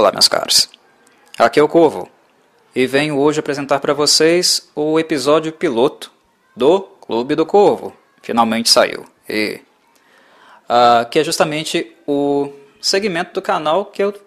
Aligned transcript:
Olá, 0.00 0.10
meus 0.10 0.28
caros. 0.28 0.70
Aqui 1.38 1.60
é 1.60 1.62
o 1.62 1.68
Corvo 1.68 2.08
e 2.74 2.86
venho 2.86 3.18
hoje 3.18 3.38
apresentar 3.38 3.80
para 3.80 3.92
vocês 3.92 4.70
o 4.74 4.98
episódio 4.98 5.52
piloto 5.52 6.10
do 6.56 6.80
Clube 6.80 7.34
do 7.34 7.44
Corvo. 7.44 7.94
Finalmente 8.22 8.70
saiu. 8.70 9.04
E 9.28 9.60
uh, 10.64 11.06
que 11.10 11.18
é 11.18 11.22
justamente 11.22 11.94
o 12.06 12.50
segmento 12.80 13.34
do 13.34 13.42
canal 13.42 13.84
que 13.84 14.02
eu 14.02 14.18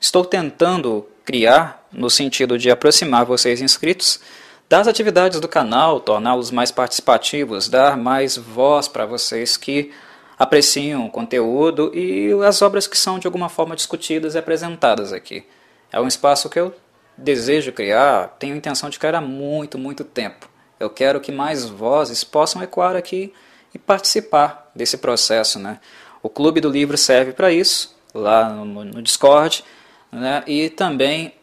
estou 0.00 0.24
tentando 0.24 1.04
criar 1.24 1.84
no 1.90 2.08
sentido 2.08 2.56
de 2.56 2.70
aproximar 2.70 3.24
vocês 3.24 3.60
inscritos 3.60 4.20
das 4.68 4.86
atividades 4.86 5.40
do 5.40 5.48
canal, 5.48 5.98
torná-los 5.98 6.52
mais 6.52 6.70
participativos, 6.70 7.68
dar 7.68 7.96
mais 7.96 8.36
voz 8.36 8.86
para 8.86 9.04
vocês 9.04 9.56
que 9.56 9.90
apreciam 10.38 11.06
o 11.06 11.10
conteúdo 11.10 11.90
e 11.94 12.30
as 12.44 12.60
obras 12.60 12.86
que 12.86 12.98
são 12.98 13.18
de 13.18 13.26
alguma 13.26 13.48
forma 13.48 13.74
discutidas 13.74 14.34
e 14.34 14.38
apresentadas 14.38 15.12
aqui. 15.12 15.46
É 15.90 16.00
um 16.00 16.06
espaço 16.06 16.50
que 16.50 16.58
eu 16.58 16.74
desejo 17.16 17.72
criar, 17.72 18.36
tenho 18.38 18.56
intenção 18.56 18.90
de 18.90 18.98
criar 18.98 19.14
há 19.14 19.20
muito, 19.20 19.78
muito 19.78 20.04
tempo. 20.04 20.48
Eu 20.78 20.90
quero 20.90 21.20
que 21.20 21.32
mais 21.32 21.64
vozes 21.64 22.22
possam 22.22 22.62
ecoar 22.62 22.96
aqui 22.96 23.32
e 23.72 23.78
participar 23.78 24.70
desse 24.74 24.98
processo. 24.98 25.58
Né? 25.58 25.80
O 26.22 26.28
Clube 26.28 26.60
do 26.60 26.68
Livro 26.68 26.98
serve 26.98 27.32
para 27.32 27.50
isso, 27.50 27.96
lá 28.12 28.50
no, 28.50 28.84
no 28.84 29.02
Discord, 29.02 29.64
né? 30.12 30.42
e 30.46 30.68
também 30.68 31.34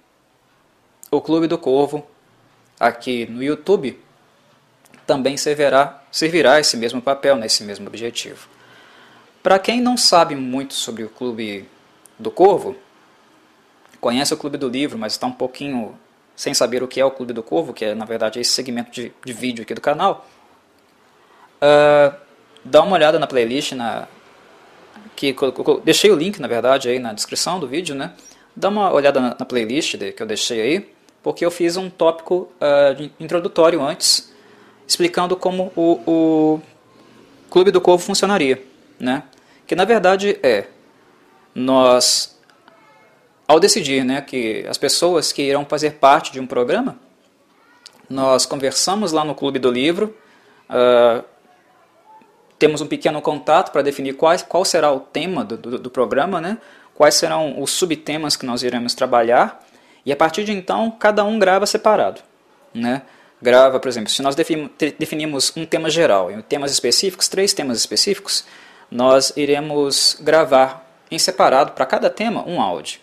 o 1.10 1.20
Clube 1.20 1.48
do 1.48 1.58
Corvo, 1.58 2.06
aqui 2.80 3.26
no 3.26 3.42
YouTube, 3.42 4.00
também 5.06 5.38
servirá, 5.38 6.04
servirá 6.12 6.60
esse 6.60 6.78
mesmo 6.78 7.02
papel, 7.02 7.36
nesse 7.36 7.64
mesmo 7.64 7.88
objetivo. 7.88 8.53
Para 9.44 9.60
quem 9.60 9.82
não 9.82 9.98
sabe 9.98 10.36
muito 10.36 10.74
sobre 10.74 11.04
o 11.04 11.10
Clube 11.10 11.68
do 12.18 12.32
Corvo, 12.32 12.78
conhece 14.00 14.34
o 14.34 14.38
Clube 14.38 14.58
do 14.58 14.70
Livro, 14.70 14.98
mas 14.98 15.14
está 15.14 15.28
um 15.28 15.34
pouquinho 15.34 16.00
sem 16.34 16.54
saber 16.54 16.82
o 16.82 16.88
que 16.88 17.02
é 17.02 17.06
o 17.06 17.12
Clube 17.12 17.34
do 17.34 17.44
Corvo, 17.44 17.74
que 17.74 17.84
é 17.84 17.94
na 17.94 18.06
verdade 18.06 18.40
esse 18.40 18.52
segmento 18.52 18.90
de, 18.90 19.12
de 19.24 19.34
vídeo 19.34 19.64
aqui 19.64 19.74
do 19.74 19.82
canal, 19.82 20.26
uh, 21.62 22.16
dá 22.64 22.82
uma 22.82 22.96
olhada 22.96 23.20
na 23.20 23.28
playlist, 23.28 23.74
na, 23.74 24.08
que 25.14 25.36
deixei 25.84 26.10
o 26.10 26.16
link 26.16 26.40
na 26.40 26.48
verdade 26.48 26.88
aí 26.88 26.98
na 26.98 27.12
descrição 27.12 27.60
do 27.60 27.68
vídeo, 27.68 27.94
né? 27.94 28.14
Dá 28.56 28.70
uma 28.70 28.94
olhada 28.94 29.20
na, 29.20 29.36
na 29.38 29.46
playlist 29.46 29.98
de, 29.98 30.14
que 30.14 30.24
eu 30.24 30.28
deixei 30.28 30.62
aí, 30.62 30.94
porque 31.22 31.46
eu 31.46 31.52
fiz 31.52 31.76
um 31.76 31.90
tópico 31.90 32.50
uh, 32.62 33.12
introdutório 33.20 33.82
antes, 33.82 34.34
explicando 34.88 35.36
como 35.36 35.70
o, 35.76 36.00
o 36.08 36.62
Clube 37.50 37.72
do 37.72 37.82
Corvo 37.82 38.04
funcionaria, 38.04 38.64
né? 38.98 39.24
Que 39.66 39.76
na 39.76 39.86
verdade 39.86 40.40
é 40.44 40.68
nós 41.56 42.34
ao 43.48 43.60
decidir 43.60 44.04
né, 44.04 44.22
que 44.22 44.66
as 44.68 44.78
pessoas 44.78 45.32
que 45.32 45.42
irão 45.44 45.66
fazer 45.66 45.94
parte 45.96 46.32
de 46.32 46.40
um 46.40 46.48
programa, 46.48 46.98
nós 48.10 48.46
conversamos 48.46 49.12
lá 49.12 49.24
no 49.24 49.36
Clube 49.36 49.60
do 49.60 49.70
Livro, 49.70 50.16
uh, 50.70 51.24
temos 52.58 52.82
um 52.82 52.88
pequeno 52.88 53.22
contato 53.22 53.72
para 53.72 53.82
definir 53.82 54.14
quais, 54.14 54.42
qual 54.42 54.64
será 54.64 54.92
o 54.92 55.00
tema 55.00 55.44
do, 55.44 55.58
do, 55.58 55.80
do, 55.80 55.90
programa, 55.90 56.40
né, 56.40 56.58
quais 56.94 57.16
serão 57.16 57.62
os 57.62 57.72
subtemas 57.72 58.36
que 58.36 58.46
nós 58.46 58.64
iremos 58.64 58.94
trabalhar, 58.94 59.64
e 60.06 60.12
a 60.12 60.16
partir 60.16 60.44
de 60.44 60.52
então 60.52 60.92
cada 60.92 61.24
um 61.24 61.38
grava 61.38 61.66
separado. 61.66 62.22
Né? 62.74 63.02
Grava, 63.42 63.80
por 63.80 63.88
exemplo, 63.88 64.10
se 64.10 64.22
nós 64.22 64.36
definimos 64.36 65.52
um 65.56 65.66
tema 65.66 65.90
geral 65.90 66.32
e 66.32 66.42
temas 66.42 66.72
específicos, 66.72 67.28
três 67.28 67.54
temas 67.54 67.78
específicos, 67.78 68.46
nós 68.94 69.34
iremos 69.36 70.16
gravar 70.22 70.88
em 71.10 71.18
separado 71.18 71.72
para 71.72 71.84
cada 71.84 72.12
tema 72.12 72.48
um 72.48 72.62
áudio. 72.62 73.00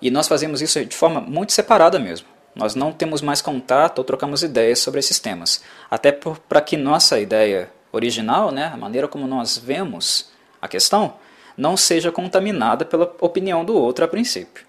E 0.00 0.10
nós 0.10 0.26
fazemos 0.26 0.62
isso 0.62 0.82
de 0.86 0.96
forma 0.96 1.20
muito 1.20 1.52
separada 1.52 1.98
mesmo. 1.98 2.26
Nós 2.54 2.74
não 2.74 2.92
temos 2.92 3.20
mais 3.20 3.42
contato 3.42 3.98
ou 3.98 4.04
trocamos 4.04 4.42
ideias 4.42 4.78
sobre 4.78 5.00
esses 5.00 5.20
temas. 5.20 5.62
Até 5.90 6.12
para 6.12 6.62
que 6.62 6.78
nossa 6.78 7.20
ideia 7.20 7.70
original, 7.92 8.50
né, 8.50 8.70
a 8.72 8.76
maneira 8.76 9.06
como 9.06 9.26
nós 9.26 9.58
vemos 9.58 10.30
a 10.62 10.66
questão, 10.66 11.14
não 11.58 11.76
seja 11.76 12.10
contaminada 12.10 12.86
pela 12.86 13.14
opinião 13.20 13.66
do 13.66 13.76
outro 13.76 14.06
a 14.06 14.08
princípio. 14.08 14.64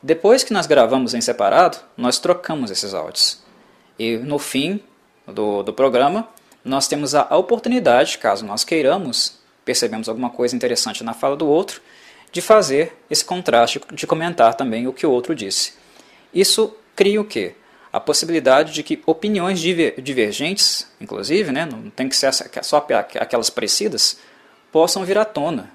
Depois 0.00 0.44
que 0.44 0.52
nós 0.52 0.66
gravamos 0.66 1.14
em 1.14 1.20
separado, 1.20 1.78
nós 1.96 2.20
trocamos 2.20 2.70
esses 2.70 2.94
áudios. 2.94 3.42
E 3.98 4.16
no 4.16 4.38
fim 4.38 4.80
do, 5.26 5.64
do 5.64 5.72
programa, 5.72 6.28
nós 6.64 6.86
temos 6.86 7.12
a 7.12 7.36
oportunidade, 7.36 8.18
caso 8.18 8.46
nós 8.46 8.62
queiramos, 8.62 9.39
percebemos 9.64 10.08
alguma 10.08 10.30
coisa 10.30 10.56
interessante 10.56 11.04
na 11.04 11.14
fala 11.14 11.36
do 11.36 11.46
outro, 11.46 11.80
de 12.32 12.40
fazer 12.40 12.96
esse 13.10 13.24
contraste, 13.24 13.80
de 13.92 14.06
comentar 14.06 14.54
também 14.54 14.86
o 14.86 14.92
que 14.92 15.06
o 15.06 15.10
outro 15.10 15.34
disse. 15.34 15.74
Isso 16.32 16.74
cria 16.94 17.20
o 17.20 17.24
quê? 17.24 17.54
A 17.92 17.98
possibilidade 17.98 18.72
de 18.72 18.82
que 18.82 19.02
opiniões 19.04 19.58
divergentes, 19.60 20.86
inclusive, 21.00 21.50
né, 21.50 21.66
não 21.66 21.90
tem 21.90 22.08
que 22.08 22.16
ser 22.16 22.32
só 22.62 22.86
aquelas 23.18 23.50
parecidas, 23.50 24.18
possam 24.70 25.04
vir 25.04 25.18
à 25.18 25.24
tona, 25.24 25.70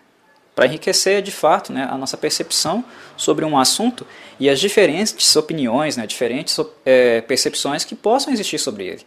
para 0.56 0.66
enriquecer 0.66 1.22
de 1.22 1.32
fato 1.32 1.74
né, 1.74 1.86
a 1.92 1.98
nossa 1.98 2.16
percepção 2.16 2.86
sobre 3.18 3.44
um 3.44 3.60
assunto 3.60 4.08
e 4.40 4.50
as 4.50 4.60
diferentes 4.60 5.36
opiniões, 5.36 5.98
né, 5.98 6.08
diferentes 6.08 6.58
é, 6.86 7.20
percepções 7.22 7.84
que 7.84 7.94
possam 7.94 8.32
existir 8.32 8.58
sobre 8.58 8.88
ele. 8.88 9.06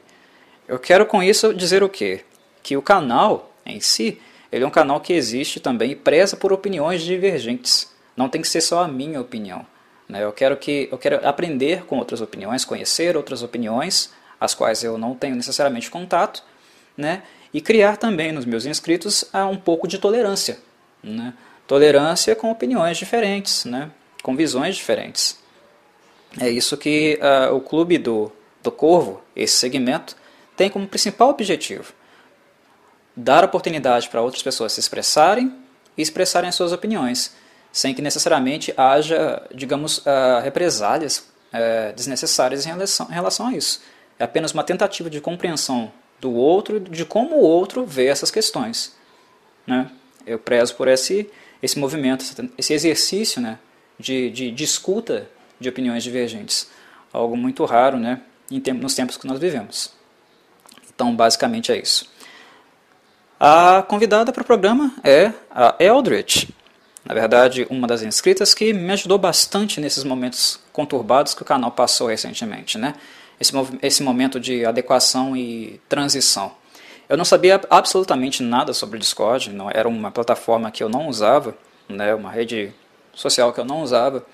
Eu 0.69 0.79
quero 0.79 1.07
com 1.07 1.23
isso 1.23 1.55
dizer 1.55 1.83
o 1.83 1.89
quê? 1.89 2.21
Que 2.63 2.77
o 2.77 2.83
canal 2.83 3.51
em 3.65 3.81
si 3.81 4.21
ele 4.51 4.65
é 4.65 4.67
um 4.67 4.71
canal 4.71 5.01
que 5.01 5.13
existe 5.13 5.61
também 5.61 5.93
e 5.93 5.97
preza 5.97 6.37
por 6.37 6.53
opiniões 6.53 7.03
divergentes. 7.03 7.93
Não 8.17 8.29
tem 8.29 8.41
que 8.41 8.49
ser 8.49 8.61
só 8.61 8.83
a 8.83 8.89
minha 8.89 9.21
opinião. 9.21 9.65
Né? 10.09 10.25
Eu 10.25 10.33
quero 10.33 10.57
que 10.57 10.89
eu 10.91 10.97
quero 10.97 11.27
aprender 11.27 11.85
com 11.85 11.99
outras 11.99 12.21
opiniões, 12.21 12.65
conhecer 12.65 13.17
outras 13.17 13.43
opiniões, 13.43 14.11
as 14.41 14.55
quais 14.55 14.83
eu 14.83 14.97
não 14.97 15.15
tenho 15.15 15.37
necessariamente 15.37 15.91
contato, 15.91 16.43
né? 16.97 17.23
e 17.53 17.61
criar 17.61 17.97
também 17.97 18.33
nos 18.33 18.45
meus 18.45 18.65
inscritos 18.67 19.25
um 19.51 19.57
pouco 19.57 19.87
de 19.87 19.99
tolerância. 19.99 20.59
Né? 21.03 21.35
Tolerância 21.67 22.35
com 22.35 22.51
opiniões 22.51 22.97
diferentes, 22.97 23.67
né? 23.67 23.91
com 24.23 24.35
visões 24.35 24.77
diferentes. 24.77 25.39
É 26.41 26.49
isso 26.49 26.77
que 26.77 27.19
uh, 27.23 27.55
o 27.55 27.61
Clube 27.61 27.99
do, 27.99 28.33
do 28.63 28.71
Corvo, 28.71 29.23
esse 29.37 29.59
segmento, 29.59 30.17
tem 30.57 30.71
como 30.71 30.87
principal 30.87 31.31
objetivo 31.31 31.93
dar 33.19 33.45
oportunidade 33.45 34.09
para 34.09 34.23
outras 34.23 34.43
pessoas 34.43 34.73
se 34.73 34.81
expressarem 34.81 35.53
e 35.97 36.03
expressarem 36.03 36.53
suas 36.53 36.73
opiniões, 36.73 37.35
sem 37.73 37.93
que 37.93 38.01
necessariamente 38.01 38.73
haja, 38.77 39.43
digamos, 39.53 39.99
uh, 39.99 40.41
represálias 40.43 41.19
uh, 41.53 41.93
desnecessárias 41.97 42.65
em 42.65 42.69
relação, 42.69 43.09
em 43.11 43.13
relação 43.13 43.49
a 43.49 43.53
isso. 43.53 43.83
É 44.21 44.25
apenas 44.25 44.53
uma 44.53 44.63
tentativa 44.63 45.11
de 45.11 45.21
compreensão 45.21 45.91
do 46.21 46.33
outro, 46.33 46.79
de 46.79 47.05
como 47.05 47.37
o 47.37 47.41
outro 47.41 47.85
vê 47.85 48.07
essas 48.07 48.31
questões. 48.31 48.97
Né? 49.67 49.91
Eu 50.25 50.39
prezo 50.39 50.77
por 50.77 50.87
esse, 50.87 51.29
esse 51.61 51.77
movimento, 51.77 52.25
esse 52.57 52.73
exercício 52.73 53.43
né, 53.43 53.59
de, 53.99 54.31
de, 54.31 54.51
de 54.53 54.65
escuta 54.65 55.29
de 55.59 55.69
opiniões 55.69 56.05
divergentes. 56.05 56.71
Algo 57.13 57.37
muito 57.37 57.65
raro 57.65 57.99
né, 57.99 58.21
em 58.49 58.61
nos 58.75 58.95
tempos 58.95 59.17
que 59.17 59.27
nós 59.27 59.41
vivemos. 59.41 59.93
Então, 60.95 61.15
basicamente 61.15 61.73
é 61.73 61.79
isso. 61.79 62.09
A 63.41 63.83
convidada 63.83 64.33
para 64.33 64.43
o 64.43 64.45
programa 64.45 64.93
é 65.05 65.33
a 65.51 65.77
Eldritch, 65.79 66.49
na 67.09 67.15
verdade, 67.15 67.67
uma 67.71 67.87
das 67.87 68.03
inscritas 68.03 68.53
que 68.53 68.71
me 68.75 68.93
ajudou 68.93 69.17
bastante 69.17 69.81
nesses 69.81 70.05
momentos 70.05 70.61
conturbados 70.75 71.33
que 71.33 71.41
o 71.41 71.45
canal 71.45 71.71
passou 71.71 72.09
recentemente, 72.09 72.77
né? 72.77 72.95
Esse, 73.41 73.53
esse 73.81 74.03
momento 74.03 74.39
de 74.39 74.67
adequação 74.67 75.35
e 75.35 75.81
transição. 75.89 76.53
Eu 77.09 77.17
não 77.17 77.25
sabia 77.25 77.59
absolutamente 77.71 78.43
nada 78.43 78.75
sobre 78.75 78.99
o 78.99 79.01
Discord, 79.01 79.51
não 79.51 79.71
era 79.71 79.89
uma 79.89 80.11
plataforma 80.11 80.71
que 80.71 80.83
eu 80.83 80.91
não 80.91 81.09
usava, 81.09 81.57
né? 81.89 82.15
Uma 82.15 82.31
rede 82.31 82.75
social 83.15 83.55
que 83.55 83.61
eu 83.61 83.65
não 83.65 83.83
usava. 83.83 84.27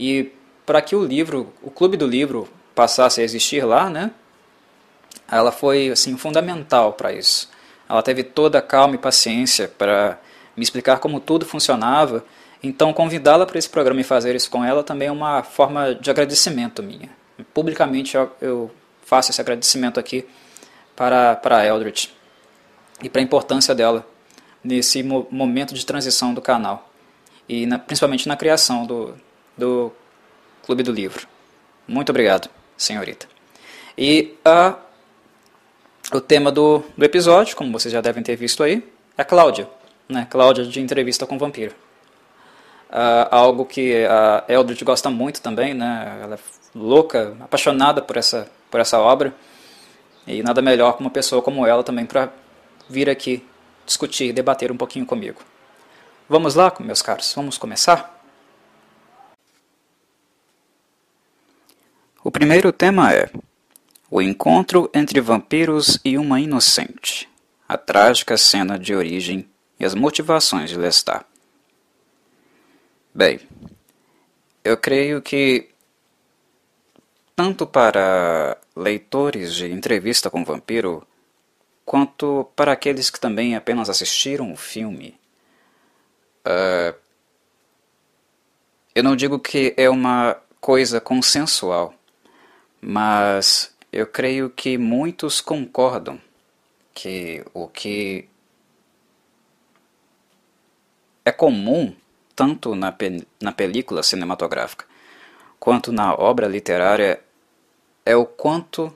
E 0.00 0.32
para 0.64 0.80
que 0.80 0.96
o 0.96 1.04
livro, 1.04 1.52
o 1.62 1.70
clube 1.70 1.98
do 1.98 2.06
livro 2.06 2.48
passasse 2.74 3.20
a 3.20 3.24
existir 3.24 3.66
lá, 3.66 3.90
né? 3.90 4.10
Ela 5.30 5.52
foi 5.52 5.90
assim 5.90 6.16
fundamental 6.16 6.94
para 6.94 7.12
isso. 7.12 7.50
Ela 7.88 8.02
teve 8.02 8.22
toda 8.22 8.58
a 8.58 8.62
calma 8.62 8.94
e 8.94 8.98
paciência 8.98 9.68
para 9.68 10.18
me 10.56 10.62
explicar 10.62 10.98
como 10.98 11.20
tudo 11.20 11.44
funcionava. 11.44 12.24
Então, 12.62 12.92
convidá-la 12.92 13.44
para 13.44 13.58
esse 13.58 13.68
programa 13.68 14.00
e 14.00 14.04
fazer 14.04 14.34
isso 14.34 14.50
com 14.50 14.64
ela 14.64 14.82
também 14.82 15.08
é 15.08 15.12
uma 15.12 15.42
forma 15.42 15.94
de 15.94 16.10
agradecimento 16.10 16.82
minha. 16.82 17.10
Publicamente 17.52 18.16
eu 18.40 18.70
faço 19.04 19.30
esse 19.30 19.40
agradecimento 19.40 20.00
aqui 20.00 20.24
para, 20.96 21.36
para 21.36 21.58
a 21.58 21.66
Eldritch 21.66 22.08
e 23.02 23.08
para 23.08 23.20
a 23.20 23.24
importância 23.24 23.74
dela 23.74 24.06
nesse 24.62 25.02
mo 25.02 25.26
momento 25.30 25.74
de 25.74 25.84
transição 25.84 26.32
do 26.32 26.40
canal 26.40 26.90
e 27.48 27.66
na, 27.66 27.78
principalmente 27.78 28.26
na 28.26 28.36
criação 28.36 28.86
do, 28.86 29.14
do 29.56 29.92
Clube 30.64 30.82
do 30.82 30.92
Livro. 30.92 31.28
Muito 31.86 32.08
obrigado, 32.08 32.48
senhorita. 32.76 33.28
E 33.98 34.34
a 34.44 34.76
o 36.12 36.20
tema 36.20 36.52
do, 36.52 36.82
do 36.96 37.04
episódio, 37.04 37.56
como 37.56 37.72
vocês 37.72 37.92
já 37.92 38.00
devem 38.00 38.22
ter 38.22 38.36
visto 38.36 38.62
aí, 38.62 38.86
é 39.16 39.24
Cláudia, 39.24 39.68
né? 40.08 40.26
Cláudia 40.30 40.64
de 40.64 40.80
Entrevista 40.80 41.26
com 41.26 41.36
o 41.36 41.38
Vampiro. 41.38 41.74
Uh, 42.90 43.26
algo 43.30 43.64
que 43.64 44.04
a 44.06 44.44
Eldritch 44.48 44.82
gosta 44.82 45.10
muito 45.10 45.40
também, 45.40 45.74
né? 45.74 46.20
Ela 46.22 46.34
é 46.36 46.38
louca, 46.74 47.36
apaixonada 47.40 48.02
por 48.02 48.16
essa, 48.16 48.48
por 48.70 48.80
essa 48.80 48.98
obra. 48.98 49.34
E 50.26 50.42
nada 50.42 50.62
melhor 50.62 50.96
que 50.96 51.00
uma 51.00 51.10
pessoa 51.10 51.42
como 51.42 51.66
ela 51.66 51.82
também 51.82 52.06
para 52.06 52.30
vir 52.88 53.10
aqui 53.10 53.44
discutir, 53.84 54.32
debater 54.32 54.70
um 54.70 54.76
pouquinho 54.76 55.04
comigo. 55.04 55.40
Vamos 56.28 56.54
lá, 56.54 56.72
meus 56.80 57.02
caros, 57.02 57.32
vamos 57.34 57.58
começar? 57.58 58.10
O 62.22 62.30
primeiro 62.30 62.72
tema 62.72 63.12
é 63.12 63.28
o 64.14 64.22
encontro 64.22 64.88
entre 64.94 65.20
vampiros 65.20 65.98
e 66.04 66.16
uma 66.16 66.38
inocente, 66.38 67.28
a 67.68 67.76
trágica 67.76 68.36
cena 68.36 68.78
de 68.78 68.94
origem 68.94 69.50
e 69.76 69.84
as 69.84 69.92
motivações 69.92 70.70
de 70.70 70.78
Lestat. 70.78 71.26
Bem, 73.12 73.40
eu 74.62 74.76
creio 74.76 75.20
que 75.20 75.68
tanto 77.34 77.66
para 77.66 78.56
leitores 78.76 79.52
de 79.52 79.72
entrevista 79.72 80.30
com 80.30 80.44
vampiro, 80.44 81.04
quanto 81.84 82.48
para 82.54 82.70
aqueles 82.70 83.10
que 83.10 83.18
também 83.18 83.56
apenas 83.56 83.90
assistiram 83.90 84.52
o 84.52 84.56
filme, 84.56 85.18
uh, 86.46 86.96
eu 88.94 89.02
não 89.02 89.16
digo 89.16 89.40
que 89.40 89.74
é 89.76 89.90
uma 89.90 90.36
coisa 90.60 91.00
consensual, 91.00 91.92
mas 92.80 93.73
eu 93.94 94.08
creio 94.08 94.50
que 94.50 94.76
muitos 94.76 95.40
concordam 95.40 96.20
que 96.92 97.44
o 97.54 97.68
que 97.68 98.28
é 101.24 101.30
comum 101.30 101.94
tanto 102.34 102.74
na, 102.74 102.90
pe 102.90 103.24
na 103.40 103.52
película 103.52 104.02
cinematográfica 104.02 104.84
quanto 105.60 105.92
na 105.92 106.12
obra 106.12 106.48
literária 106.48 107.22
é 108.04 108.16
o 108.16 108.26
quanto 108.26 108.92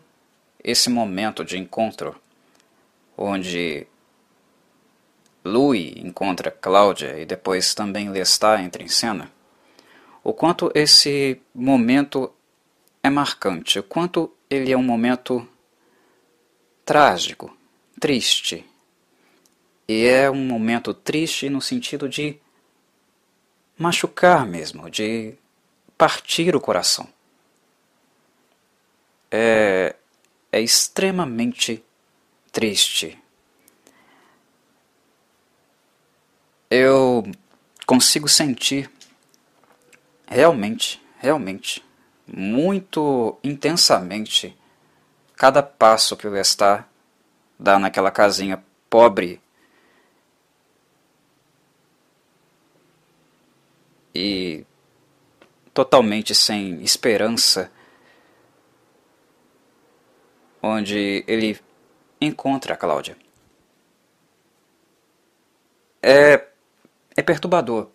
esse 0.62 0.90
momento 0.90 1.44
de 1.44 1.56
encontro 1.56 2.20
onde 3.16 3.86
Louis 5.44 5.94
encontra 5.96 6.50
Cláudia 6.50 7.20
e 7.20 7.24
depois 7.24 7.72
também 7.72 8.10
Lestat 8.10 8.60
entra 8.60 8.82
em 8.82 8.88
cena, 8.88 9.30
o 10.24 10.32
quanto 10.32 10.72
esse 10.74 11.40
momento 11.54 12.32
é 13.00 13.08
marcante, 13.08 13.78
o 13.78 13.82
quanto 13.84 14.32
ele 14.50 14.72
é 14.72 14.76
um 14.76 14.82
momento 14.82 15.46
trágico, 16.84 17.56
triste. 18.00 18.64
E 19.86 20.06
é 20.06 20.30
um 20.30 20.44
momento 20.46 20.92
triste 20.92 21.48
no 21.48 21.60
sentido 21.60 22.08
de 22.08 22.38
machucar 23.76 24.46
mesmo, 24.46 24.90
de 24.90 25.34
partir 25.96 26.54
o 26.54 26.60
coração. 26.60 27.08
É, 29.30 29.94
é 30.50 30.60
extremamente 30.60 31.82
triste. 32.50 33.18
Eu 36.70 37.24
consigo 37.86 38.28
sentir 38.28 38.90
realmente, 40.26 41.02
realmente 41.18 41.82
muito 42.28 43.38
intensamente 43.42 44.56
cada 45.36 45.62
passo 45.62 46.16
que 46.16 46.26
o 46.26 46.30
Lestat 46.30 46.84
dá 47.58 47.78
naquela 47.78 48.10
casinha 48.10 48.62
pobre 48.90 49.40
e 54.14 54.64
totalmente 55.72 56.34
sem 56.34 56.82
esperança, 56.82 57.70
onde 60.60 61.24
ele 61.28 61.58
encontra 62.20 62.74
a 62.74 62.76
Cláudia. 62.76 63.16
É, 66.02 66.48
é 67.16 67.22
perturbador. 67.22 67.88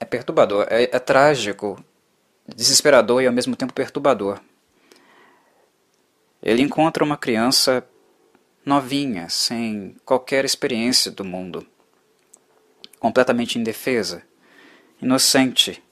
É 0.00 0.04
perturbador, 0.04 0.66
é, 0.70 0.84
é 0.84 0.98
trágico 0.98 1.82
desesperador 2.46 3.22
e 3.22 3.26
ao 3.26 3.32
mesmo 3.32 3.56
tempo 3.56 3.72
perturbador. 3.72 4.40
Ele 6.42 6.62
encontra 6.62 7.04
uma 7.04 7.16
criança 7.16 7.86
novinha, 8.64 9.28
sem 9.28 9.96
qualquer 10.04 10.44
experiência 10.44 11.10
do 11.10 11.24
mundo, 11.24 11.66
completamente 12.98 13.58
indefesa, 13.58 14.22
inocente, 15.00 15.82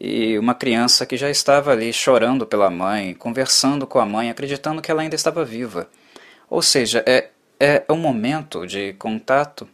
e 0.00 0.38
uma 0.38 0.54
criança 0.54 1.04
que 1.04 1.16
já 1.16 1.28
estava 1.28 1.72
ali 1.72 1.92
chorando 1.92 2.46
pela 2.46 2.70
mãe, 2.70 3.14
conversando 3.14 3.86
com 3.86 3.98
a 3.98 4.06
mãe, 4.06 4.30
acreditando 4.30 4.80
que 4.80 4.90
ela 4.90 5.02
ainda 5.02 5.16
estava 5.16 5.44
viva. 5.44 5.90
Ou 6.48 6.62
seja, 6.62 7.02
é, 7.04 7.30
é 7.58 7.84
um 7.90 7.96
momento 7.96 8.64
de 8.64 8.92
contato 8.92 9.68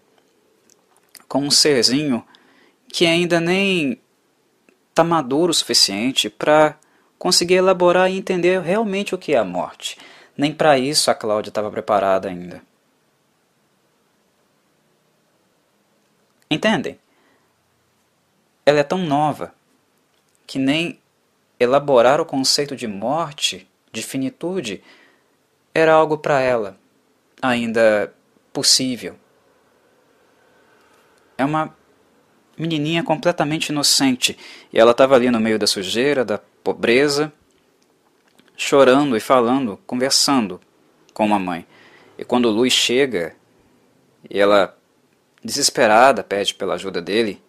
com 1.29 1.41
um 1.41 1.50
serzinho 1.50 2.25
que 2.88 3.05
ainda 3.05 3.38
nem 3.38 4.00
está 4.94 5.02
maduro 5.02 5.50
o 5.50 5.55
suficiente 5.55 6.31
para 6.31 6.79
conseguir 7.19 7.55
elaborar 7.55 8.08
e 8.08 8.17
entender 8.17 8.61
realmente 8.61 9.12
o 9.12 9.19
que 9.19 9.35
é 9.35 9.38
a 9.38 9.44
morte. 9.44 9.99
Nem 10.37 10.55
para 10.55 10.79
isso 10.79 11.11
a 11.11 11.14
Cláudia 11.14 11.50
estava 11.50 11.69
preparada 11.69 12.29
ainda. 12.29 12.62
Entendem? 16.49 16.96
Ela 18.64 18.79
é 18.79 18.85
tão 18.85 18.99
nova 18.99 19.52
que 20.46 20.61
nem 20.61 21.00
elaborar 21.58 22.20
o 22.20 22.26
conceito 22.26 22.76
de 22.76 22.87
morte, 22.87 23.69
de 23.91 24.00
finitude, 24.00 24.81
era 25.75 25.93
algo 25.93 26.19
para 26.19 26.41
ela 26.41 26.79
ainda 27.43 28.14
possível. 28.52 29.17
É 31.37 31.44
uma 31.44 31.75
menininha 32.56 33.03
completamente 33.03 33.69
inocente. 33.69 34.37
E 34.73 34.79
ela 34.79 34.93
estava 34.93 35.15
ali 35.15 35.31
no 35.31 35.41
meio 35.41 35.59
da 35.59 35.67
sujeira, 35.67 36.25
da 36.25 36.39
pobreza, 36.39 37.33
chorando 38.56 39.17
e 39.17 39.21
falando, 39.21 39.79
conversando 39.87 40.61
com 41.12 41.35
a 41.35 41.39
mãe. 41.39 41.67
E 42.19 42.25
quando 42.25 42.51
Luiz 42.51 42.73
chega 42.73 43.35
e 44.29 44.39
ela, 44.39 44.77
desesperada, 45.43 46.23
pede 46.23 46.55
pela 46.55 46.75
ajuda 46.75 47.01
dele, 47.01 47.43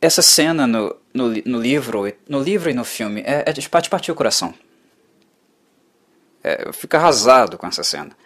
essa 0.00 0.22
cena 0.22 0.66
no, 0.66 0.96
no, 1.12 1.28
no 1.44 1.60
livro 1.60 2.10
no 2.28 2.40
livro 2.40 2.70
e 2.70 2.74
no 2.74 2.84
filme 2.84 3.20
é, 3.20 3.44
é 3.46 3.52
de 3.52 3.68
partir 3.68 4.10
o 4.10 4.14
coração. 4.14 4.54
É, 6.42 6.68
eu 6.68 6.72
fico 6.72 6.96
arrasado 6.96 7.58
com 7.58 7.66
essa 7.66 7.84
cena 7.84 8.16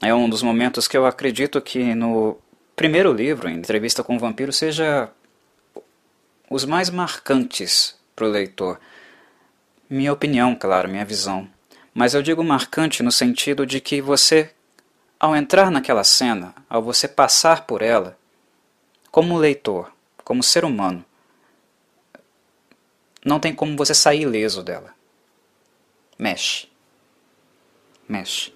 é 0.00 0.14
um 0.14 0.28
dos 0.28 0.42
momentos 0.42 0.86
que 0.86 0.96
eu 0.96 1.06
acredito 1.06 1.60
que 1.60 1.94
no 1.94 2.38
primeiro 2.74 3.12
livro, 3.12 3.48
Entrevista 3.48 4.02
com 4.02 4.16
o 4.16 4.18
Vampiro, 4.18 4.52
seja 4.52 5.10
os 6.50 6.64
mais 6.64 6.90
marcantes 6.90 7.98
para 8.14 8.26
o 8.26 8.30
leitor. 8.30 8.78
Minha 9.88 10.12
opinião, 10.12 10.54
claro, 10.54 10.88
minha 10.88 11.04
visão. 11.04 11.48
Mas 11.94 12.12
eu 12.12 12.22
digo 12.22 12.44
marcante 12.44 13.02
no 13.02 13.10
sentido 13.10 13.64
de 13.64 13.80
que 13.80 14.02
você, 14.02 14.50
ao 15.18 15.34
entrar 15.34 15.70
naquela 15.70 16.04
cena, 16.04 16.54
ao 16.68 16.82
você 16.82 17.08
passar 17.08 17.66
por 17.66 17.80
ela, 17.80 18.18
como 19.10 19.38
leitor, 19.38 19.90
como 20.22 20.42
ser 20.42 20.64
humano, 20.64 21.04
não 23.24 23.40
tem 23.40 23.54
como 23.54 23.76
você 23.76 23.94
sair 23.94 24.22
ileso 24.22 24.62
dela. 24.62 24.94
Mexe. 26.18 26.68
Mexe 28.08 28.55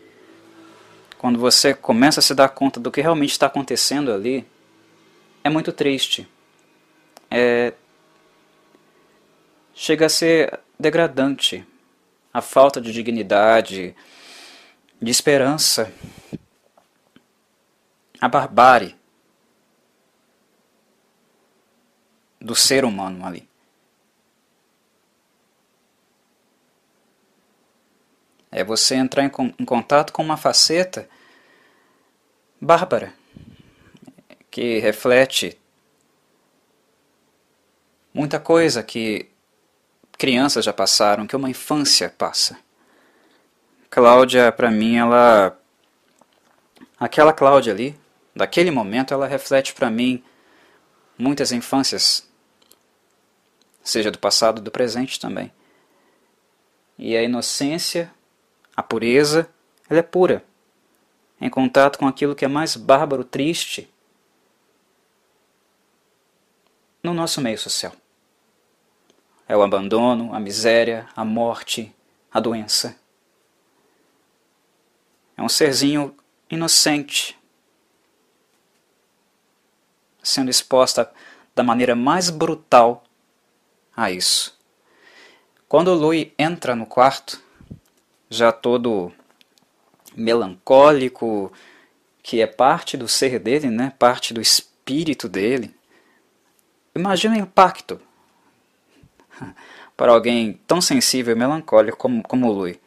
quando 1.20 1.38
você 1.38 1.74
começa 1.74 2.18
a 2.18 2.22
se 2.22 2.34
dar 2.34 2.48
conta 2.48 2.80
do 2.80 2.90
que 2.90 3.02
realmente 3.02 3.32
está 3.32 3.44
acontecendo 3.44 4.10
ali, 4.10 4.42
é 5.44 5.50
muito 5.50 5.70
triste. 5.70 6.26
É... 7.30 7.74
Chega 9.74 10.06
a 10.06 10.08
ser 10.08 10.60
degradante. 10.78 11.62
A 12.32 12.40
falta 12.40 12.80
de 12.80 12.90
dignidade, 12.90 13.94
de 14.98 15.10
esperança, 15.10 15.92
a 18.18 18.26
barbárie 18.26 18.96
do 22.40 22.54
ser 22.54 22.82
humano 22.82 23.26
ali. 23.26 23.46
É 28.50 28.64
você 28.64 28.96
entrar 28.96 29.24
em, 29.24 29.30
em 29.58 29.64
contato 29.64 30.12
com 30.12 30.22
uma 30.22 30.36
faceta 30.36 31.08
bárbara, 32.60 33.14
que 34.50 34.78
reflete 34.78 35.58
muita 38.12 38.40
coisa 38.40 38.82
que 38.82 39.30
crianças 40.18 40.64
já 40.64 40.72
passaram, 40.72 41.26
que 41.26 41.36
uma 41.36 41.48
infância 41.48 42.10
passa. 42.10 42.58
Cláudia, 43.88 44.52
para 44.52 44.70
mim, 44.70 44.96
ela. 44.96 45.58
Aquela 46.98 47.32
Cláudia 47.32 47.72
ali, 47.72 47.98
daquele 48.36 48.70
momento, 48.70 49.14
ela 49.14 49.26
reflete 49.26 49.72
para 49.72 49.90
mim 49.90 50.22
muitas 51.16 51.50
infâncias, 51.52 52.28
seja 53.82 54.10
do 54.10 54.18
passado 54.18 54.60
do 54.60 54.70
presente 54.70 55.18
também. 55.18 55.50
E 56.98 57.16
a 57.16 57.22
inocência, 57.22 58.12
a 58.76 58.82
pureza, 58.82 59.48
ela 59.88 60.00
é 60.00 60.02
pura, 60.02 60.44
em 61.40 61.50
contato 61.50 61.98
com 61.98 62.06
aquilo 62.06 62.34
que 62.34 62.44
é 62.44 62.48
mais 62.48 62.76
bárbaro, 62.76 63.24
triste 63.24 63.88
no 67.02 67.14
nosso 67.14 67.40
meio 67.40 67.58
social. 67.58 67.92
É 69.48 69.56
o 69.56 69.62
abandono, 69.62 70.34
a 70.34 70.38
miséria, 70.38 71.08
a 71.16 71.24
morte, 71.24 71.94
a 72.30 72.38
doença. 72.38 72.96
É 75.36 75.42
um 75.42 75.48
serzinho 75.48 76.14
inocente, 76.48 77.38
sendo 80.22 80.50
exposta 80.50 81.10
da 81.54 81.62
maneira 81.62 81.96
mais 81.96 82.30
brutal 82.30 83.02
a 83.96 84.10
isso. 84.10 84.58
Quando 85.68 85.94
Louis 85.94 86.32
entra 86.38 86.76
no 86.76 86.86
quarto, 86.86 87.42
já 88.30 88.52
todo 88.52 89.12
melancólico, 90.16 91.52
que 92.22 92.40
é 92.40 92.46
parte 92.46 92.96
do 92.96 93.08
ser 93.08 93.40
dele, 93.40 93.68
né? 93.68 93.92
parte 93.98 94.32
do 94.32 94.40
espírito 94.40 95.28
dele, 95.28 95.74
imagina 96.94 97.34
o 97.34 97.40
impacto 97.40 98.00
para 99.96 100.12
alguém 100.12 100.60
tão 100.66 100.80
sensível 100.80 101.34
e 101.34 101.38
melancólico 101.38 101.98
como, 101.98 102.22
como 102.22 102.48
o 102.48 102.52
Louis. 102.52 102.78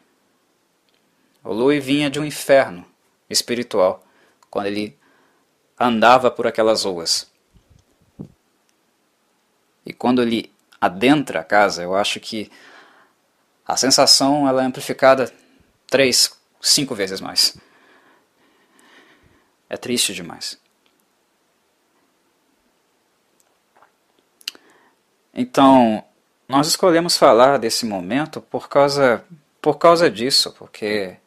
O 1.44 1.52
Louis 1.52 1.84
vinha 1.84 2.10
de 2.10 2.20
um 2.20 2.26
inferno 2.26 2.86
espiritual 3.30 4.04
quando 4.50 4.68
ele 4.68 4.98
andava 5.78 6.32
por 6.32 6.48
aquelas 6.48 6.86
ruas. 6.86 7.30
E 9.86 9.92
quando 9.92 10.22
ele 10.22 10.52
adentra 10.80 11.42
a 11.42 11.44
casa, 11.44 11.84
eu 11.84 11.96
acho 11.96 12.20
que 12.20 12.50
a 13.65 13.77
sensação 13.77 14.48
ela 14.48 14.63
é 14.63 14.65
amplificada 14.65 15.32
três, 15.88 16.32
cinco 16.62 16.93
vezes 16.93 17.22
mais. 17.22 17.58
É 19.70 19.77
triste 19.77 20.13
demais. 20.13 20.60
Então, 25.34 26.03
nós 26.48 26.67
escolhemos 26.67 27.17
falar 27.17 27.58
desse 27.58 27.86
momento 27.86 28.39
por 28.39 28.70
causa, 28.70 29.24
por 29.62 29.77
causa 29.77 30.12
disso, 30.12 30.53
porque 30.58 31.17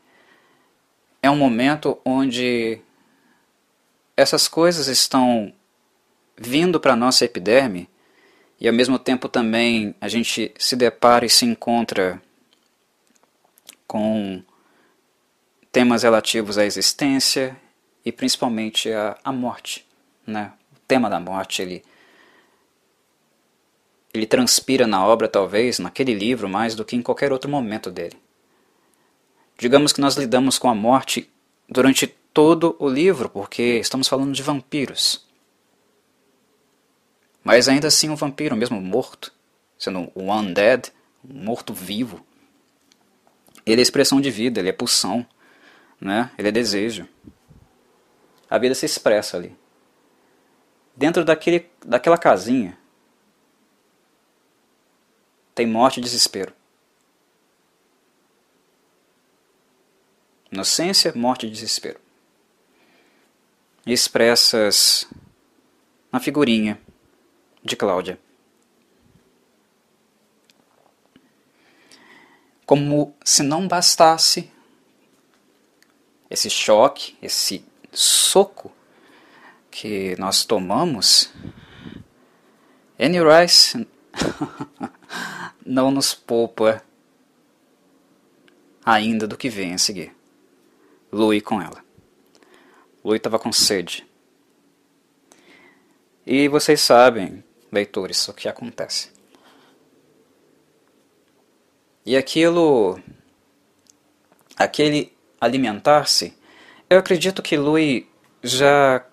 é 1.23 1.31
um 1.31 1.37
momento 1.37 1.99
onde 2.05 2.81
essas 4.17 4.47
coisas 4.47 4.87
estão 4.87 5.53
vindo 6.37 6.79
para 6.79 6.93
a 6.93 6.97
nossa 6.97 7.25
epiderme 7.25 7.89
e 8.61 8.69
ao 8.69 8.75
mesmo 8.75 8.99
tempo 8.99 9.29
também 9.29 9.95
a 10.01 10.09
gente 10.09 10.55
se 10.59 10.77
depara 10.77 11.27
e 11.27 11.31
se 11.31 11.45
encontra 11.45 12.23
com 13.87 14.43
temas 15.71 16.03
relativos 16.03 16.59
à 16.59 16.65
existência 16.65 17.57
e 18.05 18.11
principalmente 18.11 18.91
à, 18.91 19.19
à 19.23 19.33
morte. 19.33 19.87
Né? 20.27 20.53
O 20.75 20.81
tema 20.89 21.11
da 21.11 21.21
morte 21.21 21.63
ele, 21.63 21.85
ele 24.13 24.27
transpira 24.27 24.87
na 24.87 25.05
obra, 25.07 25.29
talvez, 25.29 25.79
naquele 25.79 26.15
livro, 26.15 26.49
mais 26.49 26.75
do 26.75 26.85
que 26.85 26.97
em 26.97 27.03
qualquer 27.03 27.33
outro 27.33 27.51
momento 27.51 27.91
dele. 27.91 28.17
Digamos 29.59 29.93
que 29.93 30.01
nós 30.01 30.17
lidamos 30.17 30.59
com 30.59 30.69
a 30.69 30.75
morte 30.75 31.31
durante 31.69 32.07
todo 32.07 32.77
o 32.79 32.89
livro, 32.89 33.29
porque 33.29 33.63
estamos 33.79 34.09
falando 34.09 34.33
de 34.35 34.43
vampiros. 34.43 35.25
Mas 37.43 37.69
ainda 37.69 37.89
assim, 37.89 38.11
um 38.11 38.17
vampiro, 38.17 38.57
mesmo 38.57 38.81
morto, 38.81 39.33
sendo 39.79 40.11
um 40.15 40.33
undead, 40.33 40.93
um 41.25 41.45
morto-vivo, 41.45 42.25
ele 43.67 43.81
é 43.81 43.83
expressão 43.83 44.21
de 44.21 44.31
vida, 44.31 44.61
ele 44.61 44.69
é 44.69 44.73
pulsão, 44.73 45.27
né? 46.01 46.31
ele 46.39 46.49
é 46.49 46.53
desejo. 46.53 47.09
A 48.49 48.59
vida 48.59 48.75
se 48.75 48.87
expressa 48.87 49.37
ali. 49.37 49.57
Dentro 50.95 51.25
daquele, 51.25 51.69
daquela 51.85 52.17
casinha, 52.17 52.79
tem 55.53 55.67
morte 55.67 55.99
e 55.99 56.03
desespero. 56.03 56.55
Inocência, 60.51 61.13
morte 61.15 61.47
e 61.47 61.51
desespero. 61.51 61.99
Expressas 63.85 65.09
na 66.13 66.21
figurinha 66.21 66.81
de 67.65 67.75
Cláudia. 67.75 68.19
Como 72.67 73.15
se 73.25 73.43
não 73.43 73.67
bastasse 73.67 74.51
esse 76.29 76.51
choque, 76.51 77.17
esse 77.23 77.65
soco 77.93 78.73
que 79.71 80.17
nós 80.19 80.45
tomamos, 80.45 81.33
Annie 82.99 83.21
Rice 83.21 83.87
não 85.65 85.91
nos 85.91 86.13
poupa 86.13 86.83
ainda 88.85 89.27
do 89.27 89.37
que 89.37 89.49
vem 89.49 89.75
a 89.75 89.79
seguir. 89.79 90.15
Louis 91.13 91.43
com 91.43 91.63
ela. 91.63 91.85
Louis 93.05 93.19
estava 93.19 93.39
com 93.39 93.53
sede. 93.53 94.07
E 96.27 96.49
vocês 96.49 96.81
sabem, 96.81 97.45
leitores, 97.71 98.27
o 98.29 98.35
que 98.35 98.49
acontece. 98.49 99.16
E 102.07 102.17
aquilo. 102.17 103.01
aquele 104.57 105.13
alimentar-se, 105.41 106.39
eu 106.89 106.99
acredito 106.99 107.43
que 107.43 107.57
Louis 107.57 108.07
já 108.43 109.05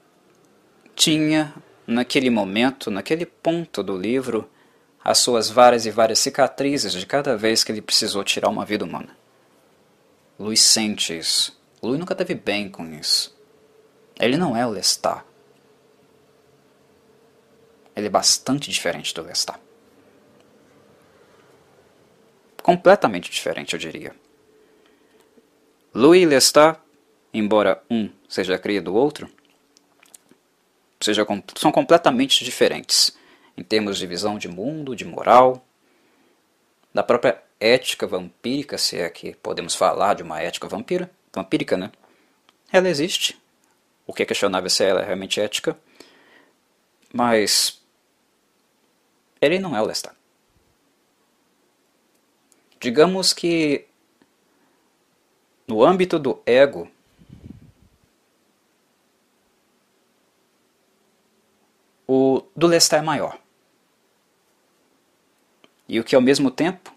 tinha, 0.96 1.54
naquele 1.88 2.30
momento, 2.30 2.92
naquele 2.92 3.26
ponto 3.26 3.82
do 3.82 3.98
livro, 3.98 4.48
as 5.04 5.18
suas 5.18 5.50
várias 5.50 5.88
e 5.88 5.92
várias 5.92 6.20
cicatrizes 6.20 6.94
de 6.94 7.06
cada 7.06 7.36
vez 7.36 7.64
que 7.64 7.72
ele 7.72 7.82
precisou 7.82 8.24
tirar 8.24 8.50
uma 8.50 8.64
vida 8.64 8.86
humana. 8.86 9.18
Louis 10.38 10.62
sente 10.62 11.18
isso. 11.18 11.60
Louis 11.82 12.00
nunca 12.00 12.14
teve 12.14 12.36
bem 12.36 12.70
com 12.70 12.86
isso. 12.94 13.36
Ele 14.20 14.38
não 14.38 14.56
é 14.56 14.66
o 14.66 14.70
Lestat. 14.70 15.24
Ele 17.96 18.08
é 18.08 18.10
bastante 18.10 18.70
diferente 18.70 19.14
do 19.14 19.24
Lestat. 19.24 19.60
Completamente 22.64 23.30
diferente, 23.30 23.74
eu 23.74 23.80
diria. 23.80 24.16
Louis 25.94 26.26
Lestat, 26.26 26.80
embora 27.34 27.84
um 27.92 28.10
seja 28.28 28.58
cria 28.58 28.82
do 28.82 28.96
outro, 28.96 29.30
seja, 31.00 31.28
são 31.56 31.72
completamente 31.74 32.44
diferentes 32.44 33.16
em 33.58 33.64
termos 33.64 34.00
de 34.00 34.08
visão 34.08 34.38
de 34.38 34.48
mundo, 34.48 34.96
de 34.96 35.04
moral, 35.04 35.64
da 36.94 37.04
própria 37.04 37.44
ética 37.60 38.08
vampírica, 38.08 38.78
se 38.78 38.98
é 38.98 39.10
que 39.10 39.36
podemos 39.36 39.76
falar 39.76 40.14
de 40.14 40.24
uma 40.24 40.42
ética 40.42 40.68
vampira, 40.68 41.12
vampírica, 41.34 41.76
né? 41.76 41.92
Ela 42.72 42.90
existe. 42.90 43.38
O 44.08 44.14
que 44.14 44.24
é 44.24 44.26
questionável 44.26 44.70
se 44.70 44.84
ela 44.84 45.02
é 45.02 45.06
realmente 45.06 45.40
ética. 45.40 45.78
Mas 47.14 47.82
ele 49.42 49.60
não 49.60 49.76
é 49.76 49.82
o 49.82 49.86
Lestat. 49.86 50.16
Digamos 52.84 53.32
que 53.32 53.88
no 55.66 55.82
âmbito 55.86 56.20
do 56.20 56.42
ego, 56.46 56.92
o 62.06 62.44
do 62.54 62.68
Lestat 62.68 63.00
é 63.00 63.02
maior. 63.02 63.40
E 65.88 65.98
o 65.98 66.04
que 66.04 66.14
ao 66.14 66.22
mesmo 66.22 66.52
tempo, 66.52 66.94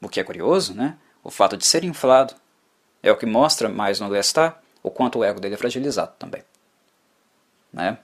o 0.00 0.08
que 0.08 0.20
é 0.20 0.24
curioso, 0.24 0.72
né? 0.72 0.96
o 1.22 1.30
fato 1.30 1.54
de 1.54 1.66
ser 1.66 1.84
inflado, 1.84 2.34
é 3.02 3.12
o 3.12 3.16
que 3.18 3.26
mostra 3.26 3.68
mais 3.68 4.00
no 4.00 4.08
Lestat 4.08 4.56
o 4.82 4.90
quanto 4.90 5.18
o 5.18 5.24
ego 5.24 5.38
dele 5.38 5.54
é 5.54 5.58
fragilizado 5.58 6.14
também. 6.18 6.42
Né? 7.70 7.98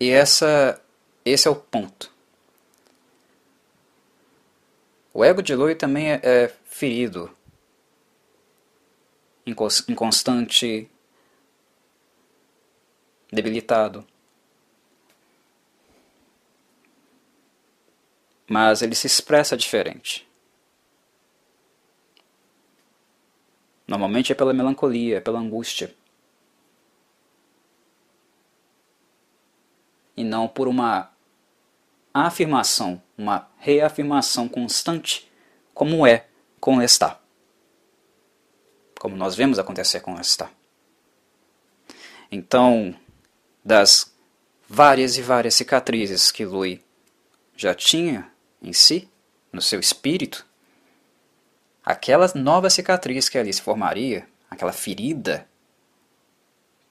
E 0.00 0.10
essa, 0.10 0.82
esse 1.24 1.46
é 1.46 1.50
o 1.52 1.54
ponto. 1.54 2.15
O 5.16 5.24
ego 5.24 5.40
de 5.42 5.54
Lui 5.54 5.74
também 5.74 6.12
é, 6.12 6.20
é 6.22 6.48
ferido, 6.66 7.34
inconstante, 9.46 10.90
debilitado. 13.32 14.06
Mas 18.46 18.82
ele 18.82 18.94
se 18.94 19.06
expressa 19.06 19.56
diferente. 19.56 20.28
Normalmente 23.88 24.32
é 24.32 24.34
pela 24.34 24.52
melancolia, 24.52 25.16
é 25.16 25.20
pela 25.20 25.38
angústia. 25.38 25.94
E 30.14 30.22
não 30.22 30.46
por 30.46 30.68
uma 30.68 31.10
afirmação, 32.24 33.02
uma 33.18 33.48
reafirmação 33.58 34.48
constante, 34.48 35.30
como 35.74 36.06
é 36.06 36.26
com 36.58 36.78
Lestat. 36.78 37.18
Como 38.98 39.16
nós 39.16 39.34
vemos 39.34 39.58
acontecer 39.58 40.00
com 40.00 40.14
Lestat. 40.14 40.50
Então, 42.30 42.94
das 43.64 44.12
várias 44.68 45.16
e 45.16 45.22
várias 45.22 45.54
cicatrizes 45.54 46.32
que 46.32 46.44
Louis 46.44 46.80
já 47.56 47.74
tinha 47.74 48.30
em 48.62 48.72
si, 48.72 49.08
no 49.52 49.60
seu 49.60 49.78
espírito, 49.78 50.46
aquela 51.84 52.30
nova 52.34 52.68
cicatriz 52.68 53.28
que 53.28 53.38
ali 53.38 53.52
se 53.52 53.62
formaria, 53.62 54.26
aquela 54.50 54.72
ferida 54.72 55.46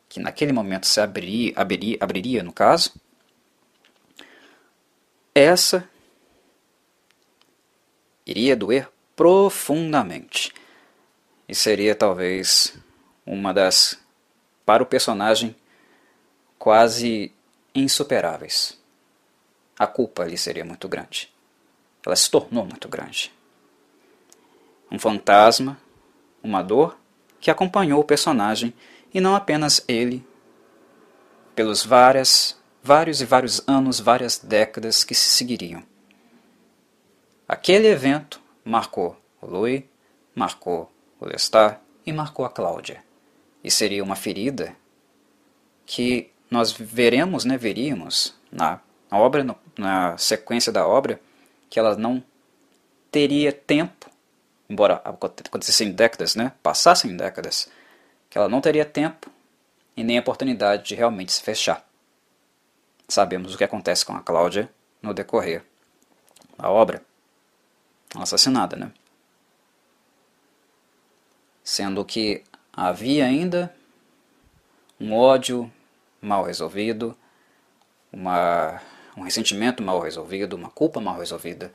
que 0.07 0.19
naquele 0.19 0.53
momento 0.53 0.87
se 0.87 1.01
abriria, 1.01 1.53
abriria, 1.55 1.97
abriria 1.99 2.43
no 2.43 2.53
caso, 2.53 2.93
essa 5.35 5.87
iria 8.25 8.55
doer 8.55 8.89
profundamente. 9.15 10.53
E 11.47 11.53
seria 11.53 11.93
talvez 11.93 12.73
uma 13.25 13.53
das, 13.53 13.99
para 14.65 14.81
o 14.81 14.85
personagem, 14.85 15.55
quase 16.57 17.31
insuperáveis. 17.75 18.79
A 19.77 19.85
culpa 19.85 20.23
ali 20.23 20.37
seria 20.37 20.63
muito 20.63 20.87
grande. 20.87 21.31
Ela 22.03 22.15
se 22.15 22.31
tornou 22.31 22.65
muito 22.65 22.87
grande. 22.87 23.31
Um 24.89 24.97
fantasma, 24.97 25.77
uma 26.41 26.63
dor 26.63 26.97
que 27.41 27.51
acompanhou 27.51 27.99
o 27.99 28.05
personagem 28.05 28.73
e 29.13 29.19
não 29.19 29.35
apenas 29.35 29.83
ele, 29.87 30.25
pelos 31.53 31.85
várias, 31.85 32.57
vários 32.85 33.19
e 33.19 33.25
vários 33.25 33.67
anos, 33.67 33.99
várias 33.99 34.37
décadas 34.37 35.03
que 35.03 35.15
se 35.15 35.25
seguiriam. 35.25 35.81
Aquele 37.47 37.87
evento 37.87 38.39
marcou 38.63 39.19
o 39.41 39.47
Louis, 39.47 39.83
marcou 40.35 40.91
o 41.19 41.25
Lestat 41.25 41.79
e 42.05 42.13
marcou 42.13 42.45
a 42.45 42.49
Cláudia. 42.49 43.03
E 43.63 43.71
seria 43.71 44.03
uma 44.03 44.15
ferida 44.15 44.75
que 45.83 46.29
nós 46.47 46.71
veremos, 46.71 47.43
né, 47.43 47.57
veríamos 47.57 48.35
na 48.51 48.79
obra, 49.11 49.43
na 49.75 50.15
sequência 50.19 50.71
da 50.71 50.87
obra, 50.87 51.19
que 51.71 51.79
ela 51.79 51.97
não 51.97 52.23
teria 53.09 53.51
tempo, 53.51 54.11
embora 54.69 55.01
acontecessem 55.03 55.91
décadas, 55.91 56.35
né, 56.35 56.51
passassem 56.61 57.17
décadas, 57.17 57.67
que 58.29 58.37
ela 58.37 58.47
não 58.47 58.61
teria 58.61 58.85
tempo 58.85 59.31
e 59.97 60.03
nem 60.03 60.19
oportunidade 60.19 60.83
de 60.83 60.93
realmente 60.93 61.33
se 61.33 61.41
fechar. 61.41 61.83
Sabemos 63.07 63.53
o 63.53 63.57
que 63.57 63.63
acontece 63.63 64.05
com 64.05 64.13
a 64.13 64.21
Cláudia 64.21 64.69
no 65.01 65.13
decorrer 65.13 65.63
da 66.57 66.69
obra. 66.69 67.03
Assassinada, 68.15 68.75
né? 68.75 68.91
Sendo 71.63 72.03
que 72.05 72.43
havia 72.71 73.25
ainda 73.25 73.75
um 74.99 75.13
ódio 75.13 75.71
mal 76.21 76.43
resolvido, 76.43 77.17
uma, 78.11 78.81
um 79.17 79.21
ressentimento 79.21 79.83
mal 79.83 79.99
resolvido, 79.99 80.55
uma 80.55 80.69
culpa 80.69 81.01
mal 81.01 81.19
resolvida, 81.19 81.71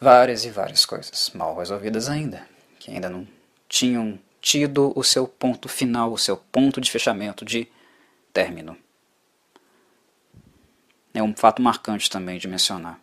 várias 0.00 0.44
e 0.44 0.50
várias 0.50 0.84
coisas 0.84 1.30
mal 1.34 1.56
resolvidas 1.56 2.08
ainda, 2.08 2.46
que 2.78 2.90
ainda 2.90 3.08
não 3.08 3.26
tinham 3.68 4.18
tido 4.40 4.92
o 4.96 5.02
seu 5.04 5.26
ponto 5.26 5.68
final, 5.68 6.12
o 6.12 6.18
seu 6.18 6.36
ponto 6.36 6.80
de 6.80 6.90
fechamento, 6.90 7.44
de 7.44 7.68
término. 8.32 8.76
É 11.14 11.22
um 11.22 11.34
fato 11.34 11.60
marcante 11.60 12.10
também 12.10 12.38
de 12.38 12.48
mencionar. 12.48 12.98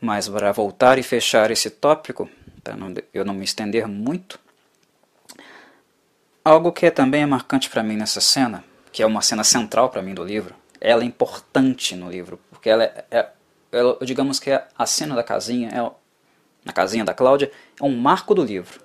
Mas 0.00 0.28
para 0.28 0.52
voltar 0.52 0.98
e 0.98 1.02
fechar 1.02 1.50
esse 1.50 1.68
tópico, 1.68 2.28
para 2.62 2.74
eu 3.12 3.24
não 3.24 3.34
me 3.34 3.44
estender 3.44 3.86
muito, 3.86 4.38
algo 6.44 6.72
que 6.72 6.90
também 6.90 7.22
é 7.22 7.26
marcante 7.26 7.68
para 7.68 7.82
mim 7.82 7.96
nessa 7.96 8.20
cena, 8.20 8.64
que 8.92 9.02
é 9.02 9.06
uma 9.06 9.20
cena 9.20 9.44
central 9.44 9.90
para 9.90 10.02
mim 10.02 10.14
do 10.14 10.24
livro, 10.24 10.54
ela 10.80 11.02
é 11.02 11.06
importante 11.06 11.94
no 11.94 12.10
livro, 12.10 12.40
porque 12.50 12.70
ela 12.70 12.84
é, 12.84 13.04
é 13.10 13.28
ela, 13.72 13.98
digamos 14.02 14.40
que 14.40 14.50
é 14.50 14.66
a 14.76 14.86
cena 14.86 15.14
da 15.14 15.22
casinha, 15.22 15.68
é, 15.68 15.90
na 16.64 16.72
casinha 16.72 17.04
da 17.04 17.14
Cláudia, 17.14 17.52
é 17.80 17.84
um 17.84 17.94
marco 17.96 18.34
do 18.34 18.42
livro 18.42 18.80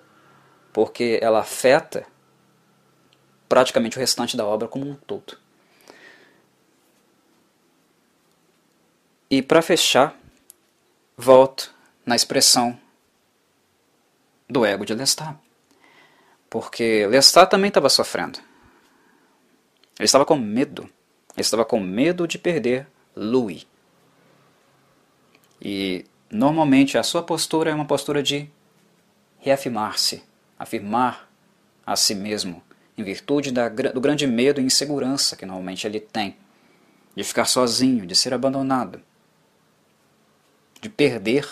porque 0.75 1.19
ela 1.21 1.39
afeta 1.39 2.05
praticamente 3.47 3.95
o 3.95 3.99
restante 4.01 4.35
da 4.35 4.45
obra 4.45 4.67
como 4.67 4.85
um 4.85 4.93
todo. 4.93 5.37
E 9.35 9.41
para 9.41 9.61
fechar, 9.61 10.17
volto 11.17 11.75
na 12.05 12.15
expressão 12.15 12.79
do 14.49 14.65
ego 14.65 14.85
de 14.85 14.93
Lestat. 14.93 15.35
Porque 16.49 17.05
Lestat 17.07 17.51
também 17.51 17.67
estava 17.67 17.89
sofrendo. 17.89 18.39
Ele 19.99 20.05
estava 20.05 20.23
com 20.23 20.37
medo. 20.37 20.83
Ele 20.83 21.41
estava 21.41 21.65
com 21.65 21.81
medo 21.81 22.25
de 22.25 22.39
perder 22.39 22.87
Louis. 23.13 23.67
E 25.61 26.05
normalmente 26.31 26.97
a 26.97 27.03
sua 27.03 27.21
postura 27.21 27.71
é 27.71 27.75
uma 27.75 27.83
postura 27.83 28.23
de 28.23 28.49
reafirmar-se, 29.39 30.23
afirmar 30.57 31.29
a 31.85 31.97
si 31.97 32.15
mesmo, 32.15 32.63
em 32.97 33.03
virtude 33.03 33.51
da, 33.51 33.67
do 33.67 33.99
grande 33.99 34.25
medo 34.27 34.61
e 34.61 34.63
insegurança 34.63 35.35
que 35.35 35.45
normalmente 35.45 35.85
ele 35.85 35.99
tem, 35.99 36.37
de 37.13 37.21
ficar 37.25 37.43
sozinho, 37.43 38.05
de 38.05 38.15
ser 38.15 38.33
abandonado, 38.33 39.03
de 40.85 40.89
perder 40.89 41.49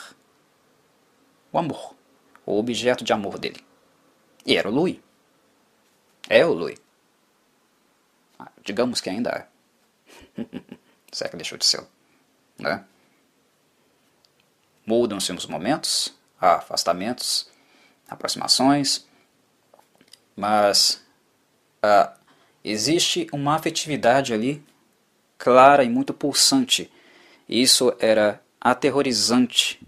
o 1.51 1.57
amor, 1.57 1.95
o 2.45 2.59
objeto 2.59 3.03
de 3.03 3.11
amor 3.11 3.39
dele. 3.39 3.65
E 4.45 4.55
era 4.55 4.69
o 4.69 4.71
Louis. 4.71 4.99
É 6.29 6.45
o 6.45 6.53
Louis. 6.53 6.79
Ah, 8.37 8.51
digamos 8.63 9.01
que 9.01 9.09
ainda 9.09 9.31
é. 10.37 10.43
Será 11.11 11.31
que 11.31 11.35
deixou 11.35 11.57
de 11.57 11.65
ser? 11.65 11.83
Né? 12.59 12.85
Mudam-se 14.85 15.31
os 15.31 15.47
momentos, 15.47 16.13
há 16.39 16.57
afastamentos, 16.57 17.49
aproximações, 18.07 19.07
mas 20.35 21.03
ah, 21.81 22.15
existe 22.63 23.27
uma 23.31 23.55
afetividade 23.55 24.31
ali 24.31 24.63
clara 25.39 25.83
e 25.83 25.89
muito 25.89 26.13
pulsante. 26.13 26.91
Isso 27.49 27.95
era 27.99 28.39
aterrorizante 28.63 29.85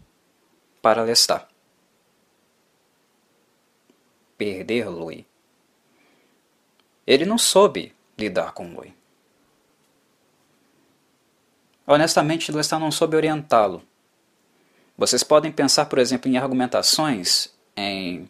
para 0.81 1.01
Lestat. 1.01 1.47
Perder 4.37 4.89
Louis. 4.89 5.23
Ele 7.07 7.25
não 7.25 7.37
soube 7.37 7.95
lidar 8.17 8.51
com 8.51 8.73
Louis. 8.73 8.91
Honestamente, 11.87 12.51
Lestat 12.51 12.81
não 12.81 12.91
soube 12.91 13.15
orientá-lo. 13.15 13.81
Vocês 14.97 15.23
podem 15.23 15.53
pensar, 15.53 15.85
por 15.85 15.97
exemplo, 15.97 16.29
em 16.29 16.37
argumentações 16.37 17.53
em 17.77 18.29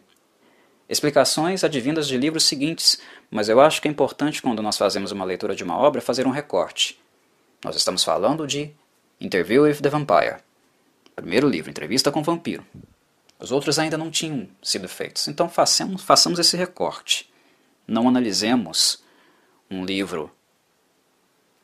explicações 0.88 1.64
advindas 1.64 2.06
de 2.06 2.16
livros 2.16 2.44
seguintes, 2.44 3.00
mas 3.30 3.48
eu 3.48 3.60
acho 3.60 3.80
que 3.80 3.88
é 3.88 3.90
importante 3.90 4.42
quando 4.42 4.62
nós 4.62 4.76
fazemos 4.76 5.10
uma 5.10 5.24
leitura 5.24 5.54
de 5.54 5.64
uma 5.64 5.76
obra 5.76 6.00
fazer 6.00 6.26
um 6.26 6.30
recorte. 6.30 7.00
Nós 7.64 7.76
estamos 7.76 8.04
falando 8.04 8.46
de 8.46 8.72
Interview 9.20 9.62
with 9.62 9.76
the 9.76 9.88
Vampire, 9.88 10.36
primeiro 11.14 11.48
livro, 11.48 11.70
Entrevista 11.70 12.10
com 12.10 12.20
o 12.20 12.24
Vampiro. 12.24 12.64
Os 13.38 13.52
outros 13.52 13.78
ainda 13.78 13.98
não 13.98 14.10
tinham 14.10 14.48
sido 14.62 14.88
feitos, 14.88 15.28
então 15.28 15.48
façamos, 15.48 16.02
façamos 16.02 16.38
esse 16.38 16.56
recorte. 16.56 17.30
Não 17.86 18.08
analisemos 18.08 19.02
um 19.70 19.84
livro 19.84 20.30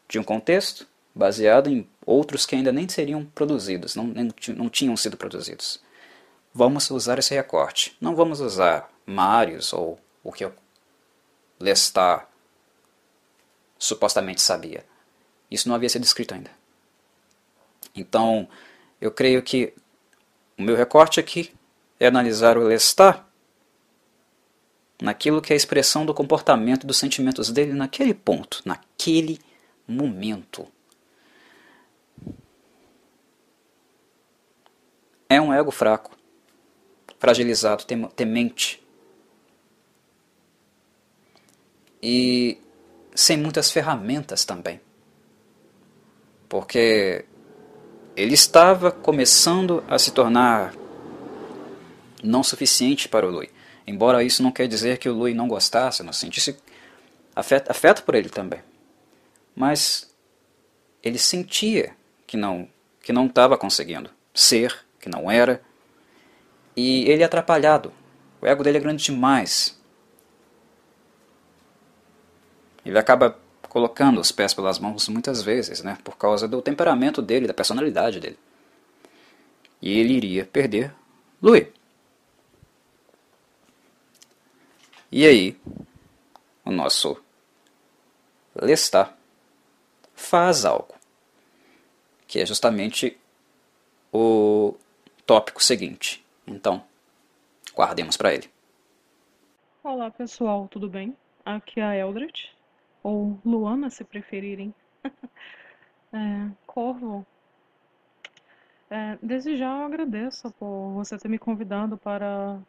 de 0.08 0.18
um 0.18 0.22
contexto 0.22 0.86
baseado 1.14 1.68
em 1.68 1.88
outros 2.04 2.46
que 2.46 2.54
ainda 2.54 2.72
nem 2.72 2.88
seriam 2.88 3.24
produzidos, 3.24 3.94
não, 3.94 4.06
nem, 4.06 4.30
não 4.56 4.68
tinham 4.68 4.96
sido 4.96 5.16
produzidos 5.16 5.80
vamos 6.54 6.90
usar 6.90 7.18
esse 7.18 7.34
recorte. 7.34 7.96
Não 8.00 8.14
vamos 8.14 8.40
usar 8.40 8.90
Marius 9.06 9.72
ou 9.72 9.98
o 10.22 10.32
que 10.32 10.48
Lestat 11.58 12.26
supostamente 13.78 14.40
sabia. 14.40 14.84
Isso 15.50 15.68
não 15.68 15.74
havia 15.74 15.88
sido 15.88 16.04
escrito 16.04 16.34
ainda. 16.34 16.50
Então, 17.94 18.48
eu 19.00 19.10
creio 19.10 19.42
que 19.42 19.74
o 20.58 20.62
meu 20.62 20.76
recorte 20.76 21.20
aqui 21.20 21.52
é 21.98 22.06
analisar 22.06 22.56
o 22.56 22.64
Lestat 22.64 23.22
naquilo 25.00 25.42
que 25.42 25.52
é 25.52 25.54
a 25.54 25.56
expressão 25.56 26.06
do 26.06 26.14
comportamento 26.14 26.86
dos 26.86 26.96
sentimentos 26.96 27.50
dele 27.50 27.72
naquele 27.72 28.14
ponto, 28.14 28.62
naquele 28.64 29.40
momento. 29.86 30.66
É 35.28 35.40
um 35.40 35.52
ego 35.52 35.70
fraco 35.70 36.16
fragilizado, 37.18 37.84
temente. 38.16 38.82
E 42.02 42.58
sem 43.14 43.36
muitas 43.36 43.70
ferramentas 43.70 44.44
também. 44.44 44.80
porque 46.52 47.24
ele 48.16 48.34
estava 48.34 48.90
começando 48.90 49.82
a 49.88 49.98
se 49.98 50.10
tornar 50.10 50.74
não 52.22 52.42
suficiente 52.42 53.08
para 53.08 53.26
o 53.26 53.30
Louis. 53.30 53.50
Embora 53.86 54.22
isso 54.22 54.42
não 54.42 54.52
quer 54.52 54.68
dizer 54.68 54.98
que 54.98 55.08
o 55.08 55.14
Louis 55.14 55.34
não 55.34 55.48
gostasse, 55.48 56.02
não 56.02 56.12
sentisse 56.12 56.56
afeto, 57.34 57.70
afeto 57.70 58.02
por 58.04 58.14
ele 58.14 58.28
também. 58.28 58.60
Mas 59.54 60.14
ele 61.02 61.18
sentia 61.18 61.96
que 62.26 62.36
não 62.36 62.68
que 63.02 63.12
não 63.12 63.26
estava 63.26 63.58
conseguindo 63.58 64.10
ser, 64.32 64.86
que 65.00 65.08
não 65.08 65.28
era. 65.28 65.60
E 66.76 67.10
ele 67.10 67.22
é 67.22 67.26
atrapalhado. 67.26 67.92
O 68.40 68.46
ego 68.46 68.62
dele 68.62 68.78
é 68.78 68.80
grande 68.80 69.02
demais. 69.02 69.76
Ele 72.84 72.96
acaba 72.96 73.36
colocando 73.72 74.20
os 74.20 74.30
pés 74.30 74.52
pelas 74.52 74.78
mãos 74.78 75.08
muitas 75.08 75.40
vezes, 75.40 75.82
né, 75.82 75.96
por 76.04 76.14
causa 76.18 76.46
do 76.46 76.60
temperamento 76.60 77.22
dele, 77.22 77.46
da 77.46 77.54
personalidade 77.54 78.20
dele. 78.20 78.38
E 79.80 79.98
ele 79.98 80.12
iria 80.12 80.44
perder 80.44 80.94
Louis. 81.40 81.68
E 85.10 85.26
aí, 85.26 85.58
o 86.62 86.70
nosso 86.70 87.16
Lestat 88.54 89.10
faz 90.14 90.66
algo, 90.66 90.94
que 92.26 92.40
é 92.40 92.44
justamente 92.44 93.18
o 94.12 94.76
tópico 95.24 95.64
seguinte. 95.64 96.22
Então, 96.46 96.84
guardemos 97.74 98.18
para 98.18 98.34
ele. 98.34 98.50
Olá 99.82 100.10
pessoal, 100.10 100.68
tudo 100.70 100.90
bem? 100.90 101.16
Aqui 101.42 101.80
é 101.80 101.84
a 101.84 101.96
Eldred, 101.96 102.52
ou 103.02 103.38
Luana 103.44 103.90
se 103.90 104.04
preferirem. 104.04 104.74
é, 106.12 106.50
Corvo, 106.66 107.26
é, 108.90 109.18
desde 109.22 109.56
já 109.56 109.78
eu 109.78 109.86
agradeço 109.86 110.52
por 110.52 110.92
você 110.92 111.16
ter 111.16 111.28
me 111.28 111.38
convidado 111.38 111.96
para 111.96 112.60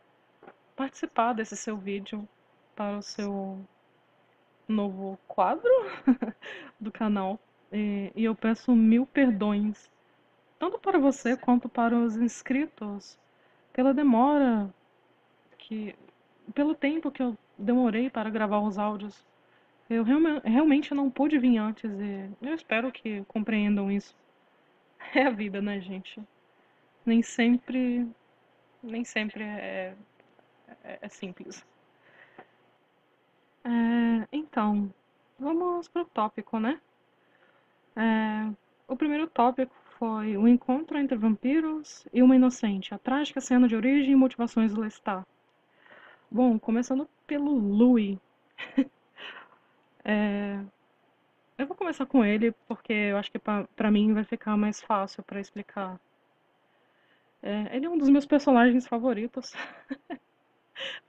participar 0.75 1.33
desse 1.33 1.57
seu 1.57 1.77
vídeo 1.77 2.27
para 2.75 2.97
o 2.97 3.01
seu 3.01 3.59
novo 4.67 5.19
quadro 5.27 5.69
do 6.79 6.91
canal. 6.91 7.39
E, 7.71 8.11
e 8.15 8.23
eu 8.23 8.35
peço 8.35 8.73
mil 8.73 9.05
perdões, 9.05 9.91
tanto 10.57 10.79
para 10.79 10.97
você 10.97 11.35
quanto 11.35 11.67
para 11.67 11.93
os 11.93 12.15
inscritos, 12.15 13.17
pela 13.73 13.93
demora 13.93 14.73
que. 15.57 15.93
pelo 16.53 16.73
tempo 16.75 17.11
que 17.11 17.21
eu 17.21 17.37
demorei 17.57 18.09
para 18.09 18.29
gravar 18.29 18.59
os 18.59 18.77
áudios. 18.77 19.25
Eu 19.89 20.03
realmente 20.03 20.93
não 20.93 21.09
pude 21.09 21.37
vir 21.37 21.57
antes 21.57 21.91
e 21.91 22.29
eu 22.41 22.53
espero 22.53 22.91
que 22.91 23.23
compreendam 23.25 23.91
isso. 23.91 24.15
É 25.15 25.23
a 25.23 25.29
vida, 25.29 25.61
né, 25.61 25.81
gente? 25.81 26.21
Nem 27.05 27.21
sempre. 27.21 28.07
Nem 28.81 29.03
sempre 29.03 29.43
é, 29.43 29.95
é, 30.83 30.99
é 31.01 31.09
simples. 31.09 31.65
É, 33.65 34.27
então, 34.31 34.93
vamos 35.37 35.87
pro 35.87 36.05
tópico, 36.05 36.57
né? 36.59 36.79
É, 37.95 38.51
o 38.87 38.95
primeiro 38.95 39.27
tópico 39.27 39.73
foi 39.99 40.35
o 40.37 40.47
encontro 40.47 40.97
entre 40.97 41.17
vampiros 41.17 42.05
e 42.11 42.21
uma 42.21 42.35
inocente, 42.35 42.93
a 42.93 42.97
trágica 42.97 43.39
cena 43.39 43.67
de 43.67 43.75
origem 43.75 44.11
e 44.11 44.15
motivações 44.15 44.73
do 44.73 44.81
Lestat. 44.81 45.23
Bom, 46.29 46.57
começando 46.57 47.07
pelo 47.27 47.51
Louis. 47.51 48.17
é, 50.05 50.59
eu 51.57 51.67
vou 51.67 51.75
começar 51.75 52.05
com 52.05 52.23
ele 52.25 52.51
porque 52.67 52.93
eu 52.93 53.17
acho 53.17 53.31
que 53.31 53.39
para 53.39 53.91
mim 53.91 54.13
vai 54.13 54.23
ficar 54.23 54.57
mais 54.57 54.81
fácil 54.81 55.23
para 55.23 55.39
explicar. 55.39 55.99
É, 57.41 57.75
ele 57.75 57.85
é 57.85 57.89
um 57.89 57.97
dos 57.97 58.09
meus 58.09 58.25
personagens 58.25 58.87
favoritos. 58.87 59.53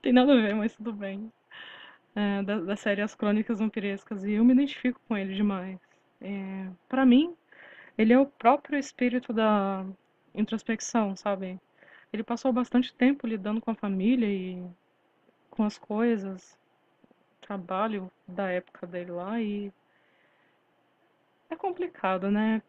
Tem 0.01 0.13
nada 0.13 0.33
a 0.33 0.41
ver, 0.41 0.55
mas 0.55 0.75
tudo 0.75 0.93
bem 0.93 1.31
é, 2.15 2.41
da, 2.43 2.59
da, 2.59 2.75
série 2.75 3.01
As 3.01 3.13
Crônicas 3.13 3.59
Vampirescas 3.59 4.23
e 4.23 4.33
eu 4.33 4.45
me 4.45 4.53
identifico 4.53 4.99
com 5.07 5.17
ele 5.17 5.35
demais. 5.35 5.77
É, 6.21 6.69
para 6.87 7.05
mim, 7.05 7.35
ele 7.97 8.13
é 8.13 8.19
o 8.19 8.25
próprio 8.25 8.79
espírito 8.79 9.33
da 9.33 9.85
introspecção, 10.33 11.15
sabe? 11.15 11.59
Ele 12.13 12.23
passou 12.23 12.53
bastante 12.53 12.93
tempo 12.93 13.27
lidando 13.27 13.61
com 13.61 13.71
a 13.71 13.75
família 13.75 14.27
e 14.27 14.63
com 15.49 15.63
as 15.63 15.77
coisas, 15.77 16.57
trabalho 17.45 18.11
da 18.27 18.49
época 18.49 18.87
dele 18.87 19.11
lá 19.11 19.39
e 19.39 19.71
é 21.49 21.55
complicado, 21.55 22.31
né? 22.31 22.61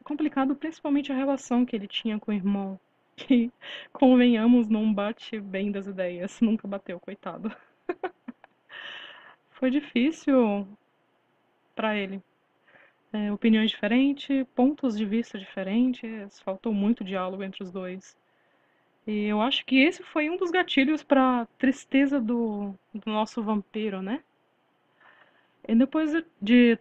É 0.00 0.04
complicado 0.04 0.56
principalmente 0.56 1.12
a 1.12 1.16
relação 1.16 1.66
que 1.66 1.76
ele 1.76 1.86
tinha 1.86 2.18
com 2.18 2.30
o 2.30 2.34
irmão, 2.34 2.80
que, 3.16 3.52
convenhamos, 3.92 4.68
não 4.68 4.92
bate 4.92 5.38
bem 5.40 5.70
das 5.70 5.86
ideias, 5.86 6.40
nunca 6.40 6.66
bateu, 6.66 6.98
coitado. 6.98 7.54
foi 9.50 9.70
difícil 9.70 10.66
para 11.74 11.96
ele. 11.96 12.22
É, 13.12 13.32
opiniões 13.32 13.70
diferentes, 13.70 14.46
pontos 14.54 14.96
de 14.96 15.04
vista 15.04 15.38
diferentes, 15.38 16.40
faltou 16.40 16.72
muito 16.72 17.04
diálogo 17.04 17.42
entre 17.42 17.62
os 17.62 17.70
dois. 17.70 18.16
E 19.08 19.24
eu 19.24 19.40
acho 19.40 19.64
que 19.64 19.78
esse 19.82 20.02
foi 20.02 20.28
um 20.28 20.36
dos 20.36 20.50
gatilhos 20.50 21.02
para 21.02 21.46
tristeza 21.56 22.20
do, 22.20 22.74
do 22.92 23.10
nosso 23.10 23.42
vampiro, 23.42 24.02
né? 24.02 24.22
E 25.66 25.74
depois 25.74 26.12
de. 26.42 26.78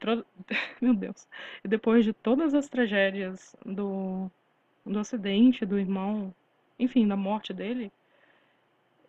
Meu 0.81 0.93
Deus. 0.93 1.25
E 1.63 1.69
depois 1.69 2.03
de 2.03 2.11
todas 2.11 2.53
as 2.53 2.67
tragédias 2.67 3.55
do, 3.65 4.29
do 4.85 4.99
acidente 4.99 5.65
do 5.65 5.79
irmão, 5.79 6.35
enfim, 6.77 7.07
da 7.07 7.15
morte 7.15 7.53
dele, 7.53 7.93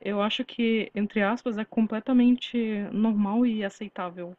eu 0.00 0.22
acho 0.22 0.44
que, 0.44 0.88
entre 0.94 1.20
aspas, 1.20 1.58
é 1.58 1.64
completamente 1.64 2.56
normal 2.92 3.44
e 3.44 3.64
aceitável 3.64 4.36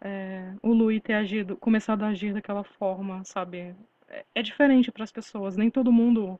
é, 0.00 0.54
o 0.62 0.72
Louis 0.72 1.02
ter 1.02 1.14
agido, 1.14 1.56
começado 1.56 2.04
a 2.04 2.08
agir 2.10 2.32
daquela 2.32 2.62
forma, 2.62 3.24
sabe? 3.24 3.74
É, 4.08 4.24
é 4.36 4.42
diferente 4.42 4.92
para 4.92 5.02
as 5.02 5.10
pessoas, 5.10 5.56
nem 5.56 5.68
todo 5.68 5.90
mundo 5.90 6.38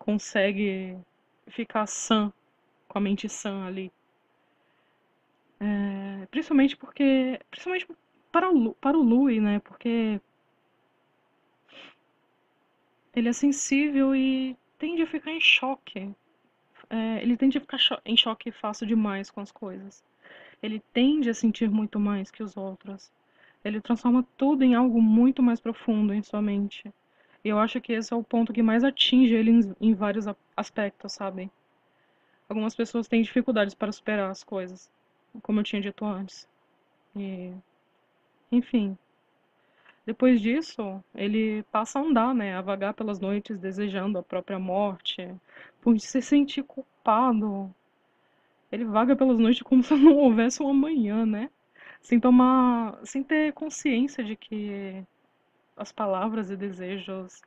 consegue 0.00 0.98
ficar 1.46 1.86
sã, 1.86 2.32
com 2.88 2.98
a 2.98 3.00
mente 3.00 3.28
sã 3.28 3.64
ali. 3.66 3.92
É, 5.60 6.26
principalmente 6.26 6.76
porque. 6.76 7.38
Principalmente 7.50 7.86
para 8.32 8.50
o, 8.50 8.74
para 8.74 8.98
o 8.98 9.02
Louis, 9.02 9.40
né? 9.40 9.60
Porque 9.60 10.20
ele 13.14 13.28
é 13.28 13.32
sensível 13.32 14.16
e 14.16 14.56
tende 14.78 15.02
a 15.02 15.06
ficar 15.06 15.30
em 15.30 15.40
choque 15.40 16.12
é, 16.90 17.22
ele 17.22 17.36
tende 17.36 17.56
a 17.56 17.60
ficar 17.60 17.78
cho 17.78 17.96
em 18.04 18.16
choque 18.16 18.50
fácil 18.50 18.86
demais 18.86 19.30
com 19.30 19.40
as 19.40 19.52
coisas. 19.52 20.04
Ele 20.60 20.82
tende 20.92 21.30
a 21.30 21.34
sentir 21.34 21.70
muito 21.70 22.00
mais 22.00 22.30
que 22.30 22.42
os 22.42 22.56
outros. 22.56 23.12
Ele 23.64 23.80
transforma 23.80 24.26
tudo 24.36 24.64
em 24.64 24.74
algo 24.74 25.00
muito 25.00 25.42
mais 25.42 25.60
profundo 25.60 26.12
em 26.12 26.22
sua 26.22 26.42
mente. 26.42 26.92
E 27.44 27.48
eu 27.48 27.58
acho 27.58 27.80
que 27.80 27.92
esse 27.92 28.12
é 28.12 28.16
o 28.16 28.22
ponto 28.22 28.52
que 28.52 28.62
mais 28.62 28.84
atinge 28.84 29.34
ele 29.34 29.50
em, 29.50 29.74
em 29.80 29.94
vários 29.94 30.26
aspectos, 30.56 31.12
sabe? 31.12 31.50
Algumas 32.48 32.74
pessoas 32.74 33.08
têm 33.08 33.22
dificuldades 33.22 33.74
para 33.74 33.92
superar 33.92 34.30
as 34.30 34.42
coisas, 34.44 34.90
como 35.42 35.60
eu 35.60 35.64
tinha 35.64 35.80
dito 35.80 36.04
antes. 36.04 36.48
E, 37.16 37.52
enfim, 38.52 38.98
depois 40.04 40.40
disso, 40.40 41.02
ele 41.14 41.62
passa 41.70 41.98
a 41.98 42.02
andar, 42.02 42.34
né, 42.34 42.56
a 42.56 42.60
vagar 42.60 42.94
pelas 42.94 43.20
noites 43.20 43.58
desejando 43.58 44.18
a 44.18 44.22
própria 44.22 44.58
morte, 44.58 45.32
por 45.80 45.98
se 46.00 46.20
sentir 46.20 46.64
culpado. 46.64 47.72
Ele 48.72 48.84
vaga 48.84 49.14
pelas 49.14 49.38
noites 49.38 49.62
como 49.62 49.82
se 49.84 49.94
não 49.94 50.16
houvesse 50.16 50.62
um 50.62 50.68
amanhã, 50.68 51.24
né? 51.24 51.50
Sem 52.00 52.18
tomar, 52.18 52.98
sem 53.04 53.22
ter 53.22 53.52
consciência 53.52 54.24
de 54.24 54.34
que 54.36 55.04
as 55.76 55.92
palavras 55.92 56.50
e 56.50 56.56
desejos 56.56 57.42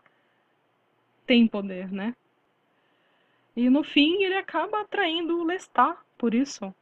têm 1.26 1.48
poder, 1.48 1.92
né? 1.92 2.16
E 3.56 3.70
no 3.70 3.84
fim 3.84 4.24
ele 4.24 4.36
acaba 4.36 4.82
atraindo 4.82 5.40
o 5.40 5.44
Lestat 5.44 5.98
por 6.18 6.34
isso. 6.34 6.74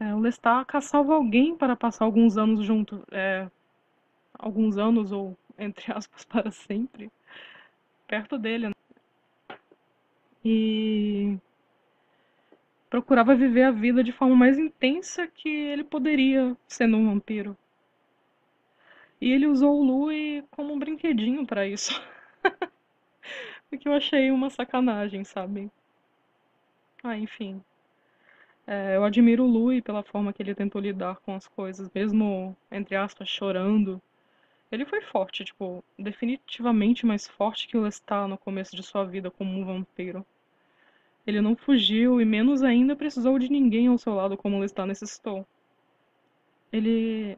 É, 0.00 0.14
o 0.14 0.18
Lestat 0.18 0.66
caçava 0.66 1.14
alguém 1.14 1.56
para 1.56 1.76
passar 1.76 2.04
alguns 2.04 2.36
anos 2.36 2.64
junto, 2.64 3.02
é, 3.10 3.48
alguns 4.34 4.78
anos 4.78 5.12
ou 5.12 5.36
entre 5.58 5.92
aspas 5.92 6.24
para 6.26 6.50
sempre 6.50 7.10
perto 8.06 8.38
dele. 8.38 8.68
Né? 8.68 8.74
E 10.44 11.38
procurava 12.88 13.34
viver 13.34 13.64
a 13.64 13.70
vida 13.70 14.02
de 14.02 14.12
forma 14.12 14.36
mais 14.36 14.58
intensa 14.58 15.26
que 15.26 15.48
ele 15.48 15.84
poderia 15.84 16.56
sendo 16.66 16.96
um 16.96 17.06
vampiro. 17.06 17.56
E 19.20 19.30
ele 19.30 19.46
usou 19.46 19.78
o 19.78 19.84
Louis 19.84 20.42
como 20.50 20.72
um 20.72 20.78
brinquedinho 20.78 21.46
para 21.46 21.66
isso. 21.66 22.00
o 23.72 23.78
que 23.78 23.88
eu 23.88 23.92
achei 23.92 24.30
uma 24.30 24.50
sacanagem, 24.50 25.24
sabe? 25.24 25.70
Ah, 27.02 27.16
enfim. 27.16 27.62
É, 28.66 28.96
eu 28.96 29.04
admiro 29.04 29.44
o 29.44 29.46
Louis 29.46 29.82
pela 29.82 30.02
forma 30.04 30.32
que 30.32 30.42
ele 30.42 30.54
tentou 30.54 30.80
lidar 30.80 31.16
com 31.20 31.34
as 31.34 31.48
coisas, 31.48 31.90
mesmo, 31.92 32.56
entre 32.70 32.94
aspas, 32.96 33.28
chorando 33.28 34.00
Ele 34.70 34.86
foi 34.86 35.00
forte, 35.02 35.44
tipo, 35.44 35.84
definitivamente 35.98 37.04
mais 37.06 37.26
forte 37.28 37.68
que 37.68 37.76
o 37.76 37.82
Lestat 37.82 38.28
no 38.28 38.38
começo 38.38 38.76
de 38.76 38.82
sua 38.84 39.04
vida 39.04 39.30
como 39.30 39.50
um 39.50 39.64
vampiro. 39.64 40.24
Ele 41.26 41.42
não 41.42 41.54
fugiu 41.54 42.20
e 42.22 42.24
menos 42.24 42.62
ainda 42.62 42.96
precisou 42.96 43.38
de 43.38 43.50
ninguém 43.50 43.88
ao 43.88 43.98
seu 43.98 44.14
lado 44.14 44.36
como 44.36 44.56
o 44.56 44.60
Lestat 44.60 44.86
necessitou. 44.88 45.46
Ele 46.72 47.36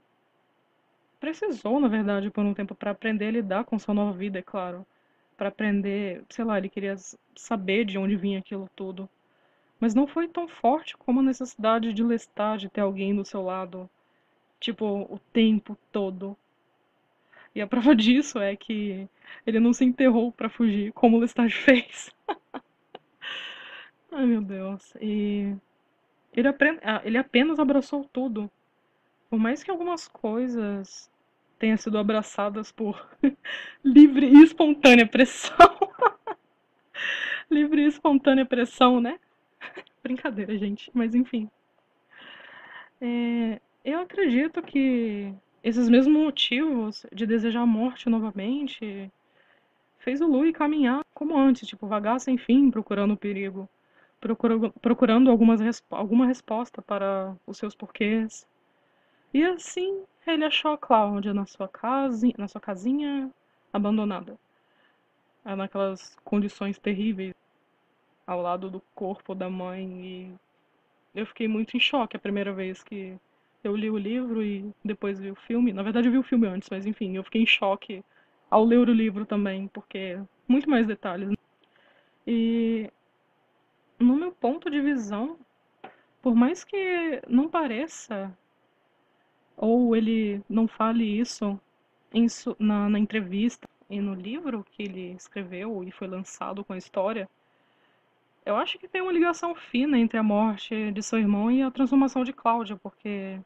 precisou, 1.20 1.81
na 1.81 1.88
verdade, 1.88 2.31
por 2.31 2.44
um 2.44 2.54
tempo 2.54 2.74
para 2.74 2.90
aprender 2.90 3.26
a 3.26 3.33
lidar 3.33 3.64
com 3.64 3.78
sua 3.78 3.94
nova 3.94 4.12
vida, 4.12 4.38
é 4.38 4.42
claro. 4.42 4.87
Para 5.37 5.48
aprender, 5.48 6.24
sei 6.31 6.44
lá, 6.44 6.59
ele 6.59 6.68
queria 6.68 6.96
saber 7.37 7.85
de 7.85 7.98
onde 7.98 8.16
vinha 8.16 8.38
aquilo 8.38 8.68
tudo. 8.74 9.09
Mas 9.81 9.94
não 9.94 10.07
foi 10.07 10.28
tão 10.28 10.48
forte 10.48 10.96
como 10.96 11.20
a 11.20 11.22
necessidade 11.22 11.92
de 11.92 12.02
Lestat 12.02 12.61
de 12.61 12.68
ter 12.68 12.81
alguém 12.81 13.14
do 13.14 13.24
seu 13.24 13.42
lado, 13.42 13.88
tipo, 14.61 14.85
o 14.85 15.20
tempo 15.33 15.76
todo. 15.92 16.37
E 17.54 17.61
a 17.61 17.66
prova 17.66 17.94
disso 17.96 18.38
é 18.38 18.57
que 18.57 19.09
ele 19.46 19.61
não 19.61 19.72
se 19.72 19.85
enterrou 19.85 20.33
para 20.33 20.48
fugir, 20.48 20.92
como 20.92 21.16
o 21.16 21.20
Lestat 21.20 21.50
fez. 21.54 22.11
Ai, 24.11 24.26
meu 24.26 24.40
Deus. 24.40 24.94
E 25.00 25.54
ele, 26.33 26.48
ah, 26.83 27.02
ele 27.04 27.18
apenas 27.18 27.59
abraçou 27.59 28.04
tudo. 28.12 28.50
Por 29.31 29.38
mais 29.38 29.62
que 29.62 29.71
algumas 29.71 30.09
coisas 30.09 31.11
tenham 31.59 31.77
sido 31.77 31.99
abraçadas 31.99 32.73
por 32.73 33.07
livre 33.85 34.27
e 34.27 34.43
espontânea 34.43 35.07
pressão. 35.07 35.57
livre 37.51 37.83
e 37.83 37.87
espontânea 37.87 38.47
pressão, 38.47 39.01
né? 39.01 39.19
Brincadeira, 40.03 40.57
gente. 40.57 40.91
Mas 40.95 41.14
enfim. 41.14 41.51
É, 43.01 43.61
eu 43.85 44.01
acredito 44.01 44.62
que 44.62 45.33
esses 45.62 45.88
mesmos 45.88 46.17
motivos 46.17 47.07
de 47.12 47.27
desejar 47.27 47.62
a 47.62 47.67
morte 47.67 48.09
novamente 48.09 49.11
fez 49.99 50.21
o 50.21 50.27
Louis 50.27 50.53
caminhar 50.53 51.05
como 51.12 51.37
antes, 51.37 51.69
tipo, 51.69 51.87
vagar 51.87 52.19
sem 52.21 52.38
fim, 52.38 52.71
procurando 52.71 53.14
o 53.14 53.17
perigo, 53.17 53.69
procurando, 54.81 55.31
algumas, 55.31 55.61
alguma 55.91 56.27
resposta 56.27 56.81
para 56.81 57.37
os 57.47 57.59
seus 57.59 57.75
porquês. 57.75 58.47
E 59.33 59.45
assim 59.45 60.05
ele 60.27 60.45
achou 60.45 60.73
a 60.73 60.79
Cláudia 60.79 61.33
na 61.33 61.47
sua 61.47 61.69
casa, 61.69 62.29
na 62.37 62.49
sua 62.49 62.61
casinha 62.61 63.31
abandonada, 63.73 64.38
naquelas 65.45 66.17
condições 66.25 66.79
terríveis, 66.79 67.35
ao 68.27 68.43
lado 68.43 68.71
do 68.71 68.81
corpo 68.95 69.35
da 69.35 69.49
mãe. 69.49 69.87
E 70.05 70.35
eu 71.14 71.27
fiquei 71.27 71.49
muito 71.49 71.77
em 71.77 71.81
choque 71.81 72.17
a 72.17 72.21
primeira 72.21 72.53
vez 72.53 72.83
que 72.83 73.17
eu 73.64 73.75
li 73.75 73.91
o 73.91 73.99
livro 73.99 74.43
e 74.43 74.71
depois 74.85 75.19
vi 75.19 75.31
o 75.31 75.35
filme. 75.35 75.73
Na 75.73 75.83
verdade, 75.83 76.09
eu 76.09 76.12
vi 76.12 76.19
o 76.19 76.23
filme 76.23 76.47
antes, 76.47 76.69
mas 76.71 76.87
enfim, 76.87 77.17
eu 77.17 77.25
fiquei 77.25 77.43
em 77.43 77.47
choque 77.47 78.05
ao 78.51 78.64
ler 78.64 78.88
o 78.88 78.93
livro 78.93 79.27
também, 79.27 79.69
porque 79.69 80.19
muito 80.47 80.69
mais 80.69 80.87
detalhes. 80.87 81.35
E 82.27 82.91
no 83.99 84.17
meu 84.17 84.33
ponto 84.33 84.71
de 84.71 84.81
visão, 84.81 85.38
por 86.23 86.35
mais 86.35 86.64
que 86.64 87.23
não 87.29 87.49
pareça, 87.49 88.37
ou 89.59 89.94
ele 89.94 90.40
não 90.49 90.68
fale 90.68 91.05
isso 91.05 91.61
em, 92.14 92.27
na, 92.59 92.88
na 92.88 92.99
entrevista 92.99 93.68
e 93.90 94.01
no 94.01 94.14
livro 94.14 94.64
que 94.71 94.85
ele 94.85 95.12
escreveu 95.12 95.83
e 95.83 95.90
foi 95.90 96.07
lançado 96.07 96.64
com 96.64 96.73
a 96.73 96.79
história, 96.79 97.29
eu 98.47 98.57
acho 98.57 98.79
que 98.79 98.88
tem 98.88 99.03
uma 99.03 99.12
ligação 99.12 99.55
fina 99.55 99.99
entre 99.99 100.16
a 100.16 100.23
morte 100.23 100.90
de 100.92 101.03
seu 101.03 101.18
irmão 101.18 101.51
e 101.51 101.62
a 101.62 101.71
transformação 101.71 102.25
de 102.25 102.33
Cláudia, 102.33 102.77
porque. 102.77 103.38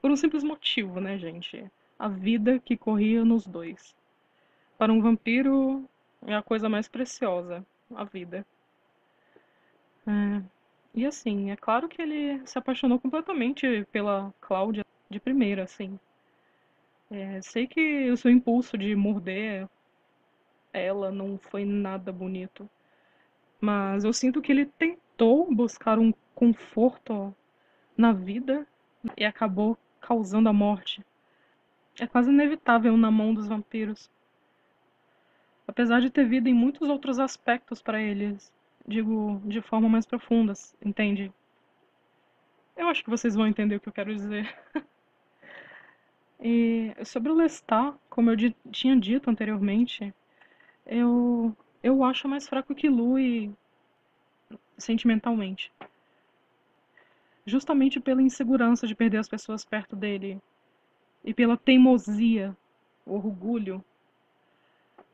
Por 0.00 0.12
um 0.12 0.16
simples 0.16 0.44
motivo, 0.44 1.00
né, 1.00 1.18
gente? 1.18 1.70
A 1.98 2.06
vida 2.08 2.60
que 2.60 2.76
corria 2.76 3.24
nos 3.24 3.44
dois. 3.46 3.94
Para 4.78 4.92
um 4.92 5.02
vampiro, 5.02 5.84
é 6.24 6.34
a 6.34 6.42
coisa 6.42 6.68
mais 6.68 6.88
preciosa 6.88 7.66
a 7.94 8.04
vida. 8.04 8.46
É. 10.06 10.42
E 10.94 11.04
assim, 11.04 11.50
é 11.50 11.56
claro 11.56 11.88
que 11.88 12.00
ele 12.00 12.40
se 12.46 12.56
apaixonou 12.58 12.98
completamente 12.98 13.86
pela 13.92 14.32
Cláudia 14.40 14.84
de 15.10 15.20
primeira, 15.20 15.64
assim. 15.64 15.98
É, 17.10 17.40
sei 17.40 17.66
que 17.66 18.10
o 18.10 18.16
seu 18.16 18.30
impulso 18.30 18.76
de 18.76 18.94
morder 18.94 19.68
ela 20.72 21.10
não 21.10 21.38
foi 21.38 21.64
nada 21.64 22.12
bonito. 22.12 22.68
Mas 23.60 24.04
eu 24.04 24.12
sinto 24.12 24.40
que 24.40 24.52
ele 24.52 24.66
tentou 24.66 25.52
buscar 25.52 25.98
um 25.98 26.12
conforto 26.34 27.34
na 27.96 28.12
vida 28.12 28.66
e 29.16 29.24
acabou 29.24 29.76
causando 30.00 30.48
a 30.48 30.52
morte. 30.52 31.04
É 31.98 32.06
quase 32.06 32.30
inevitável 32.30 32.96
na 32.96 33.10
mão 33.10 33.34
dos 33.34 33.48
vampiros. 33.48 34.10
Apesar 35.66 36.00
de 36.00 36.10
ter 36.10 36.26
vida 36.26 36.48
em 36.48 36.54
muitos 36.54 36.88
outros 36.88 37.18
aspectos 37.18 37.82
para 37.82 38.00
eles, 38.00 38.52
digo 38.86 39.42
de 39.44 39.60
forma 39.60 39.88
mais 39.88 40.06
profunda, 40.06 40.52
entende? 40.82 41.32
Eu 42.76 42.88
acho 42.88 43.02
que 43.02 43.10
vocês 43.10 43.34
vão 43.34 43.46
entender 43.46 43.76
o 43.76 43.80
que 43.80 43.88
eu 43.88 43.92
quero 43.92 44.14
dizer. 44.14 44.56
e 46.40 46.94
sobre 47.04 47.30
o 47.30 47.34
Lestat, 47.34 47.96
como 48.08 48.30
eu 48.30 48.36
tinha 48.70 48.96
dito 48.96 49.28
anteriormente, 49.28 50.14
eu 50.86 51.54
eu 51.82 52.02
acho 52.04 52.28
mais 52.28 52.48
fraco 52.48 52.74
que 52.74 52.88
Louis 52.88 53.50
sentimentalmente. 54.76 55.72
Justamente 57.46 58.00
pela 58.00 58.22
insegurança 58.22 58.86
de 58.86 58.94
perder 58.94 59.18
as 59.18 59.28
pessoas 59.28 59.64
perto 59.64 59.96
dele 59.96 60.40
e 61.24 61.34
pela 61.34 61.56
teimosia, 61.56 62.56
o 63.06 63.14
orgulho. 63.14 63.84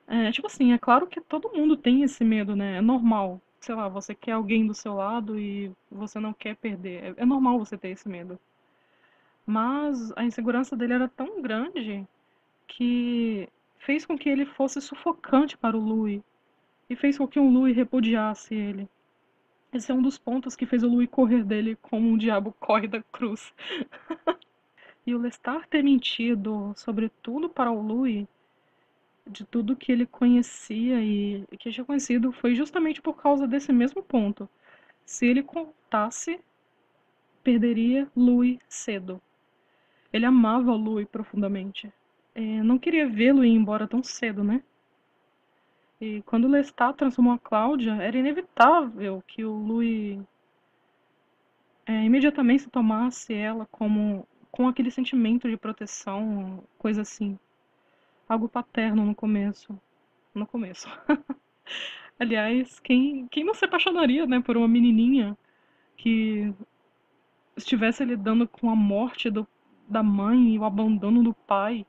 É, 0.07 0.31
tipo 0.33 0.47
assim, 0.47 0.73
é 0.73 0.79
claro 0.79 1.07
que 1.07 1.21
todo 1.21 1.53
mundo 1.53 1.77
tem 1.77 2.03
esse 2.03 2.25
medo, 2.25 2.55
né? 2.55 2.79
É 2.79 2.81
normal. 2.81 3.41
Sei 3.61 3.75
lá, 3.75 3.89
você 3.89 4.15
quer 4.15 4.33
alguém 4.33 4.67
do 4.67 4.75
seu 4.75 4.95
lado 4.95 5.39
e 5.39 5.73
você 5.91 6.21
não 6.21 6.33
quer 6.35 6.57
perder. 6.57 7.05
É, 7.05 7.23
é 7.23 7.27
normal 7.27 7.59
você 7.59 7.79
ter 7.79 7.89
esse 7.91 8.09
medo. 8.09 8.39
Mas 9.47 10.13
a 10.17 10.25
insegurança 10.25 10.75
dele 10.77 10.95
era 10.95 11.09
tão 11.09 11.43
grande 11.43 12.07
que 12.67 13.49
fez 13.79 14.07
com 14.07 14.17
que 14.17 14.29
ele 14.29 14.47
fosse 14.47 14.81
sufocante 14.81 15.57
para 15.57 15.77
o 15.77 15.81
Louis 15.81 16.23
e 16.89 16.97
fez 16.97 17.19
com 17.19 17.29
que 17.29 17.39
o 17.39 17.49
Louis 17.49 17.77
repudiasse 17.77 18.55
ele. 18.55 18.89
Esse 19.73 19.91
é 19.91 19.95
um 19.95 20.01
dos 20.01 20.17
pontos 20.17 20.57
que 20.57 20.67
fez 20.67 20.83
o 20.83 20.89
Louis 20.89 21.09
correr 21.11 21.45
dele 21.45 21.77
como 21.83 22.09
um 22.09 22.17
diabo 22.17 22.55
corre 22.59 22.87
da 22.87 23.03
cruz. 23.03 23.53
e 25.07 25.15
o 25.15 25.19
Lestat 25.19 25.67
ter 25.69 25.83
mentido 25.83 26.73
sobre 26.77 27.11
tudo 27.23 27.49
para 27.49 27.71
o 27.71 27.83
Louis, 27.83 28.27
de 29.27 29.45
tudo 29.45 29.77
que 29.77 29.91
ele 29.91 30.07
conhecia 30.07 31.01
e 31.03 31.45
que 31.59 31.71
tinha 31.71 31.85
conhecido, 31.85 32.33
foi 32.33 32.55
justamente 32.55 33.03
por 33.03 33.15
causa 33.15 33.47
desse 33.47 33.73
mesmo 33.73 34.03
ponto. 34.03 34.49
Se 35.05 35.27
ele 35.27 35.43
contasse, 35.43 36.41
perderia 37.43 38.09
Louis 38.17 38.59
cedo. 38.69 39.21
Ele 40.15 40.25
amava 40.25 40.71
o 40.71 40.77
Louis 40.77 41.09
profundamente. 41.09 41.93
É, 42.37 42.63
não 42.63 42.79
queria 42.79 43.09
vê-lo 43.09 43.45
ir 43.45 43.51
embora 43.51 43.89
tão 43.89 44.01
cedo, 44.01 44.45
né? 44.45 44.63
E 46.01 46.23
quando 46.23 46.47
Lestat 46.47 46.97
transformou 46.97 47.33
a 47.33 47.39
Cláudia, 47.39 47.95
era 47.95 48.17
inevitável 48.17 49.25
que 49.27 49.45
o 49.45 49.53
Louis 49.53 50.21
é, 51.85 52.05
imediatamente 52.05 52.71
tomasse 52.71 53.35
ela 53.35 53.67
como 53.73 54.25
com 54.53 54.69
aquele 54.69 54.89
sentimento 54.89 55.51
de 55.51 55.57
proteção, 55.57 56.63
coisa 56.79 57.03
assim. 57.03 57.37
Algo 58.29 58.49
paterno 58.49 59.05
no 59.05 59.17
começo. 59.17 59.77
No 60.33 60.47
começo. 60.47 60.89
Aliás, 62.21 62.79
quem, 62.79 63.27
quem 63.27 63.43
não 63.43 63.53
se 63.53 63.65
apaixonaria 63.65 64.27
né, 64.27 64.41
por 64.41 64.57
uma 64.57 64.69
menininha 64.69 65.37
que 65.97 66.55
estivesse 67.57 68.05
lidando 68.05 68.47
com 68.47 68.71
a 68.71 68.77
morte 68.77 69.29
do, 69.29 69.45
da 69.89 70.03
mãe 70.03 70.55
e 70.55 70.59
o 70.59 70.65
abandono 70.65 71.23
do 71.23 71.35
pai? 71.35 71.87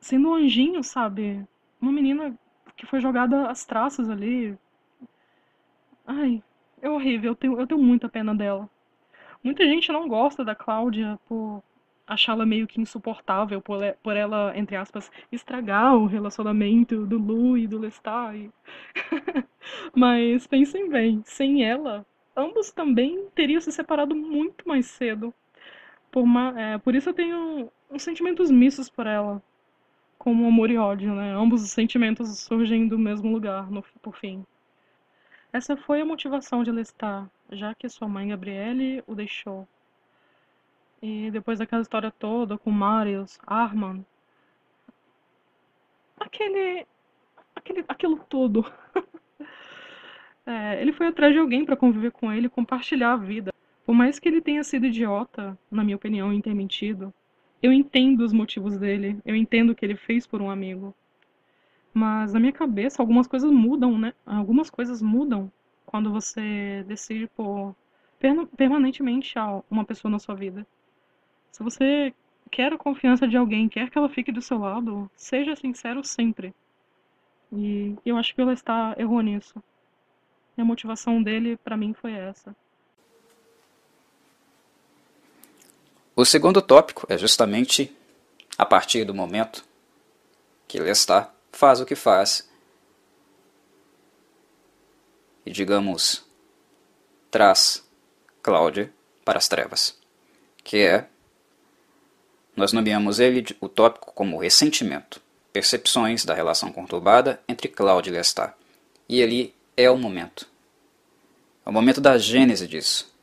Sendo 0.00 0.30
um 0.30 0.34
anjinho, 0.34 0.82
sabe? 0.82 1.46
uma 1.80 1.92
menina 1.92 2.36
que 2.76 2.86
foi 2.86 3.00
jogada 3.00 3.48
às 3.48 3.64
traças 3.64 4.10
ali. 4.10 4.58
Ai, 6.06 6.42
é 6.80 6.90
horrível, 6.90 7.32
eu 7.32 7.36
tenho, 7.36 7.60
eu 7.60 7.66
tenho 7.66 7.82
muita 7.82 8.08
pena 8.08 8.34
dela. 8.34 8.68
Muita 9.42 9.64
gente 9.64 9.92
não 9.92 10.08
gosta 10.08 10.44
da 10.44 10.54
Cláudia 10.54 11.18
por 11.26 11.62
achá-la 12.06 12.46
meio 12.46 12.66
que 12.66 12.80
insuportável, 12.80 13.60
por, 13.60 13.80
por 14.02 14.16
ela, 14.16 14.56
entre 14.56 14.76
aspas, 14.76 15.10
estragar 15.30 15.96
o 15.96 16.06
relacionamento 16.06 17.06
do 17.06 17.18
Lu 17.18 17.58
e 17.58 17.66
do 17.66 17.78
Lestat. 17.78 18.36
E... 18.36 18.50
Mas 19.94 20.46
pensem 20.46 20.88
bem, 20.88 21.22
sem 21.24 21.64
ela, 21.64 22.06
ambos 22.36 22.70
também 22.70 23.28
teriam 23.34 23.60
se 23.60 23.72
separado 23.72 24.14
muito 24.14 24.66
mais 24.68 24.86
cedo. 24.86 25.34
Por, 26.16 26.22
uma, 26.22 26.58
é, 26.58 26.78
por 26.78 26.94
isso 26.94 27.10
eu 27.10 27.12
tenho 27.12 27.70
uns 27.90 28.02
sentimentos 28.02 28.50
mistos 28.50 28.88
por 28.88 29.06
ela 29.06 29.42
como 30.16 30.48
amor 30.48 30.70
e 30.70 30.78
ódio, 30.78 31.14
né? 31.14 31.34
Ambos 31.34 31.62
os 31.62 31.70
sentimentos 31.70 32.38
surgem 32.38 32.88
do 32.88 32.98
mesmo 32.98 33.30
lugar, 33.30 33.70
no, 33.70 33.82
por 34.00 34.16
fim. 34.16 34.42
Essa 35.52 35.76
foi 35.76 36.00
a 36.00 36.06
motivação 36.06 36.64
de 36.64 36.72
Lestat, 36.72 37.28
já 37.52 37.74
que 37.74 37.86
sua 37.90 38.08
mãe 38.08 38.28
Gabriele 38.28 39.04
o 39.06 39.14
deixou. 39.14 39.68
E 41.02 41.30
depois 41.30 41.58
daquela 41.58 41.82
história 41.82 42.10
toda 42.10 42.56
com 42.56 42.70
Marius, 42.70 43.38
Arman, 43.46 44.02
aquele, 46.18 46.86
aquele 47.54 47.84
aquilo 47.86 48.16
tudo. 48.26 48.64
é, 50.46 50.80
ele 50.80 50.94
foi 50.94 51.08
atrás 51.08 51.34
de 51.34 51.38
alguém 51.38 51.66
para 51.66 51.76
conviver 51.76 52.10
com 52.10 52.32
ele, 52.32 52.48
compartilhar 52.48 53.12
a 53.12 53.16
vida. 53.18 53.52
Por 53.86 53.94
mais 53.94 54.18
que 54.18 54.28
ele 54.28 54.40
tenha 54.40 54.64
sido 54.64 54.86
idiota, 54.86 55.56
na 55.70 55.84
minha 55.84 55.96
opinião, 55.96 56.32
em 56.32 56.40
ter 56.40 56.52
mentido, 56.52 57.14
eu 57.62 57.72
entendo 57.72 58.22
os 58.22 58.32
motivos 58.32 58.76
dele, 58.76 59.20
eu 59.24 59.36
entendo 59.36 59.70
o 59.70 59.74
que 59.76 59.84
ele 59.86 59.94
fez 59.94 60.26
por 60.26 60.42
um 60.42 60.50
amigo. 60.50 60.92
Mas 61.94 62.32
na 62.32 62.40
minha 62.40 62.52
cabeça, 62.52 63.00
algumas 63.00 63.28
coisas 63.28 63.48
mudam, 63.50 63.96
né? 63.96 64.12
Algumas 64.26 64.68
coisas 64.68 65.00
mudam 65.00 65.50
quando 65.86 66.10
você 66.10 66.84
decide 66.88 67.28
por 67.28 67.76
permanentemente 68.56 69.34
uma 69.70 69.84
pessoa 69.84 70.10
na 70.10 70.18
sua 70.18 70.34
vida. 70.34 70.66
Se 71.52 71.62
você 71.62 72.12
quer 72.50 72.72
a 72.72 72.78
confiança 72.78 73.28
de 73.28 73.36
alguém, 73.36 73.68
quer 73.68 73.88
que 73.88 73.96
ela 73.96 74.08
fique 74.08 74.32
do 74.32 74.42
seu 74.42 74.58
lado, 74.58 75.08
seja 75.14 75.54
sincero 75.54 76.02
sempre. 76.04 76.52
E 77.52 77.96
eu 78.04 78.16
acho 78.16 78.34
que 78.34 78.40
ela 78.40 78.52
está 78.52 78.96
errou 78.98 79.20
nisso. 79.20 79.62
E 80.58 80.60
a 80.60 80.64
motivação 80.64 81.22
dele, 81.22 81.56
para 81.56 81.76
mim, 81.76 81.94
foi 81.94 82.12
essa. 82.12 82.54
O 86.18 86.24
segundo 86.24 86.62
tópico 86.62 87.06
é 87.10 87.18
justamente 87.18 87.94
a 88.56 88.64
partir 88.64 89.04
do 89.04 89.12
momento 89.12 89.62
que 90.66 90.80
Lestat 90.80 91.30
faz 91.52 91.78
o 91.78 91.84
que 91.84 91.94
faz. 91.94 92.48
E, 95.44 95.52
digamos, 95.52 96.24
traz 97.30 97.86
Cláudia 98.42 98.90
para 99.26 99.36
as 99.36 99.46
trevas, 99.46 99.94
que 100.64 100.78
é, 100.78 101.06
nós 102.56 102.72
nomeamos 102.72 103.20
ele 103.20 103.44
o 103.60 103.68
tópico 103.68 104.10
como 104.14 104.38
ressentimento, 104.38 105.20
percepções 105.52 106.24
da 106.24 106.32
relação 106.32 106.72
conturbada 106.72 107.42
entre 107.46 107.68
Cláudia 107.68 108.10
e 108.10 108.14
Lestat, 108.14 108.54
e 109.06 109.20
ele 109.20 109.54
é 109.76 109.90
o 109.90 109.98
momento, 109.98 110.48
é 111.64 111.68
o 111.68 111.72
momento 111.72 112.00
da 112.00 112.16
gênese 112.16 112.66
disso. 112.66 113.14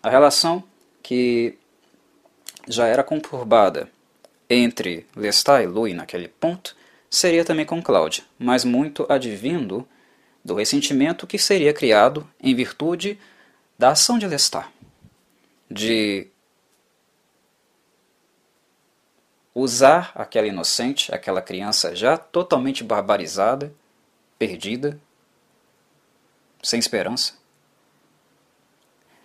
A 0.00 0.08
relação 0.08 0.62
que 1.02 1.58
já 2.68 2.86
era 2.86 3.02
conturbada 3.02 3.90
entre 4.48 5.06
Lestat 5.14 5.62
e 5.62 5.66
Louis 5.66 5.94
naquele 5.94 6.28
ponto, 6.28 6.76
seria 7.08 7.44
também 7.44 7.64
com 7.64 7.82
Cláudia, 7.82 8.24
mas 8.38 8.64
muito 8.64 9.06
advindo 9.08 9.86
do 10.44 10.54
ressentimento 10.54 11.26
que 11.26 11.38
seria 11.38 11.72
criado 11.72 12.28
em 12.40 12.54
virtude 12.54 13.18
da 13.78 13.90
ação 13.90 14.18
de 14.18 14.26
Lestat, 14.26 14.68
de 15.70 16.28
usar 19.54 20.12
aquela 20.14 20.46
inocente, 20.46 21.14
aquela 21.14 21.42
criança 21.42 21.94
já 21.94 22.16
totalmente 22.16 22.82
barbarizada, 22.82 23.72
perdida, 24.38 25.00
sem 26.62 26.78
esperança. 26.78 27.34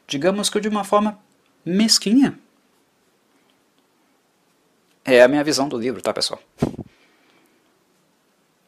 Digamos 0.08 0.50
que 0.50 0.60
de 0.60 0.68
uma 0.68 0.84
forma 0.84 1.20
mesquinha. 1.64 2.40
É 5.06 5.22
a 5.22 5.28
minha 5.28 5.44
visão 5.44 5.70
do 5.70 5.78
livro, 5.78 6.02
tá, 6.02 6.12
pessoal? 6.12 6.42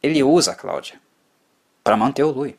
Ele 0.00 0.22
usa 0.22 0.52
a 0.52 0.54
Cláudia 0.54 1.00
para 1.82 1.96
manter 1.96 2.22
o 2.22 2.30
Louis. 2.30 2.54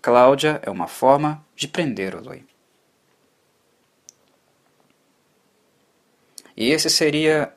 Cláudia 0.00 0.58
é 0.64 0.70
uma 0.70 0.88
forma 0.88 1.44
de 1.54 1.68
prender 1.68 2.14
o 2.14 2.24
Louis. 2.24 2.42
E 6.56 6.70
esse 6.70 6.88
seria 6.88 7.54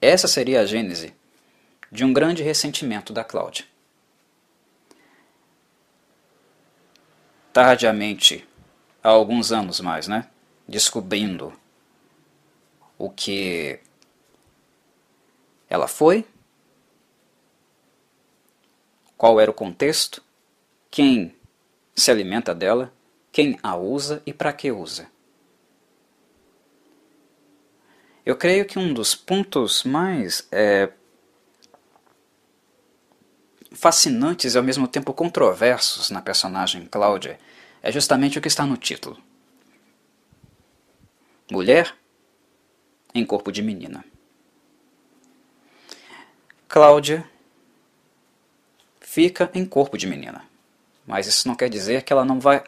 essa 0.00 0.26
seria 0.26 0.60
a 0.60 0.66
gênese 0.66 1.14
de 1.90 2.04
um 2.04 2.12
grande 2.12 2.42
ressentimento 2.42 3.12
da 3.12 3.24
Cláudia. 3.24 3.64
Tardiamente, 7.52 8.46
há 9.04 9.10
alguns 9.10 9.52
anos 9.52 9.80
mais, 9.80 10.08
né? 10.08 10.28
Descobrindo 10.66 11.52
o 12.96 13.10
que 13.10 13.78
ela 15.68 15.86
foi, 15.86 16.26
qual 19.18 19.38
era 19.38 19.50
o 19.50 19.54
contexto, 19.54 20.22
quem 20.90 21.36
se 21.94 22.10
alimenta 22.10 22.54
dela, 22.54 22.92
quem 23.30 23.58
a 23.62 23.76
usa 23.76 24.22
e 24.24 24.32
para 24.32 24.52
que 24.52 24.72
usa. 24.72 25.06
Eu 28.24 28.36
creio 28.36 28.64
que 28.64 28.78
um 28.78 28.94
dos 28.94 29.14
pontos 29.14 29.84
mais 29.84 30.48
é, 30.50 30.90
fascinantes 33.72 34.54
e 34.54 34.58
ao 34.58 34.64
mesmo 34.64 34.88
tempo 34.88 35.12
controversos 35.12 36.08
na 36.08 36.22
personagem 36.22 36.86
Cláudia 36.86 37.38
é 37.84 37.92
justamente 37.92 38.38
o 38.38 38.40
que 38.40 38.48
está 38.48 38.64
no 38.64 38.78
título: 38.78 39.18
Mulher 41.50 41.94
em 43.14 43.24
corpo 43.26 43.52
de 43.52 43.62
menina. 43.62 44.02
Cláudia 46.66 47.28
fica 49.00 49.50
em 49.54 49.66
corpo 49.66 49.98
de 49.98 50.06
menina, 50.06 50.48
mas 51.06 51.26
isso 51.26 51.46
não 51.46 51.54
quer 51.54 51.68
dizer 51.68 52.02
que 52.02 52.12
ela 52.12 52.24
não 52.24 52.40
vai 52.40 52.64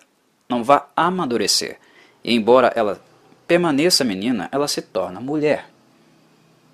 não 0.49 0.63
vá 0.63 0.91
amadurecer. 0.95 1.81
E 2.23 2.35
embora 2.35 2.71
ela 2.77 3.03
permaneça 3.49 4.05
menina, 4.05 4.51
ela 4.53 4.69
se 4.69 4.83
torna 4.83 5.19
mulher. 5.19 5.69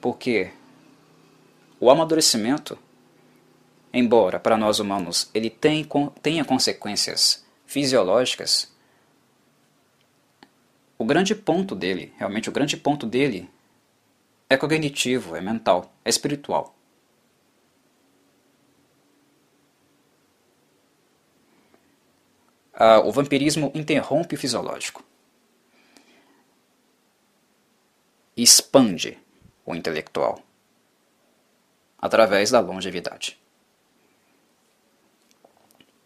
Porque 0.00 0.50
o 1.78 1.88
amadurecimento, 1.88 2.76
embora 3.92 4.40
para 4.40 4.56
nós 4.56 4.80
humanos 4.80 5.30
ele 5.32 5.48
tenha 5.48 6.44
consequências 6.44 7.41
fisiológicas, 7.72 8.70
o 10.98 11.06
grande 11.06 11.34
ponto 11.34 11.74
dele, 11.74 12.12
realmente 12.18 12.50
o 12.50 12.52
grande 12.52 12.76
ponto 12.76 13.06
dele, 13.06 13.48
é 14.48 14.58
cognitivo, 14.58 15.34
é 15.34 15.40
mental, 15.40 15.90
é 16.04 16.10
espiritual. 16.10 16.76
Ah, 22.74 23.00
o 23.00 23.10
vampirismo 23.10 23.72
interrompe 23.74 24.34
o 24.34 24.38
fisiológico. 24.38 25.02
Expande 28.36 29.18
o 29.64 29.74
intelectual 29.74 30.42
através 31.98 32.50
da 32.50 32.60
longevidade. 32.60 33.38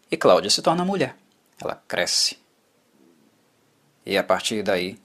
E 0.09 0.15
Cláudia 0.15 0.49
se 0.49 0.61
torna 0.61 0.85
mulher. 0.85 1.17
Ela 1.59 1.75
cresce. 1.87 2.39
E 4.05 4.15
é 4.15 4.19
a 4.19 4.23
partir 4.23 4.63
daí 4.63 4.99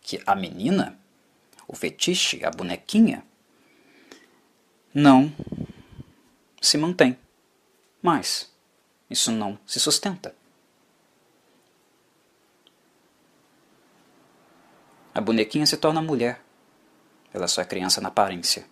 que 0.00 0.20
a 0.26 0.34
menina, 0.34 0.98
o 1.66 1.74
fetiche, 1.74 2.44
a 2.44 2.50
bonequinha, 2.50 3.24
não 4.92 5.32
se 6.60 6.76
mantém. 6.76 7.18
Mas 8.02 8.52
isso 9.08 9.30
não 9.30 9.58
se 9.66 9.78
sustenta. 9.78 10.34
A 15.14 15.20
bonequinha 15.20 15.66
se 15.66 15.76
torna 15.76 16.02
mulher. 16.02 16.42
Ela 17.32 17.46
só 17.48 17.62
é 17.62 17.64
criança 17.64 18.00
na 18.00 18.08
aparência. 18.08 18.66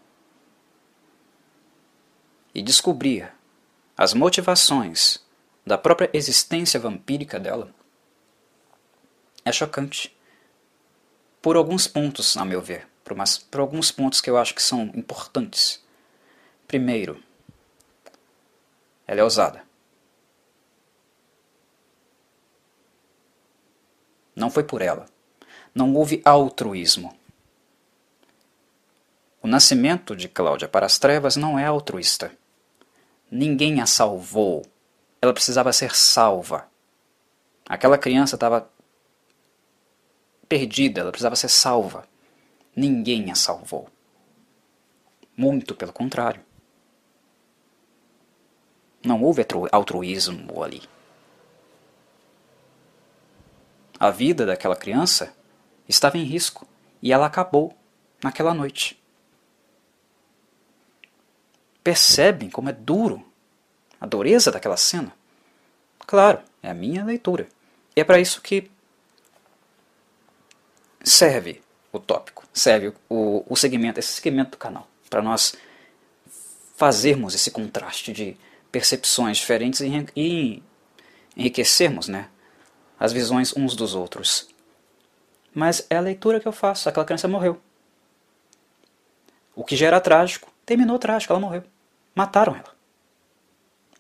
E 2.55 2.63
descobrir 2.63 3.33
as 3.97 4.15
motivações 4.15 5.25
da 5.69 5.79
própria 5.79 6.11
existência 6.13 6.81
vampírica 6.81 7.39
dela 7.39 7.73
é 9.45 9.53
chocante. 9.53 10.17
Por 11.41 11.57
alguns 11.57 11.87
pontos, 11.87 12.37
a 12.37 12.45
meu 12.45 12.61
ver. 12.61 12.89
Por, 13.05 13.13
umas, 13.13 13.39
por 13.39 13.61
alguns 13.61 13.93
pontos 13.93 14.21
que 14.21 14.29
eu 14.29 14.37
acho 14.37 14.55
que 14.55 14.63
são 14.63 14.91
importantes. 14.95 15.83
Primeiro, 16.67 17.23
ela 19.07 19.21
é 19.21 19.25
ousada. 19.25 19.63
Não 24.35 24.51
foi 24.51 24.65
por 24.65 24.83
ela. 24.83 25.07
Não 25.75 25.95
houve 25.95 26.21
altruísmo. 26.25 27.17
O 29.43 29.47
nascimento 29.47 30.17
de 30.17 30.29
Cláudia 30.29 30.69
para 30.69 30.87
as 30.87 30.99
trevas 30.99 31.37
não 31.37 31.59
é 31.59 31.65
altruísta. 31.65 32.33
Ninguém 33.31 33.81
a 33.81 33.87
salvou. 33.87 34.65
Ela 35.21 35.33
precisava 35.33 35.73
ser 35.73 35.95
salva. 35.95 36.69
Aquela 37.69 37.99
criança 37.99 38.37
estava 38.37 38.71
perdida, 40.49 41.01
ela 41.01 41.11
precisava 41.11 41.37
ser 41.37 41.49
salva. 41.49 42.09
Ninguém 42.75 43.31
a 43.31 43.35
salvou. 43.35 43.89
Muito 45.37 45.75
pelo 45.75 45.93
contrário. 45.93 46.43
Não 49.05 49.23
houve 49.23 49.45
altruísmo 49.71 50.63
ali. 50.63 50.83
A 53.99 54.11
vida 54.11 54.47
daquela 54.47 54.77
criança 54.77 55.35
estava 55.89 56.17
em 56.19 56.23
risco 56.23 56.69
E 57.03 57.13
ela 57.13 57.27
acabou 57.27 57.77
naquela 58.23 58.55
noite. 58.55 59.01
Percebem 61.83 62.51
como 62.51 62.69
é 62.69 62.73
duro 62.73 63.28
a 64.01 64.07
dureza 64.07 64.51
daquela 64.51 64.77
cena? 64.77 65.13
Claro, 66.07 66.41
é 66.63 66.71
a 66.71 66.75
minha 66.75 67.05
leitura. 67.05 67.49
E 67.95 68.01
é 68.01 68.05
para 68.05 68.19
isso 68.19 68.41
que 68.41 68.71
serve 71.03 71.63
o 71.93 71.99
tópico, 71.99 72.45
serve 72.53 72.93
o, 73.09 73.45
o 73.49 73.57
segmento, 73.57 73.99
esse 73.99 74.13
segmento 74.13 74.53
do 74.53 74.57
canal, 74.57 74.89
para 75.09 75.23
nós 75.23 75.55
fazermos 76.77 77.35
esse 77.35 77.51
contraste 77.51 78.13
de 78.13 78.37
percepções 78.71 79.39
diferentes 79.39 79.81
e, 79.81 80.63
enriquecermos 81.37 82.09
né, 82.09 82.29
as 82.99 83.13
visões 83.13 83.57
uns 83.57 83.75
dos 83.75 83.95
outros. 83.95 84.49
Mas 85.55 85.87
é 85.91 85.97
a 85.97 86.01
leitura 86.01 86.39
que 86.41 86.47
eu 86.47 86.53
faço, 86.53 86.89
aquela 86.89 87.07
criança 87.07 87.27
morreu. 87.27 87.61
O 89.55 89.65
que 89.65 89.77
já 89.77 89.89
era 89.89 90.01
trágico, 90.01 90.53
terminou 90.65 90.99
trágico, 90.99 91.33
ela 91.33 91.41
morreu. 91.41 91.65
Mataram 92.15 92.55
ela. 92.55 92.78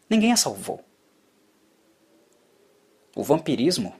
Ninguém 0.08 0.32
a 0.32 0.36
salvou. 0.36 0.84
O 3.14 3.22
vampirismo, 3.22 3.94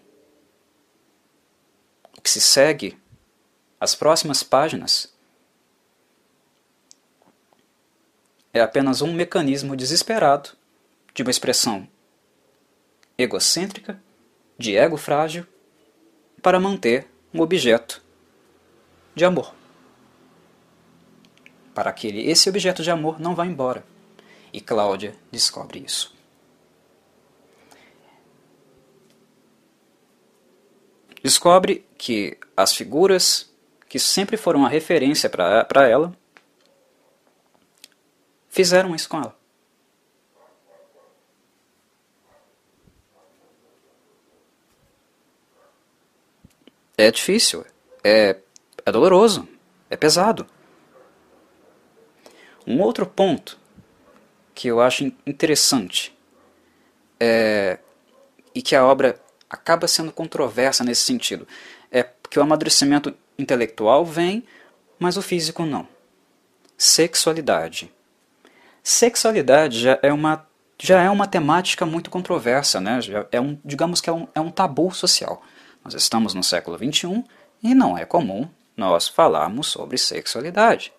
o 2.17 2.21
que 2.23 2.31
se 2.31 2.41
segue, 2.41 2.99
as 3.81 3.95
próximas 3.95 4.43
páginas, 4.43 5.13
é 8.53 8.61
apenas 8.61 9.03
um 9.03 9.13
mecanismo 9.13 9.77
desesperado 9.77 10.51
de 11.15 11.23
uma 11.23 11.31
expressão 11.31 11.89
egocêntrica, 13.17 14.01
de 14.57 14.77
ego 14.77 14.97
frágil, 14.97 15.47
para 16.41 16.61
manter 16.61 17.09
um 17.35 17.41
objeto 17.41 18.03
de 19.15 19.25
amor. 19.25 19.55
Para 21.75 21.93
que 21.93 22.09
esse 22.09 22.49
objeto 22.49 22.83
de 22.83 22.91
amor 22.91 23.21
não 23.21 23.35
vá 23.35 23.45
embora. 23.45 23.85
E 24.53 24.61
Cláudia 24.61 25.15
descobre 25.31 25.81
isso. 25.81 26.17
Descobre 31.23 31.85
que 31.99 32.39
as 32.57 32.73
figuras 32.75 33.53
que 33.89 33.99
sempre 33.99 34.37
foram 34.37 34.65
a 34.65 34.69
referência 34.69 35.29
para 35.29 35.89
ela 35.89 36.17
fizeram 38.49 38.95
isso 38.95 39.09
com 39.09 39.19
ela. 39.19 39.37
É 46.97 47.11
difícil, 47.11 47.65
é, 48.03 48.41
é 48.85 48.93
doloroso, 48.93 49.49
é 49.89 49.97
pesado. 49.97 50.47
Um 52.67 52.81
outro 52.81 53.07
ponto 53.07 53.58
que 54.59 54.67
eu 54.67 54.81
acho 54.81 55.05
interessante 55.25 56.13
é, 57.21 57.79
e 58.53 58.61
que 58.61 58.75
a 58.75 58.85
obra 58.85 59.15
acaba 59.49 59.87
sendo 59.87 60.11
controversa 60.11 60.83
nesse 60.83 61.03
sentido 61.03 61.47
é 61.93 62.05
que 62.29 62.41
o 62.41 62.43
amadurecimento 62.43 63.15
intelectual 63.39 64.05
vem, 64.05 64.43
mas 64.99 65.17
o 65.17 65.23
físico 65.23 65.65
não. 65.65 65.87
Sexualidade. 66.77 67.89
Sexualidade 68.83 69.79
já 69.79 69.97
é 70.03 70.13
uma 70.13 70.45
já 70.81 71.03
é 71.03 71.11
uma 71.11 71.29
temática 71.29 71.87
muito 71.87 72.11
controversa, 72.11 72.81
né? 72.81 73.01
Já 73.01 73.27
é 73.31 73.41
um, 73.41 73.57
digamos 73.65 74.01
que 74.01 74.11
é 74.11 74.13
um, 74.13 74.27
é 74.35 74.41
um 74.41 74.51
tabu 74.51 74.93
social. 74.93 75.41
Nós 75.85 75.95
estamos 75.95 76.35
no 76.35 76.43
século 76.43 76.77
XXI 76.77 77.25
e 77.63 77.77
não 77.77 77.97
é 77.97 78.05
comum 78.05 78.49
nós 78.77 79.07
falarmos 79.07 79.69
sobre 79.69 79.97
sexualidade. 79.97 80.93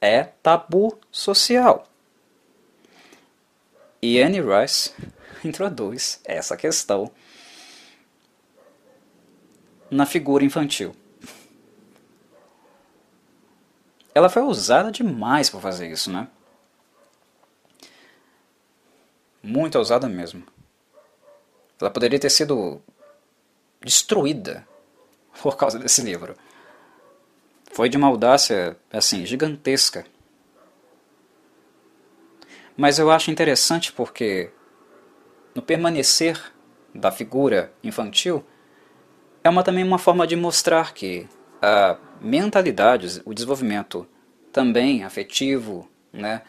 É 0.00 0.24
tabu 0.24 0.98
social. 1.10 1.86
E 4.00 4.20
Anne 4.20 4.40
Rice 4.40 4.94
introduz 5.44 6.20
essa 6.24 6.56
questão 6.56 7.10
na 9.90 10.06
figura 10.06 10.44
infantil. 10.44 10.94
Ela 14.14 14.28
foi 14.28 14.42
usada 14.42 14.90
demais 14.90 15.50
para 15.50 15.60
fazer 15.60 15.90
isso, 15.90 16.10
né? 16.10 16.28
Muito 19.42 19.78
ousada 19.78 20.08
mesmo. 20.08 20.44
Ela 21.80 21.90
poderia 21.90 22.18
ter 22.18 22.30
sido 22.30 22.82
destruída 23.80 24.66
por 25.42 25.56
causa 25.56 25.78
desse 25.78 26.02
livro. 26.02 26.36
Foi 27.70 27.88
de 27.88 27.96
uma 27.96 28.08
audácia, 28.08 28.76
assim, 28.92 29.24
gigantesca. 29.24 30.04
Mas 32.76 32.98
eu 32.98 33.10
acho 33.10 33.30
interessante 33.30 33.92
porque, 33.92 34.50
no 35.54 35.62
permanecer 35.62 36.52
da 36.94 37.12
figura 37.12 37.72
infantil, 37.82 38.44
é 39.44 39.48
uma, 39.48 39.62
também 39.62 39.84
uma 39.84 39.98
forma 39.98 40.26
de 40.26 40.36
mostrar 40.36 40.92
que 40.92 41.28
a 41.62 41.96
mentalidade, 42.20 43.22
o 43.24 43.32
desenvolvimento 43.32 44.06
também 44.52 45.04
afetivo 45.04 45.88
né, 46.12 46.42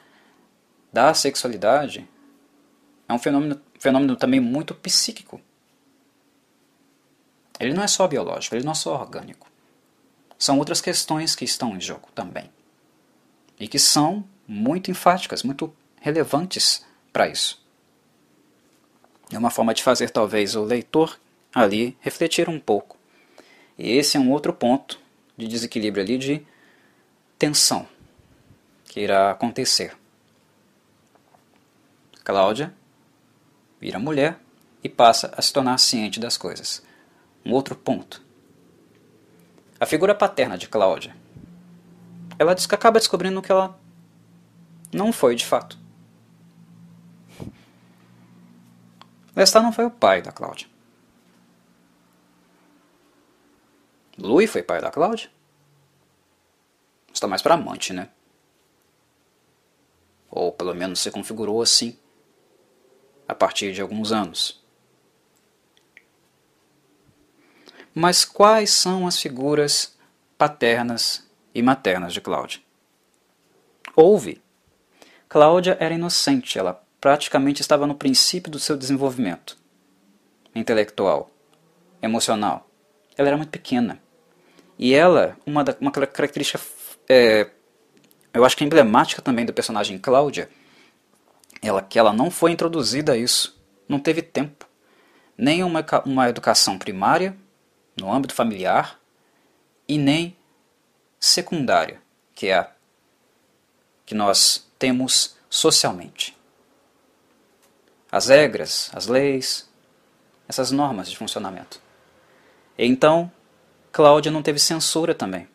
da 0.91 1.13
sexualidade 1.13 2.07
é 3.07 3.13
um 3.13 3.19
fenômeno, 3.19 3.61
fenômeno 3.77 4.15
também 4.15 4.39
muito 4.39 4.73
psíquico. 4.73 5.39
Ele 7.59 7.73
não 7.73 7.83
é 7.83 7.87
só 7.87 8.07
biológico, 8.07 8.55
ele 8.55 8.65
não 8.65 8.71
é 8.71 8.75
só 8.75 8.95
orgânico. 8.95 9.50
São 10.41 10.57
outras 10.57 10.81
questões 10.81 11.35
que 11.35 11.45
estão 11.45 11.75
em 11.77 11.79
jogo 11.79 12.09
também. 12.15 12.49
E 13.59 13.67
que 13.67 13.77
são 13.77 14.27
muito 14.47 14.89
enfáticas, 14.89 15.43
muito 15.43 15.71
relevantes 15.99 16.83
para 17.13 17.27
isso. 17.27 17.63
É 19.31 19.37
uma 19.37 19.51
forma 19.51 19.71
de 19.71 19.83
fazer 19.83 20.09
talvez 20.09 20.55
o 20.55 20.63
leitor 20.63 21.19
ali 21.53 21.95
refletir 22.01 22.49
um 22.49 22.59
pouco. 22.59 22.97
E 23.77 23.91
esse 23.91 24.17
é 24.17 24.19
um 24.19 24.31
outro 24.31 24.51
ponto 24.51 24.99
de 25.37 25.47
desequilíbrio 25.47 26.03
ali 26.03 26.17
de 26.17 26.43
tensão 27.37 27.87
que 28.85 28.99
irá 28.99 29.29
acontecer. 29.29 29.95
Cláudia 32.23 32.73
vira 33.79 33.99
mulher 33.99 34.39
e 34.83 34.89
passa 34.89 35.31
a 35.37 35.41
se 35.43 35.53
tornar 35.53 35.77
ciente 35.77 36.19
das 36.19 36.35
coisas. 36.35 36.81
Um 37.45 37.53
outro 37.53 37.75
ponto. 37.75 38.30
A 39.81 39.85
figura 39.87 40.13
paterna 40.13 40.59
de 40.59 40.67
Cláudia. 40.67 41.15
Ela 42.37 42.51
acaba 42.51 42.99
descobrindo 42.99 43.41
que 43.41 43.51
ela 43.51 43.79
não 44.93 45.11
foi 45.11 45.33
de 45.33 45.43
fato. 45.43 45.75
Lestat 49.35 49.63
não 49.63 49.73
foi 49.73 49.85
o 49.85 49.89
pai 49.89 50.21
da 50.21 50.31
Cláudia. 50.31 50.67
Louis 54.19 54.51
foi 54.51 54.61
pai 54.61 54.79
da 54.79 54.91
Cláudia? 54.91 55.31
Está 57.11 57.27
mais 57.27 57.41
para 57.41 57.55
amante, 57.55 57.91
né? 57.91 58.09
Ou 60.29 60.51
pelo 60.51 60.75
menos 60.75 60.99
se 60.99 61.09
configurou 61.09 61.59
assim 61.59 61.97
a 63.27 63.33
partir 63.33 63.73
de 63.73 63.81
alguns 63.81 64.11
anos. 64.11 64.60
Mas 67.93 68.23
quais 68.23 68.71
são 68.71 69.05
as 69.05 69.19
figuras 69.19 69.97
paternas 70.37 71.27
e 71.53 71.61
maternas 71.61 72.13
de 72.13 72.21
Cláudia? 72.21 72.61
Houve. 73.95 74.41
Cláudia 75.27 75.77
era 75.79 75.93
inocente, 75.93 76.57
ela 76.57 76.81
praticamente 76.99 77.61
estava 77.61 77.87
no 77.87 77.95
princípio 77.95 78.51
do 78.51 78.59
seu 78.59 78.77
desenvolvimento 78.77 79.57
intelectual, 80.53 81.29
emocional. 82.01 82.69
Ela 83.17 83.29
era 83.29 83.37
muito 83.37 83.49
pequena. 83.49 84.01
E 84.77 84.93
ela, 84.93 85.37
uma, 85.45 85.63
da, 85.63 85.75
uma 85.79 85.91
característica, 85.91 86.59
é, 87.07 87.49
eu 88.33 88.43
acho 88.43 88.57
que 88.57 88.63
emblemática 88.63 89.21
também 89.21 89.45
do 89.45 89.53
personagem 89.53 89.97
Cláudia, 89.97 90.49
ela 91.61 91.81
que 91.81 91.99
ela 91.99 92.11
não 92.11 92.31
foi 92.31 92.51
introduzida 92.51 93.13
a 93.13 93.17
isso, 93.17 93.61
não 93.87 93.99
teve 93.99 94.21
tempo, 94.21 94.65
nem 95.37 95.63
uma, 95.63 95.85
uma 96.05 96.29
educação 96.29 96.77
primária 96.77 97.35
no 97.95 98.11
âmbito 98.11 98.33
familiar 98.33 98.99
e 99.87 99.97
nem 99.97 100.35
secundária, 101.19 102.01
que 102.33 102.47
é 102.47 102.57
a 102.57 102.71
que 104.05 104.15
nós 104.15 104.67
temos 104.77 105.37
socialmente. 105.49 106.37
As 108.11 108.27
regras, 108.27 108.91
as 108.93 109.07
leis, 109.07 109.69
essas 110.49 110.69
normas 110.71 111.09
de 111.09 111.17
funcionamento. 111.17 111.81
Então, 112.77 113.31
Cláudia 113.91 114.31
não 114.31 114.43
teve 114.43 114.59
censura 114.59 115.15
também. 115.15 115.47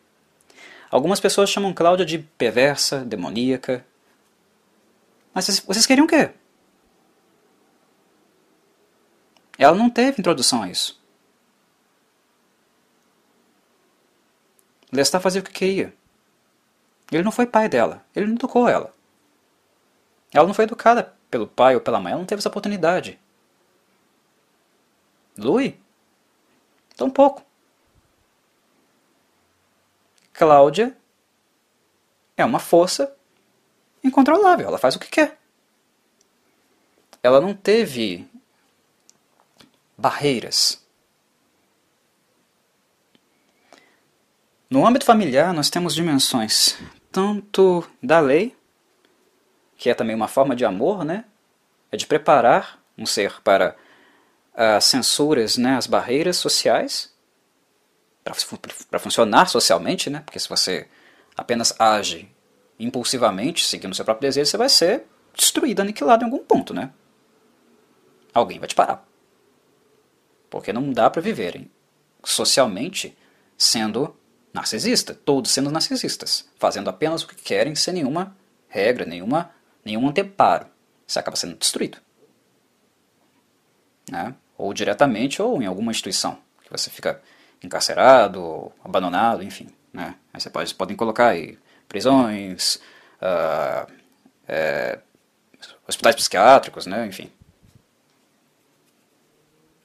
Algumas 0.89 1.19
pessoas 1.19 1.49
chamam 1.49 1.73
Cláudia 1.73 2.05
de 2.05 2.17
perversa, 2.17 3.05
demoníaca. 3.05 3.85
Mas 5.33 5.59
vocês 5.59 5.85
queriam 5.85 6.05
o 6.05 6.07
quê? 6.07 6.31
Ela 9.57 9.75
não 9.75 9.89
teve 9.89 10.19
introdução 10.19 10.63
a 10.63 10.69
isso. 10.69 10.99
Lestat 14.91 15.21
fazia 15.21 15.41
o 15.41 15.43
que 15.43 15.51
queria. 15.51 15.93
Ele 17.11 17.23
não 17.23 17.31
foi 17.31 17.45
pai 17.45 17.69
dela. 17.69 18.05
Ele 18.15 18.25
não 18.25 18.35
educou 18.35 18.67
ela. 18.67 18.93
Ela 20.33 20.47
não 20.47 20.53
foi 20.53 20.65
educada 20.65 21.13
pelo 21.29 21.47
pai 21.47 21.75
ou 21.75 21.81
pela 21.81 21.99
mãe. 21.99 22.11
Ela 22.11 22.19
não 22.19 22.27
teve 22.27 22.39
essa 22.39 22.49
oportunidade. 22.49 23.19
Louis? 25.37 25.73
Tão 26.95 27.09
pouco. 27.09 27.43
Cláudia 30.33 30.95
é 32.35 32.45
uma 32.45 32.59
força 32.59 33.15
incontrolável. 34.03 34.67
Ela 34.67 34.77
faz 34.77 34.95
o 34.95 34.99
que 34.99 35.09
quer. 35.09 35.39
Ela 37.23 37.41
não 37.41 37.53
teve 37.53 38.27
barreiras. 39.97 40.85
No 44.69 44.85
âmbito 44.85 45.05
familiar, 45.05 45.53
nós 45.53 45.69
temos 45.69 45.95
dimensões 45.95 46.77
tanto 47.09 47.87
da 48.03 48.19
lei, 48.19 48.55
que 49.77 49.89
é 49.89 49.93
também 49.93 50.15
uma 50.15 50.27
forma 50.27 50.55
de 50.55 50.65
amor, 50.65 51.05
né? 51.05 51.23
É 51.89 51.95
de 51.95 52.05
preparar 52.05 52.77
um 52.97 53.05
ser 53.05 53.41
para 53.41 53.75
as 54.53 54.85
censuras, 54.85 55.55
né, 55.55 55.77
as 55.77 55.87
barreiras 55.87 56.37
sociais, 56.37 57.13
para 58.89 58.99
funcionar 58.99 59.47
socialmente, 59.47 60.09
né? 60.09 60.21
Porque 60.25 60.39
se 60.39 60.49
você 60.49 60.87
apenas 61.35 61.73
age 61.79 62.29
impulsivamente, 62.77 63.63
seguindo 63.63 63.95
seu 63.95 64.03
próprio 64.03 64.27
desejo, 64.27 64.49
você 64.49 64.57
vai 64.57 64.69
ser 64.69 65.05
destruído, 65.33 65.79
aniquilado 65.79 66.23
em 66.23 66.25
algum 66.25 66.43
ponto, 66.43 66.73
né? 66.73 66.91
Alguém 68.33 68.59
vai 68.59 68.67
te 68.67 68.75
parar. 68.75 69.07
Porque 70.49 70.73
não 70.73 70.91
dá 70.91 71.09
para 71.09 71.21
viverem 71.21 71.71
socialmente 72.23 73.17
sendo 73.57 74.15
narcisista, 74.53 75.13
todos 75.13 75.51
sendo 75.51 75.71
narcisistas, 75.71 76.49
fazendo 76.57 76.89
apenas 76.89 77.23
o 77.23 77.27
que 77.27 77.35
querem 77.35 77.75
sem 77.75 77.93
nenhuma 77.93 78.35
regra, 78.67 79.05
nenhuma, 79.05 79.51
nenhum 79.83 80.07
anteparo. 80.07 80.67
Você 81.05 81.19
acaba 81.19 81.37
sendo 81.37 81.55
destruído. 81.55 81.97
Né? 84.09 84.33
Ou 84.57 84.73
diretamente, 84.73 85.41
ou 85.41 85.61
em 85.61 85.65
alguma 85.65 85.91
instituição, 85.91 86.39
que 86.63 86.71
você 86.71 86.89
fica 86.89 87.21
encarcerado, 87.63 88.71
abandonado, 88.83 89.43
enfim. 89.43 89.69
Né? 89.93 90.15
Aí 90.33 90.41
você 90.41 90.49
pode, 90.49 90.73
podem 90.75 90.95
colocar 90.95 91.29
aí 91.29 91.57
prisões, 91.87 92.75
uh, 93.21 93.91
é, 94.47 94.99
hospitais 95.87 96.15
psiquiátricos, 96.15 96.85
né? 96.85 97.05
enfim. 97.05 97.31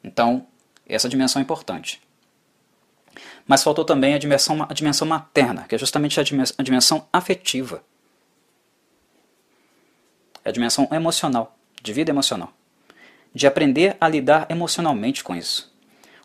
Então, 0.03 0.47
essa 0.87 1.09
dimensão 1.09 1.41
é 1.41 1.43
importante. 1.43 2.01
Mas 3.47 3.63
faltou 3.63 3.85
também 3.85 4.15
a 4.15 4.19
dimensão, 4.19 4.63
a 4.63 4.73
dimensão 4.73 5.07
materna, 5.07 5.65
que 5.69 5.75
é 5.75 5.79
justamente 5.79 6.19
a 6.19 6.23
dimensão, 6.23 6.55
a 6.59 6.63
dimensão 6.63 7.09
afetiva. 7.13 7.83
É 10.45 10.49
a 10.49 10.53
dimensão 10.53 10.89
emocional, 10.91 11.57
de 11.83 11.93
vida 11.93 12.11
emocional. 12.11 12.53
De 13.35 13.47
aprender 13.47 13.97
a 14.01 14.09
lidar 14.09 14.47
emocionalmente 14.51 15.25
com 15.25 15.35
isso. 15.35 15.73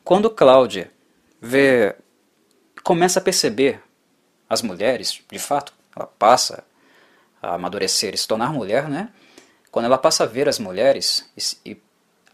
Quando 0.03 0.30
Cláudia 0.30 0.91
vê, 1.41 1.95
começa 2.84 3.20
a 3.20 3.22
perceber 3.22 3.82
as 4.49 4.61
mulheres, 4.61 5.22
de 5.30 5.39
fato, 5.39 5.74
ela 5.95 6.07
passa 6.07 6.63
a 7.41 7.55
amadurecer 7.55 8.13
e 8.13 8.18
se 8.18 8.28
tornar 8.28 8.51
mulher, 8.53 8.89
né? 8.89 9.09
Quando 9.72 9.86
ela 9.86 9.97
passa 9.97 10.24
a 10.24 10.28
ver 10.28 10.47
as 10.47 10.59
mulheres 10.59 11.30
e, 11.36 11.72
e 11.72 11.82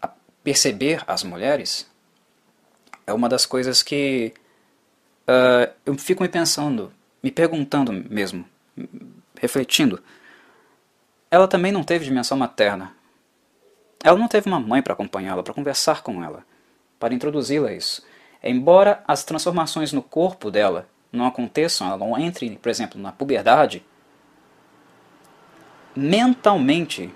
a 0.00 0.08
perceber 0.42 1.02
as 1.06 1.22
mulheres, 1.22 1.90
é 3.06 3.12
uma 3.12 3.28
das 3.28 3.44
coisas 3.44 3.82
que 3.82 4.32
uh, 5.28 5.72
eu 5.84 5.96
fico 5.98 6.22
me 6.22 6.28
pensando, 6.28 6.92
me 7.22 7.30
perguntando 7.30 7.92
mesmo, 7.92 8.44
refletindo. 9.40 10.02
Ela 11.30 11.48
também 11.48 11.72
não 11.72 11.82
teve 11.82 12.04
dimensão 12.04 12.36
materna. 12.36 12.92
Ela 14.02 14.18
não 14.18 14.28
teve 14.28 14.48
uma 14.48 14.60
mãe 14.60 14.82
para 14.82 14.92
acompanhá-la, 14.92 15.42
para 15.42 15.54
conversar 15.54 16.02
com 16.02 16.22
ela, 16.22 16.44
para 16.98 17.14
introduzi-la 17.14 17.68
a 17.68 17.72
isso. 17.72 18.04
Embora 18.42 19.02
as 19.08 19.24
transformações 19.24 19.92
no 19.92 20.02
corpo 20.02 20.50
dela 20.50 20.86
não 21.10 21.26
aconteçam, 21.26 21.86
ela 21.86 21.96
não 21.96 22.18
entre, 22.18 22.56
por 22.58 22.68
exemplo, 22.68 23.00
na 23.00 23.10
puberdade, 23.10 23.82
mentalmente 25.96 27.12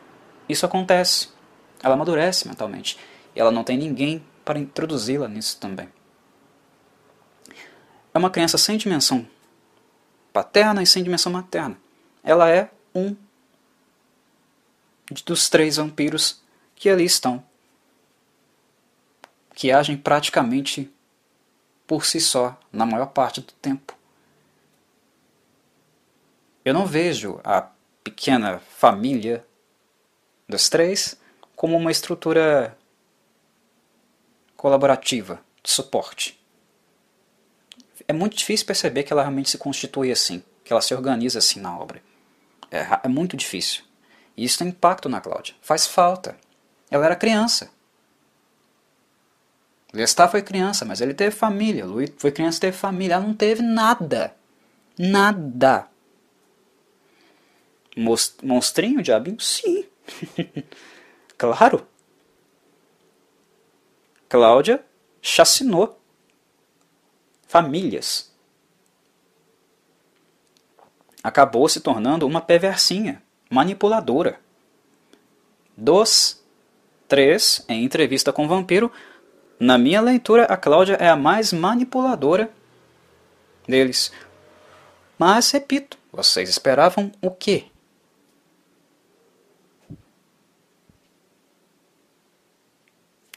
isso 0.49 0.65
acontece. 0.65 1.29
Ela 1.83 1.95
amadurece 1.95 2.49
mentalmente. 2.49 2.99
E 3.37 3.41
ela 3.41 3.51
não 3.51 3.63
tem 3.63 3.77
ninguém 3.77 4.25
para 4.45 4.59
introduzi-la 4.59 5.29
nisso 5.29 5.59
também. 5.61 5.89
É 8.19 8.21
uma 8.21 8.31
criança 8.31 8.59
sem 8.59 8.77
dimensão 8.77 9.25
paterna 10.33 10.83
e 10.83 10.87
sem 10.89 11.05
dimensão 11.05 11.31
materna. 11.31 11.79
Ela 12.21 12.51
é 12.51 12.69
um 12.93 13.15
dos 15.25 15.49
três 15.49 15.77
vampiros 15.77 16.43
que 16.75 16.91
ali 16.91 17.05
estão, 17.05 17.45
que 19.55 19.71
agem 19.71 19.97
praticamente 19.97 20.93
por 21.87 22.05
si 22.05 22.21
só 22.21 22.59
na 22.73 22.85
maior 22.85 23.07
parte 23.07 23.41
do 23.41 23.53
tempo. 23.53 23.97
Eu 26.65 26.75
não 26.75 26.87
vejo 26.87 27.41
a 27.45 27.71
pequena 28.03 28.59
família 28.59 29.47
dos 30.49 30.69
três 30.69 31.17
como 31.55 31.77
uma 31.77 31.93
estrutura 31.93 32.77
colaborativa, 34.57 35.41
de 35.63 35.71
suporte. 35.71 36.38
É 38.09 38.13
muito 38.15 38.37
difícil 38.37 38.67
perceber 38.67 39.03
que 39.03 39.13
ela 39.13 39.21
realmente 39.21 39.51
se 39.51 39.59
constitui 39.59 40.11
assim, 40.11 40.43
que 40.65 40.73
ela 40.73 40.81
se 40.81 40.95
organiza 40.95 41.39
assim 41.39 41.61
na 41.61 41.79
obra. 41.79 42.03
É, 42.71 42.87
é 43.05 43.09
muito 43.09 43.37
difícil. 43.37 43.85
E 44.35 44.45
isso 44.45 44.59
tem 44.59 44.69
impacto 44.69 45.09
na 45.09 45.21
Cláudia. 45.21 45.55
Faz 45.61 45.87
falta. 45.87 46.37
Ela 46.91 47.05
era 47.05 47.17
criança. 47.17 47.71
Lestat 49.93 50.31
foi 50.31 50.43
criança, 50.43 50.85
mas 50.85 51.01
ele 51.01 51.13
teve 51.13 51.35
família. 51.35 51.85
Louis 51.85 52.11
foi 52.17 52.31
criança 52.31 52.61
teve 52.61 52.77
família. 52.77 53.15
Ela 53.15 53.27
não 53.27 53.35
teve 53.35 53.63
nada. 53.63 54.35
Nada. 54.99 55.87
Monstrinho, 58.43 59.03
diabinho? 59.03 59.41
Sim. 59.41 59.85
claro. 61.37 61.87
Cláudia 64.29 64.85
chacinou 65.21 65.98
famílias. 67.49 68.31
Acabou 71.25 71.69
se 71.69 71.81
tornando 71.81 72.27
uma 72.27 72.41
perversinha, 72.41 73.21
manipuladora. 73.51 74.39
Dos 75.77 76.41
três, 77.09 77.65
em 77.69 77.83
entrevista 77.83 78.33
com 78.33 78.45
o 78.45 78.49
vampiro, 78.49 78.93
na 79.59 79.77
minha 79.77 80.01
leitura, 80.01 80.45
a 80.45 80.57
Cláudia 80.57 80.95
é 80.95 81.09
a 81.09 81.17
mais 81.17 81.53
manipuladora 81.53 82.51
deles. 83.67 84.13
Mas, 85.19 85.51
repito, 85.51 85.99
vocês 86.13 86.49
esperavam 86.49 87.11
o 87.21 87.31
quê? 87.31 87.65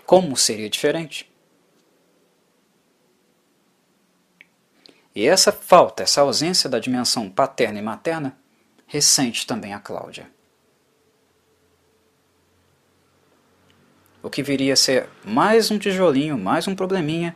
Como 0.05 0.35
seria 0.35 0.69
diferente? 0.69 1.30
E 5.13 5.27
essa 5.27 5.51
falta, 5.51 6.03
essa 6.03 6.21
ausência 6.21 6.69
da 6.69 6.79
dimensão 6.79 7.29
paterna 7.29 7.79
e 7.79 7.81
materna, 7.81 8.37
ressente 8.87 9.45
também 9.45 9.73
a 9.73 9.79
Cláudia. 9.79 10.29
O 14.23 14.29
que 14.29 14.43
viria 14.43 14.73
a 14.73 14.77
ser 14.77 15.09
mais 15.25 15.71
um 15.71 15.79
tijolinho, 15.79 16.37
mais 16.37 16.67
um 16.67 16.75
probleminha 16.75 17.35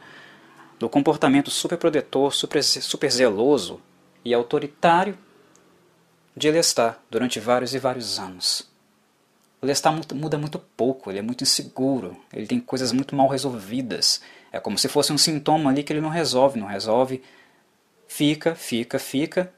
do 0.78 0.88
comportamento 0.88 1.49
superprotetor, 1.49 2.32
super, 2.32 2.63
super 2.63 3.11
zeloso 3.11 3.82
e 4.23 4.34
autoritário 4.34 5.17
de 6.36 6.51
Lestat 6.51 6.97
durante 7.09 7.39
vários 7.39 7.73
e 7.73 7.80
vários 7.80 8.19
anos. 8.19 8.69
O 9.61 9.65
Lestat 9.65 10.13
muda 10.13 10.38
muito 10.38 10.59
pouco, 10.59 11.09
ele 11.09 11.19
é 11.19 11.21
muito 11.23 11.43
inseguro, 11.43 12.15
ele 12.32 12.45
tem 12.45 12.59
coisas 12.59 12.91
muito 12.91 13.15
mal 13.15 13.28
resolvidas. 13.28 14.21
É 14.51 14.59
como 14.59 14.78
se 14.78 14.88
fosse 14.88 15.11
um 15.11 15.17
sintoma 15.17 15.71
ali 15.71 15.82
que 15.82 15.91
ele 15.91 16.01
não 16.01 16.09
resolve, 16.09 16.59
não 16.59 16.67
resolve, 16.67 17.23
fica, 18.16 18.55
fica, 18.55 18.97
fica. 18.97 19.53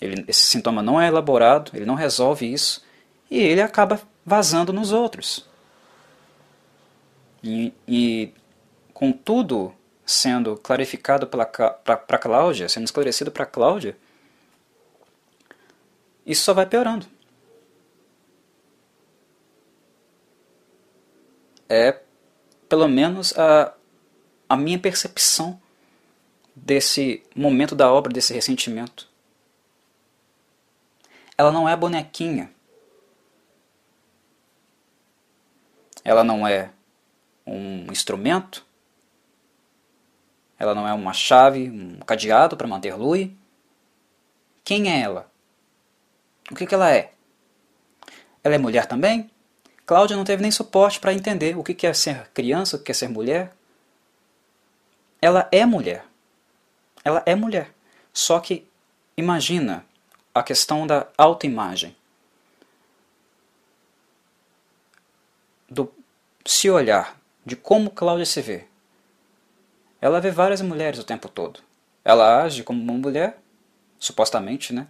Ele, 0.00 0.24
esse 0.28 0.42
sintoma 0.42 0.80
não 0.80 1.00
é 1.00 1.08
elaborado, 1.08 1.72
ele 1.74 1.84
não 1.84 1.96
resolve 1.96 2.50
isso, 2.52 2.84
e 3.28 3.40
ele 3.40 3.60
acaba 3.60 4.00
vazando 4.24 4.72
nos 4.72 4.92
outros. 4.92 5.44
E, 7.42 7.72
e 7.88 8.32
com 8.94 9.10
tudo 9.10 9.74
sendo 10.06 10.56
clarificado 10.56 11.26
para 11.26 12.18
Cláudia, 12.18 12.68
sendo 12.68 12.84
esclarecido 12.84 13.32
para 13.32 13.44
Cláudia, 13.44 13.96
isso 16.24 16.44
só 16.44 16.54
vai 16.54 16.66
piorando. 16.66 17.06
É, 21.68 22.00
pelo 22.68 22.86
menos, 22.86 23.36
a, 23.36 23.74
a 24.48 24.56
minha 24.56 24.78
percepção 24.78 25.60
desse 26.64 27.22
momento 27.34 27.74
da 27.74 27.92
obra, 27.92 28.12
desse 28.12 28.32
ressentimento. 28.32 29.08
Ela 31.36 31.52
não 31.52 31.68
é 31.68 31.76
bonequinha. 31.76 32.50
Ela 36.04 36.24
não 36.24 36.46
é 36.46 36.70
um 37.46 37.86
instrumento. 37.92 38.66
Ela 40.58 40.74
não 40.74 40.88
é 40.88 40.92
uma 40.92 41.12
chave, 41.12 41.70
um 41.70 42.00
cadeado 42.00 42.56
para 42.56 42.66
manter 42.66 42.94
Louis. 42.94 43.30
Quem 44.64 44.90
é 44.90 45.00
ela? 45.00 45.30
O 46.50 46.54
que, 46.54 46.66
que 46.66 46.74
ela 46.74 46.90
é? 46.90 47.12
Ela 48.42 48.56
é 48.56 48.58
mulher 48.58 48.86
também? 48.86 49.30
Cláudia 49.86 50.16
não 50.16 50.24
teve 50.24 50.42
nem 50.42 50.50
suporte 50.50 50.98
para 50.98 51.14
entender 51.14 51.56
o 51.56 51.62
que 51.62 51.86
é 51.86 51.94
ser 51.94 52.28
criança, 52.30 52.76
o 52.76 52.82
que 52.82 52.90
é 52.90 52.94
ser 52.94 53.08
mulher. 53.08 53.54
Ela 55.22 55.48
é 55.52 55.64
mulher. 55.64 56.07
Ela 57.08 57.22
é 57.24 57.34
mulher. 57.34 57.72
Só 58.12 58.38
que 58.38 58.68
imagina 59.16 59.82
a 60.34 60.42
questão 60.42 60.86
da 60.86 61.08
autoimagem. 61.16 61.96
Do 65.70 65.90
se 66.44 66.68
olhar, 66.68 67.18
de 67.46 67.56
como 67.56 67.90
Cláudia 67.90 68.26
se 68.26 68.42
vê. 68.42 68.66
Ela 70.02 70.20
vê 70.20 70.30
várias 70.30 70.60
mulheres 70.60 71.00
o 71.00 71.04
tempo 71.04 71.30
todo. 71.30 71.60
Ela 72.04 72.42
age 72.42 72.62
como 72.62 72.82
uma 72.82 72.92
mulher, 72.92 73.38
supostamente, 73.98 74.74
né? 74.74 74.86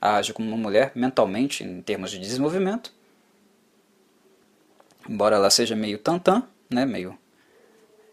Age 0.00 0.32
como 0.32 0.46
uma 0.46 0.56
mulher 0.56 0.92
mentalmente, 0.94 1.64
em 1.64 1.82
termos 1.82 2.12
de 2.12 2.20
desenvolvimento. 2.20 2.92
Embora 5.08 5.34
ela 5.34 5.50
seja 5.50 5.74
meio 5.74 5.98
tantã, 5.98 6.44
né? 6.70 6.86
Meio. 6.86 7.18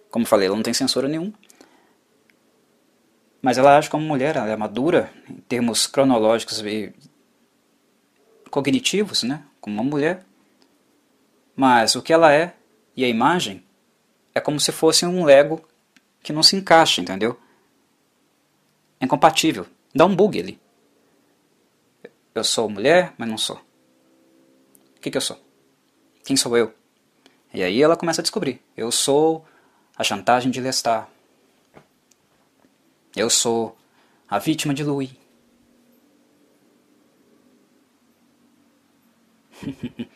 Como 0.09 0.25
falei, 0.25 0.47
ela 0.47 0.55
não 0.55 0.63
tem 0.63 0.73
censura 0.73 1.07
nenhuma. 1.07 1.33
Mas 3.43 3.57
ela 3.57 3.77
age 3.77 3.89
como 3.89 4.05
mulher, 4.05 4.37
ela 4.37 4.49
é 4.49 4.55
madura, 4.55 5.11
em 5.29 5.33
termos 5.33 5.85
cronológicos 5.85 6.61
e 6.61 6.93
cognitivos, 8.49 9.23
né? 9.23 9.43
Como 9.59 9.75
uma 9.75 9.83
mulher. 9.83 10.23
Mas 11.53 11.93
o 11.93 12.01
que 12.01 12.13
ela 12.13 12.33
é 12.33 12.55
e 12.95 13.03
a 13.03 13.07
imagem 13.09 13.61
é 14.33 14.39
como 14.39 14.61
se 14.61 14.71
fosse 14.71 15.05
um 15.05 15.25
Lego 15.25 15.61
que 16.21 16.31
não 16.31 16.41
se 16.41 16.55
encaixa, 16.55 17.01
entendeu? 17.01 17.37
É 18.97 19.03
incompatível. 19.03 19.67
Dá 19.93 20.05
um 20.05 20.15
bug 20.15 20.39
ali. 20.39 20.57
Eu 22.33 22.45
sou 22.45 22.69
mulher, 22.69 23.13
mas 23.17 23.27
não 23.27 23.37
sou. 23.37 23.57
O 24.95 25.01
que, 25.01 25.11
que 25.11 25.17
eu 25.17 25.21
sou? 25.21 25.37
Quem 26.23 26.37
sou 26.37 26.55
eu? 26.55 26.73
E 27.53 27.61
aí 27.61 27.83
ela 27.83 27.97
começa 27.97 28.21
a 28.21 28.23
descobrir. 28.23 28.61
Eu 28.77 28.89
sou 28.89 29.45
a 29.97 30.03
chantagem 30.03 30.49
de 30.49 30.61
Lestat. 30.61 31.09
Eu 33.16 33.30
sou 33.30 33.78
a 34.28 34.39
vítima 34.39 34.74
de 34.74 34.84
Louis. 34.84 35.11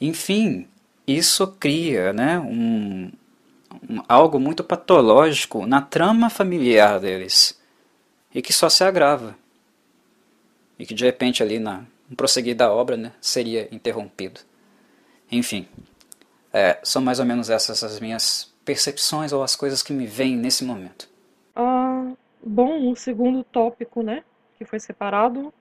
Enfim, 0.00 0.68
isso 1.06 1.46
cria 1.58 2.12
né, 2.12 2.38
um, 2.38 3.10
um, 3.88 4.02
algo 4.08 4.38
muito 4.38 4.64
patológico 4.64 5.66
na 5.66 5.80
trama 5.80 6.28
familiar 6.28 7.00
deles 7.00 7.58
e 8.34 8.42
que 8.42 8.52
só 8.52 8.68
se 8.68 8.84
agrava 8.84 9.36
e 10.78 10.86
que 10.86 10.94
de 10.94 11.04
repente 11.04 11.42
ali 11.42 11.58
na, 11.58 11.84
no 12.08 12.16
prosseguir 12.16 12.56
da 12.56 12.72
obra 12.72 12.96
né, 12.96 13.12
seria 13.20 13.68
interrompido. 13.70 14.40
Enfim, 15.30 15.68
é, 16.52 16.78
são 16.82 17.02
mais 17.02 17.20
ou 17.20 17.26
menos 17.26 17.50
essas 17.50 17.84
as 17.84 18.00
minhas 18.00 18.52
percepções 18.64 19.32
ou 19.32 19.42
as 19.42 19.54
coisas 19.54 19.82
que 19.82 19.92
me 19.92 20.06
vêm 20.06 20.36
nesse 20.36 20.64
momento. 20.64 21.08
Ah, 21.54 21.89
bom, 22.42 22.90
o 22.90 22.96
segundo 22.96 23.44
tópico, 23.44 24.02
né, 24.02 24.24
que 24.56 24.64
foi 24.64 24.78
separado, 24.78 25.52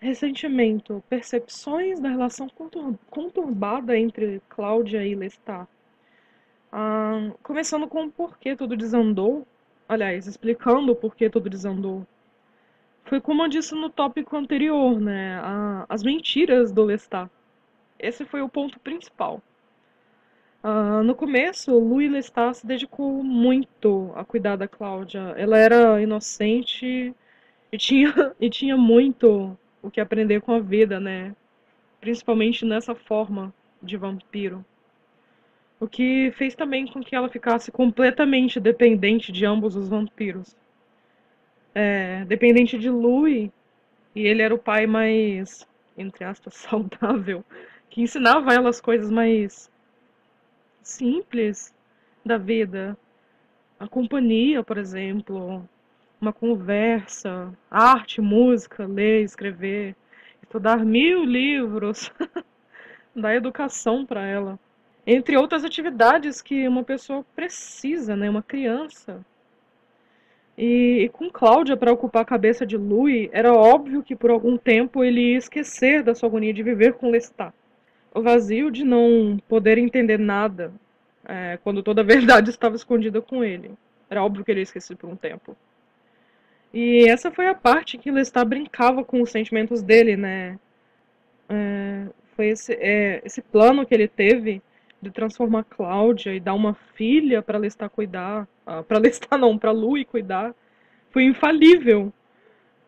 ressentimento, 0.00 1.02
percepções 1.08 1.98
da 2.00 2.08
relação 2.08 2.48
conturbada 3.10 3.98
entre 3.98 4.40
Cláudia 4.48 5.04
e 5.04 5.14
Lestat. 5.14 5.68
Ah, 6.70 7.30
começando 7.42 7.88
com 7.88 8.04
o 8.04 8.10
porquê 8.10 8.54
tudo 8.54 8.76
desandou, 8.76 9.46
aliás, 9.88 10.26
explicando 10.26 10.92
o 10.92 10.96
porquê 10.96 11.28
tudo 11.28 11.50
desandou. 11.50 12.06
Foi 13.04 13.20
como 13.20 13.42
eu 13.42 13.48
disse 13.48 13.74
no 13.74 13.88
tópico 13.88 14.36
anterior, 14.36 15.00
né, 15.00 15.40
a, 15.42 15.86
as 15.88 16.02
mentiras 16.02 16.70
do 16.70 16.84
Lestat. 16.84 17.30
Esse 17.98 18.24
foi 18.24 18.42
o 18.42 18.48
ponto 18.48 18.78
principal. 18.80 19.42
Uh, 20.62 21.04
no 21.04 21.14
começo, 21.14 21.70
Louis 21.78 22.10
Lestat 22.10 22.54
se 22.54 22.66
dedicou 22.66 23.22
muito 23.22 24.12
a 24.16 24.24
cuidar 24.24 24.56
da 24.56 24.66
Cláudia. 24.66 25.20
Ela 25.36 25.56
era 25.56 26.02
inocente 26.02 27.14
e 27.70 27.78
tinha, 27.78 28.12
e 28.40 28.50
tinha 28.50 28.76
muito 28.76 29.56
o 29.80 29.90
que 29.90 30.00
aprender 30.00 30.40
com 30.40 30.52
a 30.52 30.58
vida, 30.58 30.98
né? 30.98 31.34
Principalmente 32.00 32.64
nessa 32.64 32.94
forma 32.94 33.54
de 33.80 33.96
vampiro. 33.96 34.64
O 35.78 35.86
que 35.86 36.32
fez 36.32 36.56
também 36.56 36.88
com 36.88 37.00
que 37.00 37.14
ela 37.14 37.28
ficasse 37.28 37.70
completamente 37.70 38.58
dependente 38.58 39.30
de 39.30 39.46
ambos 39.46 39.76
os 39.76 39.88
vampiros. 39.88 40.56
É, 41.72 42.24
dependente 42.24 42.76
de 42.76 42.90
Louis, 42.90 43.48
e 44.12 44.26
ele 44.26 44.42
era 44.42 44.52
o 44.52 44.58
pai 44.58 44.88
mais, 44.88 45.68
entre 45.96 46.24
aspas, 46.24 46.54
saudável, 46.58 47.44
que 47.88 48.02
ensinava 48.02 48.52
ela 48.52 48.68
as 48.68 48.80
coisas 48.80 49.08
mais 49.08 49.70
simples 50.88 51.74
da 52.24 52.38
vida. 52.38 52.96
A 53.78 53.86
companhia, 53.86 54.62
por 54.62 54.78
exemplo, 54.78 55.68
uma 56.20 56.32
conversa, 56.32 57.52
arte, 57.70 58.20
música, 58.20 58.86
ler, 58.86 59.22
escrever, 59.22 59.94
estudar 60.42 60.84
mil 60.84 61.24
livros, 61.24 62.10
da 63.14 63.34
educação 63.34 64.04
para 64.04 64.26
ela. 64.26 64.58
Entre 65.06 65.36
outras 65.36 65.64
atividades 65.64 66.42
que 66.42 66.66
uma 66.66 66.82
pessoa 66.82 67.24
precisa, 67.36 68.16
né, 68.16 68.28
uma 68.28 68.42
criança. 68.42 69.24
E, 70.56 71.04
e 71.04 71.08
com 71.10 71.30
Cláudia 71.30 71.76
para 71.76 71.92
ocupar 71.92 72.22
a 72.22 72.26
cabeça 72.26 72.66
de 72.66 72.76
Louis, 72.76 73.28
era 73.32 73.52
óbvio 73.52 74.02
que 74.02 74.16
por 74.16 74.30
algum 74.30 74.58
tempo 74.58 75.04
ele 75.04 75.32
ia 75.32 75.38
esquecer 75.38 76.02
da 76.02 76.14
sua 76.14 76.28
agonia 76.28 76.52
de 76.52 76.62
viver 76.62 76.94
com 76.94 77.10
Lestat 77.10 77.54
o 78.14 78.22
vazio 78.22 78.70
de 78.70 78.84
não 78.84 79.38
poder 79.48 79.78
entender 79.78 80.18
nada 80.18 80.72
é, 81.24 81.58
quando 81.62 81.82
toda 81.82 82.00
a 82.00 82.04
verdade 82.06 82.50
estava 82.50 82.76
escondida 82.76 83.20
com 83.20 83.44
ele. 83.44 83.72
Era 84.10 84.24
óbvio 84.24 84.44
que 84.44 84.50
ele 84.50 84.60
ia 84.60 84.64
esquecer 84.64 84.96
por 84.96 85.08
um 85.08 85.16
tempo. 85.16 85.56
E 86.72 87.08
essa 87.08 87.30
foi 87.30 87.46
a 87.48 87.54
parte 87.54 87.98
que 87.98 88.10
Lestat 88.10 88.46
brincava 88.46 89.04
com 89.04 89.22
os 89.22 89.30
sentimentos 89.30 89.82
dele, 89.82 90.16
né? 90.16 90.58
É, 91.48 92.06
foi 92.36 92.48
esse, 92.48 92.72
é, 92.74 93.22
esse 93.24 93.40
plano 93.40 93.86
que 93.86 93.94
ele 93.94 94.06
teve 94.06 94.62
de 95.00 95.10
transformar 95.10 95.64
Cláudia 95.64 96.34
e 96.34 96.40
dar 96.40 96.54
uma 96.54 96.74
filha 96.94 97.40
para 97.40 97.58
Lestat 97.58 97.90
cuidar, 97.90 98.46
ah, 98.66 98.82
para 98.82 98.98
Lestat 99.00 99.38
não, 99.38 99.56
para 99.56 99.70
Louis 99.70 100.06
cuidar, 100.06 100.54
foi 101.10 101.24
infalível. 101.24 102.12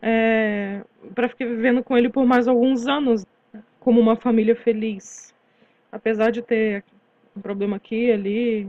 É, 0.03 0.83
para 1.14 1.29
ficar 1.29 1.45
vivendo 1.45 1.83
com 1.83 1.97
ele 1.97 2.09
por 2.09 2.25
mais 2.25 2.49
alguns 2.49 2.87
anos 2.87 3.27
como 3.81 3.99
uma 3.99 4.14
família 4.14 4.55
feliz. 4.55 5.35
Apesar 5.91 6.31
de 6.31 6.43
ter 6.43 6.85
um 7.37 7.41
problema 7.41 7.76
aqui 7.76 8.07
e 8.07 8.12
ali, 8.12 8.68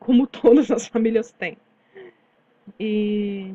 como 0.00 0.26
todas 0.26 0.70
as 0.70 0.88
famílias 0.88 1.30
têm. 1.30 1.56
E 2.80 3.54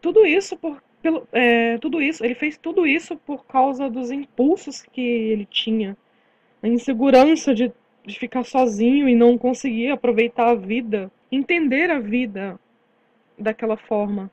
tudo 0.00 0.26
isso 0.26 0.56
por 0.56 0.82
pelo, 1.06 1.28
é, 1.32 1.78
tudo 1.78 2.02
isso, 2.02 2.24
ele 2.24 2.34
fez 2.34 2.58
tudo 2.58 2.84
isso 2.84 3.16
por 3.16 3.46
causa 3.46 3.88
dos 3.88 4.10
impulsos 4.10 4.82
que 4.82 5.00
ele 5.00 5.46
tinha, 5.46 5.96
a 6.60 6.66
insegurança 6.66 7.54
de, 7.54 7.70
de 8.04 8.18
ficar 8.18 8.42
sozinho 8.42 9.08
e 9.08 9.14
não 9.14 9.38
conseguir 9.38 9.92
aproveitar 9.92 10.48
a 10.48 10.54
vida, 10.56 11.08
entender 11.30 11.90
a 11.90 12.00
vida 12.00 12.58
daquela 13.38 13.76
forma. 13.76 14.28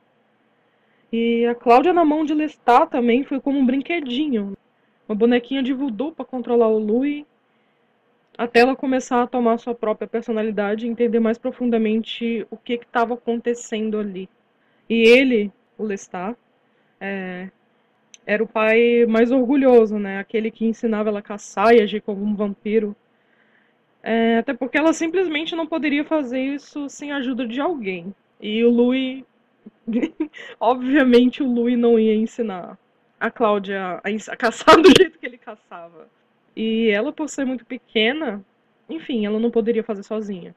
E 1.12 1.46
a 1.46 1.54
Cláudia 1.54 1.92
na 1.92 2.04
mão 2.04 2.24
de 2.24 2.34
Lestat 2.34 2.90
também 2.90 3.22
foi 3.22 3.40
como 3.40 3.56
um 3.56 3.64
brinquedinho 3.64 4.56
uma 5.08 5.14
bonequinha 5.14 5.62
de 5.62 5.72
voodoo 5.72 6.12
para 6.12 6.24
controlar 6.24 6.68
o 6.68 6.78
Louis, 6.78 7.24
até 8.36 8.60
ela 8.60 8.74
começar 8.74 9.22
a 9.22 9.26
tomar 9.26 9.58
sua 9.58 9.74
própria 9.74 10.08
personalidade 10.08 10.86
e 10.86 10.88
entender 10.88 11.20
mais 11.20 11.38
profundamente 11.38 12.46
o 12.50 12.56
que 12.56 12.74
estava 12.74 13.14
acontecendo 13.14 13.98
ali. 13.98 14.28
E 14.88 15.02
ele, 15.08 15.52
o 15.78 15.84
Lestat, 15.84 16.36
é, 17.00 17.48
era 18.26 18.42
o 18.42 18.46
pai 18.46 19.06
mais 19.06 19.30
orgulhoso, 19.30 19.98
né? 19.98 20.18
Aquele 20.18 20.50
que 20.50 20.66
ensinava 20.66 21.10
ela 21.10 21.20
a 21.20 21.22
caçar 21.22 21.74
e 21.74 21.80
agir 21.80 22.00
como 22.00 22.24
um 22.24 22.34
vampiro. 22.34 22.96
É, 24.02 24.38
até 24.38 24.52
porque 24.52 24.76
ela 24.76 24.92
simplesmente 24.92 25.54
não 25.54 25.66
poderia 25.66 26.04
fazer 26.04 26.40
isso 26.40 26.88
sem 26.88 27.12
a 27.12 27.16
ajuda 27.16 27.46
de 27.46 27.60
alguém. 27.60 28.14
E 28.40 28.64
o 28.64 28.70
Louis, 28.70 29.24
obviamente, 30.58 31.42
o 31.42 31.50
Louis 31.50 31.78
não 31.78 31.98
ia 31.98 32.14
ensinar 32.14 32.78
a 33.18 33.30
Cláudia 33.30 34.00
a, 34.02 34.36
caçar 34.36 34.76
do 34.82 34.90
jeito 34.96 35.18
que 35.18 35.26
ele 35.26 35.38
caçava. 35.38 36.08
E 36.56 36.90
ela, 36.90 37.12
por 37.12 37.28
ser 37.28 37.44
muito 37.44 37.64
pequena, 37.66 38.44
enfim, 38.88 39.26
ela 39.26 39.40
não 39.40 39.50
poderia 39.50 39.82
fazer 39.84 40.02
sozinha. 40.02 40.54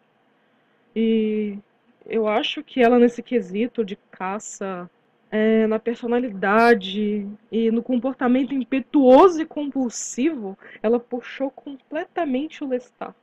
E, 0.96 1.58
Eu 2.06 2.28
acho 2.28 2.64
que 2.64 2.82
ela, 2.82 3.00
nesse 3.00 3.22
quesito 3.24 3.84
de 3.86 3.96
caça, 4.12 4.90
é, 5.32 5.68
na 5.68 5.80
personalidade 5.80 7.28
e 7.52 7.72
no 7.72 7.84
comportamento 7.84 8.54
impetuoso 8.54 9.42
e 9.42 9.46
compulsivo, 9.46 10.58
ela 10.82 11.00
puxou 11.00 11.52
completamente 11.52 12.64
o 12.64 12.68
Lestat. 12.68 13.16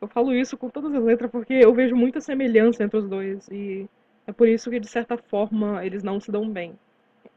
Eu 0.00 0.08
falo 0.08 0.32
isso 0.34 0.56
com 0.56 0.70
todas 0.70 0.94
as 0.94 1.02
letras 1.02 1.30
porque 1.30 1.54
eu 1.54 1.74
vejo 1.74 1.96
muita 1.96 2.20
semelhança 2.20 2.84
entre 2.84 2.98
os 2.98 3.08
dois 3.08 3.48
e 3.48 3.88
é 4.26 4.32
por 4.32 4.48
isso 4.48 4.70
que, 4.70 4.78
de 4.78 4.88
certa 4.88 5.16
forma, 5.16 5.84
eles 5.84 6.02
não 6.02 6.20
se 6.20 6.30
dão 6.30 6.48
bem. 6.48 6.78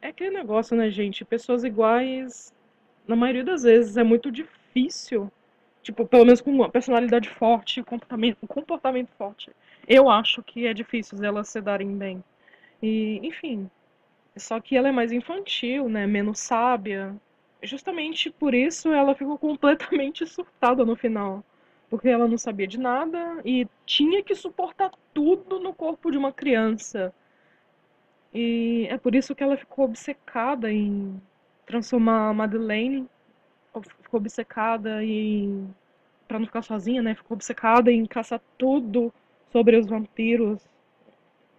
É 0.01 0.09
aquele 0.09 0.31
negócio, 0.31 0.75
né, 0.75 0.89
gente? 0.91 1.25
Pessoas 1.25 1.63
iguais, 1.63 2.53
na 3.07 3.15
maioria 3.15 3.43
das 3.43 3.63
vezes, 3.63 3.97
é 3.97 4.03
muito 4.03 4.31
difícil. 4.31 5.31
Tipo, 5.81 6.05
pelo 6.05 6.25
menos 6.25 6.41
com 6.41 6.51
uma 6.51 6.69
personalidade 6.69 7.27
forte, 7.29 7.81
comportamento, 7.83 8.37
um 8.43 8.47
comportamento 8.47 9.09
forte. 9.17 9.51
Eu 9.87 10.09
acho 10.09 10.43
que 10.43 10.67
é 10.67 10.73
difícil 10.73 11.23
elas 11.23 11.49
se 11.49 11.59
darem 11.59 11.97
bem. 11.97 12.23
E, 12.81 13.19
enfim, 13.23 13.69
só 14.35 14.59
que 14.59 14.77
ela 14.77 14.89
é 14.89 14.91
mais 14.91 15.11
infantil, 15.11 15.89
né? 15.89 16.05
Menos 16.07 16.39
sábia. 16.39 17.15
Justamente 17.63 18.29
por 18.29 18.53
isso 18.53 18.91
ela 18.91 19.15
ficou 19.15 19.37
completamente 19.37 20.25
surtada 20.27 20.85
no 20.85 20.95
final. 20.95 21.43
Porque 21.89 22.07
ela 22.09 22.27
não 22.27 22.37
sabia 22.37 22.67
de 22.67 22.79
nada 22.79 23.41
e 23.43 23.67
tinha 23.85 24.23
que 24.23 24.33
suportar 24.35 24.91
tudo 25.13 25.59
no 25.59 25.73
corpo 25.73 26.11
de 26.11 26.17
uma 26.17 26.31
criança. 26.31 27.13
E 28.33 28.87
é 28.89 28.97
por 28.97 29.15
isso 29.15 29.35
que 29.35 29.43
ela 29.43 29.57
ficou 29.57 29.85
obcecada 29.85 30.71
em 30.71 31.21
transformar 31.65 32.29
a 32.29 32.33
Madeleine. 32.33 33.07
Ficou 34.01 34.19
obcecada 34.19 35.03
em. 35.03 35.73
Pra 36.27 36.39
não 36.39 36.45
ficar 36.45 36.61
sozinha, 36.61 37.01
né? 37.01 37.15
Ficou 37.15 37.35
obcecada 37.35 37.91
em 37.91 38.05
caçar 38.05 38.41
tudo 38.57 39.13
sobre 39.51 39.77
os 39.77 39.87
vampiros. 39.87 40.61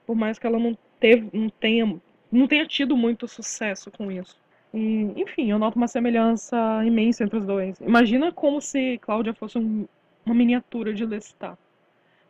Por 0.07 0.17
mais 0.17 0.39
que 0.39 0.47
ela 0.47 0.59
não, 0.59 0.77
teve, 0.99 1.29
não 1.33 1.49
tenha 1.49 2.01
não 2.33 2.49
tenha 2.49 2.67
tido 2.67 2.97
muito 2.97 3.29
sucesso 3.29 3.91
com 3.91 4.11
isso. 4.11 4.41
E, 4.73 5.13
enfim, 5.17 5.51
eu 5.51 5.59
noto 5.59 5.77
uma 5.77 5.87
semelhança 5.87 6.57
imensa 6.85 7.23
entre 7.25 7.37
os 7.37 7.45
dois. 7.45 7.79
Imagina 7.81 8.33
como 8.33 8.61
se 8.61 8.99
Cláudia 8.99 9.35
fosse 9.35 9.59
um, 9.59 9.87
uma 10.25 10.35
miniatura 10.35 10.95
de 10.95 11.05
Lestat, 11.05 11.59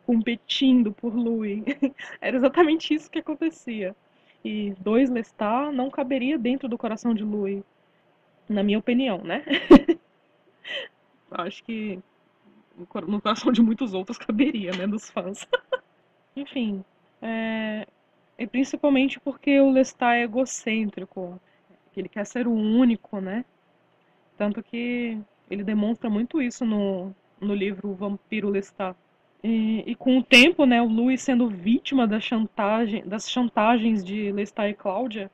competindo 0.05 0.91
por 0.91 1.15
Louis. 1.15 1.63
Era 2.19 2.35
exatamente 2.35 2.93
isso 2.93 3.09
que 3.09 3.19
acontecia. 3.19 3.95
E 4.43 4.73
dois 4.79 5.09
Lestat 5.09 5.71
não 5.71 5.89
caberia 5.89 6.37
dentro 6.37 6.67
do 6.67 6.77
coração 6.77 7.13
de 7.13 7.23
Louis, 7.23 7.63
na 8.49 8.61
minha 8.61 8.79
opinião, 8.79 9.19
né? 9.23 9.43
Acho 11.31 11.63
que 11.63 11.99
no 12.77 13.21
coração 13.21 13.51
de 13.51 13.61
muitos 13.61 13.93
outros 13.93 14.17
caberia, 14.17 14.71
né, 14.71 14.85
dos 14.87 15.09
fãs. 15.09 15.47
Enfim, 16.35 16.83
é, 17.21 17.87
principalmente 18.51 19.19
porque 19.19 19.59
o 19.59 19.71
Lestat 19.71 20.15
é 20.15 20.23
egocêntrico, 20.23 21.39
ele 21.95 22.09
quer 22.09 22.25
ser 22.25 22.47
o 22.47 22.53
único, 22.53 23.19
né? 23.21 23.45
Tanto 24.37 24.63
que 24.63 25.17
ele 25.49 25.63
demonstra 25.63 26.09
muito 26.09 26.41
isso 26.41 26.65
no, 26.65 27.15
no 27.39 27.53
livro 27.53 27.93
Vampiro 27.93 28.49
Lestat. 28.49 28.97
E, 29.43 29.83
e, 29.85 29.95
com 29.95 30.17
o 30.17 30.23
tempo, 30.23 30.65
né, 30.65 30.81
o 30.81 30.87
Louis 30.87 31.21
sendo 31.21 31.49
vítima 31.49 32.07
da 32.07 32.19
chantagem, 32.19 33.03
das 33.05 33.29
chantagens 33.29 34.03
de 34.03 34.31
Lestat 34.31 34.69
e 34.69 34.73
Cláudia, 34.73 35.29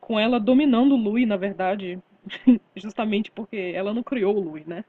com 0.00 0.20
ela 0.20 0.38
dominando 0.38 0.92
o 0.92 0.98
Louis, 0.98 1.26
na 1.26 1.38
verdade, 1.38 1.98
justamente 2.76 3.30
porque 3.30 3.72
ela 3.74 3.94
não 3.94 4.02
criou 4.02 4.36
o 4.36 4.40
Louis, 4.40 4.66
né? 4.66 4.84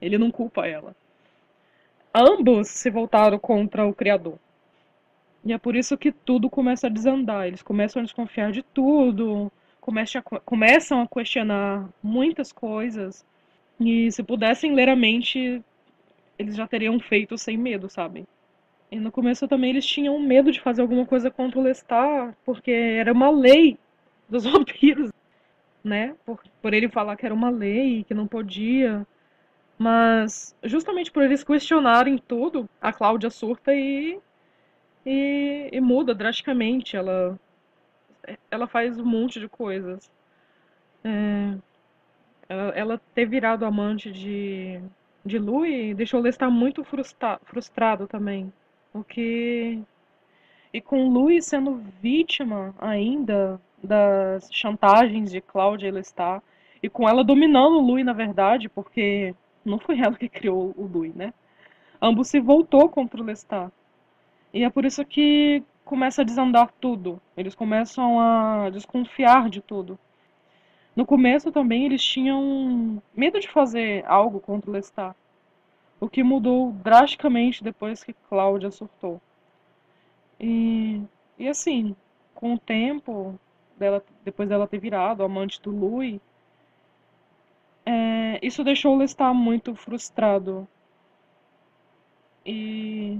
Ele 0.00 0.16
não 0.16 0.30
culpa 0.30 0.66
ela. 0.66 0.96
Ambos 2.14 2.68
se 2.68 2.88
voltaram 2.90 3.38
contra 3.38 3.86
o 3.86 3.94
criador. 3.94 4.38
E 5.44 5.52
é 5.52 5.58
por 5.58 5.76
isso 5.76 5.96
que 5.96 6.10
tudo 6.10 6.50
começa 6.50 6.86
a 6.86 6.90
desandar. 6.90 7.46
Eles 7.46 7.62
começam 7.62 8.00
a 8.00 8.04
desconfiar 8.04 8.50
de 8.50 8.62
tudo, 8.62 9.52
começam 9.80 10.22
a, 10.24 10.40
começam 10.40 11.02
a 11.02 11.06
questionar 11.06 11.88
muitas 12.02 12.50
coisas. 12.50 13.24
E 13.78 14.10
se 14.12 14.22
pudessem 14.22 14.74
ler 14.74 14.88
a 14.88 14.96
mente, 14.96 15.62
eles 16.40 16.56
já 16.56 16.66
teriam 16.66 16.98
feito 16.98 17.36
sem 17.36 17.56
medo, 17.56 17.90
sabe? 17.90 18.26
E 18.90 18.98
no 18.98 19.12
começo 19.12 19.46
também 19.46 19.70
eles 19.70 19.86
tinham 19.86 20.18
medo 20.18 20.50
de 20.50 20.60
fazer 20.60 20.80
alguma 20.80 21.04
coisa 21.04 21.30
contra 21.30 21.58
o 21.58 21.62
Lestat, 21.62 22.34
porque 22.44 22.70
era 22.70 23.12
uma 23.12 23.30
lei 23.30 23.78
dos 24.28 24.44
vampiros, 24.50 25.12
né? 25.84 26.16
Por, 26.24 26.42
por 26.62 26.72
ele 26.72 26.88
falar 26.88 27.16
que 27.16 27.26
era 27.26 27.34
uma 27.34 27.50
lei, 27.50 28.04
que 28.04 28.14
não 28.14 28.26
podia. 28.26 29.06
Mas 29.78 30.56
justamente 30.64 31.10
por 31.12 31.22
eles 31.22 31.44
questionarem 31.44 32.16
tudo, 32.16 32.68
a 32.80 32.92
Cláudia 32.92 33.30
surta 33.30 33.74
e 33.74 34.18
e, 35.04 35.68
e 35.72 35.80
muda 35.80 36.14
drasticamente. 36.14 36.96
Ela, 36.96 37.38
ela 38.50 38.66
faz 38.66 38.98
um 38.98 39.04
monte 39.04 39.38
de 39.40 39.48
coisas. 39.48 40.10
É, 41.04 41.54
ela, 42.48 42.62
ela, 42.70 43.00
ter 43.14 43.26
virado 43.26 43.64
amante 43.64 44.10
de, 44.10 44.80
de 45.24 45.38
Louis 45.38 45.96
deixou 45.96 46.20
Lestat 46.20 46.50
muito 46.50 46.84
frustra, 46.84 47.40
frustrado 47.44 48.06
também. 48.06 48.52
O 48.92 49.04
que. 49.04 49.80
E 50.72 50.80
com 50.80 51.08
Louis 51.08 51.44
sendo 51.44 51.82
vítima 52.00 52.74
ainda 52.78 53.60
das 53.82 54.48
chantagens 54.52 55.30
de 55.30 55.40
Cláudia 55.40 55.88
e 55.88 55.90
Lestat, 55.90 56.42
e 56.82 56.88
com 56.88 57.08
ela 57.08 57.24
dominando 57.24 57.76
o 57.76 57.80
Louis, 57.80 58.04
na 58.04 58.12
verdade, 58.12 58.68
porque 58.68 59.34
não 59.64 59.78
foi 59.78 59.98
ela 59.98 60.14
que 60.16 60.28
criou 60.28 60.72
o 60.76 60.86
Louis, 60.86 61.14
né? 61.14 61.32
Ambos 62.00 62.28
se 62.28 62.40
voltou 62.40 62.88
contra 62.88 63.20
o 63.20 63.24
Lestat. 63.24 63.70
E 64.52 64.64
é 64.64 64.70
por 64.70 64.84
isso 64.84 65.04
que 65.04 65.62
começa 65.84 66.22
a 66.22 66.24
desandar 66.24 66.72
tudo. 66.80 67.20
Eles 67.36 67.54
começam 67.54 68.20
a 68.20 68.70
desconfiar 68.70 69.48
de 69.48 69.60
tudo. 69.60 69.98
No 71.00 71.06
começo 71.06 71.50
também 71.50 71.86
eles 71.86 72.04
tinham 72.04 73.02
medo 73.16 73.40
de 73.40 73.48
fazer 73.48 74.04
algo 74.06 74.38
contra 74.38 74.68
o 74.68 74.72
Lestat, 74.74 75.16
o 75.98 76.10
que 76.10 76.22
mudou 76.22 76.72
drasticamente 76.72 77.64
depois 77.64 78.04
que 78.04 78.12
Cláudia 78.28 78.70
surtou. 78.70 79.18
E, 80.38 81.00
e 81.38 81.48
assim, 81.48 81.96
com 82.34 82.52
o 82.52 82.58
tempo, 82.58 83.40
dela, 83.78 84.04
depois 84.22 84.46
dela 84.46 84.68
ter 84.68 84.76
virado 84.76 85.22
amante 85.22 85.58
do 85.62 85.70
Louis, 85.70 86.20
é, 87.86 88.38
isso 88.42 88.62
deixou 88.62 88.94
o 88.94 88.98
Lestat 88.98 89.34
muito 89.34 89.74
frustrado. 89.74 90.68
E 92.44 93.18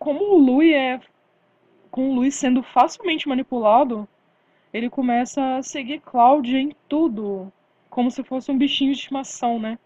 como 0.00 0.34
o 0.34 0.36
Louis 0.36 0.74
é. 0.74 1.00
Com 1.92 2.10
o 2.10 2.14
Louis 2.16 2.34
sendo 2.34 2.60
facilmente 2.60 3.28
manipulado, 3.28 4.08
ele 4.72 4.88
começa 4.88 5.56
a 5.56 5.62
seguir 5.62 6.00
Cláudia 6.00 6.58
em 6.58 6.74
tudo. 6.88 7.52
Como 7.88 8.10
se 8.10 8.22
fosse 8.22 8.50
um 8.50 8.58
bichinho 8.58 8.92
de 8.92 8.98
estimação, 8.98 9.58
né? 9.58 9.78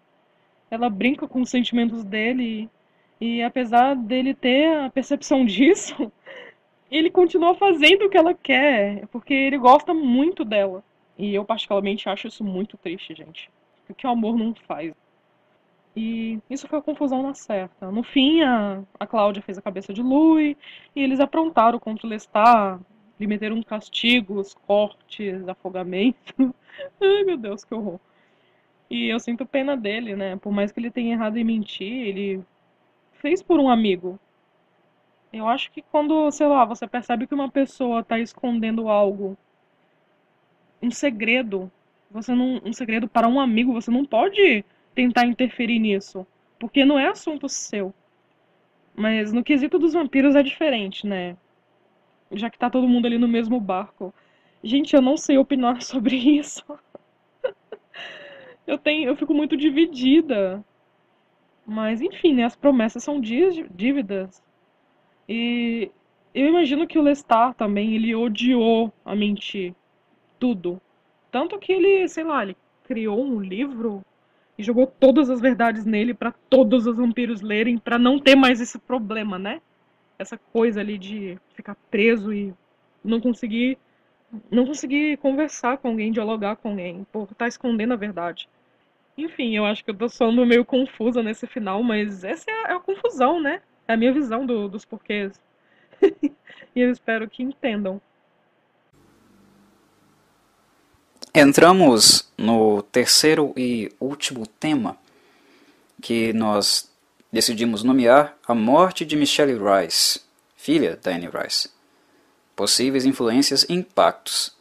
Ela 0.70 0.90
brinca 0.90 1.26
com 1.26 1.40
os 1.40 1.50
sentimentos 1.50 2.04
dele. 2.04 2.68
E 3.20 3.42
apesar 3.42 3.94
dele 3.94 4.34
ter 4.34 4.76
a 4.76 4.90
percepção 4.90 5.44
disso, 5.46 6.12
ele 6.90 7.10
continua 7.10 7.54
fazendo 7.54 8.04
o 8.04 8.10
que 8.10 8.16
ela 8.16 8.34
quer. 8.34 9.06
Porque 9.08 9.32
ele 9.32 9.58
gosta 9.58 9.94
muito 9.94 10.44
dela. 10.44 10.84
E 11.16 11.34
eu, 11.34 11.44
particularmente, 11.44 12.08
acho 12.08 12.26
isso 12.26 12.44
muito 12.44 12.76
triste, 12.76 13.14
gente. 13.14 13.50
O 13.88 13.94
que 13.94 14.06
o 14.06 14.10
amor 14.10 14.36
não 14.36 14.54
faz. 14.54 14.92
E 15.96 16.40
isso 16.50 16.66
foi 16.66 16.78
a 16.78 16.82
confusão 16.82 17.22
na 17.22 17.34
certa. 17.34 17.90
No 17.90 18.02
fim, 18.02 18.42
a, 18.42 18.82
a 18.98 19.06
Cláudia 19.06 19.42
fez 19.42 19.56
a 19.56 19.62
cabeça 19.62 19.92
de 19.92 20.02
Louis 20.02 20.56
e 20.94 21.00
eles 21.00 21.20
aprontaram 21.20 21.78
contra 21.78 22.06
o 22.06 22.10
Lestat, 22.10 22.80
meteram 23.18 23.62
castigos, 23.62 24.54
cortes, 24.66 25.46
afogamento. 25.48 26.34
Ai, 27.00 27.24
meu 27.24 27.36
Deus, 27.36 27.64
que 27.64 27.74
horror. 27.74 28.00
E 28.90 29.08
eu 29.08 29.18
sinto 29.18 29.46
pena 29.46 29.76
dele, 29.76 30.14
né? 30.14 30.36
Por 30.36 30.52
mais 30.52 30.70
que 30.70 30.80
ele 30.80 30.90
tenha 30.90 31.14
errado 31.14 31.36
em 31.36 31.44
mentir, 31.44 32.06
ele 32.06 32.44
fez 33.12 33.42
por 33.42 33.58
um 33.58 33.68
amigo. 33.68 34.18
Eu 35.32 35.48
acho 35.48 35.70
que 35.72 35.82
quando, 35.82 36.30
sei 36.30 36.46
lá, 36.46 36.64
você 36.64 36.86
percebe 36.86 37.26
que 37.26 37.34
uma 37.34 37.50
pessoa 37.50 38.04
tá 38.04 38.18
escondendo 38.18 38.88
algo, 38.88 39.36
um 40.80 40.90
segredo, 40.90 41.70
você 42.10 42.34
não, 42.34 42.60
um 42.64 42.72
segredo 42.72 43.08
para 43.08 43.26
um 43.26 43.40
amigo, 43.40 43.72
você 43.72 43.90
não 43.90 44.04
pode 44.04 44.64
tentar 44.94 45.26
interferir 45.26 45.78
nisso, 45.78 46.26
porque 46.58 46.84
não 46.84 46.98
é 46.98 47.08
assunto 47.08 47.48
seu. 47.48 47.92
Mas 48.94 49.32
no 49.32 49.42
quesito 49.42 49.78
dos 49.78 49.92
vampiros 49.92 50.36
é 50.36 50.42
diferente, 50.42 51.06
né? 51.06 51.36
Já 52.32 52.50
que 52.50 52.58
tá 52.58 52.70
todo 52.70 52.88
mundo 52.88 53.06
ali 53.06 53.18
no 53.18 53.28
mesmo 53.28 53.60
barco. 53.60 54.12
Gente, 54.62 54.94
eu 54.94 55.02
não 55.02 55.16
sei 55.16 55.38
opinar 55.38 55.80
sobre 55.82 56.16
isso. 56.16 56.64
eu 58.66 58.78
tenho, 58.78 59.08
eu 59.08 59.16
fico 59.16 59.34
muito 59.34 59.56
dividida. 59.56 60.64
Mas 61.66 62.00
enfim, 62.00 62.34
né, 62.34 62.44
as 62.44 62.56
promessas 62.56 63.02
são 63.02 63.20
dívidas. 63.20 64.42
E 65.28 65.90
eu 66.34 66.48
imagino 66.48 66.86
que 66.86 66.98
o 66.98 67.02
Lestat 67.02 67.54
também, 67.56 67.94
ele 67.94 68.14
odiou 68.14 68.92
a 69.04 69.14
mentir. 69.14 69.74
Tudo. 70.38 70.80
Tanto 71.30 71.58
que 71.58 71.72
ele, 71.72 72.08
sei 72.08 72.24
lá, 72.24 72.42
ele 72.42 72.56
criou 72.84 73.24
um 73.24 73.40
livro 73.40 74.02
e 74.58 74.62
jogou 74.62 74.86
todas 74.86 75.30
as 75.30 75.40
verdades 75.40 75.84
nele 75.84 76.14
para 76.14 76.32
todos 76.32 76.86
os 76.86 76.96
vampiros 76.96 77.40
lerem, 77.40 77.78
para 77.78 77.98
não 77.98 78.18
ter 78.18 78.36
mais 78.36 78.60
esse 78.60 78.78
problema, 78.78 79.38
né? 79.38 79.60
Essa 80.24 80.38
coisa 80.52 80.80
ali 80.80 80.98
de 80.98 81.38
ficar 81.54 81.76
preso 81.90 82.32
e 82.32 82.52
não 83.04 83.20
conseguir 83.20 83.78
não 84.50 84.66
conseguir 84.66 85.16
conversar 85.18 85.78
com 85.78 85.88
alguém, 85.88 86.10
dialogar 86.10 86.56
com 86.56 86.70
alguém, 86.70 87.06
por 87.12 87.22
estar 87.22 87.36
tá 87.36 87.48
escondendo 87.48 87.92
a 87.92 87.96
verdade. 87.96 88.48
Enfim, 89.16 89.56
eu 89.56 89.64
acho 89.64 89.84
que 89.84 89.90
eu 89.90 89.96
tô 89.96 90.08
soando 90.08 90.44
meio 90.44 90.64
confusa 90.64 91.22
nesse 91.22 91.46
final, 91.46 91.82
mas 91.84 92.24
essa 92.24 92.50
é 92.50 92.52
a, 92.52 92.70
é 92.70 92.72
a 92.74 92.80
confusão, 92.80 93.40
né? 93.40 93.62
É 93.86 93.92
a 93.92 93.96
minha 93.96 94.12
visão 94.12 94.44
do, 94.44 94.68
dos 94.68 94.84
porquês. 94.84 95.40
e 96.02 96.80
eu 96.80 96.90
espero 96.90 97.30
que 97.30 97.42
entendam. 97.42 98.00
Entramos 101.32 102.32
no 102.36 102.82
terceiro 102.82 103.52
e 103.56 103.90
último 104.00 104.46
tema 104.46 104.96
que 106.00 106.32
nós 106.32 106.92
decidimos 107.34 107.82
nomear 107.82 108.38
a 108.46 108.54
morte 108.54 109.04
de 109.04 109.16
Michelle 109.16 109.58
Rice, 109.58 110.20
filha 110.56 110.96
da 111.02 111.10
Anne 111.10 111.28
Rice. 111.28 111.68
Possíveis 112.54 113.04
influências 113.04 113.64
e 113.68 113.72
impactos 113.72 114.56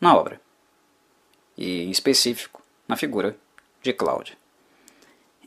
na 0.00 0.16
obra, 0.16 0.40
e 1.58 1.82
em 1.82 1.90
específico 1.90 2.62
na 2.88 2.96
figura 2.96 3.36
de 3.82 3.92
Cláudia. 3.92 4.34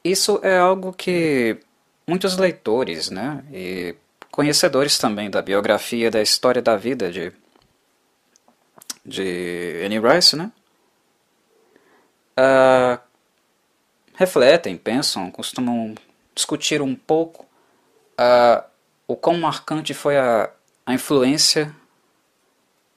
Isso 0.04 0.40
é 0.44 0.60
algo 0.60 0.94
que 0.94 1.58
muitos 2.06 2.38
leitores 2.38 3.10
né, 3.10 3.44
e 3.52 3.96
conhecedores 4.30 5.00
também 5.00 5.32
da 5.32 5.42
biografia 5.42 6.12
da 6.12 6.22
história 6.22 6.62
da 6.62 6.78
vida 6.78 7.12
de, 7.12 7.34
de 9.04 9.82
Anne 9.84 10.00
Rice 10.00 10.36
né, 10.36 10.52
uh, 12.40 13.02
refletem, 14.14 14.78
pensam, 14.78 15.32
costumam 15.32 15.96
discutir 16.38 16.82
um 16.82 16.96
pouco 16.96 17.46
uh, 18.20 18.64
o 19.08 19.16
quão 19.16 19.38
marcante 19.38 19.94
foi 19.94 20.18
a, 20.18 20.50
a 20.86 20.94
influência 20.94 21.76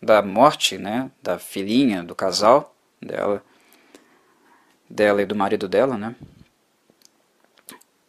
da 0.00 0.22
morte 0.22 0.78
né, 0.78 1.10
da 1.22 1.38
filhinha 1.38 2.02
do 2.02 2.14
casal 2.14 2.74
dela, 3.02 3.42
dela 4.88 5.22
e 5.22 5.26
do 5.26 5.34
marido 5.34 5.68
dela, 5.68 5.96
né? 5.96 6.14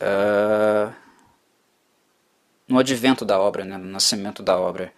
Uh, 0.02 0.94
no 2.68 2.80
advento 2.80 3.26
da 3.26 3.40
obra, 3.40 3.66
né, 3.66 3.78
no 3.78 3.86
nascimento 3.86 4.42
da 4.42 4.58
obra. 4.58 4.94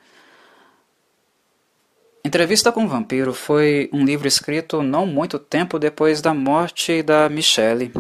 Entrevista 2.24 2.72
com 2.72 2.86
o 2.86 2.88
Vampiro 2.88 3.34
foi 3.34 3.90
um 3.92 4.06
livro 4.06 4.28
escrito 4.28 4.82
não 4.82 5.06
muito 5.06 5.38
tempo 5.38 5.78
depois 5.78 6.22
da 6.22 6.34
morte 6.34 7.04
da 7.04 7.28
Michelle, 7.28 7.92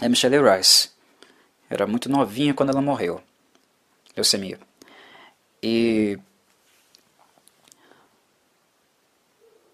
a 0.00 0.08
Michelle 0.08 0.38
Rice. 0.38 0.97
Era 1.70 1.86
muito 1.86 2.08
novinha 2.08 2.54
quando 2.54 2.70
ela 2.70 2.80
morreu. 2.80 3.22
Leucemia. 4.16 4.58
E 5.62 6.18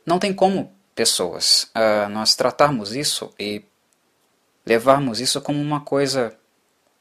não 0.05 0.19
tem 0.19 0.35
como 0.35 0.75
pessoas 0.95 1.71
uh, 1.75 2.09
nós 2.11 2.35
tratarmos 2.35 2.95
isso 2.95 3.33
e 3.39 3.65
levarmos 4.65 5.21
isso 5.21 5.41
como 5.41 5.61
uma 5.61 5.81
coisa 5.81 6.37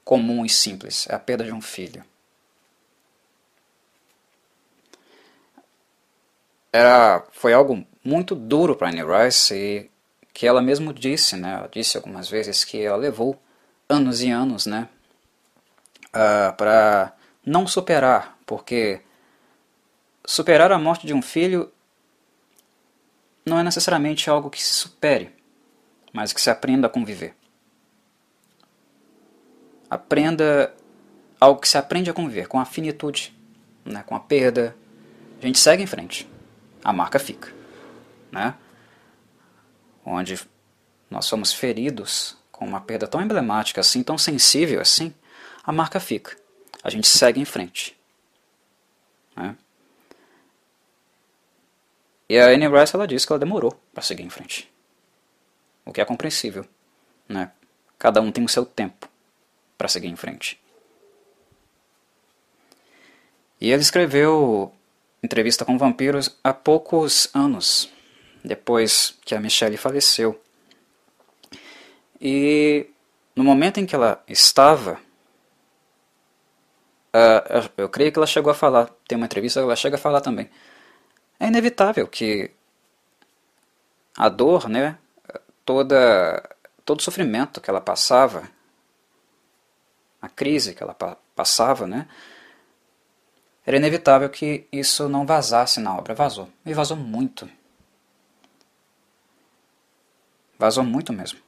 comum 0.03 0.45
e 0.45 0.49
simples, 0.49 1.07
é 1.09 1.15
a 1.15 1.19
perda 1.19 1.43
de 1.43 1.51
um 1.51 1.61
filho. 1.61 2.03
Era, 6.71 7.23
foi 7.31 7.53
algo 7.53 7.85
muito 8.03 8.35
duro 8.35 8.75
para 8.75 8.89
Anne 8.89 9.03
Rice 9.03 9.53
e 9.55 9.91
que 10.33 10.47
ela 10.47 10.61
mesmo 10.61 10.91
disse, 10.91 11.35
né, 11.35 11.53
ela 11.53 11.69
disse 11.71 11.95
algumas 11.95 12.27
vezes 12.27 12.65
que 12.65 12.81
ela 12.81 12.97
levou 12.97 13.39
anos 13.93 14.21
e 14.21 14.29
anos, 14.29 14.65
né, 14.65 14.89
uh, 16.07 16.49
ah, 16.49 16.53
para 16.57 17.13
não 17.45 17.67
superar, 17.67 18.37
porque 18.45 19.01
superar 20.25 20.71
a 20.71 20.79
morte 20.79 21.05
de 21.05 21.13
um 21.13 21.21
filho 21.21 21.71
não 23.45 23.59
é 23.59 23.63
necessariamente 23.63 24.29
algo 24.29 24.49
que 24.49 24.61
se 24.61 24.73
supere, 24.73 25.31
mas 26.11 26.33
que 26.33 26.41
se 26.41 26.49
aprenda 26.49 26.87
a 26.87 26.89
conviver. 26.89 27.35
Aprenda 29.89 30.73
algo 31.39 31.59
que 31.59 31.67
se 31.67 31.77
aprende 31.77 32.09
a 32.09 32.13
conviver 32.13 32.47
com 32.47 32.59
a 32.59 32.65
finitude, 32.65 33.35
né, 33.85 34.03
com 34.03 34.15
a 34.15 34.19
perda. 34.19 34.75
A 35.41 35.45
gente 35.45 35.59
segue 35.59 35.83
em 35.83 35.87
frente. 35.87 36.27
A 36.83 36.93
marca 36.93 37.19
fica. 37.19 37.53
Né? 38.31 38.55
Onde 40.05 40.39
nós 41.09 41.25
somos 41.25 41.53
feridos 41.53 42.37
com 42.64 42.70
uma 42.70 42.80
perda 42.80 43.05
tão 43.05 43.22
emblemática 43.22 43.82
assim, 43.82 44.01
tão 44.01 44.18
sensível 44.18 44.80
assim, 44.80 45.14
a 45.66 45.72
marca 45.74 45.99
fica. 45.99 46.38
A 46.82 46.89
gente 46.89 47.07
segue 47.07 47.41
em 47.41 47.45
frente. 47.45 47.97
Né? 49.36 49.55
E 52.30 52.39
a 52.39 52.47
Anne 52.47 52.68
Rice 52.70 52.95
ela 52.95 53.05
disse 53.05 53.28
que 53.28 53.34
ela 53.34 53.39
demorou 53.39 53.78
para 53.93 54.01
seguir 54.01 54.24
em 54.24 54.30
frente. 54.30 54.72
O 55.86 55.91
que 55.91 55.99
é 55.99 56.05
compreensível. 56.05 56.66
Né? 57.28 57.51
Cada 57.99 58.22
um 58.22 58.32
tem 58.32 58.45
o 58.45 58.49
seu 58.49 58.66
tempo 58.66 59.09
para 59.78 59.89
seguir 59.89 60.07
em 60.07 60.16
frente. 60.16 60.57
E 63.59 63.72
ele 63.72 63.82
escreveu 63.82 64.74
Entrevista 65.22 65.66
com 65.66 65.78
Vampiros 65.78 66.38
há 66.41 66.53
poucos 66.53 67.30
anos, 67.34 67.89
depois 68.43 69.18
que 69.26 69.36
a 69.36 69.39
Michelle 69.39 69.78
faleceu. 69.78 70.42
E 72.24 72.88
no 73.36 73.43
momento 73.43 73.80
em 73.82 73.86
que 73.86 73.93
ela 73.93 74.24
estava, 74.30 74.93
uh, 77.13 77.69
eu 77.76 77.89
creio 77.89 78.13
que 78.13 78.17
ela 78.17 78.26
chegou 78.26 78.49
a 78.49 78.55
falar, 78.55 78.89
tem 79.05 79.17
uma 79.17 79.26
entrevista 79.26 79.59
ela 79.59 79.76
chega 79.76 79.97
a 79.97 79.99
falar 79.99 80.21
também. 80.21 80.49
É 81.38 81.47
inevitável 81.47 82.07
que 82.07 82.49
a 84.17 84.30
dor, 84.30 84.69
né, 84.69 84.97
toda, 85.65 86.41
todo 86.86 86.99
o 87.01 87.03
sofrimento 87.03 87.59
que 87.59 87.69
ela 87.69 87.82
passava 87.82 88.49
a 90.24 90.30
crise 90.30 90.74
que 90.74 90.82
ela 90.82 90.95
passava, 91.36 91.86
né? 91.86 92.07
Era 93.65 93.76
inevitável 93.76 94.30
que 94.30 94.65
isso 94.71 95.09
não 95.09 95.26
vazasse 95.26 95.82
na 95.82 95.97
obra. 95.97 96.15
Vazou. 96.15 96.49
E 96.65 96.74
vazou 96.74 96.95
muito. 96.95 97.49
Vazou 100.57 100.86
muito 100.86 101.11
mesmo. 101.11 101.39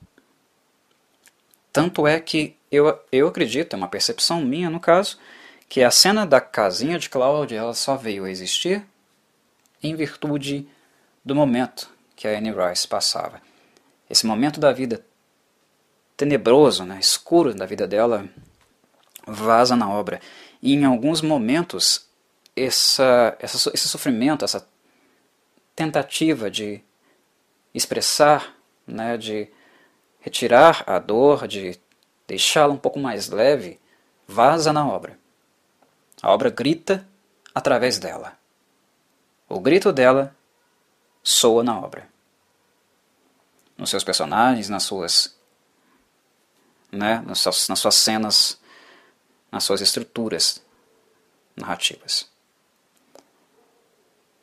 Tanto 1.76 2.08
é 2.08 2.22
que 2.22 2.56
eu, 2.72 2.98
eu 3.12 3.28
acredito, 3.28 3.74
é 3.74 3.76
uma 3.76 3.90
percepção 3.90 4.40
minha 4.40 4.70
no 4.70 4.80
caso, 4.80 5.20
que 5.68 5.84
a 5.84 5.92
cena 5.92 6.26
da 6.26 6.40
casinha 6.40 6.98
de 6.98 7.10
Cláudia 7.10 7.58
ela 7.58 7.74
só 7.74 7.98
veio 7.98 8.24
a 8.24 8.32
existir 8.32 8.82
em 9.84 9.94
virtude 9.94 10.70
do 11.26 11.36
momento 11.36 11.90
que 12.16 12.30
a 12.30 12.38
Anne 12.38 12.54
Rice 12.54 12.88
passava. 12.88 13.42
Esse 14.10 14.26
momento 14.26 14.58
da 14.58 14.72
vida 14.72 15.06
tenebroso, 16.16 16.86
né, 16.86 16.98
escuro 16.98 17.54
da 17.54 17.66
vida 17.66 17.86
dela, 17.86 18.26
vaza 19.28 19.76
na 19.76 19.90
obra. 19.90 20.22
E 20.62 20.76
em 20.76 20.86
alguns 20.86 21.22
momentos, 21.22 22.08
essa, 22.56 23.36
essa, 23.38 23.70
esse 23.74 23.90
sofrimento, 23.90 24.46
essa 24.46 24.66
tentativa 25.76 26.50
de 26.50 26.80
expressar, 27.74 28.56
né, 28.88 29.18
de 29.18 29.50
retirar 30.26 30.84
a 30.88 30.98
dor, 30.98 31.48
de 31.48 31.80
deixá-la 32.28 32.74
um 32.74 32.78
pouco 32.78 32.98
mais 32.98 33.30
leve, 33.30 33.80
vaza 34.28 34.74
na 34.74 34.88
obra. 34.88 35.20
A 36.20 36.34
obra 36.34 36.50
grita 36.50 37.08
através 37.54 38.00
dela. 38.00 38.36
O 39.48 39.60
grito 39.60 39.94
dela 39.94 40.36
soa 41.22 41.64
na 41.64 41.80
obra. 41.80 42.10
Nos 43.78 43.92
seus 43.92 44.04
personagens, 44.04 44.68
nas 44.68 44.82
suas, 44.82 45.38
né, 46.92 47.24
nas 47.28 47.40
suas, 47.40 47.68
nas 47.68 47.80
suas 47.80 47.96
cenas 47.96 48.60
nas 49.52 49.64
suas 49.64 49.80
estruturas 49.80 50.62
narrativas. 51.56 52.28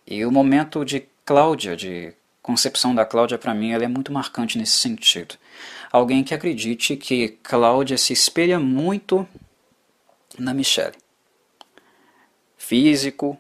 E 0.07 0.25
o 0.25 0.31
momento 0.31 0.85
de 0.85 1.09
Cláudia, 1.25 1.77
de 1.77 2.15
concepção 2.43 2.95
da 2.95 3.05
Cláudia, 3.05 3.39
para 3.39 3.55
mim, 3.55 3.73
ela 3.73 3.85
é 3.85 3.89
muito 3.89 4.13
marcante 4.13 4.59
nesse 4.59 4.73
sentido. 4.73 5.37
Alguém 5.91 6.25
que 6.25 6.35
acredite 6.35 6.97
que 6.97 7.29
Cláudia 7.43 7.97
se 7.97 8.13
espelha 8.13 8.59
muito 8.59 9.27
na 10.39 10.53
Michelle. 10.53 10.97
Físico, 12.57 13.39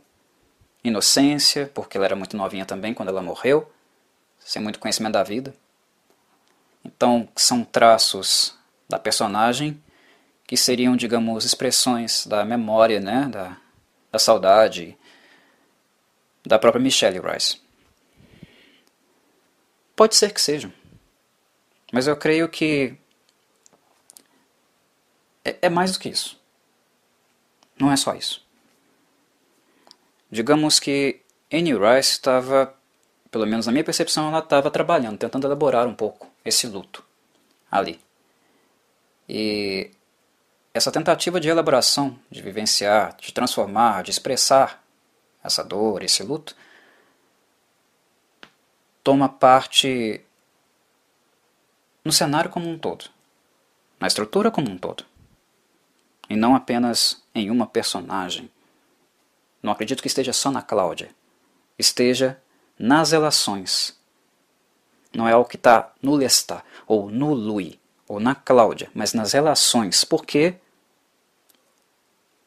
inocência, 0.85 1.71
porque 1.75 1.97
ela 1.97 2.07
era 2.07 2.17
muito 2.17 2.37
novinha 2.37 2.65
também 2.65 2.95
quando 2.95 3.09
ela 3.09 3.23
morreu, 3.23 3.71
sem 4.39 4.63
muito 4.63 4.79
conhecimento 4.79 5.15
da 5.15 5.23
vida. 5.23 5.55
Então, 6.85 7.29
são 7.37 7.65
traços 7.65 8.55
da 8.89 8.99
personagem 8.99 9.83
que 10.47 10.57
seriam, 10.57 10.97
digamos, 10.97 11.45
expressões 11.45 12.27
da 12.27 12.45
memória, 12.45 13.01
né, 13.01 13.29
da, 13.31 13.57
da 14.11 14.19
saudade 14.19 14.97
da 16.45 16.59
própria 16.59 16.83
Michelle 16.83 17.21
Rice. 17.21 17.62
Pode 19.95 20.17
ser 20.17 20.33
que 20.33 20.41
sejam, 20.41 20.73
mas 21.93 22.07
eu 22.07 22.17
creio 22.17 22.49
que 22.49 22.97
é, 25.45 25.57
é 25.63 25.69
mais 25.69 25.93
do 25.93 25.99
que 25.99 26.09
isso. 26.09 26.41
não 27.79 27.91
é 27.91 27.97
só 27.97 28.15
isso. 28.15 28.47
Digamos 30.31 30.79
que 30.81 31.21
Annie 31.53 31.75
Rice 31.75 32.13
estava, 32.13 32.75
pelo 33.31 33.47
menos 33.47 33.67
na 33.67 33.73
minha 33.73 33.85
percepção, 33.85 34.29
ela 34.29 34.39
estava 34.39 34.71
trabalhando, 34.71 35.19
tentando 35.19 35.47
elaborar 35.47 35.87
um 35.87 35.95
pouco 35.95 36.31
esse 36.45 36.67
luto 36.67 37.05
ali. 37.71 38.01
E 39.29 39.91
essa 40.73 40.91
tentativa 40.91 41.39
de 41.39 41.49
elaboração, 41.49 42.19
de 42.31 42.41
vivenciar, 42.41 43.17
de 43.21 43.33
transformar, 43.33 44.03
de 44.03 44.11
expressar 44.11 44.83
essa 45.45 45.63
dor, 45.63 46.03
esse 46.03 46.23
luto, 46.23 46.57
toma 49.03 49.29
parte 49.29 50.21
no 52.05 52.13
cenário 52.13 52.51
como 52.51 52.69
um 52.69 52.79
todo, 52.79 53.07
na 53.99 54.07
estrutura 54.07 54.51
como 54.51 54.71
um 54.71 54.79
todo, 54.79 55.05
e 56.29 56.37
não 56.37 56.55
apenas 56.55 57.23
em 57.35 57.51
uma 57.51 57.67
personagem. 57.67 58.51
Não 59.63 59.73
acredito 59.73 60.03
que 60.03 60.09
esteja 60.09 60.33
só 60.33 60.51
na 60.51 60.63
Cláudia, 60.63 61.11
esteja 61.79 62.41
nas 62.79 63.13
relações. 63.13 63.97
Não 65.15 65.29
é 65.29 65.33
algo 65.33 65.49
que 65.49 65.57
está 65.57 65.93
no 66.03 66.17
Lestat, 66.17 66.65
ou 66.87 67.11
no 67.11 67.33
Louis, 67.33 67.79
ou 68.09 68.19
na 68.19 68.35
Cláudia, 68.35 68.91
mas 68.95 69.13
nas 69.13 69.33
relações, 69.33 70.05
porque 70.05 70.57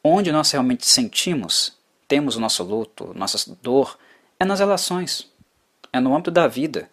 onde 0.02 0.30
nós 0.30 0.50
realmente 0.50 0.86
sentimos, 0.86 1.76
temos 2.06 2.36
o 2.36 2.40
nosso 2.40 2.62
luto, 2.62 3.12
nossa 3.14 3.56
dor, 3.62 3.98
é 4.38 4.44
nas 4.44 4.60
relações, 4.60 5.30
é 5.92 6.00
no 6.00 6.14
âmbito 6.14 6.30
da 6.30 6.46
vida, 6.46 6.90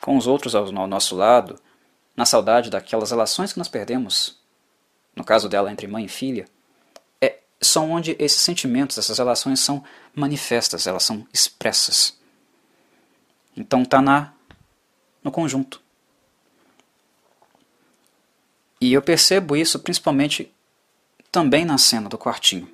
com 0.00 0.16
os 0.16 0.26
outros 0.26 0.54
ao 0.54 0.70
nosso 0.86 1.14
lado, 1.14 1.60
na 2.16 2.26
saudade 2.26 2.70
daquelas 2.70 3.10
relações 3.10 3.52
que 3.52 3.58
nós 3.58 3.68
perdemos, 3.68 4.38
no 5.14 5.24
caso 5.24 5.48
dela 5.48 5.70
entre 5.70 5.86
mãe 5.86 6.04
e 6.04 6.08
filha, 6.08 6.46
é, 7.20 7.38
são 7.60 7.90
onde 7.90 8.16
esses 8.18 8.40
sentimentos, 8.40 8.98
essas 8.98 9.18
relações 9.18 9.60
são 9.60 9.84
manifestas, 10.14 10.86
elas 10.86 11.04
são 11.04 11.26
expressas. 11.32 12.18
Então 13.56 13.82
está 13.82 14.00
na 14.02 14.32
no 15.22 15.30
conjunto. 15.30 15.80
E 18.80 18.92
eu 18.92 19.00
percebo 19.00 19.54
isso 19.54 19.78
principalmente 19.78 20.52
também 21.30 21.64
na 21.64 21.78
cena 21.78 22.08
do 22.08 22.18
quartinho 22.18 22.68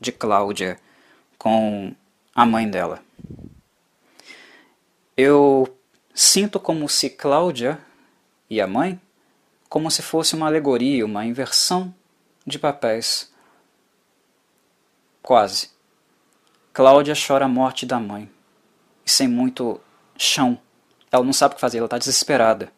de 0.00 0.12
Cláudia 0.12 0.78
com 1.36 1.94
a 2.34 2.46
mãe 2.46 2.70
dela. 2.70 3.02
Eu 5.20 5.76
sinto 6.14 6.60
como 6.60 6.88
se 6.88 7.10
Cláudia 7.10 7.78
e 8.48 8.60
a 8.60 8.66
mãe 8.66 9.00
como 9.68 9.90
se 9.90 10.02
fosse 10.02 10.34
uma 10.34 10.46
alegoria, 10.46 11.04
uma 11.04 11.24
inversão 11.24 11.94
de 12.46 12.58
papéis. 12.58 13.32
Quase. 15.22 15.70
Cláudia 16.72 17.14
chora 17.14 17.44
a 17.44 17.48
morte 17.48 17.86
da 17.86 18.00
mãe, 18.00 18.28
e 19.06 19.10
sem 19.10 19.28
muito 19.28 19.80
chão. 20.16 20.58
Ela 21.12 21.24
não 21.24 21.32
sabe 21.32 21.52
o 21.52 21.54
que 21.56 21.60
fazer, 21.60 21.78
ela 21.78 21.86
está 21.86 21.98
desesperada. 21.98 22.72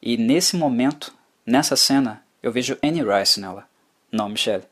E 0.00 0.16
nesse 0.16 0.56
momento, 0.56 1.14
Nessa 1.44 1.74
cena, 1.74 2.24
eu 2.40 2.52
vejo 2.52 2.78
Annie 2.80 3.02
Rice 3.02 3.40
nela, 3.40 3.68
não 4.12 4.28
Michelle. 4.28 4.64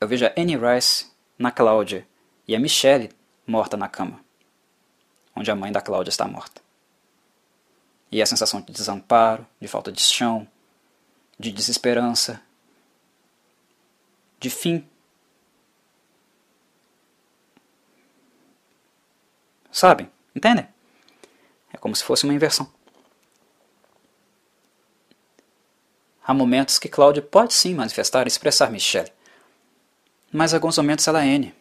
Eu 0.00 0.08
vejo 0.08 0.26
a 0.26 0.32
Annie 0.36 0.56
Rice 0.56 1.06
na 1.38 1.52
Cláudia 1.52 2.04
e 2.46 2.56
a 2.56 2.58
Michelle 2.58 3.12
morta 3.46 3.76
na 3.76 3.88
cama, 3.88 4.23
onde 5.34 5.50
a 5.50 5.56
mãe 5.56 5.72
da 5.72 5.80
Cláudia 5.80 6.10
está 6.10 6.26
morta. 6.26 6.62
E 8.10 8.22
a 8.22 8.26
sensação 8.26 8.60
de 8.60 8.72
desamparo, 8.72 9.46
de 9.60 9.66
falta 9.66 9.90
de 9.90 10.00
chão, 10.00 10.46
de 11.38 11.50
desesperança, 11.50 12.40
de 14.38 14.50
fim. 14.50 14.88
Sabem? 19.72 20.10
Entendem? 20.34 20.68
É 21.72 21.76
como 21.76 21.96
se 21.96 22.04
fosse 22.04 22.24
uma 22.24 22.34
inversão. 22.34 22.72
Há 26.26 26.32
momentos 26.32 26.78
que 26.78 26.88
Cláudia 26.88 27.22
pode 27.22 27.52
sim 27.52 27.74
manifestar 27.74 28.26
e 28.26 28.28
expressar 28.28 28.70
Michelle. 28.70 29.12
Mas 30.32 30.54
alguns 30.54 30.78
momentos 30.78 31.06
ela 31.06 31.22
é 31.22 31.26
N. 31.26 31.54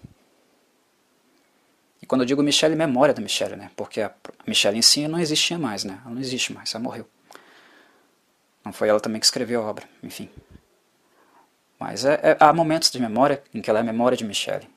E 2.03 2.05
quando 2.05 2.19
eu 2.19 2.25
digo 2.25 2.43
Michelle, 2.43 2.75
memória 2.75 3.13
da 3.13 3.21
Michelle, 3.21 3.55
né? 3.55 3.71
Porque 3.77 4.01
a 4.01 4.13
Michelle 4.45 4.77
em 4.77 4.81
si 4.81 5.07
não 5.07 5.17
existia 5.17 5.57
mais, 5.57 5.85
né? 5.85 6.01
Ela 6.03 6.13
não 6.13 6.19
existe 6.19 6.51
mais, 6.51 6.75
ela 6.75 6.83
morreu. 6.83 7.07
Não 8.65 8.73
foi 8.73 8.89
ela 8.89 8.99
também 8.99 9.21
que 9.21 9.25
escreveu 9.25 9.61
a 9.63 9.69
obra, 9.69 9.87
enfim. 10.03 10.29
Mas 11.79 12.03
é, 12.03 12.15
é, 12.15 12.37
há 12.41 12.51
momentos 12.51 12.91
de 12.91 12.99
memória 12.99 13.41
em 13.53 13.61
que 13.61 13.69
ela 13.69 13.79
é 13.79 13.81
a 13.81 13.85
memória 13.85 14.17
de 14.17 14.25
Michelle. 14.25 14.67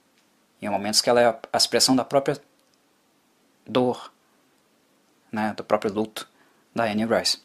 E 0.63 0.69
há 0.69 0.71
momentos 0.71 1.01
que 1.01 1.11
ela 1.11 1.21
é 1.21 1.27
a, 1.53 1.57
expressão 1.57 1.97
da 1.97 2.05
própria 2.05 2.41
dor, 3.67 4.13
né? 5.33 5.53
Do 5.57 5.65
próprio 5.65 5.93
luto 5.93 6.29
da 6.73 6.85
Anne 6.85 7.07
Rice. 7.07 7.43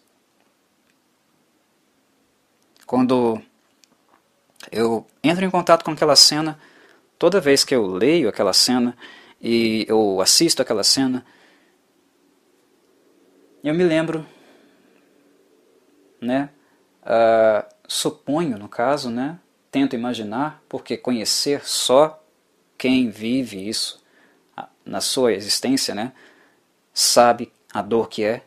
Quando 2.85 3.41
eu 4.71 5.07
entro 5.23 5.43
em 5.43 5.49
contato 5.49 5.83
com 5.83 5.89
aquela 5.89 6.15
cena, 6.15 6.59
toda 7.17 7.41
vez 7.41 7.63
que 7.63 7.73
eu 7.73 7.87
leio 7.87 8.29
aquela 8.29 8.53
cena 8.53 8.95
e 9.41 9.85
eu 9.87 10.21
assisto 10.21 10.61
aquela 10.61 10.83
cena, 10.83 11.25
eu 13.63 13.73
me 13.73 13.83
lembro, 13.83 14.25
né? 16.19 16.49
Uh, 17.03 17.73
suponho, 17.87 18.57
no 18.57 18.69
caso, 18.69 19.09
né? 19.09 19.39
Tento 19.71 19.95
imaginar, 19.95 20.61
porque 20.67 20.97
conhecer 20.97 21.65
só 21.65 22.23
quem 22.77 23.09
vive 23.09 23.67
isso 23.67 24.03
na 24.85 25.01
sua 25.01 25.33
existência, 25.33 25.93
né? 25.95 26.13
Sabe 26.93 27.51
a 27.73 27.81
dor 27.81 28.09
que 28.09 28.23
é. 28.23 28.43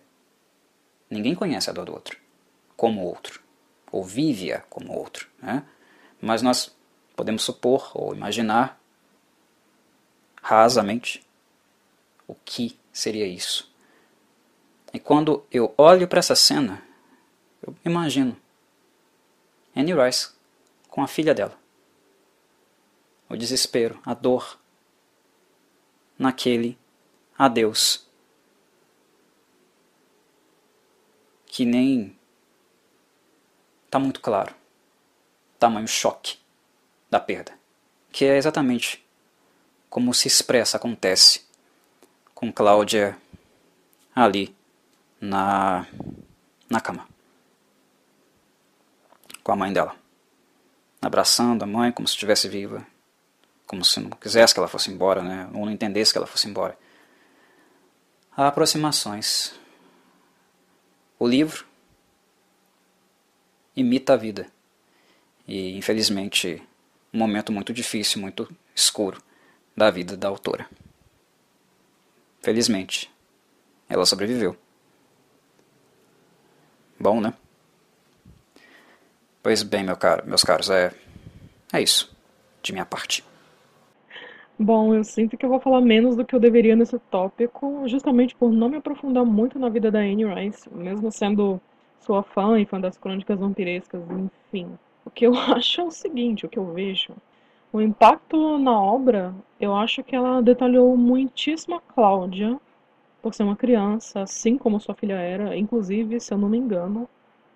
Ninguém 1.08 1.34
conhece 1.34 1.70
a 1.70 1.72
dor 1.72 1.86
do 1.86 1.92
outro, 1.92 2.18
como 2.76 3.02
o 3.02 3.06
outro 3.06 3.44
ou 3.94 4.02
vive-a 4.02 4.58
como 4.68 4.92
outro. 4.92 5.28
Né? 5.40 5.62
Mas 6.20 6.42
nós 6.42 6.74
podemos 7.14 7.44
supor 7.44 7.92
ou 7.94 8.12
imaginar 8.12 8.80
rasamente 10.44 11.26
o 12.28 12.34
que 12.34 12.78
seria 12.92 13.26
isso. 13.26 13.72
E 14.92 15.00
quando 15.00 15.42
eu 15.50 15.72
olho 15.78 16.06
para 16.06 16.18
essa 16.18 16.36
cena, 16.36 16.82
eu 17.66 17.74
imagino 17.82 18.36
Annie 19.74 19.94
Rice 19.94 20.32
com 20.86 21.02
a 21.02 21.08
filha 21.08 21.34
dela. 21.34 21.58
O 23.26 23.36
desespero, 23.36 23.98
a 24.04 24.12
dor 24.12 24.60
naquele 26.18 26.78
adeus 27.38 28.06
que 31.46 31.64
nem 31.64 32.16
está 33.86 33.98
muito 33.98 34.20
claro. 34.20 34.54
Tamanho 35.58 35.88
choque 35.88 36.38
da 37.10 37.18
perda. 37.18 37.58
Que 38.12 38.26
é 38.26 38.36
exatamente 38.36 39.03
como 39.94 40.12
se 40.12 40.26
expressa, 40.26 40.76
acontece 40.76 41.42
com 42.34 42.52
Cláudia 42.52 43.16
ali 44.12 44.52
na, 45.20 45.86
na 46.68 46.80
cama. 46.80 47.06
Com 49.44 49.52
a 49.52 49.56
mãe 49.56 49.72
dela. 49.72 49.94
Abraçando 51.00 51.62
a 51.62 51.66
mãe 51.66 51.92
como 51.92 52.08
se 52.08 52.14
estivesse 52.14 52.48
viva. 52.48 52.84
Como 53.68 53.84
se 53.84 54.00
não 54.00 54.10
quisesse 54.10 54.52
que 54.52 54.58
ela 54.58 54.66
fosse 54.66 54.90
embora, 54.90 55.22
né? 55.22 55.48
ou 55.54 55.64
não 55.64 55.70
entendesse 55.70 56.10
que 56.10 56.18
ela 56.18 56.26
fosse 56.26 56.48
embora. 56.48 56.76
Há 58.36 58.48
aproximações. 58.48 59.54
O 61.20 61.28
livro 61.28 61.64
imita 63.76 64.14
a 64.14 64.16
vida. 64.16 64.50
E, 65.46 65.78
infelizmente, 65.78 66.60
um 67.12 67.18
momento 67.18 67.52
muito 67.52 67.72
difícil, 67.72 68.20
muito 68.20 68.50
escuro 68.74 69.22
da 69.76 69.90
vida 69.90 70.16
da 70.16 70.28
autora. 70.28 70.66
Felizmente, 72.40 73.10
ela 73.88 74.04
sobreviveu. 74.04 74.56
Bom, 76.98 77.20
né? 77.20 77.34
Pois 79.42 79.62
bem, 79.62 79.84
meu 79.84 79.96
caro, 79.96 80.26
meus 80.26 80.42
caros, 80.42 80.70
é, 80.70 80.92
é 81.72 81.82
isso, 81.82 82.16
de 82.62 82.72
minha 82.72 82.86
parte. 82.86 83.24
Bom, 84.58 84.94
eu 84.94 85.02
sinto 85.02 85.36
que 85.36 85.44
eu 85.44 85.50
vou 85.50 85.60
falar 85.60 85.80
menos 85.80 86.14
do 86.14 86.24
que 86.24 86.34
eu 86.34 86.40
deveria 86.40 86.76
nesse 86.76 86.98
tópico, 87.10 87.86
justamente 87.88 88.36
por 88.36 88.52
não 88.52 88.68
me 88.68 88.76
aprofundar 88.76 89.24
muito 89.24 89.58
na 89.58 89.68
vida 89.68 89.90
da 89.90 89.98
Anne 89.98 90.24
Rice, 90.24 90.72
mesmo 90.72 91.10
sendo 91.10 91.60
sou 92.00 92.22
fã 92.22 92.60
e 92.60 92.64
fã 92.64 92.80
das 92.80 92.96
crônicas 92.96 93.38
vampirescas, 93.38 94.00
enfim. 94.10 94.78
O 95.04 95.10
que 95.10 95.26
eu 95.26 95.34
acho 95.52 95.80
é 95.80 95.84
o 95.84 95.90
seguinte, 95.90 96.46
o 96.46 96.48
que 96.48 96.58
eu 96.58 96.72
vejo. 96.72 97.12
O 97.74 97.82
impacto 97.82 98.56
na 98.56 98.80
obra, 98.80 99.34
eu 99.58 99.74
acho 99.74 100.04
que 100.04 100.14
ela 100.14 100.40
detalhou 100.40 100.96
muitíssimo 100.96 101.74
a 101.74 101.80
Cláudia, 101.80 102.56
por 103.20 103.34
ser 103.34 103.42
uma 103.42 103.56
criança, 103.56 104.20
assim 104.20 104.56
como 104.56 104.78
sua 104.78 104.94
filha 104.94 105.14
era, 105.14 105.56
inclusive, 105.56 106.20
se 106.20 106.32
eu 106.32 106.38
não 106.38 106.48
me 106.48 106.56
engano, 106.56 107.08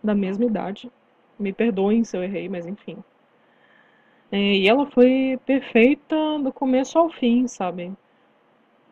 da 0.03 0.17
mesma 0.17 0.45
idade. 0.45 0.91
Me 1.39 1.53
perdoem 1.53 2.03
se 2.03 2.17
eu 2.17 2.25
errei, 2.25 2.49
mas 2.49 2.67
enfim. 2.67 2.97
É, 4.33 4.57
e 4.57 4.69
ela 4.69 4.87
foi 4.87 5.39
perfeita 5.47 6.17
do 6.43 6.53
começo 6.53 6.99
ao 6.99 7.09
fim, 7.11 7.47
sabe? 7.47 7.93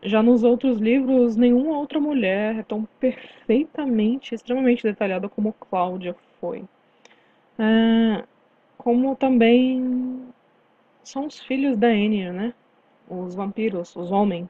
Já 0.05 0.23
nos 0.23 0.45
outros 0.45 0.79
livros, 0.79 1.35
nenhuma 1.35 1.77
outra 1.77 1.99
mulher 1.99 2.61
é 2.61 2.63
tão 2.63 2.87
perfeitamente, 3.01 4.33
extremamente 4.33 4.85
detalhada 4.85 5.29
como 5.29 5.53
Cláudia 5.55 6.15
foi. 6.41 6.63
É, 7.59 8.23
como 8.79 9.17
também 9.17 10.23
são 11.07 11.27
os 11.27 11.41
filhos 11.41 11.79
da 11.79 11.93
Enya, 11.95 12.33
né? 12.33 12.53
Os 13.09 13.35
vampiros, 13.35 13.95
os 13.95 14.11
homens. 14.11 14.49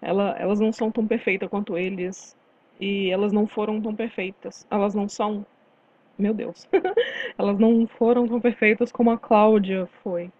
Ela, 0.00 0.34
elas 0.38 0.58
não 0.58 0.72
são 0.72 0.90
tão 0.90 1.06
perfeitas 1.06 1.48
quanto 1.48 1.76
eles. 1.76 2.34
E 2.80 3.10
elas 3.10 3.32
não 3.32 3.46
foram 3.46 3.80
tão 3.80 3.94
perfeitas. 3.94 4.66
Elas 4.70 4.94
não 4.94 5.08
são. 5.08 5.44
Meu 6.18 6.32
Deus. 6.32 6.66
elas 7.36 7.58
não 7.58 7.86
foram 7.86 8.26
tão 8.26 8.40
perfeitas 8.40 8.90
como 8.90 9.10
a 9.10 9.18
Cláudia 9.18 9.86
foi. 10.02 10.32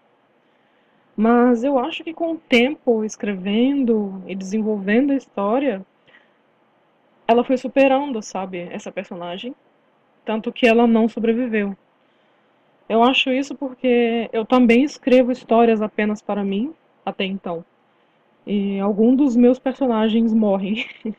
Mas 1.15 1.63
eu 1.63 1.77
acho 1.77 2.03
que 2.03 2.13
com 2.13 2.31
o 2.31 2.37
tempo, 2.37 3.05
escrevendo 3.05 4.23
e 4.25 4.33
desenvolvendo 4.33 5.11
a 5.11 5.15
história, 5.15 5.85
ela 7.27 7.43
foi 7.43 7.57
superando, 7.57 8.19
sabe, 8.23 8.67
essa 8.71 8.91
personagem. 8.91 9.53
Tanto 10.25 10.51
que 10.51 10.65
ela 10.65 10.87
não 10.87 11.07
sobreviveu. 11.07 11.77
Eu 12.87 13.03
acho 13.03 13.31
isso 13.31 13.55
porque 13.55 14.29
eu 14.33 14.45
também 14.45 14.83
escrevo 14.83 15.31
histórias 15.31 15.81
apenas 15.81 16.21
para 16.21 16.43
mim, 16.43 16.73
até 17.05 17.25
então. 17.25 17.63
E 18.45 18.79
alguns 18.79 19.17
dos 19.17 19.35
meus 19.35 19.57
personagens 19.57 20.33
morrem. 20.33 20.85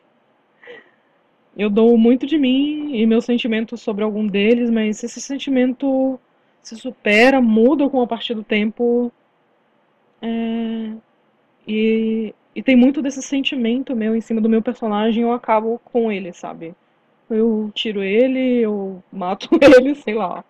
eu 1.57 1.71
dou 1.71 1.97
muito 1.97 2.27
de 2.27 2.37
mim 2.37 2.95
e 2.95 3.07
meus 3.07 3.25
sentimentos 3.25 3.81
sobre 3.81 4.05
algum 4.05 4.27
deles, 4.27 4.71
mas 4.71 5.03
esse 5.03 5.21
sentimento 5.21 6.19
se 6.63 6.77
supera, 6.77 7.41
muda 7.41 7.89
com 7.89 8.03
a 8.03 8.07
partir 8.07 8.35
do 8.35 8.45
tempo. 8.45 9.13
É... 10.21 10.93
E, 11.67 12.35
e 12.55 12.63
tem 12.63 12.77
muito 12.77 13.01
desse 13.01 13.23
sentimento 13.23 13.97
meu 13.97 14.15
em 14.15 14.21
cima 14.21 14.41
do 14.41 14.49
meu 14.49 14.63
personagem, 14.63 15.23
eu 15.23 15.33
acabo 15.33 15.81
com 15.85 16.13
ele, 16.13 16.33
sabe? 16.33 16.75
Eu 17.31 17.71
tiro 17.75 18.03
ele, 18.03 18.61
eu 18.61 19.03
mato 19.11 19.49
ele, 19.61 19.95
sei 19.95 20.15
lá. 20.15 20.45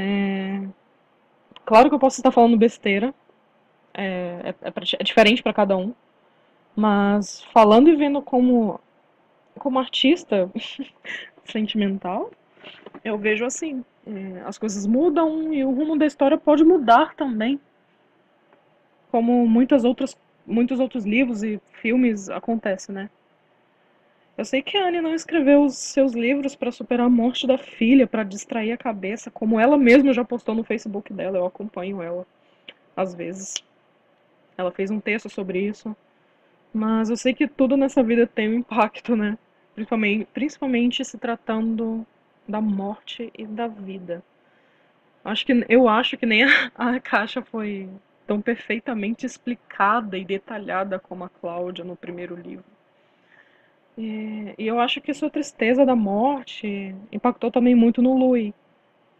É... 0.00 0.62
Claro 1.64 1.88
que 1.88 1.94
eu 1.94 1.98
posso 1.98 2.18
estar 2.18 2.32
falando 2.32 2.56
besteira, 2.56 3.14
é, 3.94 4.54
é, 4.62 4.72
é 4.98 5.04
diferente 5.04 5.42
para 5.42 5.52
cada 5.52 5.76
um, 5.76 5.94
mas 6.74 7.42
falando 7.52 7.88
e 7.88 7.96
vendo 7.96 8.22
como, 8.22 8.80
como 9.58 9.78
artista 9.78 10.50
sentimental, 11.44 12.30
eu 13.04 13.18
vejo 13.18 13.44
assim: 13.44 13.84
é, 14.06 14.40
as 14.46 14.58
coisas 14.58 14.86
mudam 14.86 15.52
e 15.52 15.64
o 15.64 15.70
rumo 15.70 15.98
da 15.98 16.06
história 16.06 16.38
pode 16.38 16.64
mudar 16.64 17.14
também, 17.14 17.60
como 19.10 19.46
muitas 19.46 19.84
outras, 19.84 20.16
muitos 20.46 20.80
outros 20.80 21.04
livros 21.04 21.42
e 21.42 21.60
filmes 21.80 22.28
acontecem, 22.30 22.94
né? 22.94 23.10
Eu 24.40 24.44
sei 24.46 24.62
que 24.62 24.74
a 24.74 24.88
Anne 24.88 25.02
não 25.02 25.14
escreveu 25.14 25.62
os 25.66 25.76
seus 25.76 26.14
livros 26.14 26.56
para 26.56 26.72
superar 26.72 27.04
a 27.04 27.10
morte 27.10 27.46
da 27.46 27.58
filha, 27.58 28.06
para 28.06 28.24
distrair 28.24 28.72
a 28.72 28.76
cabeça, 28.78 29.30
como 29.30 29.60
ela 29.60 29.76
mesma 29.76 30.14
já 30.14 30.24
postou 30.24 30.54
no 30.54 30.64
Facebook 30.64 31.12
dela. 31.12 31.36
Eu 31.36 31.44
acompanho 31.44 32.02
ela 32.02 32.26
às 32.96 33.14
vezes. 33.14 33.62
Ela 34.56 34.70
fez 34.72 34.90
um 34.90 34.98
texto 34.98 35.28
sobre 35.28 35.60
isso. 35.60 35.94
Mas 36.72 37.10
eu 37.10 37.18
sei 37.18 37.34
que 37.34 37.46
tudo 37.46 37.76
nessa 37.76 38.02
vida 38.02 38.26
tem 38.26 38.48
um 38.48 38.54
impacto, 38.54 39.14
né? 39.14 39.36
Principalmente, 39.74 40.24
principalmente 40.32 41.04
se 41.04 41.18
tratando 41.18 42.06
da 42.48 42.62
morte 42.62 43.30
e 43.36 43.44
da 43.44 43.68
vida. 43.68 44.22
Acho 45.22 45.44
que 45.44 45.66
eu 45.68 45.86
acho 45.86 46.16
que 46.16 46.24
nem 46.24 46.44
a, 46.44 46.70
a 46.76 46.98
caixa 46.98 47.42
foi 47.42 47.90
tão 48.26 48.40
perfeitamente 48.40 49.26
explicada 49.26 50.16
e 50.16 50.24
detalhada 50.24 50.98
como 50.98 51.24
a 51.24 51.28
Cláudia 51.28 51.84
no 51.84 51.94
primeiro 51.94 52.34
livro. 52.34 52.79
E, 54.00 54.54
e, 54.56 54.66
eu 54.66 54.80
acho 54.80 54.98
que 54.98 55.12
sua 55.12 55.28
tristeza 55.28 55.84
da 55.84 55.94
morte 55.94 56.94
impactou 57.12 57.50
também 57.50 57.74
muito 57.74 58.00
no 58.00 58.16
Louis, 58.16 58.54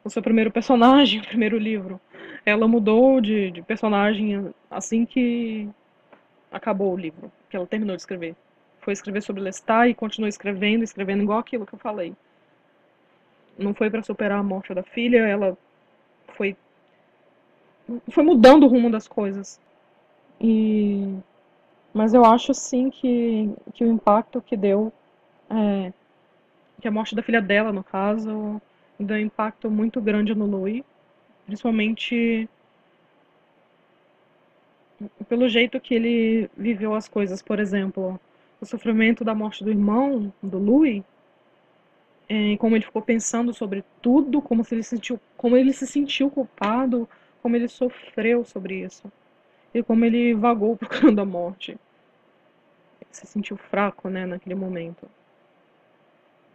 o 0.03 0.09
seu 0.09 0.23
primeiro 0.23 0.51
personagem, 0.51 1.21
o 1.21 1.27
primeiro 1.27 1.59
livro. 1.59 2.01
Ela 2.47 2.67
mudou 2.67 3.21
de, 3.21 3.51
de 3.51 3.61
personagem 3.61 4.55
assim 4.71 5.05
que 5.05 5.69
acabou 6.51 6.95
o 6.95 6.97
livro, 6.97 7.31
que 7.51 7.57
ela 7.57 7.67
terminou 7.67 7.95
de 7.95 8.01
escrever. 8.01 8.35
Foi 8.81 8.95
escrever 8.95 9.21
sobre 9.23 9.43
Lestat 9.43 9.91
e 9.91 9.95
continuou 9.95 10.31
escrevendo, 10.31 10.83
escrevendo 10.83 11.23
igual 11.25 11.39
aquilo 11.39 11.67
que 11.67 11.75
eu 11.75 11.79
falei. 11.79 12.15
Não 13.59 13.75
foi 13.75 13.91
para 13.91 14.03
superar 14.03 14.39
a 14.39 14.43
morte 14.43 14.73
da 14.73 14.83
filha, 14.83 15.19
ela 15.19 15.59
foi 16.29 16.57
foi 18.09 18.25
mudando 18.25 18.63
o 18.65 18.69
rumo 18.69 18.89
das 18.89 19.07
coisas. 19.07 19.61
E 20.41 21.19
mas 21.93 22.15
eu 22.15 22.25
acho 22.25 22.55
sim 22.55 22.89
que, 22.89 23.51
que 23.75 23.85
o 23.85 23.91
impacto 23.91 24.41
que 24.41 24.57
deu, 24.57 24.93
é, 25.49 25.93
que 26.81 26.87
a 26.87 26.91
morte 26.91 27.15
da 27.15 27.23
filha 27.23 27.43
dela, 27.43 27.73
no 27.73 27.83
caso, 27.83 28.61
deu 28.99 29.17
um 29.17 29.21
impacto 29.21 29.71
muito 29.71 30.01
grande 30.01 30.35
no 30.35 30.47
Louis, 30.47 30.85
principalmente 31.47 32.49
pelo 35.29 35.49
jeito 35.49 35.81
que 35.81 35.95
ele 35.95 36.51
viveu 36.57 36.95
as 36.95 37.09
coisas. 37.09 37.43
Por 37.43 37.59
exemplo, 37.59 38.21
o 38.61 38.67
sofrimento 38.67 39.25
da 39.25 39.35
morte 39.35 39.65
do 39.65 39.71
irmão, 39.71 40.33
do 40.43 40.59
Louis, 40.59 41.03
é, 42.29 42.57
como 42.59 42.77
ele 42.77 42.85
ficou 42.85 43.03
pensando 43.03 43.53
sobre 43.53 43.85
tudo, 44.01 44.41
como, 44.41 44.65
se 44.65 44.75
ele, 44.77 44.85
sentiu, 44.85 45.19
como 45.37 45.57
ele 45.57 45.73
se 45.73 45.87
sentiu 45.87 46.31
culpado, 46.31 47.09
como 47.43 47.57
ele 47.57 47.67
sofreu 47.67 48.45
sobre 48.45 48.85
isso 48.85 49.11
e 49.75 49.83
como 49.83 50.05
ele 50.05 50.35
vagou 50.35 50.77
procurando 50.79 51.21
a 51.21 51.25
morte. 51.25 51.73
Ele 53.01 53.11
se 53.11 53.27
sentiu 53.27 53.57
fraco, 53.57 54.09
né, 54.09 54.27
naquele 54.27 54.55
momento. 54.55 55.09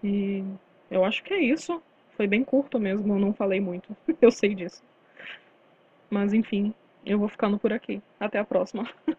E 0.04 0.44
eu 0.90 1.04
acho 1.04 1.24
que 1.24 1.34
é 1.34 1.40
isso. 1.40 1.82
Foi 2.16 2.28
bem 2.28 2.44
curto 2.44 2.80
mesmo, 2.80 3.14
eu 3.14 3.20
não 3.20 3.34
falei 3.34 3.60
muito. 3.60 3.96
eu 4.22 4.32
sei 4.32 4.54
disso. 4.56 4.84
Mas 6.10 6.34
enfim, 6.34 6.74
eu 7.06 7.20
vou 7.20 7.28
ficando 7.28 7.58
por 7.58 7.74
aqui. 7.74 8.02
Até 8.20 8.40
a 8.40 8.46
próxima. 8.46 8.90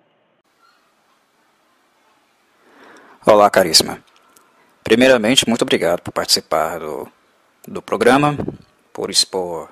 Olá, 3.26 3.50
caríssima. 3.50 4.02
Primeiramente, 4.84 5.48
muito 5.48 5.62
obrigado 5.62 6.00
por 6.00 6.12
participar 6.12 6.78
do, 6.78 7.10
do 7.66 7.82
programa, 7.82 8.36
por 8.92 9.10
expor 9.10 9.68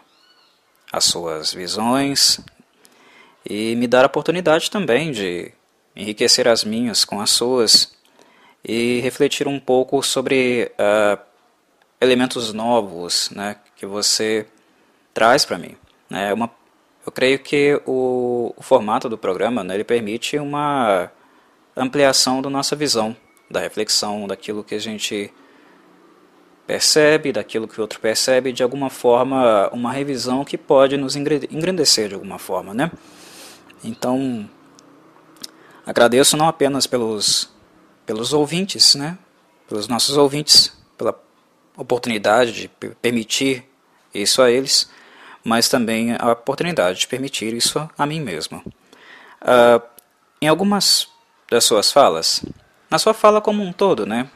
as 0.93 1.05
suas 1.05 1.55
visões 1.55 2.45
e 3.49 3.77
me 3.77 3.87
dar 3.87 4.05
a 4.05 4.07
oportunidade 4.07 4.71
também 4.71 5.13
de 5.13 5.53
enriquecer 5.95 6.49
as 6.49 6.65
minhas 6.65 7.05
com 7.05 7.21
as 7.21 7.31
suas 7.31 7.95
e 8.65 9.01
refletir 9.01 9.47
um 9.47 9.61
pouco 9.61 10.03
sobre 10.03 10.73
uh, 10.79 11.21
elementos 12.01 12.53
novos 12.53 13.31
né, 13.31 13.57
que 13.77 13.85
você 13.85 14.47
traz 15.13 15.45
para 15.45 15.59
mim. 15.59 15.77
É 16.11 16.33
uma, 16.33 16.51
eu 17.05 17.13
creio 17.13 17.39
que 17.39 17.81
o, 17.87 18.55
o 18.57 18.63
formato 18.63 19.09
do 19.09 19.19
programa 19.19 19.63
né, 19.63 19.75
ele 19.75 19.85
permite 19.85 20.39
uma 20.39 21.11
ampliação 21.77 22.41
da 22.41 22.49
nossa 22.49 22.75
visão, 22.75 23.17
da 23.51 23.61
reflexão, 23.61 24.27
daquilo 24.27 24.65
que 24.65 24.75
a 24.75 24.81
gente 24.81 25.33
percebe, 26.67 27.33
daquilo 27.33 27.69
que 27.69 27.79
o 27.79 27.83
outro 27.83 28.01
percebe, 28.01 28.53
de 28.53 28.63
alguma 28.63 28.89
forma, 28.89 29.69
uma 29.73 29.93
revisão 29.93 30.45
que 30.45 30.57
pode 30.57 30.97
nos 30.97 31.15
engrandecer 31.15 32.09
de 32.09 32.15
alguma 32.15 32.39
forma, 32.39 32.73
né? 32.73 32.91
Então, 33.85 34.49
agradeço 35.85 36.37
não 36.37 36.49
apenas 36.49 36.87
pelos, 36.87 37.51
pelos 38.07 38.33
ouvintes, 38.33 38.95
né? 38.95 39.19
pelos 39.69 39.89
nossos 39.89 40.17
ouvintes, 40.17 40.73
pela 40.97 41.15
oportunidade 41.77 42.53
de 42.53 42.69
permitir 43.03 43.65
isso 44.13 44.41
a 44.41 44.51
eles, 44.51 44.89
mas 45.43 45.69
também 45.69 46.17
a 46.19 46.33
oportunidade 46.33 47.01
de 47.01 47.07
permitir 47.07 47.53
isso 47.53 47.89
a 47.97 48.07
mim 48.07 48.21
mesmo. 48.21 48.63
Uh, 49.43 49.83
em 50.41 50.49
algumas 50.49 51.09
das 51.51 51.65
suas 51.65 51.93
falas, 51.93 52.43
na 52.91 52.99
sua 52.99 53.13
fala 53.13 53.41
como 53.41 53.63
um 53.63 53.73
todo, 53.73 54.07
né? 54.07 54.29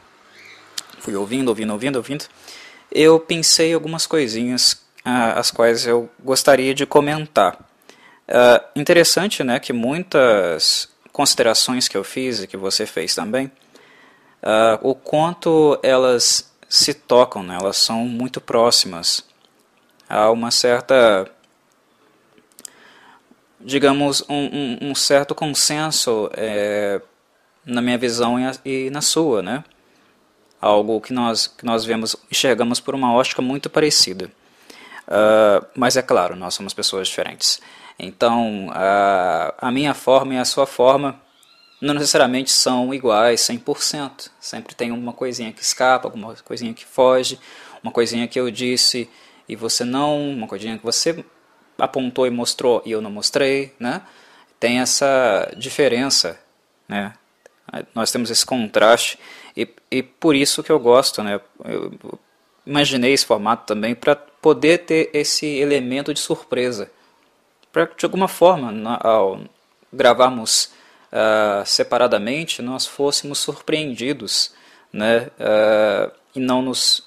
Fui 0.99 1.15
ouvindo, 1.15 1.49
ouvindo, 1.49 1.71
ouvindo, 1.71 1.95
ouvindo. 1.95 2.25
Eu 2.91 3.19
pensei 3.19 3.73
algumas 3.73 4.05
coisinhas 4.05 4.73
uh, 5.05 5.37
as 5.37 5.49
quais 5.49 5.87
eu 5.87 6.09
gostaria 6.19 6.73
de 6.73 6.85
comentar. 6.85 7.68
Uh, 8.29 8.63
interessante 8.79 9.43
né, 9.43 9.59
que 9.59 9.73
muitas 9.73 10.87
considerações 11.11 11.87
que 11.87 11.97
eu 11.97 12.03
fiz 12.03 12.43
e 12.43 12.47
que 12.47 12.55
você 12.55 12.85
fez 12.85 13.15
também, 13.15 13.47
uh, 14.43 14.77
o 14.81 14.93
quanto 14.93 15.79
elas 15.81 16.53
se 16.69 16.93
tocam, 16.93 17.41
né, 17.41 17.57
elas 17.59 17.77
são 17.77 18.05
muito 18.05 18.39
próximas. 18.39 19.25
Há 20.07 20.29
uma 20.29 20.51
certa, 20.51 21.27
digamos, 23.59 24.23
um, 24.29 24.35
um, 24.35 24.77
um 24.91 24.95
certo 24.95 25.33
consenso 25.33 26.29
é, 26.33 27.01
na 27.65 27.81
minha 27.81 27.97
visão 27.97 28.37
e 28.63 28.89
na 28.91 29.01
sua, 29.01 29.41
né? 29.41 29.63
Algo 30.61 30.99
que 30.99 31.13
nós, 31.13 31.47
que 31.47 31.63
nós 31.63 31.85
vemos, 31.85 32.15
enxergamos 32.31 32.79
por 32.79 32.95
uma 32.95 33.13
ótica 33.13 33.41
muito 33.41 33.69
parecida. 33.69 34.31
Uh, 35.07 35.65
mas 35.75 35.95
é 35.95 36.01
claro, 36.01 36.35
nós 36.35 36.53
somos 36.53 36.73
pessoas 36.73 37.07
diferentes. 37.07 37.59
Então, 37.99 38.69
uh, 38.69 39.53
a 39.57 39.69
minha 39.71 39.93
forma 39.93 40.35
e 40.35 40.37
a 40.37 40.45
sua 40.45 40.65
forma 40.65 41.21
não 41.81 41.93
necessariamente 41.93 42.51
são 42.51 42.93
iguais 42.93 43.41
100%. 43.41 44.31
Sempre 44.39 44.73
tem 44.73 44.91
uma 44.91 45.13
coisinha 45.13 45.51
que 45.51 45.61
escapa, 45.61 46.07
alguma 46.07 46.33
coisinha 46.35 46.73
que 46.73 46.85
foge, 46.85 47.39
uma 47.83 47.91
coisinha 47.91 48.27
que 48.27 48.39
eu 48.39 48.49
disse 48.49 49.09
e 49.47 49.55
você 49.55 49.83
não, 49.83 50.31
uma 50.31 50.47
coisinha 50.47 50.77
que 50.77 50.83
você 50.83 51.23
apontou 51.77 52.27
e 52.27 52.29
mostrou 52.29 52.81
e 52.85 52.91
eu 52.91 53.01
não 53.01 53.11
mostrei, 53.11 53.73
né? 53.79 54.01
Tem 54.59 54.79
essa 54.79 55.51
diferença, 55.57 56.39
né? 56.87 57.13
Nós 57.93 58.11
temos 58.11 58.29
esse 58.29 58.45
contraste 58.45 59.19
e, 59.55 59.67
e 59.91 60.03
por 60.03 60.35
isso 60.35 60.63
que 60.63 60.71
eu 60.71 60.79
gosto, 60.79 61.23
né? 61.23 61.39
Eu 61.63 62.19
imaginei 62.65 63.13
esse 63.13 63.25
formato 63.25 63.65
também 63.65 63.95
para 63.95 64.15
poder 64.15 64.79
ter 64.79 65.09
esse 65.13 65.45
elemento 65.45 66.13
de 66.13 66.19
surpresa, 66.19 66.91
para 67.71 67.85
de 67.85 68.05
alguma 68.05 68.27
forma, 68.27 68.97
ao 68.97 69.41
gravarmos 69.91 70.71
uh, 71.11 71.65
separadamente, 71.65 72.61
nós 72.61 72.85
fôssemos 72.85 73.39
surpreendidos, 73.39 74.53
né? 74.91 75.29
Uh, 75.39 76.19
e 76.35 76.39
não 76.39 76.61
nos 76.61 76.99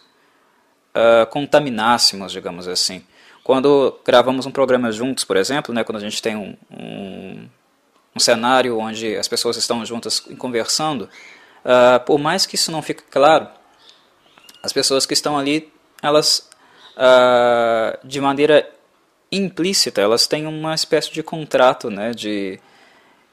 uh, 0.94 1.26
contaminássemos, 1.30 2.32
digamos 2.32 2.66
assim. 2.68 3.04
Quando 3.44 3.98
gravamos 4.04 4.46
um 4.46 4.50
programa 4.50 4.92
juntos, 4.92 5.24
por 5.24 5.36
exemplo, 5.36 5.74
né, 5.74 5.82
quando 5.82 5.98
a 5.98 6.00
gente 6.00 6.22
tem 6.22 6.36
um, 6.36 6.56
um, 6.70 7.48
um 8.14 8.20
cenário 8.20 8.78
onde 8.78 9.16
as 9.16 9.26
pessoas 9.26 9.56
estão 9.56 9.84
juntas 9.84 10.20
conversando, 10.38 11.08
uh, 11.64 12.04
por 12.04 12.18
mais 12.18 12.46
que 12.46 12.54
isso 12.54 12.70
não 12.70 12.82
fique 12.82 13.02
claro, 13.02 13.48
as 14.62 14.72
pessoas 14.72 15.06
que 15.06 15.14
estão 15.14 15.36
ali, 15.36 15.72
elas, 16.00 16.48
de 18.04 18.20
maneira 18.20 18.68
implícita, 19.32 20.00
elas 20.00 20.26
têm 20.26 20.46
uma 20.46 20.74
espécie 20.74 21.10
de 21.10 21.22
contrato 21.22 21.90
né, 21.90 22.12
de, 22.12 22.60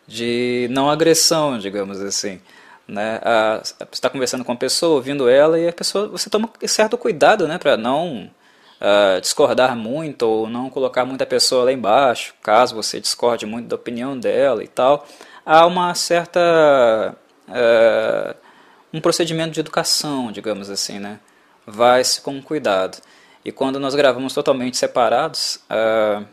de 0.07 0.67
não 0.71 0.89
agressão, 0.89 1.59
digamos 1.59 1.99
assim. 2.01 2.39
Né? 2.87 3.19
A, 3.21 3.59
você 3.61 3.85
está 3.91 4.09
conversando 4.09 4.45
com 4.45 4.53
a 4.53 4.55
pessoa, 4.55 4.95
ouvindo 4.95 5.29
ela, 5.29 5.59
e 5.59 5.67
a 5.67 5.73
pessoa, 5.73 6.07
você 6.07 6.29
toma 6.29 6.49
certo 6.65 6.97
cuidado 6.97 7.47
né, 7.47 7.57
para 7.57 7.75
não 7.75 8.31
uh, 8.79 9.21
discordar 9.21 9.75
muito 9.75 10.23
ou 10.23 10.49
não 10.49 10.69
colocar 10.69 11.05
muita 11.05 11.25
pessoa 11.25 11.65
lá 11.65 11.71
embaixo, 11.71 12.33
caso 12.41 12.75
você 12.75 12.99
discorde 12.99 13.45
muito 13.45 13.67
da 13.67 13.75
opinião 13.75 14.17
dela 14.17 14.63
e 14.63 14.67
tal. 14.67 15.05
Há 15.45 15.65
uma 15.65 15.93
certa. 15.93 17.15
Uh, 17.47 18.49
um 18.91 18.99
procedimento 18.99 19.51
de 19.51 19.59
educação, 19.59 20.31
digamos 20.31 20.69
assim, 20.69 20.97
né? 20.99 21.19
Vai-se 21.65 22.21
com 22.21 22.41
cuidado. 22.41 22.97
E 23.43 23.51
quando 23.51 23.79
nós 23.79 23.95
gravamos 23.95 24.33
totalmente 24.33 24.77
separados, 24.77 25.59
uh, 25.69 26.25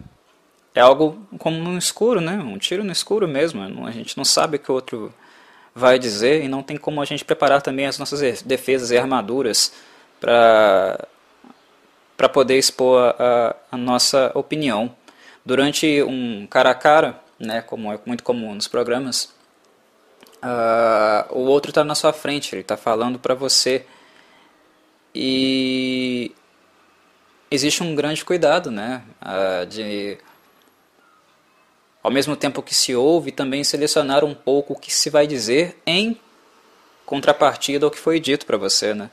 é 0.75 0.81
algo 0.81 1.27
como 1.39 1.57
no 1.57 1.79
escuro, 1.79 2.21
né? 2.21 2.35
Um 2.35 2.59
tiro 2.59 2.85
no 2.85 2.93
escuro 2.93 3.27
mesmo. 3.27 3.87
A 3.87 3.91
gente 3.91 4.17
não 4.17 4.25
sabe 4.25 4.57
o 4.57 4.61
que 4.61 4.71
o 4.71 4.75
outro 4.75 5.15
vai 5.75 5.99
dizer 5.99 6.43
e 6.43 6.49
não 6.49 6.63
tem 6.63 6.77
como 6.77 7.01
a 7.01 7.05
gente 7.05 7.25
preparar 7.25 7.63
também 7.63 7.87
as 7.87 7.99
nossas 7.99 8.43
defesas 8.43 8.91
e 8.91 8.99
armaduras 8.99 9.73
para 10.21 11.07
para 12.17 12.31
poder 12.31 12.57
expor 12.57 13.15
a, 13.19 13.55
a, 13.71 13.77
nossa 13.77 14.33
opinião. 14.35 14.97
Durante 15.45 16.03
um 16.03 16.47
cara 16.47 16.71
a 16.71 16.75
cara, 16.75 17.21
né, 17.39 17.61
como 17.61 17.93
é 17.93 17.99
muito 18.07 18.25
comum 18.25 18.55
nos 18.55 18.67
programas, 18.67 19.35
uh, 20.43 21.31
o 21.31 21.41
outro 21.41 21.71
está 21.71 21.85
na 21.85 21.95
sua 21.95 22.15
frente, 22.15 22.55
ele 22.55 22.63
está 22.63 22.77
falando 22.77 23.19
para 23.19 23.35
você. 23.35 23.85
E 25.15 26.33
existe 27.57 27.83
um 27.83 27.95
grande 27.95 28.25
cuidado, 28.25 28.71
né, 28.71 29.03
uh, 29.21 29.67
de 29.67 30.19
ao 32.03 32.11
mesmo 32.11 32.37
tempo 32.37 32.63
que 32.63 32.73
se 32.73 32.95
ouve, 32.95 33.33
também 33.33 33.65
selecionar 33.65 34.25
um 34.25 34.33
pouco 34.33 34.75
o 34.75 34.79
que 34.79 34.95
se 34.95 35.11
vai 35.11 35.27
dizer 35.27 35.77
em 35.85 36.17
contrapartida 37.05 37.85
ao 37.85 37.91
que 37.91 37.99
foi 37.99 38.21
dito 38.21 38.47
para 38.47 38.57
você, 38.57 38.95
né? 38.95 39.11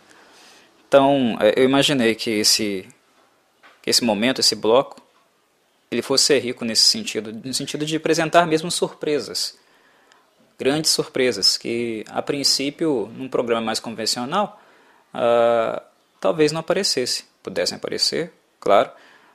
Então, 0.88 1.36
é, 1.40 1.60
eu 1.60 1.64
imaginei 1.64 2.14
que 2.14 2.30
esse, 2.30 2.88
que 3.82 3.90
esse 3.90 4.04
momento, 4.04 4.42
esse 4.42 4.56
bloco, 4.56 5.02
ele 5.90 6.04
fosse 6.04 6.38
rico 6.38 6.64
nesse 6.64 6.84
sentido, 6.84 7.34
no 7.34 7.52
sentido 7.52 7.84
de 7.84 7.96
apresentar 7.96 8.46
mesmo 8.46 8.70
surpresas, 8.70 9.58
grandes 10.60 10.92
surpresas, 10.92 11.58
que 11.58 12.06
a 12.08 12.22
princípio, 12.22 13.12
num 13.18 13.28
programa 13.28 13.66
mais 13.66 13.80
convencional, 13.80 14.62
uh, 15.16 15.82
talvez 16.22 16.52
não 16.52 16.60
aparecesse, 16.60 17.26
pudessem 17.44 17.76
aparecer, 17.76 18.34
claro, 18.60 18.90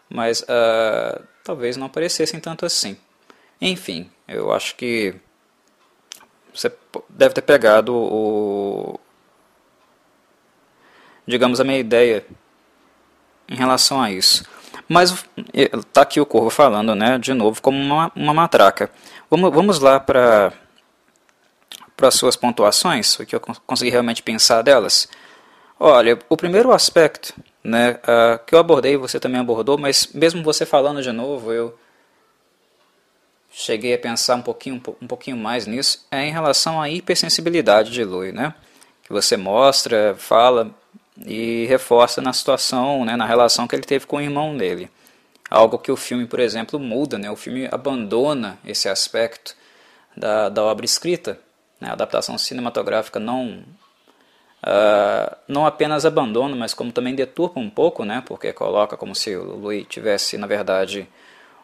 mas 0.09 0.40
uh, 0.43 1.22
talvez 1.44 1.76
não 1.76 1.86
aparecessem 1.86 2.40
tanto 2.40 2.64
assim. 2.64 2.97
Enfim, 3.60 4.10
eu 4.26 4.52
acho 4.52 4.74
que 4.76 5.14
você 6.55 6.72
deve 7.09 7.35
ter 7.35 7.43
pegado 7.43 7.94
o. 7.94 8.98
digamos, 11.26 11.60
a 11.60 11.64
minha 11.64 11.78
ideia 11.78 12.24
em 13.48 13.55
relação 13.55 14.01
a 14.01 14.10
isso. 14.10 14.44
Mas 14.89 15.24
está 15.55 16.02
aqui 16.02 16.20
o 16.20 16.26
Corvo 16.26 16.51
falando, 16.51 16.94
né, 16.94 17.18
de 17.18 17.35
novo, 17.35 17.60
como 17.60 17.78
uma, 17.78 18.10
uma 18.16 18.32
matraca. 18.32 18.90
Vamos, 19.30 19.52
vamos 19.52 19.80
lá 19.80 20.01
para 20.01 20.52
as 22.01 22.14
suas 22.14 22.36
pontuações, 22.36 23.18
o 23.18 23.26
que 23.26 23.36
eu 23.36 23.40
consegui 23.40 23.90
realmente 23.90 24.22
pensar 24.22 24.62
delas. 24.62 25.09
Olha, 25.78 26.18
o 26.28 26.36
primeiro 26.36 26.72
aspecto 26.72 27.35
né, 27.62 27.93
uh, 27.93 28.44
que 28.44 28.55
eu 28.55 28.59
abordei, 28.59 28.97
você 28.97 29.18
também 29.18 29.40
abordou, 29.40 29.76
mas 29.78 30.09
mesmo 30.14 30.43
você 30.43 30.64
falando 30.64 31.02
de 31.02 31.12
novo, 31.12 31.52
eu 31.52 31.78
cheguei 33.51 33.94
a 33.94 33.98
pensar 33.98 34.36
um 34.36 34.43
pouquinho, 34.43 34.80
um 35.02 35.06
pouquinho 35.06 35.36
mais 35.36 35.66
nisso, 35.66 36.06
é 36.10 36.24
em 36.26 36.30
relação 36.30 36.80
à 36.80 36.89
hipersensibilidade 36.89 37.90
de 37.90 38.05
Louis, 38.05 38.32
né? 38.32 38.55
Que 39.02 39.12
você 39.12 39.36
mostra, 39.36 40.14
fala 40.18 40.70
e 41.26 41.66
reforça 41.66 42.20
na 42.20 42.32
situação, 42.32 43.05
né, 43.05 43.16
na 43.16 43.26
relação 43.26 43.66
que 43.66 43.74
ele 43.74 43.82
teve 43.82 44.06
com 44.06 44.18
o 44.18 44.20
irmão 44.20 44.56
dele. 44.56 44.90
Algo 45.51 45.78
que 45.78 45.90
o 45.90 45.97
filme, 45.97 46.26
por 46.26 46.40
exemplo, 46.40 46.78
muda, 46.78 47.18
né? 47.18 47.30
O 47.30 47.36
filme 47.36 47.68
abandona 47.72 48.59
esse 48.64 48.89
aspecto 48.89 49.56
da, 50.16 50.48
da 50.48 50.62
obra 50.62 50.85
escrita. 50.85 51.40
Né? 51.80 51.89
A 51.89 51.93
adaptação 51.93 52.36
cinematográfica 52.36 53.18
não 53.18 53.64
Uh, 54.60 55.36
não 55.47 55.64
apenas 55.64 56.05
abandona, 56.05 56.56
mas 56.56 56.74
como 56.74 56.90
também 56.90 57.14
deturpa 57.14 57.60
um 57.60 57.70
pouco, 57.70 58.05
né, 58.05 58.22
porque 58.26 58.52
coloca 58.52 58.97
como 58.97 59.14
se 59.14 59.36
o 59.36 59.56
Louis 59.56 59.86
tivesse, 59.89 60.36
na 60.36 60.48
verdade, 60.48 61.09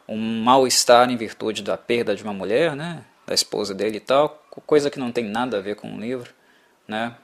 um 0.08 0.42
mal-estar 0.42 1.10
em 1.10 1.16
virtude 1.16 1.62
da 1.62 1.76
perda 1.76 2.14
de 2.14 2.22
uma 2.22 2.32
mulher, 2.32 2.76
né, 2.76 3.04
da 3.26 3.34
esposa 3.34 3.74
dele 3.74 3.96
e 3.96 4.00
tal, 4.00 4.40
coisa 4.64 4.90
que 4.90 4.98
não 4.98 5.10
tem 5.10 5.24
nada 5.24 5.58
a 5.58 5.60
ver 5.60 5.74
com 5.74 5.92
o 5.92 6.00
livro, 6.00 6.32
né. 6.86 7.16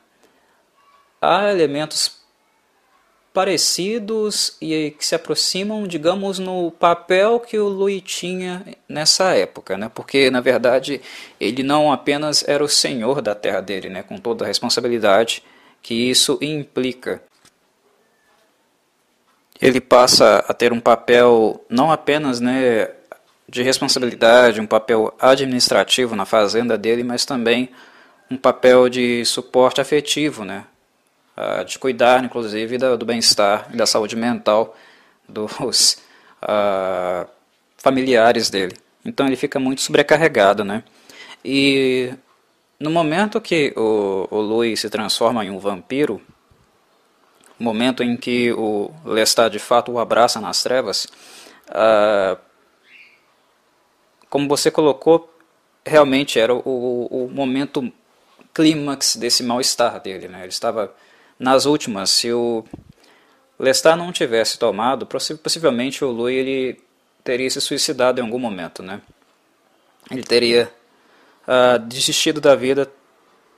Há 1.22 1.50
elementos 1.50 2.20
parecidos 3.32 4.56
e 4.60 4.90
que 4.98 5.06
se 5.06 5.14
aproximam, 5.14 5.86
digamos, 5.86 6.38
no 6.38 6.72
papel 6.72 7.38
que 7.38 7.58
o 7.58 7.68
Louis 7.68 8.02
tinha 8.02 8.64
nessa 8.88 9.36
época, 9.36 9.76
né? 9.76 9.88
Porque 9.94 10.30
na 10.30 10.40
verdade 10.40 11.00
ele 11.38 11.62
não 11.62 11.92
apenas 11.92 12.46
era 12.48 12.64
o 12.64 12.68
senhor 12.68 13.22
da 13.22 13.34
terra 13.34 13.60
dele, 13.60 13.88
né? 13.88 14.02
Com 14.02 14.18
toda 14.18 14.44
a 14.44 14.48
responsabilidade 14.48 15.44
que 15.82 15.94
isso 15.94 16.38
implica 16.40 17.22
ele 19.60 19.80
passa 19.80 20.44
a 20.48 20.54
ter 20.54 20.72
um 20.72 20.80
papel 20.80 21.62
não 21.68 21.92
apenas 21.92 22.40
né, 22.40 22.90
de 23.46 23.62
responsabilidade, 23.62 24.60
um 24.60 24.66
papel 24.66 25.14
administrativo 25.20 26.16
na 26.16 26.24
fazenda 26.24 26.78
dele, 26.78 27.04
mas 27.04 27.26
também 27.26 27.68
um 28.30 28.36
papel 28.36 28.88
de 28.88 29.24
suporte 29.24 29.80
afetivo, 29.80 30.44
né, 30.44 30.64
de 31.66 31.78
cuidar, 31.78 32.24
inclusive, 32.24 32.78
do 32.78 33.04
bem-estar 33.04 33.68
e 33.72 33.76
da 33.76 33.86
saúde 33.86 34.14
mental 34.14 34.76
dos 35.28 35.98
uh, 36.42 37.28
familiares 37.76 38.50
dele. 38.50 38.76
Então 39.04 39.26
ele 39.26 39.36
fica 39.36 39.58
muito 39.58 39.80
sobrecarregado, 39.80 40.64
né? 40.64 40.82
E 41.42 42.12
no 42.80 42.90
momento 42.90 43.40
que 43.42 43.74
o, 43.76 44.26
o 44.30 44.40
Louis 44.40 44.80
se 44.80 44.88
transforma 44.88 45.44
em 45.44 45.50
um 45.50 45.58
vampiro, 45.58 46.20
momento 47.58 48.02
em 48.02 48.16
que 48.16 48.50
o 48.52 48.90
Lestat 49.04 49.52
de 49.52 49.58
fato 49.58 49.92
o 49.92 49.98
abraça 49.98 50.40
nas 50.40 50.62
trevas, 50.62 51.06
uh, 51.68 52.40
como 54.30 54.48
você 54.48 54.70
colocou, 54.70 55.30
realmente 55.84 56.40
era 56.40 56.54
o, 56.54 57.06
o 57.10 57.30
momento 57.30 57.92
clímax 58.54 59.16
desse 59.16 59.42
mal-estar 59.42 60.00
dele. 60.00 60.26
Né? 60.26 60.40
Ele 60.40 60.48
estava 60.48 60.94
nas 61.38 61.66
últimas. 61.66 62.08
Se 62.08 62.32
o 62.32 62.64
Lestat 63.58 63.98
não 63.98 64.10
tivesse 64.10 64.58
tomado, 64.58 65.06
possivelmente 65.06 66.02
o 66.02 66.10
Louis 66.10 66.38
ele 66.38 66.80
teria 67.22 67.50
se 67.50 67.60
suicidado 67.60 68.20
em 68.20 68.24
algum 68.24 68.38
momento. 68.38 68.82
Né? 68.82 69.02
Ele 70.10 70.22
teria 70.22 70.72
uh, 71.46 71.78
desistido 71.78 72.40
da 72.40 72.54
vida, 72.54 72.90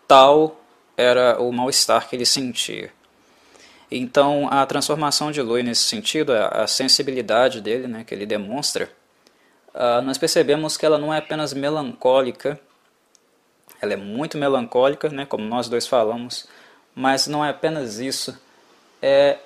tal 0.07 0.61
era 0.97 1.41
o 1.41 1.53
mal-estar 1.53 2.09
que 2.09 2.17
ele 2.17 2.27
sentia. 2.27 2.93
Então, 3.91 4.49
a 4.51 4.65
transformação 4.65 5.31
de 5.31 5.43
Lui 5.43 5.63
nesse 5.63 5.83
sentido, 5.83 6.33
a 6.33 6.67
sensibilidade 6.67 7.61
dele, 7.61 7.87
né, 7.87 8.05
que 8.05 8.15
ele 8.15 8.25
demonstra, 8.25 8.91
uh, 9.75 10.01
nós 10.03 10.17
percebemos 10.17 10.77
que 10.77 10.87
ela 10.87 10.99
não 10.99 11.13
é 11.13 11.19
apenas 11.19 11.53
melancólica, 11.53 12.59
ela 13.81 13.93
é 13.93 13.97
muito 13.97 14.39
melancólica, 14.39 15.09
né, 15.11 15.27
como 15.27 15.45
nós 15.45 15.69
dois 15.69 15.87
falamos, 15.87 16.49
mas 16.95 17.27
não 17.27 17.45
é 17.45 17.51
apenas 17.51 17.99
isso, 17.99 18.39
é, 19.03 19.39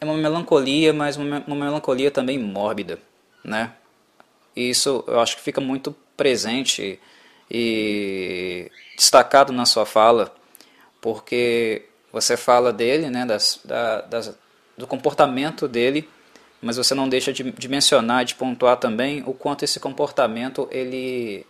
é 0.00 0.04
uma 0.04 0.14
melancolia, 0.16 0.92
mas 0.92 1.16
uma, 1.16 1.42
uma 1.46 1.56
melancolia 1.56 2.10
também 2.10 2.38
mórbida, 2.38 2.98
né? 3.42 3.72
E 4.54 4.70
isso 4.70 5.04
eu 5.06 5.20
acho 5.20 5.36
que 5.36 5.42
fica 5.42 5.60
muito 5.60 5.94
presente 6.16 6.98
e 7.50 8.70
destacado 8.96 9.52
na 9.52 9.66
sua 9.66 9.84
fala, 9.84 10.34
porque 11.00 11.86
você 12.12 12.36
fala 12.36 12.72
dele, 12.72 13.10
né, 13.10 13.26
das, 13.26 13.60
da, 13.64 14.00
das, 14.02 14.36
do 14.76 14.86
comportamento 14.86 15.68
dele, 15.68 16.08
mas 16.62 16.76
você 16.76 16.94
não 16.94 17.08
deixa 17.08 17.32
de, 17.32 17.50
de 17.50 17.68
mencionar, 17.68 18.24
de 18.24 18.34
pontuar 18.34 18.76
também 18.78 19.22
o 19.26 19.34
quanto 19.34 19.64
esse 19.64 19.78
comportamento 19.78 20.66
ele 20.70 21.44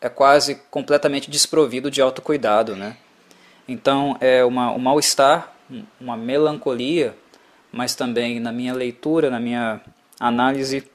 é 0.00 0.08
quase 0.08 0.56
completamente 0.70 1.30
desprovido 1.30 1.90
de 1.90 2.00
autocuidado, 2.00 2.74
né? 2.74 2.96
Então 3.68 4.16
é 4.20 4.44
uma, 4.44 4.72
um 4.72 4.78
mal-estar, 4.78 5.52
uma 6.00 6.16
melancolia, 6.16 7.16
mas 7.72 7.94
também 7.94 8.40
na 8.40 8.52
minha 8.52 8.74
leitura, 8.74 9.30
na 9.30 9.40
minha 9.40 9.80
análise, 10.18 10.88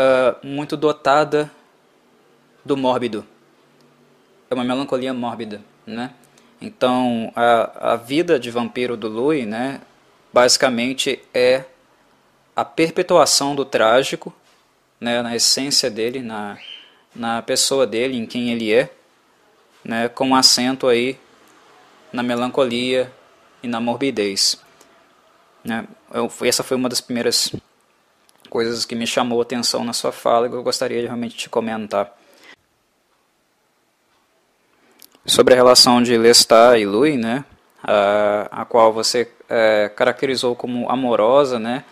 uh, 0.00 0.46
muito 0.46 0.76
dotada 0.76 1.50
do 2.64 2.76
mórbido. 2.76 3.26
É 4.50 4.54
uma 4.54 4.64
melancolia 4.64 5.12
mórbida, 5.12 5.60
né? 5.86 6.12
Então, 6.60 7.32
a, 7.34 7.92
a 7.92 7.96
vida 7.96 8.38
de 8.38 8.50
vampiro 8.50 8.96
do 8.96 9.08
Louis, 9.08 9.46
né, 9.46 9.80
basicamente 10.32 11.22
é 11.32 11.64
a 12.54 12.64
perpetuação 12.64 13.54
do 13.54 13.64
trágico, 13.64 14.34
né, 15.00 15.22
na 15.22 15.34
essência 15.34 15.90
dele, 15.90 16.20
na, 16.20 16.58
na 17.14 17.40
pessoa 17.40 17.86
dele, 17.86 18.18
em 18.18 18.26
quem 18.26 18.50
ele 18.50 18.74
é, 18.74 18.90
né, 19.82 20.08
com 20.10 20.34
acento 20.34 20.86
aí 20.86 21.18
na 22.12 22.22
melancolia 22.22 23.10
e 23.62 23.68
na 23.68 23.80
morbidez. 23.80 24.62
Né. 25.64 25.86
Eu, 26.12 26.30
essa 26.42 26.62
foi 26.62 26.76
uma 26.76 26.90
das 26.90 27.00
primeiras 27.00 27.54
coisas 28.50 28.84
que 28.84 28.94
me 28.94 29.06
chamou 29.06 29.38
a 29.38 29.42
atenção 29.42 29.84
na 29.84 29.92
sua 29.92 30.12
fala 30.12 30.46
e 30.46 30.50
que 30.50 30.56
eu 30.56 30.62
gostaria 30.62 31.00
de 31.00 31.06
realmente 31.06 31.36
te 31.36 31.48
comentar 31.48 32.14
sobre 35.24 35.54
a 35.54 35.56
relação 35.56 36.02
de 36.02 36.18
Lestat 36.18 36.80
e 36.80 36.84
Louis, 36.84 37.18
né, 37.18 37.44
a, 37.82 38.62
a 38.62 38.64
qual 38.64 38.92
você 38.92 39.30
é, 39.48 39.88
caracterizou 39.94 40.56
como 40.56 40.90
amorosa, 40.90 41.58
né, 41.58 41.84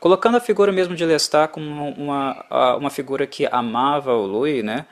colocando 0.00 0.36
a 0.36 0.40
figura 0.40 0.72
mesmo 0.72 0.96
de 0.96 1.04
Lestat 1.04 1.52
como 1.52 1.90
uma, 1.90 2.76
uma 2.76 2.90
figura 2.90 3.26
que 3.26 3.46
amava 3.46 4.14
o 4.14 4.26
Louis, 4.26 4.64
né, 4.64 4.86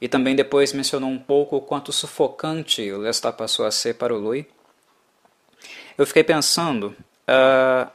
e 0.00 0.08
também 0.08 0.34
depois 0.34 0.72
mencionou 0.72 1.08
um 1.08 1.18
pouco 1.18 1.56
o 1.56 1.60
quanto 1.60 1.92
sufocante 1.92 2.90
o 2.90 2.98
Lestat 2.98 3.36
passou 3.36 3.64
a 3.64 3.70
ser 3.70 3.94
para 3.94 4.12
o 4.12 4.18
Louis. 4.18 4.44
Eu 5.96 6.06
fiquei 6.06 6.22
pensando 6.22 6.94
uh, 7.26 7.90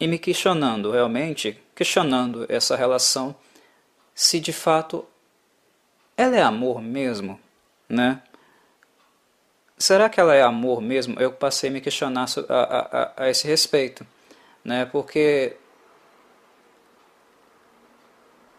e 0.00 0.06
me 0.06 0.18
questionando 0.18 0.90
realmente, 0.90 1.60
questionando 1.74 2.46
essa 2.48 2.76
relação, 2.76 3.34
se 4.14 4.38
de 4.38 4.52
fato 4.52 5.06
ela 6.16 6.36
é 6.36 6.42
amor 6.42 6.80
mesmo, 6.82 7.38
né? 7.88 8.22
Será 9.76 10.08
que 10.08 10.18
ela 10.18 10.34
é 10.34 10.42
amor 10.42 10.80
mesmo? 10.80 11.18
Eu 11.20 11.32
passei 11.32 11.70
a 11.70 11.72
me 11.72 11.80
questionar 11.80 12.26
a, 12.48 12.54
a, 12.54 13.24
a 13.24 13.30
esse 13.30 13.46
respeito, 13.46 14.04
né? 14.64 14.84
Porque 14.84 15.56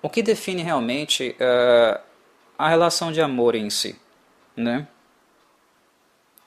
o 0.01 0.09
que 0.09 0.21
define 0.21 0.63
realmente 0.63 1.35
uh, 1.35 1.99
a 2.57 2.69
relação 2.69 3.11
de 3.11 3.21
amor 3.21 3.55
em 3.55 3.69
si, 3.69 3.99
né? 4.55 4.87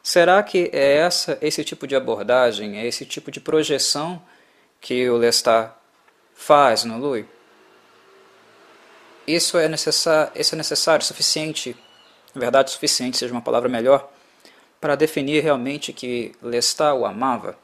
Será 0.03 0.43
que 0.43 0.71
é 0.73 0.97
essa, 0.97 1.39
esse 1.41 1.63
tipo 1.63 1.87
de 1.87 1.95
abordagem, 1.95 2.79
é 2.79 2.87
esse 2.87 3.05
tipo 3.07 3.31
de 3.31 3.41
projeção 3.41 4.23
que 4.83 5.09
o 5.09 5.17
Lestat 5.17 5.73
faz 6.35 6.85
no 6.85 6.99
Louis? 6.99 7.25
Isso 9.27 9.57
é 9.57 9.67
necessário, 9.67 10.33
isso 10.35 10.55
é 10.55 10.59
necessário, 10.59 11.03
suficiente 11.03 11.75
verdade 12.35 12.71
suficiente 12.71 13.19
seja 13.19 13.33
uma 13.33 13.43
palavra 13.43 13.69
melhor, 13.69 14.11
para 14.81 14.97
definir 14.97 15.43
realmente 15.43 15.93
que 15.93 16.33
Lestat 16.43 16.95
o 16.95 17.05
amava. 17.05 17.57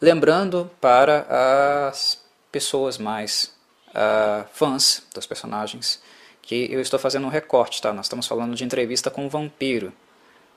Lembrando 0.00 0.70
para 0.80 1.88
as 1.88 2.22
pessoas 2.52 2.98
mais 2.98 3.52
uh, 3.88 4.46
fãs 4.52 5.02
dos 5.12 5.26
personagens 5.26 6.00
que 6.42 6.72
eu 6.72 6.80
estou 6.80 6.98
fazendo 6.98 7.26
um 7.26 7.30
recorte, 7.30 7.82
tá? 7.82 7.92
Nós 7.92 8.06
estamos 8.06 8.26
falando 8.26 8.54
de 8.54 8.64
entrevista 8.64 9.10
com 9.10 9.26
o 9.26 9.28
vampiro. 9.28 9.92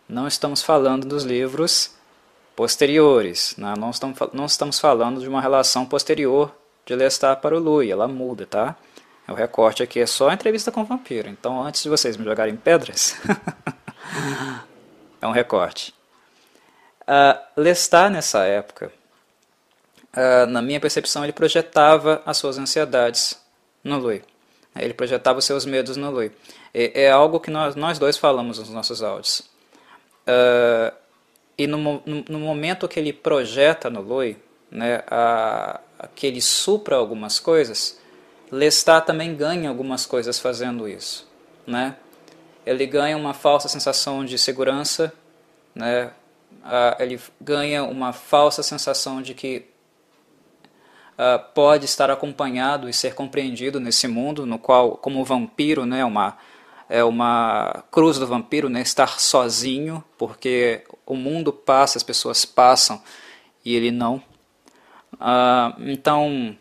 Não 0.07 0.27
estamos 0.27 0.61
falando 0.61 1.05
dos 1.05 1.23
livros 1.23 1.95
posteriores. 2.55 3.55
Né? 3.57 3.73
Não, 3.77 3.89
estamos, 3.89 4.17
não 4.33 4.45
estamos 4.45 4.79
falando 4.79 5.19
de 5.19 5.27
uma 5.27 5.41
relação 5.41 5.85
posterior 5.85 6.53
de 6.85 6.95
Lestat 6.95 7.41
para 7.41 7.55
o 7.55 7.59
Louis. 7.59 7.89
Ela 7.89 8.07
muda, 8.07 8.45
tá? 8.45 8.75
O 9.27 9.33
recorte 9.33 9.81
aqui 9.81 9.99
é 9.99 10.05
só 10.05 10.29
a 10.29 10.33
entrevista 10.33 10.71
com 10.71 10.81
o 10.81 10.85
vampiro. 10.85 11.29
Então, 11.29 11.63
antes 11.63 11.83
de 11.83 11.89
vocês 11.89 12.17
me 12.17 12.25
jogarem 12.25 12.55
pedras, 12.55 13.15
é 15.21 15.27
um 15.27 15.31
recorte. 15.31 15.93
Uh, 17.01 17.39
Lestat, 17.55 18.11
nessa 18.11 18.45
época, 18.45 18.91
uh, 20.15 20.45
na 20.47 20.61
minha 20.61 20.79
percepção, 20.79 21.23
ele 21.23 21.33
projetava 21.33 22.21
as 22.25 22.37
suas 22.37 22.57
ansiedades 22.57 23.39
no 23.83 23.97
Louis. 23.97 24.21
Ele 24.75 24.93
projetava 24.93 25.39
os 25.39 25.45
seus 25.45 25.65
medos 25.65 25.97
no 25.97 26.09
Louis. 26.11 26.31
É, 26.73 27.03
é 27.03 27.11
algo 27.11 27.39
que 27.39 27.51
nós, 27.51 27.75
nós 27.75 27.99
dois 27.99 28.17
falamos 28.17 28.59
nos 28.59 28.69
nossos 28.69 29.03
áudios. 29.03 29.41
Uh, 30.27 30.93
e 31.63 31.67
no, 31.67 32.01
no, 32.05 32.25
no, 32.27 32.39
momento 32.39 32.87
que 32.87 32.99
ele 32.99 33.13
projeta 33.13 33.89
no 33.89 34.01
Louis, 34.01 34.35
né, 34.69 35.03
a, 35.07 35.79
que 36.15 36.25
ele 36.25 36.41
supra 36.41 36.95
algumas 36.95 37.39
coisas, 37.39 37.99
Lestat 38.51 39.05
também 39.05 39.35
ganha 39.35 39.69
algumas 39.69 40.05
coisas 40.05 40.39
fazendo 40.39 40.87
isso, 40.87 41.27
né? 41.65 41.95
Ele 42.65 42.85
ganha 42.85 43.15
uma 43.17 43.33
falsa 43.33 43.67
sensação 43.67 44.25
de 44.25 44.37
segurança, 44.37 45.13
né? 45.73 46.11
ele 46.99 47.19
ganha 47.39 47.83
uma 47.83 48.13
falsa 48.13 48.61
sensação 48.61 49.21
de 49.21 49.33
que 49.33 49.65
pode 51.53 51.85
estar 51.85 52.09
acompanhado 52.09 52.89
e 52.89 52.93
ser 52.93 53.13
compreendido 53.13 53.79
nesse 53.79 54.07
mundo, 54.07 54.45
no 54.45 54.57
qual, 54.57 54.97
como 54.97 55.23
vampiro, 55.23 55.85
né, 55.85 56.03
uma 56.03 56.37
é 56.91 57.05
uma 57.05 57.85
cruz 57.89 58.19
do 58.19 58.27
vampiro, 58.27 58.67
né, 58.67 58.81
estar 58.81 59.17
sozinho, 59.17 60.03
porque 60.17 60.83
o 61.05 61.15
mundo 61.15 61.53
passa, 61.53 61.97
as 61.97 62.03
pessoas 62.03 62.43
passam 62.43 63.01
e 63.63 63.73
ele 63.73 63.91
não. 63.91 64.17
Uh, 65.13 65.89
então, 65.89 66.57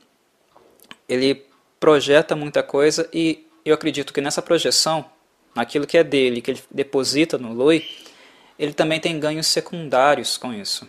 ele 1.08 1.44
projeta 1.80 2.36
muita 2.36 2.62
coisa 2.62 3.10
e 3.12 3.44
eu 3.64 3.74
acredito 3.74 4.12
que 4.12 4.20
nessa 4.20 4.40
projeção, 4.40 5.04
naquilo 5.52 5.84
que 5.84 5.98
é 5.98 6.04
dele, 6.04 6.40
que 6.40 6.52
ele 6.52 6.62
deposita 6.70 7.36
no 7.36 7.52
Lui, 7.52 7.84
ele 8.56 8.72
também 8.72 9.00
tem 9.00 9.18
ganhos 9.18 9.48
secundários 9.48 10.36
com 10.36 10.54
isso. 10.54 10.88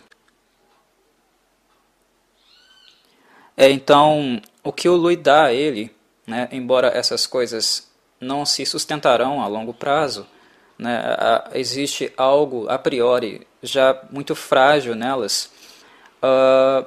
É, 3.56 3.68
então, 3.68 4.40
o 4.62 4.72
que 4.72 4.88
o 4.88 4.94
Lui 4.94 5.16
dá 5.16 5.46
a 5.46 5.52
ele, 5.52 5.90
né, 6.24 6.48
embora 6.52 6.96
essas 6.96 7.26
coisas 7.26 7.91
não 8.22 8.46
se 8.46 8.64
sustentarão 8.64 9.42
a 9.42 9.46
longo 9.46 9.74
prazo, 9.74 10.26
né, 10.78 11.02
existe 11.52 12.12
algo 12.16 12.68
a 12.68 12.78
priori 12.78 13.46
já 13.62 14.00
muito 14.10 14.34
frágil 14.34 14.94
nelas, 14.94 15.50
uh, 16.22 16.86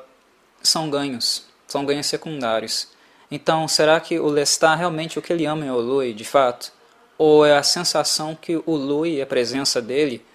são 0.62 0.90
ganhos, 0.90 1.45
são 1.68 1.86
ganhos 1.86 2.07
secundários. 2.07 2.88
Então, 3.30 3.68
será 3.68 3.99
que 3.99 4.20
o 4.20 4.28
Lestat 4.28 4.78
realmente 4.78 5.20
o 5.20 5.22
que 5.22 5.32
ele 5.32 5.45
ama 5.45 5.66
é 5.66 5.72
o 5.72 5.80
Louis, 5.80 6.16
de 6.16 6.24
fato? 6.24 6.72
Ou 7.18 7.45
é 7.45 7.57
a 7.57 7.64
sensação 7.64 8.36
que 8.36 8.57
o 8.57 8.76
Louis 8.76 9.18
e 9.18 9.22
a 9.22 9.26
presença 9.26 9.82
dele 9.82 10.26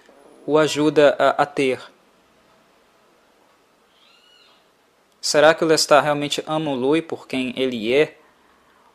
o 0.45 0.57
ajuda 0.57 1.15
a, 1.17 1.43
a 1.43 1.45
ter? 1.45 1.79
Será 5.21 5.53
que 5.53 5.63
o 5.63 5.67
Lestat 5.67 6.03
realmente 6.03 6.43
ama 6.47 6.71
o 6.71 6.75
Louis 6.75 7.03
por 7.03 7.27
quem 7.27 7.53
ele 7.55 7.93
é? 7.93 8.17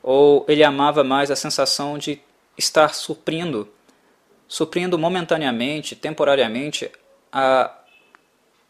Ou 0.07 0.45
ele 0.47 0.63
amava 0.63 1.03
mais 1.03 1.33
a 1.33 1.37
sensação 1.37 1.99
de 1.99 2.21
estar 2.57 2.95
suprindo, 2.95 3.69
suprindo 4.47 4.97
momentaneamente, 4.97 5.97
temporariamente, 5.97 6.89
a, 7.33 7.77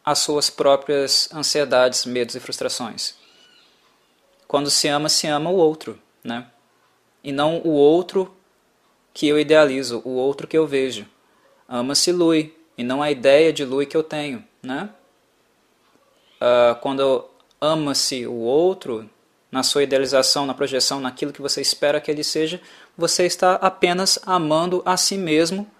as 0.03 0.21
suas 0.21 0.49
próprias 0.49 1.29
ansiedades, 1.35 2.07
medos 2.07 2.35
e 2.35 2.41
frustrações? 2.41 3.17
Quando 4.49 4.71
se 4.71 4.89
ama, 4.89 5.11
se 5.11 5.27
ama 5.27 5.51
o 5.51 5.57
outro, 5.57 6.01
né? 6.25 6.47
E 7.23 7.31
não 7.31 7.59
o 7.59 7.73
outro 7.73 8.35
que 9.13 9.29
eu 9.29 9.39
idealizo, 9.39 10.01
o 10.07 10.13
outro 10.13 10.49
que 10.49 10.57
eu 10.57 10.67
vejo. 10.67 11.07
Ama-se 11.69 12.13
Lui, 12.13 12.57
e 12.79 12.83
não 12.83 13.03
a 13.03 13.11
ideia 13.11 13.53
de 13.53 13.63
Lui 13.63 13.85
que 13.85 13.97
eu 13.97 14.03
tenho, 14.03 14.43
né? 14.63 14.89
Uh, 16.41 16.81
quando 16.81 17.29
ama-se 17.61 18.27
o 18.27 18.37
outro, 18.37 19.11
na 19.51 19.62
sua 19.62 19.82
idealização, 19.82 20.47
na 20.47 20.55
projeção, 20.55 21.01
naquilo 21.01 21.32
que 21.32 21.40
você 21.40 21.60
espera 21.60 22.01
que 22.01 22.10
ele 22.10 22.24
seja, 22.24 22.60
você 22.97 23.24
está 23.24 23.55
apenas 23.55 24.18
amando 24.27 24.82
a 24.85 24.97
si 24.97 25.16
mesmo 25.16 25.70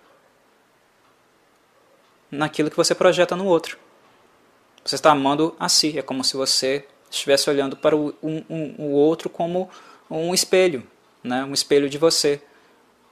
naquilo 2.31 2.71
que 2.71 2.77
você 2.77 2.95
projeta 2.95 3.37
no 3.37 3.47
outro. 3.47 3.79
Você 4.85 4.95
está 4.95 5.11
amando 5.11 5.55
a 5.59 5.69
si. 5.69 5.99
É 5.99 6.03
como 6.03 6.23
se 6.23 6.37
você 6.37 6.87
estivesse 7.11 7.49
olhando 7.51 7.77
para 7.77 7.97
o, 7.97 8.15
um, 8.23 8.45
um, 8.79 8.93
outro 8.93 9.29
como 9.29 9.69
um 10.11 10.33
espelho, 10.33 10.87
né? 11.23 11.45
um 11.45 11.53
espelho 11.53 11.89
de 11.89 11.99
você. 11.99 12.41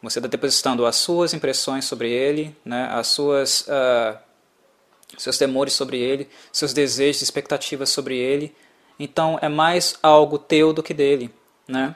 Você 0.02 0.18
está 0.18 0.28
depositando 0.28 0.84
as 0.86 0.96
suas 0.96 1.32
impressões 1.32 1.84
sobre 1.84 2.10
ele, 2.10 2.54
né? 2.64 2.88
as 2.92 3.08
suas, 3.08 3.62
uh, 3.62 4.16
seus 5.16 5.38
temores 5.38 5.72
sobre 5.72 5.98
ele, 5.98 6.28
seus 6.52 6.72
desejos 6.72 7.22
expectativas 7.22 7.88
sobre 7.88 8.16
ele. 8.18 8.54
Então 8.98 9.38
é 9.42 9.48
mais 9.48 9.98
algo 10.02 10.38
teu 10.38 10.72
do 10.72 10.82
que 10.82 10.94
dele. 10.94 11.34
Né? 11.66 11.94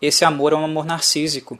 Esse 0.00 0.24
amor 0.24 0.52
é 0.52 0.56
um 0.56 0.64
amor 0.64 0.84
narcísico. 0.84 1.58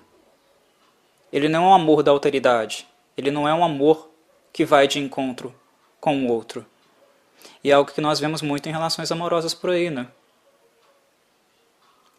Ele 1.33 1.49
não 1.49 1.65
é 1.65 1.69
um 1.69 1.75
amor 1.75 2.03
da 2.03 2.11
alteridade. 2.11 2.87
Ele 3.17 3.31
não 3.31 3.49
é 3.49 3.55
um 3.55 3.65
amor 3.65 4.11
que 4.53 4.65
vai 4.65 4.87
de 4.87 4.99
encontro 4.99 5.55
com 6.01 6.25
o 6.25 6.31
outro. 6.31 6.65
E 7.63 7.71
é 7.71 7.75
algo 7.75 7.91
que 7.91 8.01
nós 8.01 8.21
vemos 8.21 8.43
muito 8.43 8.69
em 8.69 8.73
relações 8.73 9.11
amorosas 9.11 9.55
por 9.55 9.71
aí, 9.71 9.91
né? 9.91 10.07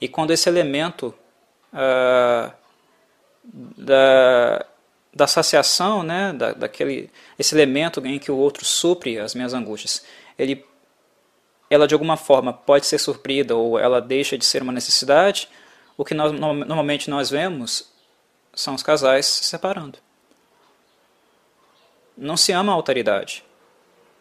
E 0.02 0.08
quando 0.08 0.32
esse 0.32 0.50
elemento 0.50 1.14
uh, 1.74 2.52
da, 3.44 4.66
da 5.14 5.28
saciação, 5.28 6.04
né, 6.04 6.34
da, 6.34 6.52
daquele, 6.52 7.10
esse 7.40 7.56
elemento 7.56 8.06
em 8.06 8.20
que 8.20 8.32
o 8.32 8.38
outro 8.38 8.66
supre 8.66 9.20
as 9.20 9.34
minhas 9.34 9.54
angústias, 9.54 10.04
ele, 10.38 10.66
ela 11.70 11.88
de 11.88 11.94
alguma 11.94 12.18
forma 12.18 12.54
pode 12.54 12.86
ser 12.86 12.98
suprida 12.98 13.56
ou 13.56 13.80
ela 13.80 14.02
deixa 14.02 14.38
de 14.38 14.46
ser 14.46 14.62
uma 14.62 14.72
necessidade, 14.72 15.50
o 15.98 16.04
que 16.04 16.14
nós, 16.14 16.32
normalmente 16.32 17.10
nós 17.10 17.30
vemos 17.30 17.92
são 18.54 18.76
os 18.76 18.84
casais 18.84 19.26
se 19.26 19.44
separando. 19.46 20.00
Não 22.18 22.38
se 22.38 22.52
ama 22.52 22.72
a 22.72 22.76
autoridade. 22.76 23.44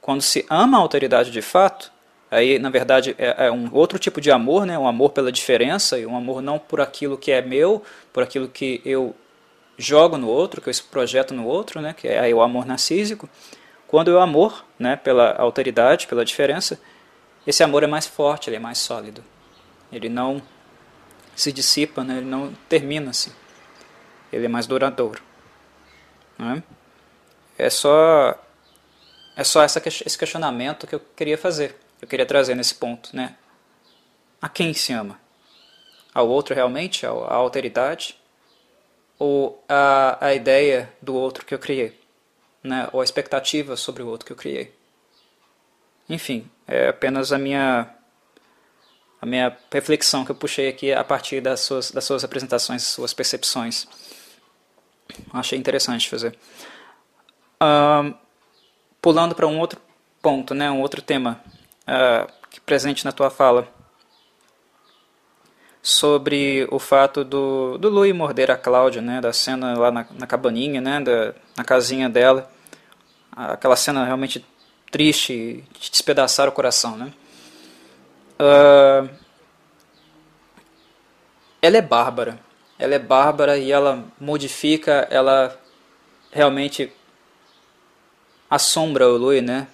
Quando 0.01 0.21
se 0.21 0.45
ama 0.51 0.79
a 0.79 0.81
autoridade 0.81 1.31
de 1.31 1.41
fato, 1.41 1.93
Aí, 2.35 2.59
na 2.59 2.69
verdade, 2.69 3.15
é, 3.17 3.47
é, 3.47 3.53
um 3.53 3.73
outro 3.73 3.97
tipo 3.97 4.21
de 4.21 4.29
amor, 4.29 4.67
né? 4.67 4.77
um 4.77 4.89
amor 4.89 5.11
pela 5.11 5.31
diferença, 5.31 5.97
e 6.01 6.05
um 6.05 6.17
amor 6.17 6.43
não 6.43 6.59
por 6.59 6.81
aquilo 6.81 7.17
que 7.17 7.31
é 7.31 7.41
meu, 7.41 7.81
por 8.13 8.25
aquilo 8.25 8.49
que 8.49 8.83
eu 8.85 9.15
jogo 9.79 10.19
no 10.19 10.27
outro, 10.27 10.61
que 10.61 10.69
eu 10.69 10.75
projeto 10.91 11.33
no 11.33 11.47
outro, 11.47 11.81
né? 11.81 11.95
que 11.97 12.09
é 12.09 12.35
o 12.35 12.43
amor 12.43 12.67
narcísico. 12.67 13.29
Quando 13.95 14.09
o 14.09 14.19
amor 14.19 14.65
né? 14.77 14.97
pela 14.97 15.37
alteridade, 15.37 16.09
pela 16.09 16.25
diferença, 16.25 16.81
esse 17.47 17.63
amor 17.63 17.85
é 17.85 17.87
mais 17.87 18.09
forte, 18.09 18.51
ele 18.51 18.57
é 18.57 18.59
mais 18.59 18.79
sólido. 18.79 19.23
Ele 19.93 20.09
não 20.09 20.43
se 21.37 21.53
dissipa, 21.53 22.03
né? 22.03 22.17
ele 22.17 22.27
não 22.27 22.53
termina-se. 22.69 23.33
Ele 24.33 24.47
é 24.47 24.49
mais 24.49 24.67
duradouro. 24.67 25.23
Né? 26.37 26.61
É 27.57 27.71
só, 27.71 28.37
é 29.37 29.45
só 29.45 29.63
essa, 29.63 29.81
esse 29.87 30.19
questionamento 30.19 30.89
que 30.89 30.97
eu 30.97 31.01
queria 31.15 31.39
fazer 31.39 31.79
eu 32.03 32.09
queria 32.09 32.27
trazer 32.27 32.57
nesse 32.57 32.75
ponto, 32.75 33.15
né? 33.15 33.37
A 34.43 34.49
quem 34.49 34.75
se 34.75 34.93
ama? 34.93 35.21
Ao 36.13 36.29
outro 36.29 36.53
realmente, 36.53 37.07
à 37.07 37.11
alteridade? 37.11 38.19
Ou 39.19 39.65
a, 39.69 40.19
a 40.21 40.35
ideia 40.35 40.93
do 41.01 41.15
outro 41.15 41.47
que 41.47 41.55
eu 41.55 41.61
criei? 41.61 42.04
Né? 42.65 42.89
Ou 42.93 43.03
a 43.03 43.05
expectativa 43.05 43.77
sobre 43.77 44.03
o 44.03 44.09
outro 44.09 44.27
que 44.27 44.33
eu 44.33 44.37
criei? 44.37 44.75
Enfim, 46.09 46.51
é 46.67 46.89
apenas 46.89 47.31
a 47.33 47.39
minha 47.39 47.95
a 49.21 49.27
minha 49.27 49.57
reflexão 49.73 50.23
que 50.23 50.31
eu 50.31 50.35
puxei 50.35 50.69
aqui 50.69 50.93
a 50.93 51.03
partir 51.03 51.41
das 51.41 51.61
suas, 51.61 51.91
das 51.91 52.05
suas 52.05 52.25
apresentações, 52.25 52.83
suas 52.83 53.15
percepções. 53.15 53.89
Achei 55.33 55.59
interessante 55.59 56.11
fazer. 56.11 56.37
Pulando 59.01 59.35
para 59.35 59.47
um 59.47 59.59
outro 59.59 59.81
ponto, 60.21 60.55
né, 60.55 60.71
um 60.71 60.81
outro 60.81 61.01
tema 61.01 61.43
uh, 61.89 62.31
presente 62.67 63.05
na 63.05 63.13
tua 63.13 63.31
fala 63.31 63.73
sobre 65.85 66.67
o 66.71 66.79
fato 66.79 67.23
do, 67.23 67.77
do 67.77 67.91
Louis 67.91 68.15
morder 68.15 68.51
a 68.51 68.57
Cláudia, 68.57 69.03
né, 69.03 69.21
da 69.21 69.35
cena 69.35 69.79
lá 69.79 69.91
na, 69.91 70.07
na 70.13 70.27
cabaninha, 70.27 70.81
né, 70.81 70.99
da, 70.99 71.35
na 71.55 71.63
casinha 71.63 72.09
dela, 72.09 72.51
aquela 73.31 73.77
cena 73.77 74.03
realmente 74.03 74.43
triste, 74.91 75.63
de 75.79 75.91
despedaçar 75.91 76.49
o 76.49 76.53
coração, 76.53 76.97
né. 76.97 77.13
Uh, 78.41 79.11
ela 81.61 81.77
é 81.77 81.83
bárbara, 81.83 82.41
ela 82.79 82.95
é 82.95 82.99
bárbara 82.99 83.59
e 83.59 83.71
ela 83.71 84.05
modifica, 84.19 85.07
ela 85.11 85.55
realmente 86.33 86.91
assombra 88.49 89.07
o 89.07 89.19
Louis, 89.19 89.43
né, 89.43 89.69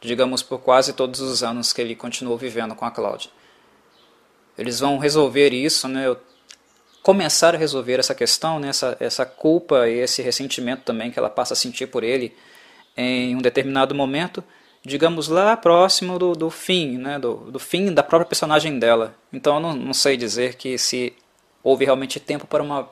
digamos, 0.00 0.42
por 0.42 0.58
quase 0.60 0.94
todos 0.94 1.20
os 1.20 1.42
anos 1.42 1.70
que 1.70 1.82
ele 1.82 1.94
continuou 1.94 2.38
vivendo 2.38 2.74
com 2.74 2.86
a 2.86 2.90
Cláudia. 2.90 3.30
Eles 4.56 4.80
vão 4.80 4.98
resolver 4.98 5.52
isso, 5.52 5.88
né? 5.88 6.14
começar 7.02 7.54
a 7.54 7.58
resolver 7.58 8.00
essa 8.00 8.14
questão, 8.14 8.58
né? 8.58 8.68
essa, 8.68 8.96
essa 8.98 9.26
culpa 9.26 9.88
e 9.88 9.98
esse 9.98 10.22
ressentimento 10.22 10.84
também 10.84 11.10
que 11.10 11.18
ela 11.18 11.28
passa 11.28 11.52
a 11.52 11.56
sentir 11.56 11.86
por 11.86 12.02
ele 12.02 12.34
em 12.96 13.36
um 13.36 13.42
determinado 13.42 13.94
momento, 13.94 14.42
digamos 14.82 15.28
lá 15.28 15.54
próximo 15.56 16.18
do, 16.18 16.32
do 16.32 16.48
fim, 16.48 16.96
né? 16.96 17.18
do, 17.18 17.34
do 17.50 17.58
fim 17.58 17.92
da 17.92 18.02
própria 18.02 18.28
personagem 18.28 18.78
dela. 18.78 19.14
Então 19.32 19.56
eu 19.56 19.60
não, 19.60 19.74
não 19.74 19.92
sei 19.92 20.16
dizer 20.16 20.54
que 20.54 20.78
se 20.78 21.12
houve 21.62 21.84
realmente 21.84 22.18
tempo 22.18 22.46
para 22.46 22.62
uma 22.62 22.88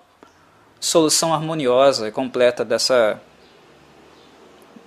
solução 0.79 1.33
harmoniosa 1.33 2.09
e 2.09 2.13
completa 2.13 2.65
dessa 2.65 3.21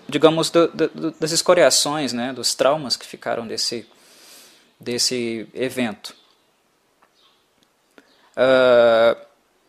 digamos, 0.08 0.50
do, 0.50 0.68
do, 0.68 1.12
das 1.20 1.32
escoriações, 1.32 2.14
né, 2.14 2.32
dos 2.32 2.54
traumas 2.54 2.96
que 2.96 3.06
ficaram 3.06 3.48
desse, 3.48 3.88
desse 4.80 5.48
evento. 5.54 6.16
Uh, 8.36 9.20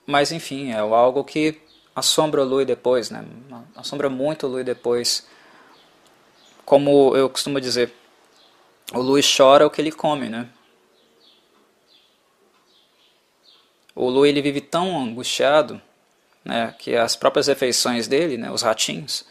mas, 0.07 0.33
enfim, 0.33 0.73
é 0.73 0.79
algo 0.79 1.25
que 1.25 1.61
assombra 1.95 2.43
o 2.43 2.45
Lui 2.45 2.65
depois, 2.65 3.11
né, 3.11 3.25
assombra 3.75 4.11
muito 4.11 4.47
o 4.47 4.51
Lui 4.51 4.63
depois. 4.63 5.27
Como 6.65 7.17
eu 7.17 7.31
costumo 7.31 7.61
dizer, 7.61 7.93
o 8.93 9.01
Lui 9.01 9.23
chora 9.23 9.67
o 9.67 9.71
que 9.71 9.81
ele 9.81 9.93
come, 9.93 10.29
né? 10.29 10.49
O 13.95 14.11
Lui 14.11 14.29
ele 14.29 14.43
vive 14.43 14.61
tão 14.61 14.99
angustiado 14.99 15.81
né, 16.45 16.75
que 16.79 16.95
as 16.95 17.17
próprias 17.17 17.47
refeições 17.47 18.07
dele, 18.07 18.37
né, 18.37 18.51
os 18.51 18.63
ratinhos, 18.63 19.25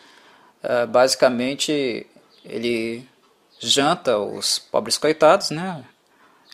ah, 0.64 0.86
basicamente 0.88 2.08
ele 2.44 3.08
janta 3.60 4.18
os 4.18 4.58
pobres 4.58 4.98
coitados, 4.98 5.52
né? 5.52 5.84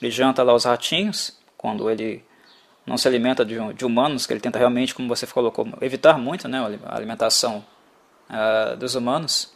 Ele 0.02 0.12
janta 0.12 0.44
lá 0.44 0.54
os 0.54 0.66
ratinhos, 0.66 1.38
quando 1.58 1.90
ele 1.90 2.24
não 2.92 2.98
se 2.98 3.08
alimenta 3.08 3.46
de, 3.46 3.56
de 3.74 3.86
humanos, 3.86 4.28
que 4.28 4.34
ele 4.34 4.42
tenta 4.42 4.60
realmente, 4.60 4.94
como 4.94 5.08
você 5.08 5.26
colocou, 5.26 5.66
evitar 5.80 6.18
muito 6.18 6.48
né, 6.50 6.60
a 6.86 6.96
alimentação 6.96 7.66
uh, 8.30 8.76
dos 8.76 8.96
humanos. 8.96 9.54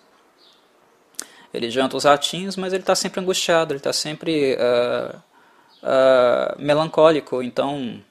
Ele 1.54 1.70
janta 1.70 1.98
os 1.98 2.06
ratinhos, 2.06 2.56
mas 2.56 2.72
ele 2.72 2.82
está 2.82 2.96
sempre 2.96 3.20
angustiado, 3.20 3.74
ele 3.74 3.80
está 3.80 3.92
sempre 3.92 4.56
uh, 4.56 5.18
uh, 5.84 6.56
melancólico. 6.58 7.44
Então, 7.44 8.02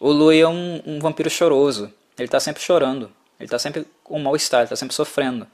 o 0.00 0.10
Lui 0.10 0.40
é 0.40 0.48
um, 0.48 0.82
um 0.86 0.98
vampiro 0.98 1.28
choroso, 1.28 1.92
ele 2.16 2.26
está 2.26 2.40
sempre 2.40 2.62
chorando. 2.62 3.12
Ele 3.38 3.46
está 3.46 3.58
sempre 3.58 3.84
com 4.04 4.18
mal-estar, 4.20 4.60
ele 4.60 4.66
está 4.66 4.76
sempre 4.76 4.94
sofrendo. 4.94 5.46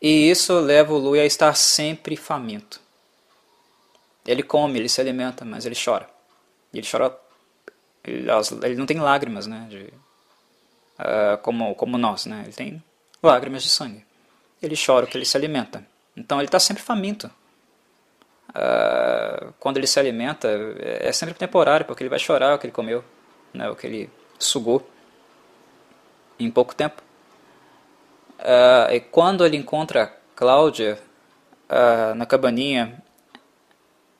E 0.00 0.30
isso 0.30 0.58
leva 0.60 0.94
o 0.94 0.98
Lui 0.98 1.18
a 1.18 1.24
estar 1.26 1.54
sempre 1.54 2.16
faminto. 2.16 2.80
Ele 4.24 4.42
come, 4.42 4.78
ele 4.78 4.88
se 4.88 5.00
alimenta, 5.00 5.44
mas 5.44 5.66
ele 5.66 5.74
chora. 5.74 6.08
E 6.72 6.78
ele 6.78 6.86
chora. 6.88 7.21
Ele, 8.04 8.74
não 8.76 8.86
tem 8.86 8.98
lágrimas, 8.98 9.46
né? 9.46 9.66
De, 9.70 9.92
uh, 10.98 11.38
como, 11.42 11.74
como 11.74 11.96
nós, 11.96 12.26
né? 12.26 12.42
Ele 12.44 12.52
tem 12.52 12.82
lágrimas 13.22 13.62
de 13.62 13.70
sangue. 13.70 14.04
Ele 14.60 14.74
chora 14.76 15.06
porque 15.06 15.18
ele 15.18 15.24
se 15.24 15.36
alimenta. 15.36 15.86
Então 16.16 16.38
ele 16.38 16.46
está 16.46 16.58
sempre 16.58 16.82
faminto. 16.82 17.30
Uh, 18.50 19.52
quando 19.58 19.78
ele 19.78 19.86
se 19.86 19.98
alimenta, 19.98 20.48
é 20.80 21.10
sempre 21.12 21.34
temporário, 21.34 21.86
porque 21.86 22.02
ele 22.02 22.10
vai 22.10 22.18
chorar 22.18 22.54
o 22.54 22.58
que 22.58 22.66
ele 22.66 22.72
comeu, 22.72 23.04
né? 23.54 23.70
o 23.70 23.76
que 23.76 23.86
ele 23.86 24.10
sugou 24.38 24.86
em 26.38 26.50
pouco 26.50 26.74
tempo. 26.74 27.02
Uh, 28.38 28.92
e 28.92 29.00
quando 29.00 29.46
ele 29.46 29.56
encontra 29.56 30.18
Cláudia 30.34 30.98
uh, 31.70 32.14
na 32.14 32.26
cabaninha, 32.26 33.00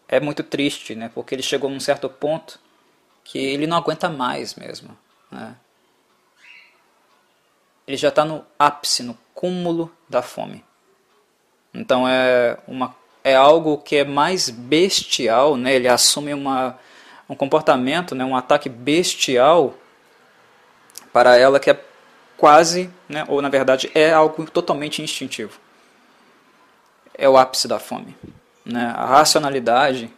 é 0.08 0.20
muito 0.20 0.42
triste, 0.44 0.94
né? 0.94 1.10
Porque 1.12 1.34
ele 1.34 1.42
chegou 1.42 1.68
num 1.68 1.80
certo 1.80 2.08
ponto 2.08 2.60
que 3.24 3.38
ele 3.38 3.66
não 3.66 3.76
aguenta 3.76 4.08
mais 4.08 4.54
mesmo, 4.54 4.96
né? 5.30 5.54
ele 7.86 7.96
já 7.96 8.08
está 8.08 8.24
no 8.24 8.44
ápice, 8.58 9.02
no 9.02 9.16
cúmulo 9.34 9.90
da 10.08 10.22
fome. 10.22 10.64
Então 11.74 12.06
é, 12.06 12.58
uma, 12.66 12.94
é 13.24 13.34
algo 13.34 13.78
que 13.78 13.96
é 13.96 14.04
mais 14.04 14.50
bestial, 14.50 15.56
né? 15.56 15.74
ele 15.74 15.88
assume 15.88 16.34
uma, 16.34 16.78
um 17.28 17.34
comportamento, 17.34 18.14
né? 18.14 18.24
um 18.24 18.36
ataque 18.36 18.68
bestial 18.68 19.74
para 21.12 21.36
ela 21.36 21.58
que 21.58 21.70
é 21.70 21.84
quase, 22.36 22.90
né? 23.08 23.24
ou 23.28 23.40
na 23.40 23.48
verdade 23.48 23.90
é 23.94 24.12
algo 24.12 24.50
totalmente 24.50 25.02
instintivo. 25.02 25.58
É 27.16 27.28
o 27.28 27.36
ápice 27.36 27.68
da 27.68 27.78
fome. 27.78 28.16
Né? 28.64 28.92
A 28.96 29.06
racionalidade 29.06 30.10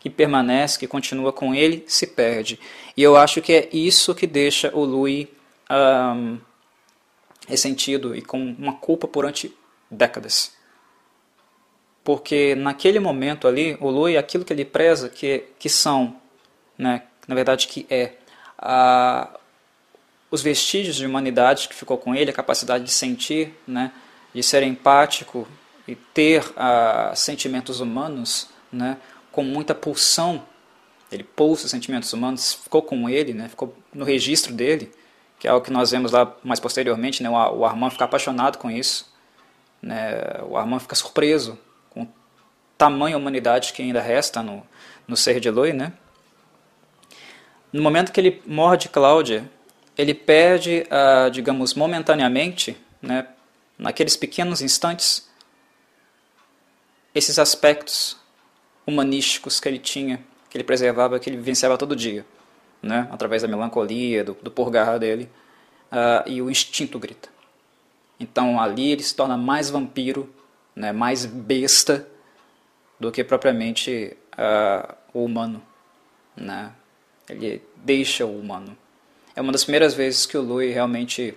que 0.00 0.08
permanece, 0.08 0.78
que 0.78 0.86
continua 0.86 1.32
com 1.32 1.54
ele, 1.54 1.84
se 1.86 2.06
perde. 2.06 2.58
E 2.96 3.02
eu 3.02 3.16
acho 3.16 3.42
que 3.42 3.52
é 3.52 3.68
isso 3.70 4.14
que 4.14 4.26
deixa 4.26 4.74
o 4.74 4.82
Louis 4.82 5.28
um, 5.70 6.38
ressentido 7.46 8.16
e 8.16 8.22
com 8.22 8.38
uma 8.58 8.72
culpa 8.72 9.06
durante 9.06 9.54
décadas. 9.90 10.52
Porque 12.02 12.54
naquele 12.54 12.98
momento 12.98 13.46
ali, 13.46 13.76
o 13.78 13.90
Louis, 13.90 14.16
aquilo 14.16 14.44
que 14.44 14.52
ele 14.52 14.64
preza, 14.64 15.10
que, 15.10 15.44
que 15.58 15.68
são, 15.68 16.16
né, 16.78 17.02
na 17.28 17.34
verdade 17.34 17.68
que 17.68 17.86
é, 17.90 18.14
a, 18.58 19.28
os 20.30 20.42
vestígios 20.42 20.96
de 20.96 21.04
humanidade 21.04 21.68
que 21.68 21.74
ficou 21.74 21.98
com 21.98 22.14
ele, 22.14 22.30
a 22.30 22.34
capacidade 22.34 22.84
de 22.84 22.90
sentir, 22.90 23.54
né, 23.66 23.92
de 24.32 24.42
ser 24.42 24.62
empático 24.62 25.46
e 25.86 25.94
ter 25.94 26.42
uh, 26.42 27.14
sentimentos 27.14 27.80
humanos, 27.80 28.48
né, 28.72 28.96
com 29.40 29.44
muita 29.44 29.74
pulsão. 29.74 30.42
Ele 31.10 31.24
pulsa 31.24 31.64
os 31.64 31.70
sentimentos 31.70 32.12
humanos, 32.12 32.52
ficou 32.52 32.82
com 32.82 33.08
ele, 33.08 33.32
né, 33.32 33.48
ficou 33.48 33.74
no 33.92 34.04
registro 34.04 34.52
dele, 34.52 34.92
que 35.38 35.48
é 35.48 35.50
algo 35.50 35.64
que 35.64 35.72
nós 35.72 35.90
vemos 35.90 36.12
lá 36.12 36.36
mais 36.44 36.60
posteriormente, 36.60 37.22
né, 37.22 37.30
o 37.30 37.64
Armand 37.64 37.90
fica 37.90 38.04
apaixonado 38.04 38.58
com 38.58 38.70
isso. 38.70 39.10
Né, 39.80 40.12
o 40.46 40.58
Armand 40.58 40.80
fica 40.80 40.94
surpreso 40.94 41.58
com 41.88 42.02
o 42.02 42.08
tamanho 42.76 43.16
humanidade 43.16 43.72
que 43.72 43.80
ainda 43.80 44.00
resta 44.00 44.42
no, 44.42 44.62
no 45.08 45.16
ser 45.16 45.40
de 45.40 45.48
Eloy. 45.48 45.72
Né. 45.72 45.94
No 47.72 47.82
momento 47.82 48.12
que 48.12 48.20
ele 48.20 48.42
morre 48.46 48.76
de 48.76 48.88
Cláudia, 48.90 49.50
ele 49.96 50.12
perde, 50.12 50.86
uh, 50.86 51.30
digamos, 51.30 51.72
momentaneamente, 51.72 52.76
né, 53.00 53.26
naqueles 53.78 54.18
pequenos 54.18 54.60
instantes, 54.60 55.28
esses 57.14 57.38
aspectos 57.38 58.19
humanísticos 58.90 59.60
que 59.60 59.68
ele 59.68 59.78
tinha, 59.78 60.22
que 60.48 60.56
ele 60.56 60.64
preservava, 60.64 61.18
que 61.18 61.30
ele 61.30 61.36
vivenciava 61.36 61.78
todo 61.78 61.96
dia, 61.96 62.24
né? 62.82 63.08
através 63.10 63.42
da 63.42 63.48
melancolia, 63.48 64.24
do, 64.24 64.34
do 64.34 64.50
purgar 64.50 64.98
dele, 64.98 65.28
uh, 65.90 66.28
e 66.28 66.42
o 66.42 66.50
instinto 66.50 66.98
grita. 66.98 67.28
Então 68.18 68.60
ali 68.60 68.92
ele 68.92 69.02
se 69.02 69.14
torna 69.14 69.36
mais 69.36 69.70
vampiro, 69.70 70.32
né? 70.74 70.92
mais 70.92 71.24
besta, 71.24 72.06
do 72.98 73.10
que 73.10 73.24
propriamente 73.24 74.14
uh, 74.34 74.94
o 75.14 75.24
humano. 75.24 75.62
Né? 76.36 76.70
Ele 77.28 77.62
deixa 77.76 78.26
o 78.26 78.38
humano. 78.38 78.76
É 79.34 79.40
uma 79.40 79.52
das 79.52 79.64
primeiras 79.64 79.94
vezes 79.94 80.26
que 80.26 80.36
o 80.36 80.42
Louis 80.42 80.74
realmente 80.74 81.34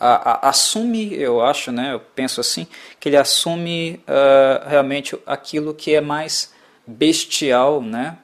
a, 0.00 0.46
a, 0.46 0.48
assume, 0.50 1.12
eu 1.14 1.44
acho, 1.44 1.72
né, 1.72 1.92
eu 1.92 2.00
penso 2.00 2.40
assim, 2.40 2.68
que 3.00 3.08
ele 3.08 3.16
assume 3.16 4.00
uh, 4.06 4.68
realmente 4.68 5.18
aquilo 5.26 5.74
que 5.74 5.92
é 5.92 6.00
mais 6.00 6.54
bestial, 6.86 7.82
né, 7.82 8.16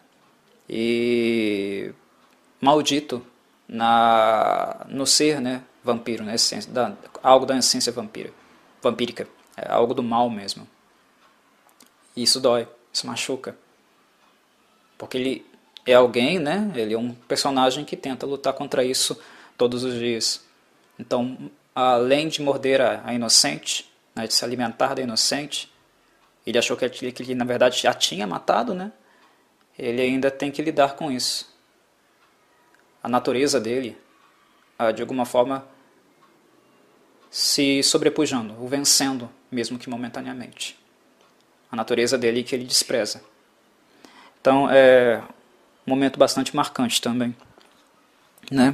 e 0.69 1.93
maldito 2.61 3.27
na 3.69 4.87
no 4.89 5.05
ser, 5.05 5.41
né, 5.41 5.63
vampiro, 5.83 6.23
né, 6.23 6.37
essência, 6.37 6.71
da, 6.73 6.93
algo 7.23 7.45
da 7.45 7.59
essência 7.59 7.91
vampira, 7.91 8.31
vampírica, 8.81 9.27
é 9.57 9.71
algo 9.71 9.95
do 9.95 10.03
mal 10.03 10.31
mesmo. 10.31 10.69
E 12.17 12.23
isso 12.23 12.41
dói, 12.41 12.69
isso 12.93 13.05
machuca, 13.07 13.59
porque 14.97 15.17
ele 15.17 15.47
é 15.85 15.95
alguém, 15.95 16.39
né, 16.39 16.71
ele 16.77 16.95
é 16.95 16.99
um 16.99 17.13
personagem 17.13 17.85
que 17.85 17.97
tenta 17.97 18.25
lutar 18.25 18.53
contra 18.53 18.85
isso 18.85 19.21
todos 19.59 19.83
os 19.83 19.95
dias. 19.95 20.45
Então, 20.99 21.51
além 21.75 22.29
de 22.29 22.41
morder 22.41 22.81
a, 22.81 23.03
a 23.05 23.15
inocente, 23.15 23.91
né, 24.15 24.27
de 24.27 24.35
se 24.35 24.45
alimentar 24.45 24.95
da 24.95 25.03
inocente, 25.03 25.73
ele 26.47 26.59
achou 26.59 26.77
que 26.77 26.85
ele, 26.85 27.13
que 27.13 27.23
ele, 27.23 27.35
na 27.35 27.45
verdade, 27.45 27.81
já 27.81 27.93
tinha 27.93 28.27
matado, 28.27 28.75
né? 28.75 28.93
Ele 29.79 30.01
ainda 30.01 30.31
tem 30.31 30.51
que 30.51 30.63
lidar 30.63 30.95
com 30.95 31.11
isso. 31.11 31.53
A 33.03 33.09
natureza 33.09 33.59
dele, 33.59 33.99
de 34.95 35.03
alguma 35.03 35.25
forma, 35.25 35.67
se 37.31 37.83
sobrepujando, 37.83 38.55
o 38.63 38.69
vencendo, 38.69 39.29
mesmo 39.51 39.79
que 39.79 39.91
momentaneamente. 39.91 40.79
A 41.73 41.77
natureza 41.77 42.17
dele 42.17 42.45
que 42.45 42.55
ele 42.55 42.65
despreza. 42.65 43.23
Então, 44.41 44.71
é 44.71 45.23
um 45.87 45.91
momento 45.91 46.19
bastante 46.19 46.55
marcante 46.55 47.01
também. 47.01 47.35
Né? 48.51 48.73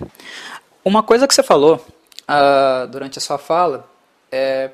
Uma 0.85 1.03
coisa 1.03 1.27
que 1.27 1.35
você 1.35 1.43
falou 1.43 1.85
uh, 2.31 2.87
durante 2.87 3.19
a 3.19 3.21
sua 3.21 3.39
fala 3.39 3.89
é, 4.31 4.71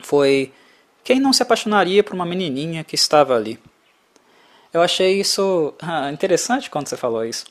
foi 0.00 0.52
quem 1.02 1.20
não 1.20 1.32
se 1.32 1.42
apaixonaria 1.42 2.02
por 2.02 2.14
uma 2.14 2.24
menininha 2.24 2.84
que 2.84 2.94
estava 2.94 3.34
ali. 3.34 3.58
Eu 4.72 4.82
achei 4.82 5.20
isso 5.20 5.74
ah, 5.82 6.10
interessante 6.10 6.70
quando 6.70 6.88
você 6.88 6.96
falou 6.96 7.24
isso. 7.24 7.46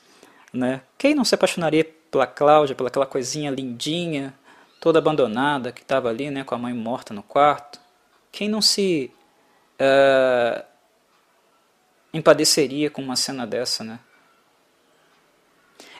Né? 0.53 0.81
Quem 0.97 1.13
não 1.13 1.25
se 1.25 1.35
apaixonaria 1.35 1.85
pela 2.09 2.25
Cláudia, 2.25 2.75
pela 2.75 2.87
aquela 2.87 3.05
coisinha 3.05 3.51
lindinha, 3.51 4.33
toda 4.79 4.99
abandonada, 4.99 5.71
que 5.71 5.81
estava 5.81 6.09
ali 6.09 6.29
né, 6.29 6.43
com 6.43 6.55
a 6.55 6.57
mãe 6.57 6.73
morta 6.73 7.13
no 7.13 7.23
quarto? 7.23 7.79
Quem 8.31 8.47
não 8.47 8.61
se 8.61 9.11
uh, 9.79 10.63
empadeceria 12.13 12.89
com 12.89 13.01
uma 13.01 13.15
cena 13.15 13.45
dessa, 13.45 13.83
né? 13.83 13.99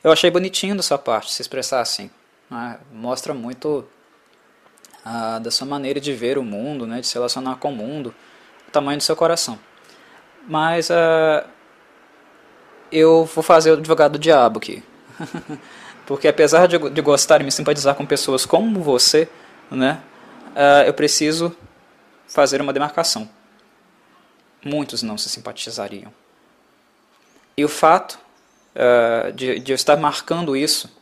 Eu 0.04 0.12
achei 0.12 0.30
bonitinho 0.30 0.76
da 0.76 0.84
sua 0.84 0.98
parte 0.98 1.34
se 1.34 1.42
expressar 1.42 1.82
assim. 1.82 2.10
Né? 2.56 2.80
Mostra 2.92 3.34
muito 3.34 3.86
ah, 5.04 5.40
da 5.40 5.52
sua 5.52 5.68
maneira 5.68 6.00
de 6.00 6.14
ver 6.14 6.38
o 6.38 6.44
mundo, 6.44 6.88
né? 6.88 7.02
de 7.02 7.08
se 7.08 7.14
relacionar 7.14 7.58
com 7.58 7.72
o 7.72 7.76
mundo, 7.76 8.16
o 8.68 8.72
tamanho 8.72 8.98
do 8.98 9.04
seu 9.04 9.16
coração. 9.16 9.60
Mas 10.48 10.90
ah, 10.90 11.46
eu 12.92 13.26
vou 13.26 13.44
fazer 13.44 13.72
o 13.72 13.74
advogado 13.74 14.14
do 14.14 14.20
diabo 14.20 14.60
aqui. 14.60 14.84
Porque 16.06 16.28
apesar 16.28 16.68
de, 16.68 16.78
de, 16.78 17.02
gostar 17.02 17.42
e 17.42 17.44
me 17.44 17.52
simpatizar 17.52 17.96
com 17.96 18.06
pessoas 18.06 18.46
como 18.46 18.80
você, 18.82 19.28
né, 19.72 20.00
uh, 20.52 20.86
eu 20.86 20.94
preciso 20.94 21.56
fazer 22.28 22.62
uma 22.62 22.72
demarcação. 22.72 23.28
Muitos 24.64 25.02
não 25.02 25.18
se 25.18 25.30
simpatizariam. 25.30 26.14
E 27.58 27.66
o 27.66 27.68
fato 27.68 28.20
uh, 28.76 29.32
de, 29.34 29.60
de 29.60 29.72
eu 29.72 29.76
estar 29.76 29.98
marcando 29.98 30.56
isso 30.56 30.95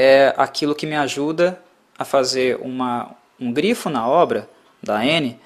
é 0.00 0.32
aquilo 0.36 0.76
que 0.76 0.86
me 0.86 0.94
ajuda 0.94 1.60
a 1.98 2.04
fazer 2.04 2.56
uma, 2.62 3.16
um 3.40 3.52
grifo 3.52 3.90
na 3.90 4.06
obra 4.06 4.48
da 4.80 5.04
N, 5.04 5.36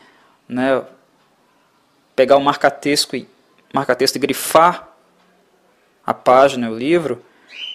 né, 0.46 0.84
pegar 2.14 2.36
o 2.36 2.40
marca-texto 2.42 3.16
e, 3.16 3.26
marca 3.72 3.96
e 3.98 4.18
grifar 4.18 4.88
a 6.04 6.12
página, 6.12 6.70
o 6.70 6.76
livro, 6.76 7.24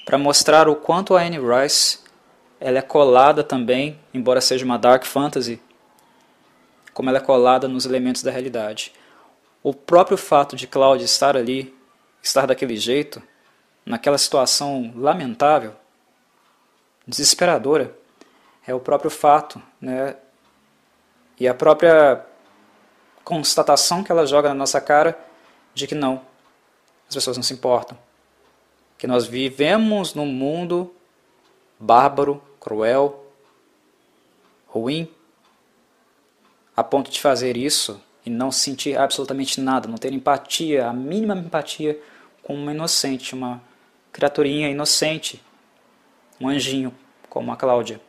para 0.05 0.19
mostrar 0.19 0.69
o 0.69 0.75
quanto 0.75 1.15
a 1.15 1.23
Anne 1.23 1.39
Rice 1.39 1.97
ela 2.59 2.77
é 2.77 2.81
colada 2.83 3.43
também, 3.43 3.99
embora 4.13 4.39
seja 4.39 4.63
uma 4.63 4.77
dark 4.77 5.03
fantasy, 5.03 5.59
como 6.93 7.09
ela 7.09 7.17
é 7.17 7.21
colada 7.21 7.67
nos 7.67 7.87
elementos 7.87 8.21
da 8.21 8.29
realidade. 8.29 8.93
O 9.63 9.73
próprio 9.73 10.17
fato 10.17 10.55
de 10.55 10.67
Claudia 10.67 11.05
estar 11.05 11.35
ali, 11.35 11.75
estar 12.21 12.45
daquele 12.45 12.77
jeito, 12.77 13.19
naquela 13.83 14.19
situação 14.19 14.93
lamentável, 14.95 15.73
desesperadora 17.07 17.97
é 18.65 18.73
o 18.73 18.79
próprio 18.79 19.09
fato, 19.09 19.61
né? 19.79 20.15
E 21.39 21.47
a 21.47 21.53
própria 21.53 22.25
constatação 23.23 24.03
que 24.03 24.11
ela 24.11 24.25
joga 24.25 24.49
na 24.49 24.55
nossa 24.55 24.81
cara 24.81 25.17
de 25.73 25.87
que 25.87 25.95
não, 25.95 26.21
as 27.07 27.15
pessoas 27.15 27.37
não 27.37 27.43
se 27.43 27.53
importam. 27.53 27.97
Que 28.97 29.07
nós 29.07 29.25
vivemos 29.25 30.13
num 30.13 30.25
mundo 30.25 30.93
bárbaro, 31.79 32.41
cruel, 32.59 33.25
ruim, 34.65 35.07
a 36.75 36.83
ponto 36.83 37.09
de 37.09 37.21
fazer 37.21 37.55
isso 37.55 38.01
e 38.25 38.29
não 38.29 38.51
sentir 38.51 38.97
absolutamente 38.97 39.61
nada, 39.61 39.87
não 39.87 39.97
ter 39.97 40.11
empatia, 40.11 40.87
a 40.87 40.93
mínima 40.93 41.35
empatia 41.35 41.99
com 42.43 42.55
uma 42.55 42.73
inocente, 42.73 43.33
uma 43.33 43.61
criaturinha 44.11 44.69
inocente 44.69 45.41
um 46.39 46.47
anjinho, 46.49 46.93
como 47.29 47.51
a 47.51 47.55
Cláudia. 47.55 47.99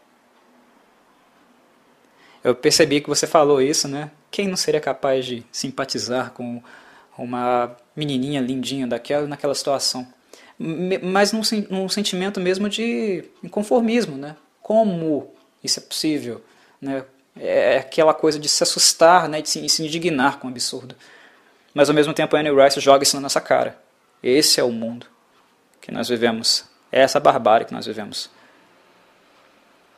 Eu 2.42 2.54
percebi 2.54 3.00
que 3.00 3.08
você 3.08 3.26
falou 3.26 3.60
isso, 3.60 3.88
né? 3.88 4.10
Quem 4.30 4.46
não 4.48 4.56
seria 4.56 4.80
capaz 4.80 5.26
de 5.26 5.44
simpatizar 5.50 6.30
com 6.32 6.62
uma 7.16 7.76
menininha 7.96 8.40
lindinha 8.40 8.86
daquela 8.86 9.26
naquela 9.26 9.54
situação? 9.54 10.06
mas 11.02 11.32
num, 11.32 11.42
num 11.70 11.88
sentimento 11.88 12.40
mesmo 12.40 12.68
de 12.68 13.24
inconformismo, 13.44 14.16
né? 14.16 14.34
Como 14.60 15.32
isso 15.62 15.78
é 15.78 15.82
possível, 15.82 16.42
né? 16.80 17.04
É, 17.38 17.74
é 17.74 17.78
aquela 17.78 18.12
coisa 18.12 18.38
de 18.38 18.48
se 18.48 18.62
assustar, 18.62 19.28
né? 19.28 19.40
De 19.40 19.48
se, 19.48 19.68
se 19.68 19.84
indignar 19.84 20.40
com 20.40 20.48
o 20.48 20.50
absurdo. 20.50 20.96
Mas 21.72 21.88
ao 21.88 21.94
mesmo 21.94 22.12
tempo 22.12 22.34
a 22.34 22.40
Annie 22.40 22.52
Rice 22.52 22.80
joga 22.80 23.04
isso 23.04 23.14
na 23.14 23.22
nossa 23.22 23.40
cara. 23.40 23.80
Esse 24.20 24.58
é 24.58 24.64
o 24.64 24.72
mundo 24.72 25.06
que 25.80 25.92
nós 25.92 26.08
vivemos. 26.08 26.64
É 26.90 27.00
essa 27.00 27.20
barbárie 27.20 27.66
que 27.66 27.72
nós 27.72 27.86
vivemos. 27.86 28.30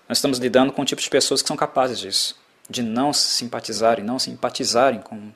Nós 0.09 0.19
estamos 0.19 0.39
lidando 0.39 0.73
com 0.73 0.83
um 0.83 0.85
tipo 0.85 1.01
de 1.01 1.09
pessoas 1.09 1.41
que 1.41 1.49
são 1.49 1.57
capazes 1.57 1.99
disso, 1.99 2.37
de 2.69 2.83
não 2.83 3.13
se 3.13 3.29
simpatizarem, 3.29 4.05
não 4.05 4.19
simpatizarem 4.19 5.01
com 5.01 5.31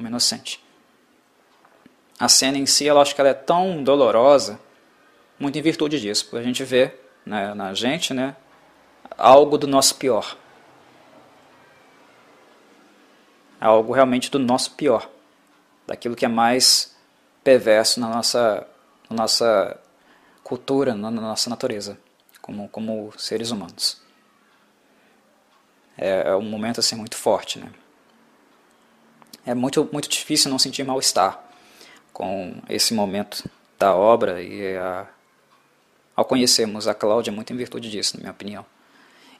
o 0.00 0.06
inocente. 0.06 0.64
A 2.18 2.28
cena 2.28 2.56
em 2.56 2.64
si, 2.64 2.86
eu 2.86 2.98
acho 2.98 3.14
que 3.14 3.20
ela 3.20 3.30
é 3.30 3.34
tão 3.34 3.82
dolorosa, 3.84 4.58
muito 5.38 5.58
em 5.58 5.62
virtude 5.62 6.00
disso, 6.00 6.24
porque 6.24 6.38
a 6.38 6.42
gente 6.42 6.64
vê 6.64 6.94
né, 7.26 7.52
na 7.54 7.74
gente 7.74 8.14
né, 8.14 8.34
algo 9.18 9.58
do 9.58 9.66
nosso 9.66 9.96
pior. 9.96 10.36
Algo 13.60 13.92
realmente 13.92 14.30
do 14.30 14.38
nosso 14.38 14.70
pior, 14.72 15.08
daquilo 15.86 16.16
que 16.16 16.24
é 16.24 16.28
mais 16.28 16.96
perverso 17.42 18.00
na 18.00 18.08
nossa, 18.08 18.66
na 19.10 19.16
nossa 19.16 19.78
cultura, 20.44 20.94
na 20.94 21.10
nossa 21.10 21.48
natureza, 21.48 21.98
como, 22.40 22.68
como 22.68 23.12
seres 23.16 23.50
humanos. 23.50 24.00
É, 25.96 26.28
é 26.28 26.36
um 26.36 26.42
momento 26.42 26.80
assim 26.80 26.94
muito 26.94 27.16
forte, 27.16 27.58
né? 27.58 27.72
É 29.46 29.54
muito, 29.54 29.88
muito 29.92 30.08
difícil 30.08 30.50
não 30.50 30.58
sentir 30.58 30.84
mal-estar 30.84 31.42
com 32.12 32.56
esse 32.68 32.94
momento 32.94 33.48
da 33.78 33.94
obra 33.94 34.42
e 34.42 34.76
a, 34.76 35.06
ao 36.16 36.24
conhecermos 36.24 36.86
a 36.86 36.94
Cláudia, 36.94 37.32
muito 37.32 37.52
em 37.52 37.56
virtude 37.56 37.90
disso, 37.90 38.16
na 38.16 38.20
minha 38.20 38.32
opinião. 38.32 38.64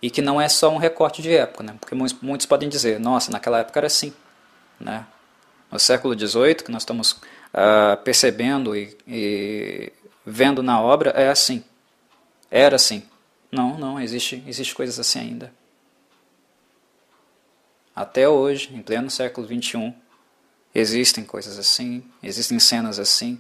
E 0.03 0.11
que 0.11 0.21
não 0.21 0.41
é 0.41 0.49
só 0.49 0.69
um 0.71 0.77
recorte 0.77 1.23
de 1.23 1.35
época, 1.35 1.63
né? 1.65 1.77
porque 1.81 1.95
muitos, 1.95 2.21
muitos 2.21 2.47
podem 2.47 2.69
dizer, 2.69 3.01
nossa, 3.01 3.31
naquela 3.31 3.61
época 3.61 3.81
era 3.81 3.87
assim. 3.87 4.13
Né? 4.79 5.07
No 5.71 5.79
século 5.79 6.19
XVIII, 6.19 6.57
que 6.57 6.71
nós 6.71 6.83
estamos 6.83 7.13
uh, 7.13 7.97
percebendo 8.05 8.77
e, 8.77 8.97
e 9.07 9.93
vendo 10.25 10.63
na 10.63 10.81
obra, 10.81 11.11
é 11.11 11.29
assim. 11.29 11.65
Era 12.51 12.77
assim. 12.77 13.03
Não, 13.51 13.79
não, 13.79 14.01
existe, 14.01 14.43
existe 14.47 14.75
coisas 14.75 14.99
assim 14.99 15.21
ainda. 15.21 15.53
Até 17.95 18.29
hoje, 18.29 18.75
em 18.75 18.83
pleno 18.83 19.09
século 19.09 19.47
XXI, 19.47 19.95
existem 20.75 21.25
coisas 21.25 21.59
assim, 21.59 22.03
existem 22.21 22.59
cenas 22.59 22.99
assim, 22.99 23.39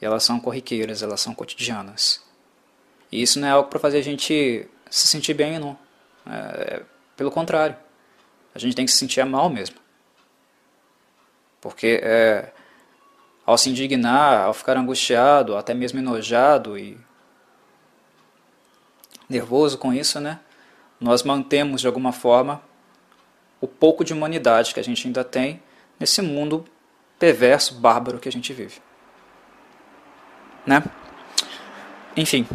e 0.00 0.04
elas 0.04 0.24
são 0.24 0.40
corriqueiras, 0.40 1.02
elas 1.02 1.20
são 1.20 1.34
cotidianas. 1.34 2.22
E 3.12 3.20
isso 3.20 3.38
não 3.38 3.48
é 3.48 3.50
algo 3.50 3.68
para 3.68 3.78
fazer 3.78 3.98
a 3.98 4.02
gente 4.02 4.66
se 4.88 5.08
sentir 5.08 5.34
bem, 5.34 5.58
não. 5.58 5.78
É, 6.26 6.82
pelo 7.16 7.30
contrário, 7.30 7.76
a 8.54 8.58
gente 8.58 8.74
tem 8.74 8.86
que 8.86 8.92
se 8.92 8.98
sentir 8.98 9.24
mal 9.26 9.50
mesmo. 9.50 9.76
Porque 11.60 12.00
é, 12.02 12.50
ao 13.50 13.58
se 13.58 13.68
indignar, 13.68 14.44
ao 14.44 14.54
ficar 14.54 14.76
angustiado, 14.76 15.56
até 15.56 15.74
mesmo 15.74 15.98
enojado 15.98 16.78
e 16.78 16.96
nervoso 19.28 19.76
com 19.76 19.92
isso, 19.92 20.20
né? 20.20 20.38
Nós 21.00 21.24
mantemos 21.24 21.80
de 21.80 21.88
alguma 21.88 22.12
forma 22.12 22.62
o 23.60 23.66
pouco 23.66 24.04
de 24.04 24.12
humanidade 24.12 24.72
que 24.72 24.78
a 24.78 24.84
gente 24.84 25.04
ainda 25.04 25.24
tem 25.24 25.60
nesse 25.98 26.22
mundo 26.22 26.64
perverso, 27.18 27.74
bárbaro 27.74 28.20
que 28.20 28.28
a 28.28 28.32
gente 28.32 28.52
vive. 28.52 28.80
Né? 30.64 30.84
Enfim. 32.16 32.46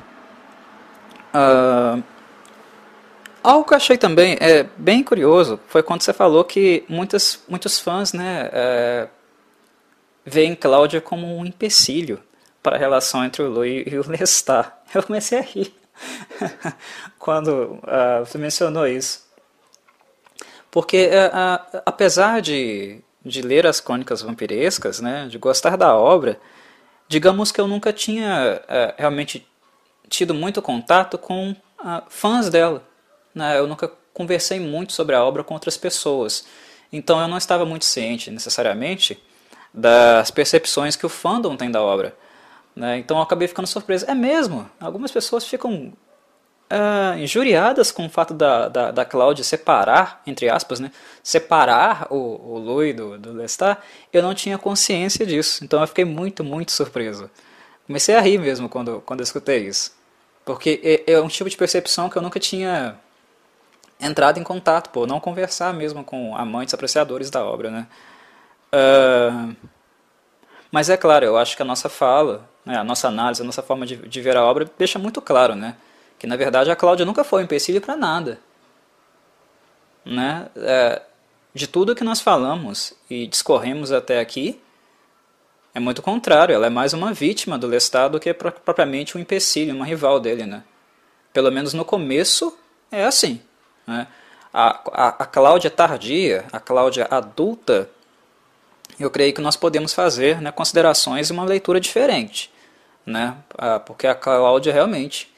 Uh, 1.33 2.01
algo 3.43 3.65
que 3.65 3.73
eu 3.73 3.77
achei 3.77 3.97
também 3.97 4.37
é 4.39 4.63
bem 4.77 5.03
curioso 5.03 5.59
foi 5.67 5.83
quando 5.83 6.03
você 6.03 6.13
falou 6.13 6.45
que 6.45 6.85
muitas, 6.87 7.43
muitos 7.49 7.79
fãs 7.81 8.13
né, 8.13 8.49
é, 8.53 9.07
veem 10.25 10.55
Cláudia 10.55 10.99
como 10.99 11.37
um 11.37 11.45
empecilho 11.45 12.21
para 12.63 12.75
a 12.75 12.79
relação 12.79 13.23
entre 13.23 13.43
o 13.43 13.49
Lu 13.49 13.65
e 13.65 13.97
o 13.97 14.09
Lestat. 14.09 14.71
Eu 14.93 15.03
comecei 15.03 15.37
a 15.37 15.41
rir 15.41 15.73
quando 17.19 17.79
uh, 17.83 18.25
você 18.25 18.37
mencionou 18.37 18.87
isso. 18.87 19.23
Porque 20.71 21.07
uh, 21.07 21.81
apesar 21.85 22.41
de, 22.41 22.99
de 23.23 23.41
ler 23.41 23.67
as 23.67 23.79
crônicas 23.79 24.21
vampirescas, 24.21 24.99
né, 24.99 25.27
de 25.29 25.37
gostar 25.37 25.77
da 25.77 25.95
obra, 25.95 26.39
digamos 27.07 27.51
que 27.51 27.61
eu 27.61 27.67
nunca 27.67 27.93
tinha 27.93 28.61
uh, 28.63 28.93
realmente 28.97 29.47
tido 30.09 30.33
muito 30.33 30.61
contato 30.61 31.17
com 31.17 31.51
uh, 31.51 32.03
fãs 32.09 32.49
dela. 32.49 32.83
Né? 33.33 33.57
Eu 33.57 33.67
nunca 33.67 33.91
conversei 34.13 34.59
muito 34.59 34.93
sobre 34.93 35.15
a 35.15 35.23
obra 35.23 35.43
com 35.43 35.53
outras 35.53 35.77
pessoas. 35.77 36.45
Então 36.91 37.21
eu 37.21 37.27
não 37.27 37.37
estava 37.37 37.65
muito 37.65 37.85
ciente 37.85 38.31
necessariamente 38.31 39.21
das 39.75 40.31
percepções 40.31 40.95
que 40.95 41.05
o 41.05 41.09
fandom 41.09 41.57
tem 41.57 41.69
da 41.69 41.81
obra. 41.81 42.15
Né? 42.73 42.97
Então 42.97 43.17
eu 43.17 43.23
acabei 43.23 43.47
ficando 43.47 43.67
surpreso. 43.67 44.09
É 44.09 44.15
mesmo, 44.15 44.69
algumas 44.79 45.11
pessoas 45.11 45.45
ficam 45.45 45.91
uh, 46.71 47.17
injuriadas 47.19 47.91
com 47.91 48.05
o 48.05 48.09
fato 48.09 48.33
da, 48.33 48.69
da, 48.69 48.91
da 48.91 49.05
Cláudia 49.05 49.43
separar, 49.43 50.21
entre 50.25 50.49
aspas, 50.49 50.79
né, 50.79 50.91
separar 51.21 52.07
o, 52.09 52.15
o 52.15 52.57
Louis 52.57 52.95
do, 52.95 53.17
do 53.17 53.33
Lestat, 53.33 53.79
eu 54.13 54.23
não 54.23 54.33
tinha 54.33 54.57
consciência 54.57 55.25
disso. 55.25 55.63
Então 55.63 55.81
eu 55.81 55.87
fiquei 55.87 56.05
muito, 56.05 56.43
muito 56.43 56.71
surpreso. 56.71 57.29
Comecei 57.85 58.15
a 58.15 58.21
rir 58.21 58.39
mesmo 58.39 58.69
quando, 58.69 59.01
quando 59.05 59.19
eu 59.19 59.25
escutei 59.25 59.67
isso. 59.67 59.93
Porque 60.45 61.03
é, 61.07 61.13
é 61.13 61.21
um 61.21 61.27
tipo 61.27 61.49
de 61.49 61.57
percepção 61.57 62.09
que 62.09 62.17
eu 62.17 62.21
nunca 62.21 62.39
tinha 62.39 62.97
entrado 63.99 64.39
em 64.39 64.43
contato, 64.43 64.89
por 64.89 65.07
não 65.07 65.19
conversar 65.19 65.73
mesmo 65.73 66.03
com 66.03 66.35
amantes 66.35 66.73
apreciadores 66.73 67.29
da 67.29 67.43
obra, 67.43 67.71
né? 67.71 67.87
Uh, 68.75 69.55
mas 70.71 70.89
é 70.89 70.97
claro, 70.97 71.25
eu 71.25 71.37
acho 71.37 71.55
que 71.55 71.61
a 71.61 71.65
nossa 71.65 71.87
fala, 71.87 72.49
né, 72.65 72.77
a 72.77 72.83
nossa 72.83 73.07
análise, 73.07 73.41
a 73.41 73.45
nossa 73.45 73.63
forma 73.63 73.85
de, 73.85 73.95
de 73.95 74.21
ver 74.21 74.35
a 74.35 74.43
obra 74.43 74.69
deixa 74.77 74.99
muito 74.99 75.21
claro, 75.21 75.55
né? 75.55 75.77
que 76.17 76.27
na 76.27 76.35
verdade 76.35 76.71
a 76.71 76.75
Cláudia 76.75 77.05
nunca 77.05 77.23
foi 77.23 77.41
um 77.41 77.45
empecilho 77.45 77.81
para 77.81 77.95
nada. 77.95 78.39
Né? 80.03 80.47
É, 80.57 81.01
de 81.53 81.67
tudo 81.67 81.95
que 81.95 82.03
nós 82.03 82.21
falamos 82.21 82.93
e 83.09 83.27
discorremos 83.27 83.91
até 83.91 84.19
aqui, 84.19 84.59
é 85.73 85.79
muito 85.79 86.01
contrário, 86.01 86.55
ela 86.55 86.67
é 86.67 86.69
mais 86.69 86.93
uma 86.93 87.13
vítima 87.13 87.57
do 87.57 87.67
Lestat 87.67 88.11
do 88.11 88.19
que 88.19 88.33
propriamente 88.33 89.17
um 89.17 89.21
empecilho, 89.21 89.75
uma 89.75 89.85
rival 89.85 90.19
dele. 90.19 90.45
Né? 90.45 90.63
Pelo 91.33 91.51
menos 91.51 91.73
no 91.73 91.83
começo 91.83 92.57
é 92.91 93.03
assim. 93.03 93.41
Né? 93.85 94.07
A, 94.53 94.79
a, 94.91 95.23
a 95.23 95.25
Cláudia 95.25 95.69
tardia, 95.69 96.45
a 96.51 96.59
Cláudia 96.59 97.07
adulta, 97.11 97.89
eu 98.99 99.09
creio 99.09 99.33
que 99.33 99.41
nós 99.41 99.55
podemos 99.55 99.93
fazer 99.93 100.41
né, 100.41 100.51
considerações 100.51 101.29
e 101.29 101.33
uma 101.33 101.43
leitura 101.43 101.79
diferente. 101.79 102.51
Né? 103.05 103.35
Ah, 103.57 103.79
porque 103.79 104.07
a 104.07 104.15
Cláudia 104.15 104.73
realmente 104.73 105.31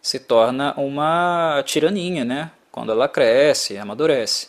se 0.00 0.18
torna 0.18 0.74
uma 0.76 1.62
tiraninha, 1.64 2.24
né? 2.24 2.50
Quando 2.72 2.90
ela 2.90 3.06
cresce, 3.08 3.78
amadurece. 3.78 4.48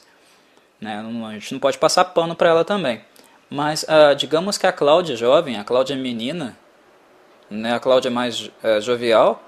Né? 0.82 1.04
A 1.28 1.34
gente 1.34 1.54
não 1.54 1.60
pode 1.60 1.78
passar 1.78 2.06
pano 2.06 2.36
para 2.36 2.50
ela 2.50 2.66
também. 2.66 3.02
Mas 3.50 3.86
ah, 3.88 4.14
digamos 4.14 4.58
que 4.58 4.66
a 4.66 4.72
Cláudia 4.72 5.16
jovem, 5.16 5.60
a 5.60 5.64
Cláudia 5.64 5.96
menina, 5.96 6.58
né? 7.50 7.76
a 7.76 7.80
Cláudia 7.80 8.10
mais 8.10 8.50
uh, 8.64 8.82
jovial, 8.82 9.44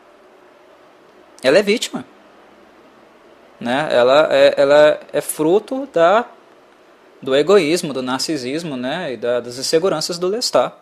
ela 1.41 1.57
é 1.57 1.63
vítima. 1.63 2.05
Né? 3.59 3.87
Ela, 3.91 4.27
é, 4.31 4.53
ela 4.57 4.99
é 5.11 5.21
fruto 5.21 5.87
da, 5.91 6.25
do 7.25 7.35
egoísmo, 7.35 7.91
do 7.91 8.01
narcisismo 8.01 8.77
né? 8.77 9.13
e 9.13 9.17
da, 9.17 9.41
das 9.41 9.57
inseguranças 9.57 10.17
do 10.17 10.27
Lestat. 10.27 10.73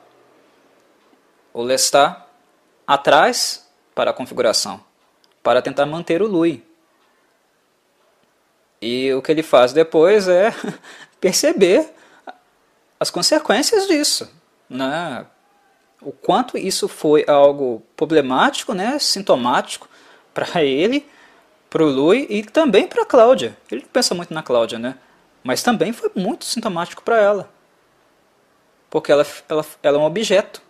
O 1.53 1.63
Lestat 1.63 2.21
atrás 2.85 3.67
para 3.95 4.11
a 4.11 4.13
configuração 4.13 4.83
para 5.41 5.61
tentar 5.61 5.85
manter 5.85 6.21
o 6.21 6.27
Lui. 6.27 6.63
E 8.81 9.13
o 9.13 9.21
que 9.21 9.31
ele 9.31 9.43
faz 9.43 9.73
depois 9.73 10.27
é 10.27 10.53
perceber 11.19 11.93
as 12.99 13.09
consequências 13.09 13.87
disso, 13.87 14.31
né? 14.69 15.25
O 16.01 16.11
quanto 16.11 16.57
isso 16.57 16.87
foi 16.87 17.25
algo 17.27 17.81
problemático, 17.95 18.73
né, 18.73 18.99
sintomático 18.99 19.87
para 20.33 20.63
ele, 20.63 21.07
para 21.69 21.83
o 21.83 21.89
Lui 21.89 22.27
e 22.29 22.43
também 22.43 22.87
para 22.87 23.03
a 23.03 23.05
Cláudia. 23.05 23.57
Ele 23.71 23.85
pensa 23.91 24.13
muito 24.13 24.33
na 24.33 24.43
Cláudia, 24.43 24.79
né? 24.79 24.97
Mas 25.43 25.61
também 25.61 25.91
foi 25.91 26.09
muito 26.15 26.45
sintomático 26.45 27.03
para 27.03 27.19
ela. 27.21 27.49
Porque 28.89 29.11
ela, 29.11 29.25
ela, 29.49 29.65
ela 29.81 29.97
é 29.97 29.99
um 29.99 30.05
objeto. 30.05 30.61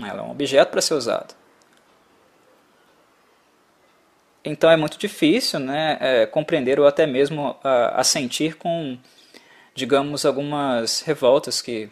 Né? 0.00 0.08
Ela 0.08 0.20
é 0.20 0.22
um 0.22 0.30
objeto 0.30 0.70
para 0.70 0.80
ser 0.80 0.94
usado. 0.94 1.34
Então 4.44 4.70
é 4.70 4.76
muito 4.76 4.98
difícil 4.98 5.60
né, 5.60 5.98
é, 6.00 6.26
compreender 6.26 6.80
ou 6.80 6.86
até 6.86 7.06
mesmo 7.06 7.56
assentir 7.62 8.56
com, 8.56 8.96
digamos, 9.74 10.24
algumas 10.24 11.02
revoltas 11.02 11.60
que 11.60 11.90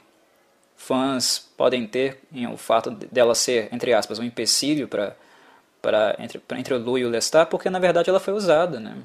fãs 0.74 1.38
podem 1.56 1.86
ter 1.86 2.22
em 2.32 2.46
o 2.46 2.56
fato 2.56 2.90
dela 2.90 3.34
ser, 3.34 3.68
entre 3.72 3.92
aspas, 3.92 4.18
um 4.18 4.24
empecilho 4.24 4.88
para 4.88 6.16
entre, 6.18 6.40
entre 6.56 6.74
o 6.74 6.78
Lu 6.78 6.96
e 6.96 7.04
o 7.04 7.10
Lestat, 7.10 7.50
porque 7.50 7.68
na 7.68 7.78
verdade 7.78 8.08
ela 8.08 8.20
foi 8.20 8.32
usada, 8.32 8.80
né? 8.80 8.96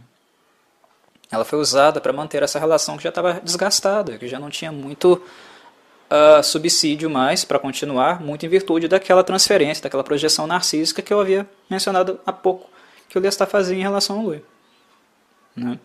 Ela 1.34 1.44
foi 1.44 1.58
usada 1.58 2.00
para 2.00 2.14
manter 2.14 2.44
essa 2.44 2.60
relação 2.60 2.96
que 2.96 3.02
já 3.02 3.10
estava 3.10 3.42
desgastada, 3.44 4.20
que 4.20 4.28
já 4.28 4.40
não 4.40 4.52
tinha 4.52 4.72
muito 4.72 5.14
uh, 5.14 6.44
subsídio 6.44 7.10
mais 7.10 7.44
para 7.44 7.58
continuar, 7.58 8.22
muito 8.22 8.46
em 8.46 8.50
virtude 8.50 8.88
daquela 8.88 9.24
transferência, 9.24 9.82
daquela 9.82 10.04
projeção 10.04 10.46
narcísica 10.46 11.02
que 11.02 11.12
eu 11.12 11.20
havia 11.20 11.50
mencionado 11.68 12.20
há 12.24 12.32
pouco, 12.32 12.70
que 13.10 13.18
o 13.18 13.22
Lestat 13.22 13.50
fazia 13.50 13.76
em 13.76 13.82
relação 13.82 14.20
ao 14.20 14.24
Louis. 14.26 14.42
Né? 15.56 15.80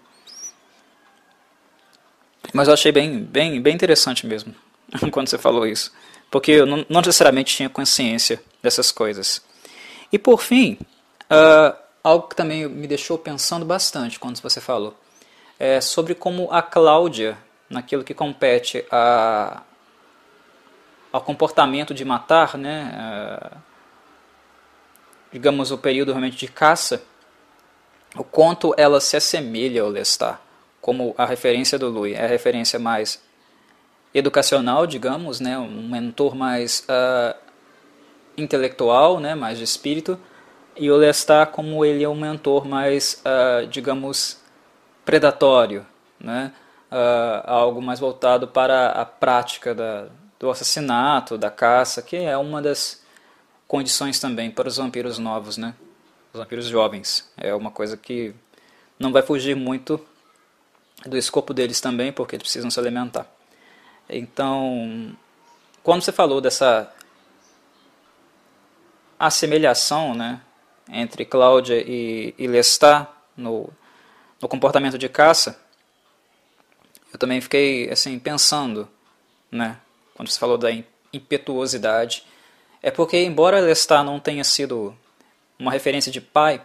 Mas 2.52 2.68
eu 2.68 2.74
achei 2.74 2.92
bem, 2.92 3.18
bem, 3.18 3.58
bem 3.58 3.74
interessante 3.74 4.26
mesmo 4.26 4.54
quando 5.10 5.30
você 5.30 5.38
falou 5.38 5.66
isso, 5.66 5.90
porque 6.30 6.52
eu 6.52 6.66
não, 6.66 6.84
não 6.90 7.00
necessariamente 7.00 7.56
tinha 7.56 7.70
consciência 7.70 8.38
dessas 8.62 8.92
coisas. 8.92 9.42
E 10.12 10.18
por 10.18 10.42
fim, 10.42 10.76
uh, 11.30 11.74
algo 12.04 12.28
que 12.28 12.36
também 12.36 12.68
me 12.68 12.86
deixou 12.86 13.16
pensando 13.16 13.64
bastante 13.64 14.20
quando 14.20 14.42
você 14.42 14.60
falou, 14.60 14.94
é 15.58 15.80
sobre 15.80 16.14
como 16.14 16.48
a 16.52 16.62
Cláudia, 16.62 17.36
naquilo 17.68 18.04
que 18.04 18.14
compete 18.14 18.84
a, 18.90 19.62
ao 21.12 21.20
comportamento 21.20 21.92
de 21.92 22.04
matar, 22.04 22.56
né, 22.56 23.50
uh, 23.52 23.56
digamos 25.32 25.70
o 25.70 25.78
período 25.78 26.12
realmente 26.12 26.36
de 26.36 26.48
caça, 26.48 27.02
o 28.16 28.24
quanto 28.24 28.74
ela 28.76 29.00
se 29.00 29.16
assemelha 29.16 29.82
ao 29.82 29.88
Lestat, 29.88 30.38
como 30.80 31.14
a 31.18 31.26
referência 31.26 31.78
do 31.78 31.88
Louis 31.88 32.16
é 32.16 32.24
a 32.24 32.28
referência 32.28 32.78
mais 32.78 33.22
educacional, 34.14 34.86
digamos, 34.86 35.40
né, 35.40 35.58
um 35.58 35.88
mentor 35.88 36.34
mais 36.34 36.86
uh, 36.88 37.36
intelectual, 38.36 39.20
né, 39.20 39.34
mais 39.34 39.58
de 39.58 39.64
espírito, 39.64 40.18
e 40.76 40.90
o 40.90 40.96
Lestat 40.96 41.52
como 41.52 41.84
ele 41.84 42.04
é 42.04 42.08
um 42.08 42.14
mentor 42.14 42.66
mais, 42.66 43.22
uh, 43.24 43.66
digamos, 43.66 44.40
predatório, 45.08 45.86
né, 46.20 46.52
uh, 46.92 47.50
algo 47.50 47.80
mais 47.80 47.98
voltado 47.98 48.46
para 48.46 48.90
a 48.90 49.06
prática 49.06 49.74
da, 49.74 50.06
do 50.38 50.50
assassinato, 50.50 51.38
da 51.38 51.50
caça, 51.50 52.02
que 52.02 52.14
é 52.14 52.36
uma 52.36 52.60
das 52.60 53.02
condições 53.66 54.20
também 54.20 54.50
para 54.50 54.68
os 54.68 54.76
vampiros 54.76 55.18
novos, 55.18 55.56
né, 55.56 55.74
os 56.30 56.38
vampiros 56.38 56.66
jovens. 56.66 57.26
É 57.38 57.54
uma 57.54 57.70
coisa 57.70 57.96
que 57.96 58.34
não 58.98 59.10
vai 59.10 59.22
fugir 59.22 59.56
muito 59.56 59.98
do 61.06 61.16
escopo 61.16 61.54
deles 61.54 61.80
também, 61.80 62.12
porque 62.12 62.36
eles 62.36 62.42
precisam 62.42 62.70
se 62.70 62.78
alimentar. 62.78 63.26
Então, 64.10 65.16
quando 65.82 66.02
você 66.02 66.12
falou 66.12 66.38
dessa 66.38 66.92
assemelhação 69.18 70.14
né, 70.14 70.42
entre 70.86 71.24
Cláudia 71.24 71.82
e, 71.82 72.34
e 72.36 72.46
Lestat 72.46 73.08
no, 73.34 73.72
no 74.40 74.48
comportamento 74.48 74.98
de 74.98 75.08
caça, 75.08 75.60
eu 77.12 77.18
também 77.18 77.40
fiquei 77.40 77.90
assim 77.90 78.18
pensando, 78.18 78.88
né, 79.50 79.78
quando 80.14 80.28
você 80.28 80.38
falou 80.38 80.58
da 80.58 80.68
impetuosidade, 81.12 82.24
é 82.82 82.90
porque 82.90 83.22
embora 83.22 83.60
Lestat 83.60 84.04
não 84.04 84.20
tenha 84.20 84.44
sido 84.44 84.96
uma 85.58 85.72
referência 85.72 86.12
de 86.12 86.20
pai, 86.20 86.64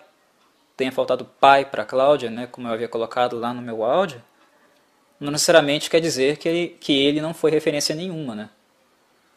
tenha 0.75 0.91
faltado 0.91 1.25
pai 1.25 1.65
para 1.65 1.85
Cláudia, 1.85 2.29
né, 2.29 2.47
como 2.47 2.67
eu 2.67 2.73
havia 2.73 2.87
colocado 2.87 3.39
lá 3.39 3.53
no 3.53 3.61
meu 3.61 3.83
áudio, 3.83 4.21
não 5.19 5.31
necessariamente 5.31 5.89
quer 5.89 6.01
dizer 6.01 6.37
que 6.37 6.49
ele, 6.49 6.77
que 6.79 6.93
ele 6.93 7.21
não 7.21 7.33
foi 7.33 7.49
referência 7.49 7.95
nenhuma, 7.95 8.35
né? 8.35 8.49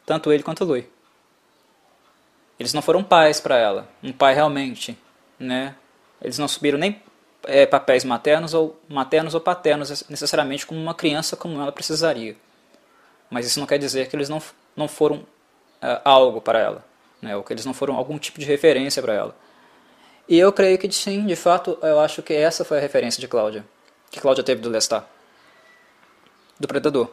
Tanto 0.05 0.31
ele 0.33 0.43
quanto 0.43 0.65
Lui. 0.65 0.89
Eles 2.59 2.73
não 2.73 2.81
foram 2.81 3.03
pais 3.03 3.39
para 3.39 3.57
ela, 3.57 3.89
um 4.03 4.11
pai 4.11 4.33
realmente, 4.33 4.97
né? 5.39 5.75
Eles 6.21 6.37
não 6.37 6.47
subiram 6.47 6.77
nem 6.77 7.01
é, 7.43 7.65
papéis 7.65 8.03
maternos 8.03 8.53
ou 8.53 8.79
maternos 8.87 9.33
ou 9.33 9.41
paternos 9.41 10.03
necessariamente 10.09 10.65
como 10.65 10.79
uma 10.79 10.93
criança 10.93 11.35
como 11.35 11.61
ela 11.61 11.71
precisaria. 11.71 12.35
Mas 13.29 13.45
isso 13.45 13.59
não 13.59 13.67
quer 13.67 13.77
dizer 13.77 14.07
que 14.07 14.15
eles 14.15 14.29
não, 14.29 14.41
não 14.75 14.87
foram 14.87 15.25
é, 15.81 16.01
algo 16.03 16.41
para 16.41 16.59
ela, 16.59 16.85
né? 17.21 17.35
Ou 17.35 17.43
que 17.43 17.53
eles 17.53 17.65
não 17.65 17.73
foram 17.73 17.95
algum 17.95 18.17
tipo 18.17 18.39
de 18.39 18.45
referência 18.45 19.01
para 19.01 19.13
ela. 19.13 19.35
E 20.27 20.37
eu 20.37 20.51
creio 20.51 20.77
que 20.77 20.91
sim, 20.91 21.25
de 21.25 21.35
fato, 21.35 21.77
eu 21.81 21.99
acho 21.99 22.21
que 22.21 22.33
essa 22.33 22.65
foi 22.65 22.77
a 22.77 22.81
referência 22.81 23.21
de 23.21 23.27
Cláudia, 23.27 23.63
que 24.11 24.19
Cláudia 24.19 24.43
teve 24.43 24.61
do 24.61 24.69
Lestat, 24.69 25.05
do 26.59 26.67
predador. 26.67 27.09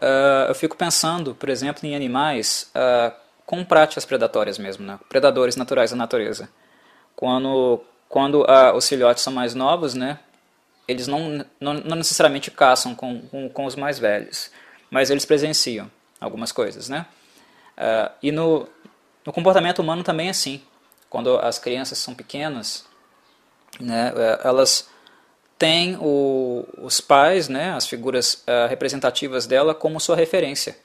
Uh, 0.00 0.48
eu 0.48 0.54
fico 0.54 0.76
pensando, 0.76 1.34
por 1.34 1.48
exemplo, 1.48 1.86
em 1.86 1.96
animais 1.96 2.70
uh, 2.76 3.12
com 3.44 3.64
práticas 3.64 4.04
predatórias 4.04 4.58
mesmo, 4.58 4.86
né? 4.86 5.00
predadores 5.08 5.56
naturais 5.56 5.90
da 5.90 5.96
natureza. 5.96 6.48
Quando, 7.16 7.82
quando 8.08 8.42
uh, 8.42 8.74
os 8.74 8.88
filhotes 8.88 9.22
são 9.22 9.32
mais 9.32 9.54
novos, 9.54 9.94
né? 9.94 10.18
eles 10.88 11.06
não, 11.06 11.44
não, 11.60 11.74
não 11.74 11.96
necessariamente 11.96 12.50
caçam 12.50 12.94
com, 12.94 13.20
com, 13.22 13.48
com, 13.48 13.64
os 13.64 13.74
mais 13.74 13.98
velhos, 13.98 14.50
mas 14.88 15.10
eles 15.10 15.24
presenciam 15.24 15.90
algumas 16.20 16.52
coisas. 16.52 16.88
Né? 16.88 17.06
e 18.22 18.32
no, 18.32 18.66
no 19.22 19.32
comportamento 19.34 19.80
humano 19.80 20.02
também 20.02 20.28
é 20.28 20.30
assim 20.30 20.62
quando 21.08 21.36
as 21.38 21.58
crianças 21.58 21.98
são 21.98 22.14
pequenas, 22.14 22.84
né, 23.80 24.12
é, 24.16 24.40
elas 24.44 24.88
têm 25.58 25.96
o, 26.00 26.66
os 26.78 27.00
pais, 27.00 27.48
né, 27.48 27.72
as 27.72 27.86
figuras 27.86 28.44
uh, 28.46 28.68
representativas 28.68 29.46
dela 29.46 29.74
como 29.74 30.00
sua 30.00 30.16
referência. 30.16 30.76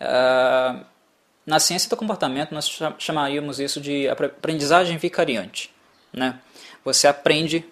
Uh, 0.00 0.84
na 1.46 1.58
ciência 1.58 1.88
do 1.88 1.96
comportamento 1.96 2.52
nós 2.52 2.70
chamaríamos 2.98 3.60
isso 3.60 3.80
de 3.80 4.08
aprendizagem 4.08 4.98
vicariante. 4.98 5.74
Né? 6.16 6.40
Você 6.82 7.06
aprende 7.06 7.64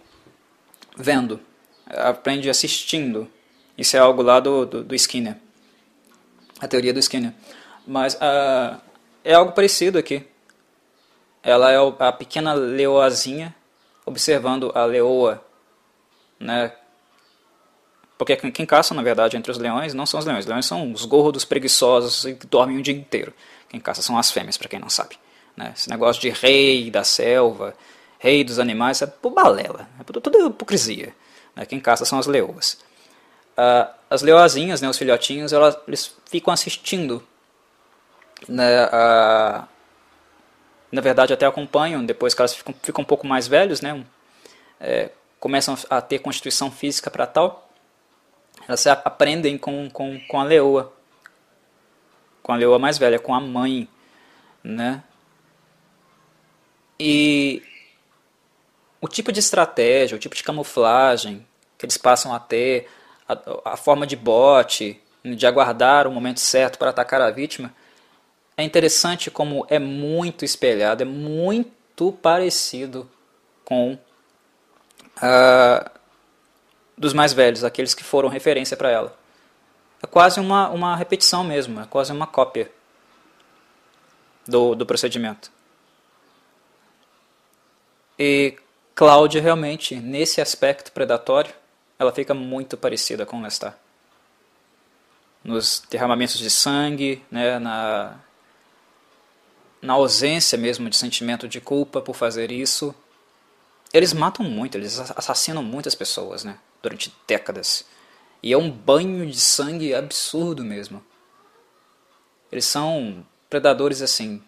vendo, 0.97 1.41
aprende 1.87 2.51
assistindo. 2.51 3.29
Isso 3.77 3.97
é 3.97 4.01
algo 4.01 4.23
lá 4.23 4.39
do, 4.39 4.67
do, 4.67 4.85
do 4.85 4.95
Skinner, 4.95 5.37
a 6.61 6.69
teoria 6.69 6.93
do 6.93 7.01
Skinner. 7.01 7.33
Mas 7.87 8.15
uh, 8.15 8.81
é 9.25 9.35
algo 9.35 9.53
parecido 9.53 9.99
aqui. 9.99 10.25
Ela 11.43 11.73
é 11.73 11.77
a 11.99 12.13
pequena 12.13 12.53
leoazinha 12.53 13.55
observando 14.07 14.71
a 14.75 14.85
leoa, 14.85 15.45
né? 16.39 16.73
Porque 18.17 18.37
quem 18.37 18.65
caça, 18.65 18.95
na 18.95 19.03
verdade, 19.03 19.37
entre 19.37 19.51
os 19.51 19.59
leões 19.59 19.93
não 19.93 20.07
são 20.07 20.21
os 20.21 20.27
leões. 20.27 20.45
Os 20.45 20.49
leões 20.49 20.67
são 20.67 20.93
os 20.93 21.05
gordos 21.05 21.45
preguiçosos 21.45 22.25
que 22.25 22.47
dormem 22.47 22.79
o 22.79 22.83
dia 22.83 22.95
inteiro. 22.95 23.35
Quem 23.69 23.81
caça 23.81 24.03
são 24.03 24.17
as 24.17 24.31
fêmeas, 24.31 24.57
para 24.57 24.69
quem 24.69 24.79
não 24.79 24.89
sabe. 24.89 25.19
Né? 25.57 25.73
Esse 25.77 25.91
negócio 25.91 26.23
de 26.23 26.31
rei 26.31 26.91
da 26.91 27.03
selva, 27.03 27.75
rei 28.19 28.45
dos 28.45 28.59
animais, 28.59 29.03
é 29.03 29.07
por 29.07 29.31
balela. 29.31 29.89
É 30.01 30.03
por, 30.03 30.21
tudo 30.21 30.49
hipocrisia. 30.49 31.15
Né? 31.55 31.67
Quem 31.67 31.81
caça 31.81 32.05
são 32.05 32.19
as 32.19 32.27
leoas. 32.27 32.79
Uh, 33.57 33.89
as 34.11 34.23
leoazinhas, 34.23 34.81
né, 34.81 34.89
os 34.89 34.99
filhotinhos, 34.99 35.53
elas, 35.53 35.77
eles 35.87 36.17
ficam 36.27 36.53
assistindo 36.53 37.23
né, 38.49 38.89
na 40.91 41.01
verdade 41.01 41.33
até 41.33 41.47
acompanham, 41.47 42.05
depois 42.05 42.35
que 42.35 42.41
elas 42.41 42.55
ficam, 42.55 42.75
ficam 42.83 43.03
um 43.03 43.07
pouco 43.07 43.27
mais 43.27 43.49
velhos, 43.49 43.81
né, 43.81 44.05
é, 44.81 45.11
começam 45.41 45.77
a 45.91 46.01
ter 46.01 46.21
constituição 46.21 46.71
física 46.71 47.11
para 47.11 47.27
tal, 47.27 47.69
elas 48.67 48.87
aprendem 48.87 49.59
com, 49.59 49.91
com, 49.91 50.21
com 50.21 50.41
a 50.41 50.45
leoa, 50.45 50.93
com 52.43 52.53
a 52.53 52.57
leoa 52.57 52.79
mais 52.79 52.99
velha, 52.99 53.19
com 53.19 53.35
a 53.35 53.41
mãe, 53.41 53.89
né, 54.63 55.03
e 56.99 57.63
o 59.05 59.09
tipo 59.09 59.31
de 59.31 59.39
estratégia, 59.39 60.17
o 60.17 60.19
tipo 60.19 60.35
de 60.35 60.43
camuflagem 60.43 61.47
que 61.77 61.85
eles 61.85 61.99
passam 61.99 62.33
a 62.33 62.41
ter, 62.41 62.89
a, 63.29 63.73
a 63.73 63.77
forma 63.77 64.07
de 64.07 64.17
bote, 64.17 64.99
de 65.23 65.47
aguardar 65.47 66.07
o 66.07 66.11
momento 66.11 66.41
certo 66.41 66.79
para 66.79 66.89
atacar 66.89 67.21
a 67.21 67.31
vítima, 67.31 67.71
é 68.57 68.63
interessante 68.63 69.31
como 69.31 69.67
é 69.69 69.79
muito 69.79 70.43
espelhado, 70.43 71.03
é 71.03 71.05
muito 71.05 72.13
parecido 72.13 73.07
com 73.63 73.99
uh, 75.19 75.91
dos 76.97 77.13
mais 77.13 77.35
velhos, 77.35 77.63
aqueles 77.63 77.93
que 77.93 78.03
foram 78.03 78.31
referência 78.31 78.75
para 78.75 78.91
ela. 78.91 79.15
É 80.03 80.07
quase 80.07 80.41
uma, 80.41 80.71
uma 80.71 80.97
repetição 80.97 81.45
mesmo, 81.45 81.79
é 81.79 81.85
quase 81.85 82.11
uma 82.11 82.27
cópia 82.27 82.73
do, 84.49 84.75
do 84.75 84.87
procedimento. 84.87 85.53
E 88.19 88.57
Cláudia 88.95 89.43
realmente, 89.43 89.97
nesse 89.97 90.41
aspecto 90.41 90.93
predatório, 90.93 91.53
ela 91.99 92.13
fica 92.13 92.33
muito 92.33 92.77
parecida 92.77 93.27
com 93.27 93.43
Lestat. 93.43 93.77
Nos 95.43 95.83
derramamentos 95.91 96.39
de 96.39 96.49
sangue, 96.49 97.23
né, 97.31 97.59
na 97.59 98.17
na 99.85 99.93
ausência 99.93 100.57
mesmo 100.57 100.89
de 100.89 100.97
sentimento 100.97 101.47
de 101.47 101.61
culpa 101.61 102.01
por 102.01 102.17
fazer 102.17 102.51
isso. 102.51 102.95
Eles 103.93 104.15
matam 104.15 104.45
muito, 104.47 104.79
eles 104.79 104.99
assassinam 104.99 105.63
muitas 105.63 105.95
pessoas, 105.95 106.43
né? 106.43 106.59
Durante 106.83 107.15
décadas. 107.29 107.85
E 108.43 108.51
é 108.51 108.57
um 108.57 108.71
banho 108.71 109.31
de 109.31 109.39
sangue 109.39 109.95
absurdo 109.95 110.65
mesmo. 110.65 111.05
Eles 112.51 112.65
são 112.65 113.27
predadores 113.51 114.01
assim 114.01 114.43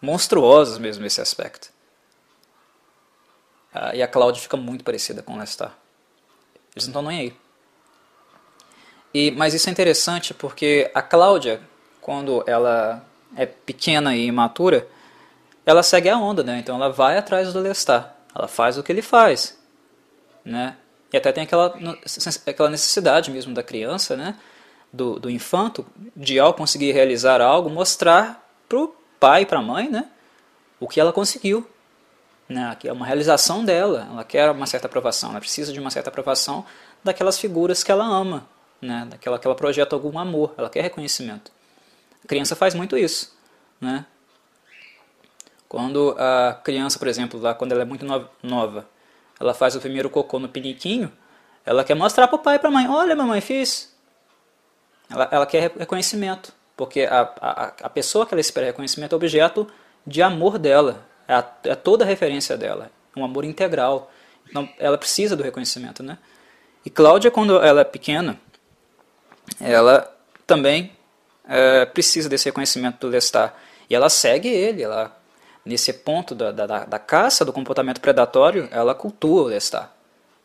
monstruosos 0.00 0.78
mesmo 0.78 1.02
nesse 1.02 1.20
aspecto. 1.20 1.71
Ah, 3.74 3.94
e 3.94 4.02
a 4.02 4.08
Cláudia 4.08 4.42
fica 4.42 4.56
muito 4.56 4.84
parecida 4.84 5.22
com 5.22 5.34
o 5.34 5.38
Lestar. 5.38 5.76
Eles 6.74 6.86
não 6.86 6.90
estão 6.90 7.02
nem 7.02 7.20
aí. 7.20 7.36
E, 9.14 9.30
mas 9.30 9.54
isso 9.54 9.68
é 9.68 9.72
interessante 9.72 10.32
porque 10.32 10.90
a 10.94 11.02
Cláudia, 11.02 11.60
quando 12.00 12.42
ela 12.46 13.04
é 13.36 13.46
pequena 13.46 14.14
e 14.14 14.26
imatura, 14.26 14.88
ela 15.64 15.82
segue 15.82 16.08
a 16.08 16.16
onda, 16.16 16.42
né? 16.42 16.58
Então 16.58 16.76
ela 16.76 16.90
vai 16.90 17.16
atrás 17.16 17.52
do 17.52 17.60
Lestar. 17.60 18.16
Ela 18.34 18.48
faz 18.48 18.78
o 18.78 18.82
que 18.82 18.90
ele 18.90 19.02
faz, 19.02 19.58
né? 20.44 20.76
E 21.12 21.16
até 21.16 21.30
tem 21.30 21.44
aquela, 21.44 21.74
aquela 22.46 22.70
necessidade 22.70 23.30
mesmo 23.30 23.52
da 23.52 23.62
criança, 23.62 24.16
né? 24.16 24.36
Do, 24.90 25.18
do 25.18 25.30
infanto, 25.30 25.86
de 26.16 26.38
ao 26.38 26.54
conseguir 26.54 26.92
realizar 26.92 27.40
algo, 27.40 27.68
mostrar 27.68 28.46
pro 28.68 28.94
pai 29.20 29.42
e 29.42 29.46
para 29.46 29.58
a 29.58 29.62
mãe, 29.62 29.88
né? 29.90 30.08
O 30.80 30.88
que 30.88 30.98
ela 30.98 31.12
conseguiu, 31.12 31.66
né? 32.52 32.76
Que 32.78 32.88
é 32.88 32.92
uma 32.92 33.06
realização 33.06 33.64
dela. 33.64 34.06
Ela 34.10 34.24
quer 34.24 34.50
uma 34.50 34.66
certa 34.66 34.86
aprovação, 34.86 35.30
ela 35.30 35.40
precisa 35.40 35.72
de 35.72 35.80
uma 35.80 35.90
certa 35.90 36.10
aprovação 36.10 36.64
daquelas 37.02 37.38
figuras 37.38 37.82
que 37.82 37.90
ela 37.90 38.04
ama, 38.04 38.46
né? 38.80 39.06
Daquela 39.10 39.38
que 39.38 39.46
ela 39.46 39.56
projeta 39.56 39.96
algum 39.96 40.18
amor, 40.18 40.54
ela 40.56 40.70
quer 40.70 40.82
reconhecimento. 40.82 41.50
A 42.24 42.28
criança 42.28 42.54
faz 42.54 42.74
muito 42.74 42.96
isso, 42.96 43.36
né? 43.80 44.06
Quando 45.68 46.14
a 46.18 46.54
criança, 46.62 46.98
por 46.98 47.08
exemplo, 47.08 47.40
lá 47.40 47.54
quando 47.54 47.72
ela 47.72 47.82
é 47.82 47.84
muito 47.84 48.04
nova, 48.42 48.86
ela 49.40 49.54
faz 49.54 49.74
o 49.74 49.80
primeiro 49.80 50.10
cocô 50.10 50.38
no 50.38 50.48
piniquinho, 50.48 51.10
ela 51.64 51.82
quer 51.82 51.94
mostrar 51.94 52.28
para 52.28 52.36
o 52.36 52.38
pai 52.38 52.56
e 52.56 52.58
para 52.58 52.68
a 52.68 52.72
mãe, 52.72 52.88
olha 52.88 53.16
mamãe, 53.16 53.40
fiz. 53.40 53.92
Ela, 55.10 55.28
ela 55.30 55.46
quer 55.46 55.72
reconhecimento, 55.78 56.52
porque 56.76 57.02
a, 57.02 57.22
a, 57.40 57.64
a 57.82 57.88
pessoa 57.88 58.26
que 58.26 58.34
ela 58.34 58.40
espera 58.40 58.66
reconhecimento 58.66 59.14
é 59.14 59.16
objeto 59.16 59.66
de 60.06 60.22
amor 60.22 60.58
dela, 60.58 61.04
é, 61.26 61.34
a, 61.34 61.44
é 61.64 61.74
toda 61.74 62.04
a 62.04 62.06
referência 62.06 62.56
dela, 62.56 62.90
é 63.14 63.18
um 63.18 63.24
amor 63.24 63.44
integral. 63.44 64.10
Então, 64.48 64.68
ela 64.78 64.98
precisa 64.98 65.36
do 65.36 65.42
reconhecimento, 65.42 66.02
né? 66.02 66.18
E 66.84 66.90
Cláudia, 66.90 67.30
quando 67.30 67.62
ela 67.62 67.80
é 67.82 67.84
pequena, 67.84 68.38
ela 69.60 70.12
também 70.46 70.92
é, 71.48 71.84
precisa 71.86 72.28
desse 72.28 72.46
reconhecimento 72.46 72.98
do 72.98 73.08
Lestat. 73.08 73.54
E 73.88 73.94
ela 73.94 74.08
segue 74.08 74.48
ele, 74.48 74.82
ela 74.82 75.16
nesse 75.64 75.92
ponto 75.92 76.34
da, 76.34 76.50
da, 76.50 76.84
da, 76.84 76.98
caça, 76.98 77.44
do 77.44 77.52
comportamento 77.52 78.00
predatório, 78.00 78.68
ela 78.72 78.94
cultua 78.94 79.42
o 79.42 79.46
Lestat. 79.46 79.88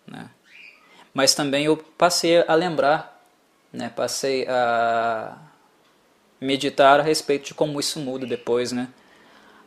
Né? 0.05 0.29
Mas 1.13 1.33
também 1.33 1.65
eu 1.65 1.77
passei 1.77 2.43
a 2.47 2.53
lembrar, 2.53 3.19
né? 3.73 3.91
passei 3.95 4.47
a 4.47 5.35
meditar 6.39 6.99
a 6.99 7.03
respeito 7.03 7.47
de 7.47 7.53
como 7.55 7.79
isso 7.79 7.99
muda 7.99 8.27
depois. 8.27 8.71
Né? 8.71 8.87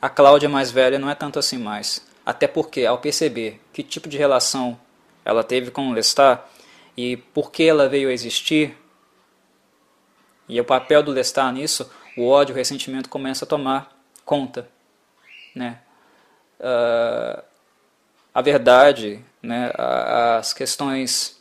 A 0.00 0.08
Cláudia 0.08 0.48
mais 0.48 0.70
velha 0.70 0.98
não 0.98 1.10
é 1.10 1.14
tanto 1.14 1.38
assim 1.38 1.58
mais. 1.58 2.06
Até 2.24 2.46
porque, 2.46 2.86
ao 2.86 2.98
perceber 2.98 3.60
que 3.72 3.82
tipo 3.82 4.08
de 4.08 4.16
relação 4.16 4.78
ela 5.24 5.44
teve 5.44 5.70
com 5.70 5.88
o 5.88 5.92
Lestat 5.92 6.42
e 6.96 7.16
por 7.16 7.50
que 7.50 7.64
ela 7.64 7.88
veio 7.88 8.08
a 8.08 8.12
existir, 8.12 8.76
e 10.48 10.60
o 10.60 10.64
papel 10.64 11.02
do 11.02 11.12
Lestat 11.12 11.52
nisso, 11.52 11.90
o 12.16 12.26
ódio, 12.28 12.54
o 12.54 12.56
ressentimento 12.56 13.08
começa 13.08 13.44
a 13.44 13.48
tomar 13.48 13.96
conta 14.24 14.68
né, 15.54 15.80
uh, 16.58 17.42
a 18.34 18.42
verdade, 18.42 19.24
né, 19.42 19.72
as 19.76 20.52
questões 20.52 21.40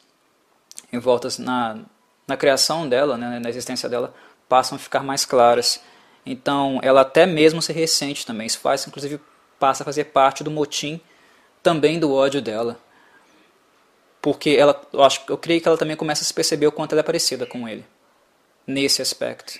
envoltas 0.91 1.37
na, 1.37 1.79
na 2.27 2.37
criação 2.37 2.87
dela, 2.87 3.17
né, 3.17 3.39
na 3.39 3.49
existência 3.49 3.87
dela, 3.89 4.13
passam 4.47 4.75
a 4.75 4.79
ficar 4.79 5.03
mais 5.03 5.25
claras. 5.25 5.81
Então, 6.31 6.79
ela 6.83 7.01
até 7.01 7.25
mesmo 7.25 7.59
se 7.59 7.73
ressente 7.73 8.23
também. 8.23 8.45
Isso 8.45 8.59
faz, 8.59 8.85
inclusive, 8.85 9.19
passa 9.57 9.81
a 9.81 9.85
fazer 9.85 10.05
parte 10.05 10.43
do 10.43 10.51
motim 10.51 11.01
também 11.63 11.99
do 11.99 12.13
ódio 12.13 12.39
dela. 12.39 12.79
Porque 14.21 14.51
ela, 14.51 14.79
eu, 14.93 15.03
acho, 15.03 15.23
eu 15.27 15.39
creio 15.39 15.59
que 15.59 15.67
ela 15.67 15.77
também 15.77 15.95
começa 15.95 16.21
a 16.21 16.25
se 16.25 16.33
perceber 16.33 16.67
o 16.67 16.71
quanto 16.71 16.91
ela 16.91 16.99
é 16.99 17.03
parecida 17.03 17.47
com 17.47 17.67
ele. 17.67 17.83
Nesse 18.67 19.01
aspecto. 19.01 19.59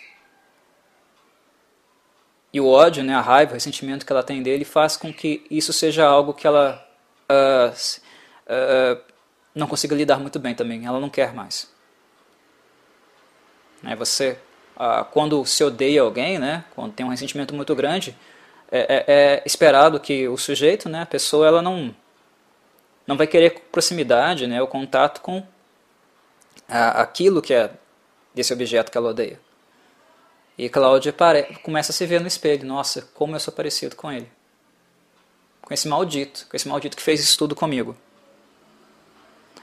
E 2.54 2.62
o 2.62 2.68
ódio, 2.68 3.04
né, 3.04 3.16
a 3.16 3.22
raiva, 3.22 3.52
o 3.52 3.54
ressentimento 3.56 4.06
que 4.06 4.12
ela 4.12 4.22
tem 4.22 4.44
dele 4.44 4.64
faz 4.64 4.96
com 4.96 5.12
que 5.12 5.44
isso 5.50 5.74
seja 5.74 6.06
algo 6.06 6.36
que 6.36 6.46
ela 6.46 6.88
uh, 7.32 7.72
uh, 7.72 9.02
não 9.56 9.66
consiga 9.66 9.96
lidar 9.96 10.20
muito 10.20 10.38
bem 10.38 10.54
também. 10.54 10.86
Ela 10.86 11.00
não 11.00 11.10
quer 11.10 11.34
mais. 11.34 11.68
Né, 13.82 13.96
você, 13.96 14.38
uh, 14.80 15.04
quando 15.12 15.46
se 15.46 15.64
odeia 15.64 16.02
alguém, 16.02 16.40
né, 16.40 16.64
quando 16.76 16.94
tem 16.94 17.06
um 17.06 17.10
ressentimento 17.10 17.54
muito 17.54 17.76
grande, 17.76 18.16
é, 18.72 18.80
é, 18.80 19.06
é, 19.08 19.44
esperado 19.46 20.00
que 20.00 20.28
o 20.28 20.38
sujeito, 20.38 20.88
né, 20.88 21.02
a 21.02 21.06
pessoa, 21.06 21.48
ela 21.48 21.62
não, 21.62 21.94
não 23.06 23.18
vai 23.18 23.28
querer 23.28 23.60
proximidade, 23.72 24.48
né, 24.48 24.62
o 24.62 24.68
contato 24.68 25.22
com 25.22 25.44
aquilo 26.68 27.42
que 27.42 27.52
é 27.52 27.72
desse 28.34 28.54
objeto 28.54 28.92
que 28.92 28.98
ela 28.98 29.10
odeia. 29.10 29.40
E 30.56 30.70
Cláudia 30.70 31.16
começa 31.64 31.92
a 31.92 31.96
se 31.96 32.06
ver 32.06 32.22
no 32.22 32.28
espelho. 32.28 32.68
Nossa, 32.68 33.02
como 33.14 33.34
eu 33.34 33.40
sou 33.40 33.52
parecido 33.52 33.96
com 33.96 34.12
ele. 34.12 34.30
Com 35.62 35.74
esse 35.74 35.88
maldito, 35.88 36.46
com 36.48 36.56
esse 36.56 36.68
maldito 36.68 36.96
que 36.96 37.02
fez 37.02 37.22
isso 37.22 37.38
tudo 37.40 37.56
comigo. 37.56 37.96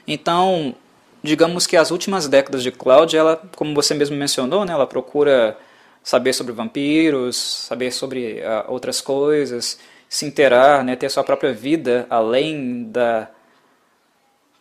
Então, 0.07 0.75
digamos 1.27 1.67
que 1.67 1.75
as 1.75 1.91
últimas 1.91 2.27
décadas 2.27 2.63
de 2.63 2.71
Cláudia, 2.71 3.19
ela, 3.19 3.41
como 3.55 3.75
você 3.75 3.93
mesmo 3.93 4.15
mencionou, 4.15 4.63
né, 4.63 4.71
ela 4.71 4.87
procura 4.87 5.57
saber 6.01 6.31
sobre 6.31 6.53
vampiros, 6.53 7.35
saber 7.35 7.91
sobre 7.91 8.39
uh, 8.39 8.71
outras 8.71 9.01
coisas, 9.01 9.77
se 10.07 10.25
interar, 10.25 10.83
né, 10.83 10.95
ter 10.95 11.09
sua 11.09 11.23
própria 11.23 11.53
vida 11.53 12.07
além 12.09 12.85
da 12.85 13.29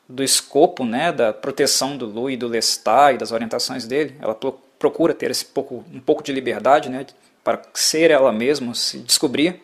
do 0.08 0.22
escopo, 0.22 0.84
né, 0.84 1.10
da 1.10 1.32
proteção 1.32 1.96
do 1.96 2.06
Lu 2.06 2.30
e 2.30 2.36
do 2.36 2.46
Lestat 2.46 3.14
e 3.14 3.18
das 3.18 3.32
orientações 3.32 3.86
dele. 3.86 4.14
Ela 4.20 4.38
procura 4.78 5.12
ter 5.12 5.32
esse 5.32 5.44
pouco, 5.44 5.84
um 5.92 5.98
pouco 5.98 6.22
de 6.22 6.32
liberdade 6.32 6.88
né, 6.88 7.06
para 7.42 7.60
ser 7.74 8.12
ela 8.12 8.32
mesma, 8.32 8.72
se 8.72 8.98
descobrir, 9.00 9.60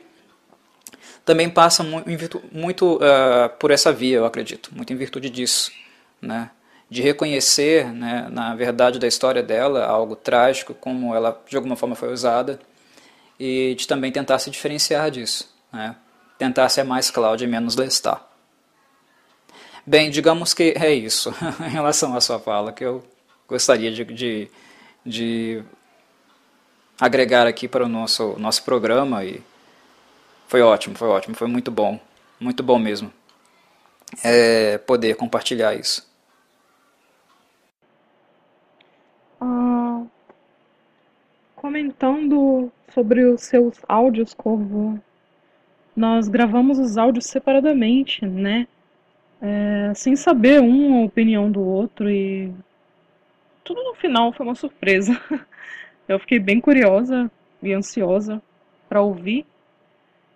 também 1.25 1.49
passa 1.49 1.85
muito, 1.85 2.43
muito 2.51 2.97
uh, 2.97 3.49
por 3.59 3.71
essa 3.71 3.93
via, 3.93 4.17
eu 4.17 4.25
acredito, 4.25 4.71
muito 4.75 4.93
em 4.93 4.97
virtude 4.97 5.31
disso, 5.31 5.71
né, 6.21 6.51
de 6.93 7.01
reconhecer 7.01 7.87
né, 7.91 8.29
na 8.31 8.55
verdade 8.55 8.99
da 8.99 9.09
história 9.09 9.43
dela 9.43 9.87
algo 9.87 10.15
trágico, 10.15 10.75
como 10.75 11.15
ela 11.15 11.41
de 11.49 11.57
alguma 11.57 11.75
forma 11.75 11.97
foi 11.97 12.13
usada, 12.13 12.61
e 13.41 13.75
de 13.75 13.87
também 13.89 14.13
tentar 14.13 14.39
se 14.39 14.51
diferenciar 14.51 15.11
disso, 15.11 15.49
né, 15.73 15.97
tentar 16.39 16.69
ser 16.69 16.85
mais 16.85 17.11
Cláudia 17.11 17.47
e 17.47 17.49
menos 17.49 17.77
Lestat. 17.77 18.21
Bem, 19.87 20.11
digamos 20.11 20.53
que 20.53 20.75
é 20.77 20.93
isso 20.93 21.35
em 21.67 21.71
relação 21.71 22.15
à 22.15 22.21
sua 22.21 22.39
fala, 22.39 22.73
que 22.73 22.85
eu 22.85 23.03
gostaria 23.49 23.91
de, 23.91 24.05
de 24.05 24.51
de 25.05 25.63
agregar 27.01 27.47
aqui 27.47 27.67
para 27.67 27.85
o 27.85 27.89
nosso, 27.89 28.39
nosso 28.39 28.63
programa 28.63 29.25
e 29.25 29.43
foi 30.47 30.61
ótimo, 30.61 30.95
foi 30.95 31.09
ótimo, 31.09 31.35
foi 31.35 31.49
muito 31.49 31.71
bom, 31.71 31.99
muito 32.39 32.63
bom 32.63 32.79
mesmo 32.79 33.13
é, 34.23 34.79
poder 34.79 35.17
compartilhar 35.17 35.75
isso. 35.75 36.12
Comentando 41.73 42.71
sobre 42.93 43.25
os 43.25 43.45
seus 43.45 43.81
áudios, 43.89 44.35
Corvo, 44.35 45.03
nós 45.97 46.29
gravamos 46.29 46.79
os 46.79 46.99
áudios 46.99 47.25
separadamente, 47.25 48.27
né? 48.27 48.69
É, 49.41 49.91
sem 49.95 50.15
saber 50.15 50.61
um 50.61 51.01
a 51.01 51.07
opinião 51.07 51.51
do 51.51 51.63
outro 51.63 52.11
e 52.11 52.53
tudo 53.65 53.83
no 53.83 53.95
final 53.95 54.35
foi 54.35 54.45
uma 54.45 54.55
surpresa. 54.55 55.19
Eu 56.07 56.19
fiquei 56.19 56.39
bem 56.39 56.61
curiosa 56.61 57.31
e 57.63 57.73
ansiosa 57.73 58.43
para 58.87 59.01
ouvir. 59.01 59.47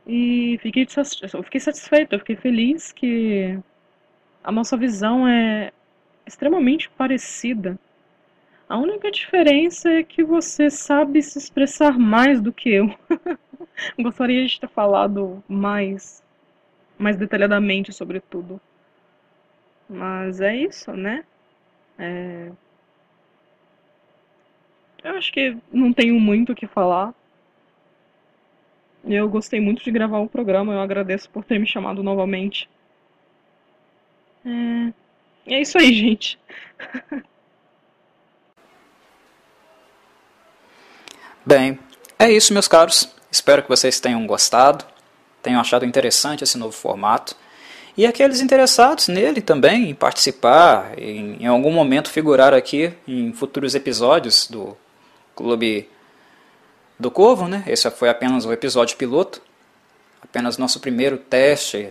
E 0.07 0.59
fiquei, 0.63 0.87
eu 1.35 1.43
fiquei 1.43 1.61
satisfeita, 1.61 2.15
eu 2.15 2.21
fiquei 2.21 2.37
feliz 2.37 2.93
que 2.93 3.59
a 4.43 4.53
nossa 4.53 4.77
visão 4.77 5.29
é 5.29 5.71
extremamente 6.25 6.89
parecida. 6.89 7.77
A 8.69 8.77
única 8.77 9.11
diferença 9.11 9.91
é 9.91 10.03
que 10.03 10.25
você 10.25 10.69
sabe 10.69 11.23
se 11.23 11.39
expressar 11.39 11.99
mais 11.99 12.41
do 12.41 12.53
que 12.53 12.69
eu. 12.71 12.87
Gostaria 13.99 14.45
de 14.45 14.61
ter 14.61 14.69
falado 14.69 15.43
mais, 15.49 16.23
mais 16.99 17.17
detalhadamente 17.17 17.93
sobre 17.93 18.21
tudo. 18.21 18.61
Mas 19.89 20.41
é 20.41 20.57
isso, 20.57 20.93
né? 20.93 21.25
É, 21.97 22.51
eu 25.05 25.17
acho 25.17 25.33
que 25.33 25.57
não 25.73 25.93
tenho 25.93 26.19
muito 26.19 26.51
o 26.51 26.55
que 26.55 26.67
falar. 26.67 27.15
Eu 29.05 29.29
gostei 29.29 29.61
muito 29.61 29.85
de 29.85 29.93
gravar 29.93 30.19
o 30.19 30.29
programa, 30.29 30.73
eu 30.73 30.81
agradeço 30.81 31.31
por 31.31 31.45
ter 31.45 31.61
me 31.61 31.67
chamado 31.67 32.03
novamente. 32.03 32.69
É, 34.45 35.55
é 35.55 35.61
isso 35.61 35.79
aí, 35.79 35.93
gente. 35.93 36.37
Bem, 41.49 41.79
é 42.19 42.29
isso, 42.29 42.53
meus 42.53 42.67
caros. 42.67 43.09
Espero 43.31 43.63
que 43.63 43.69
vocês 43.69 44.01
tenham 44.01 44.27
gostado, 44.27 44.85
tenham 45.41 45.61
achado 45.61 45.85
interessante 45.85 46.43
esse 46.43 46.59
novo 46.59 46.73
formato. 46.73 47.37
E 47.97 48.05
aqueles 48.05 48.41
interessados 48.41 49.07
nele 49.07 49.41
também, 49.41 49.91
em 49.91 49.95
participar, 49.95 50.99
em, 50.99 51.37
em 51.41 51.47
algum 51.47 51.71
momento 51.71 52.11
figurar 52.11 52.53
aqui 52.53 52.93
em 53.07 53.33
futuros 53.33 53.77
episódios 53.77 54.49
do 54.49 54.77
Clube 55.37 55.89
do 56.99 57.13
Corvo, 57.13 57.47
né? 57.47 57.63
Esse 57.69 57.89
foi 57.93 58.09
apenas 58.09 58.45
o 58.45 58.53
episódio 58.53 58.97
piloto, 58.97 59.41
apenas 60.21 60.59
nosso 60.59 60.81
primeiro 60.81 61.17
teste, 61.17 61.91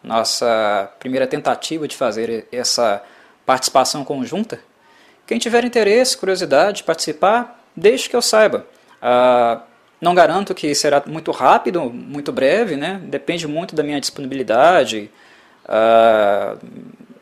nossa 0.00 0.92
primeira 1.00 1.26
tentativa 1.26 1.88
de 1.88 1.96
fazer 1.96 2.46
essa 2.52 3.02
participação 3.44 4.04
conjunta. 4.04 4.60
Quem 5.26 5.40
tiver 5.40 5.64
interesse, 5.64 6.16
curiosidade, 6.16 6.84
participar, 6.84 7.60
deixe 7.74 8.08
que 8.08 8.14
eu 8.14 8.22
saiba. 8.22 8.64
Ah, 9.02 9.62
não 10.00 10.14
garanto 10.14 10.54
que 10.54 10.72
será 10.76 11.02
muito 11.06 11.32
rápido, 11.32 11.90
muito 11.90 12.32
breve, 12.32 12.76
né? 12.76 13.00
depende 13.04 13.48
muito 13.48 13.74
da 13.74 13.82
minha 13.82 14.00
disponibilidade, 14.00 15.10
ah, 15.66 16.56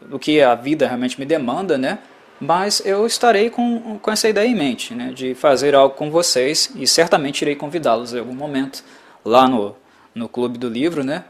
do 0.02 0.18
que 0.18 0.42
a 0.42 0.54
vida 0.54 0.86
realmente 0.86 1.18
me 1.18 1.24
demanda, 1.24 1.78
né? 1.78 1.98
mas 2.38 2.84
eu 2.84 3.06
estarei 3.06 3.48
com, 3.48 3.98
com 3.98 4.10
essa 4.10 4.28
ideia 4.28 4.46
em 4.46 4.54
mente, 4.54 4.94
né? 4.94 5.12
de 5.14 5.34
fazer 5.34 5.74
algo 5.74 5.94
com 5.94 6.10
vocês 6.10 6.70
e 6.74 6.86
certamente 6.86 7.42
irei 7.42 7.56
convidá-los 7.56 8.12
em 8.12 8.18
algum 8.18 8.34
momento 8.34 8.84
lá 9.24 9.48
no, 9.48 9.74
no 10.14 10.28
Clube 10.28 10.58
do 10.58 10.68
Livro, 10.68 11.02
né? 11.02 11.24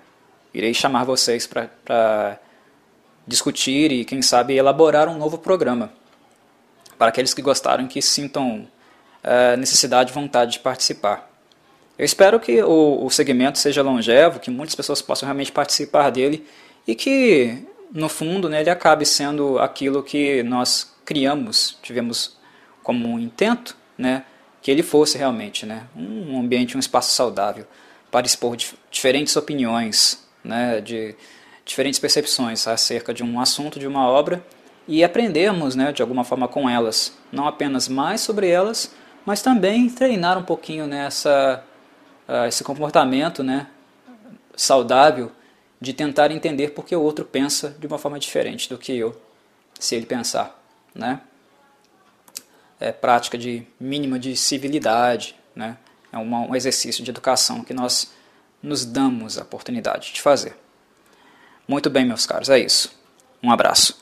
irei 0.52 0.74
chamar 0.74 1.04
vocês 1.04 1.46
para 1.46 2.38
discutir 3.26 3.92
e, 3.92 4.04
quem 4.04 4.20
sabe, 4.20 4.56
elaborar 4.56 5.08
um 5.08 5.16
novo 5.16 5.38
programa 5.38 5.92
para 6.98 7.08
aqueles 7.08 7.32
que 7.32 7.40
gostaram 7.40 7.86
que 7.86 8.02
sintam 8.02 8.66
necessidade 9.58 10.10
e 10.10 10.14
vontade 10.14 10.52
de 10.52 10.58
participar. 10.60 11.30
Eu 11.98 12.04
espero 12.04 12.40
que 12.40 12.62
o, 12.62 13.04
o 13.04 13.10
segmento 13.10 13.58
seja 13.58 13.82
longevo, 13.82 14.40
que 14.40 14.50
muitas 14.50 14.74
pessoas 14.74 15.02
possam 15.02 15.26
realmente 15.26 15.52
participar 15.52 16.08
dele 16.08 16.46
e 16.86 16.94
que, 16.94 17.62
no 17.92 18.08
fundo, 18.08 18.48
né, 18.48 18.60
ele 18.60 18.70
acabe 18.70 19.04
sendo 19.04 19.58
aquilo 19.58 20.02
que 20.02 20.42
nós 20.42 20.94
criamos, 21.04 21.76
tivemos 21.82 22.38
como 22.82 23.06
um 23.06 23.18
intento, 23.18 23.76
né, 23.98 24.24
que 24.62 24.70
ele 24.70 24.82
fosse 24.82 25.18
realmente 25.18 25.66
né, 25.66 25.84
um 25.94 26.40
ambiente, 26.40 26.76
um 26.76 26.80
espaço 26.80 27.12
saudável 27.14 27.66
para 28.10 28.26
expor 28.26 28.56
dif 28.56 28.74
diferentes 28.90 29.36
opiniões, 29.36 30.26
né, 30.42 30.80
de 30.80 31.14
diferentes 31.64 32.00
percepções 32.00 32.66
acerca 32.66 33.12
de 33.12 33.22
um 33.22 33.38
assunto, 33.38 33.78
de 33.78 33.86
uma 33.86 34.08
obra 34.08 34.44
e 34.88 35.04
aprendermos 35.04 35.76
né, 35.76 35.92
de 35.92 36.02
alguma 36.02 36.24
forma 36.24 36.48
com 36.48 36.68
elas, 36.68 37.16
não 37.30 37.46
apenas 37.46 37.88
mais 37.88 38.20
sobre 38.22 38.48
elas, 38.48 38.92
mas 39.24 39.42
também 39.42 39.88
treinar 39.88 40.38
um 40.38 40.42
pouquinho 40.42 40.86
nessa 40.86 41.64
uh, 42.28 42.46
esse 42.46 42.62
comportamento 42.64 43.42
né, 43.42 43.66
saudável 44.56 45.32
de 45.80 45.92
tentar 45.92 46.30
entender 46.30 46.70
por 46.70 46.84
que 46.84 46.94
o 46.94 47.02
outro 47.02 47.24
pensa 47.24 47.74
de 47.78 47.86
uma 47.86 47.98
forma 47.98 48.18
diferente 48.18 48.68
do 48.68 48.76
que 48.76 48.96
eu, 48.96 49.20
se 49.78 49.94
ele 49.94 50.06
pensar. 50.06 50.60
Né? 50.94 51.20
É 52.78 52.92
prática 52.92 53.38
de 53.38 53.66
mínima 53.78 54.18
de 54.18 54.36
civilidade, 54.36 55.34
né? 55.54 55.76
é 56.12 56.18
uma, 56.18 56.40
um 56.40 56.54
exercício 56.54 57.02
de 57.02 57.10
educação 57.10 57.64
que 57.64 57.72
nós 57.72 58.12
nos 58.62 58.84
damos 58.84 59.38
a 59.38 59.42
oportunidade 59.42 60.12
de 60.12 60.20
fazer. 60.20 60.56
Muito 61.66 61.88
bem, 61.88 62.04
meus 62.04 62.26
caros, 62.26 62.50
é 62.50 62.58
isso. 62.58 62.92
Um 63.42 63.50
abraço. 63.50 63.98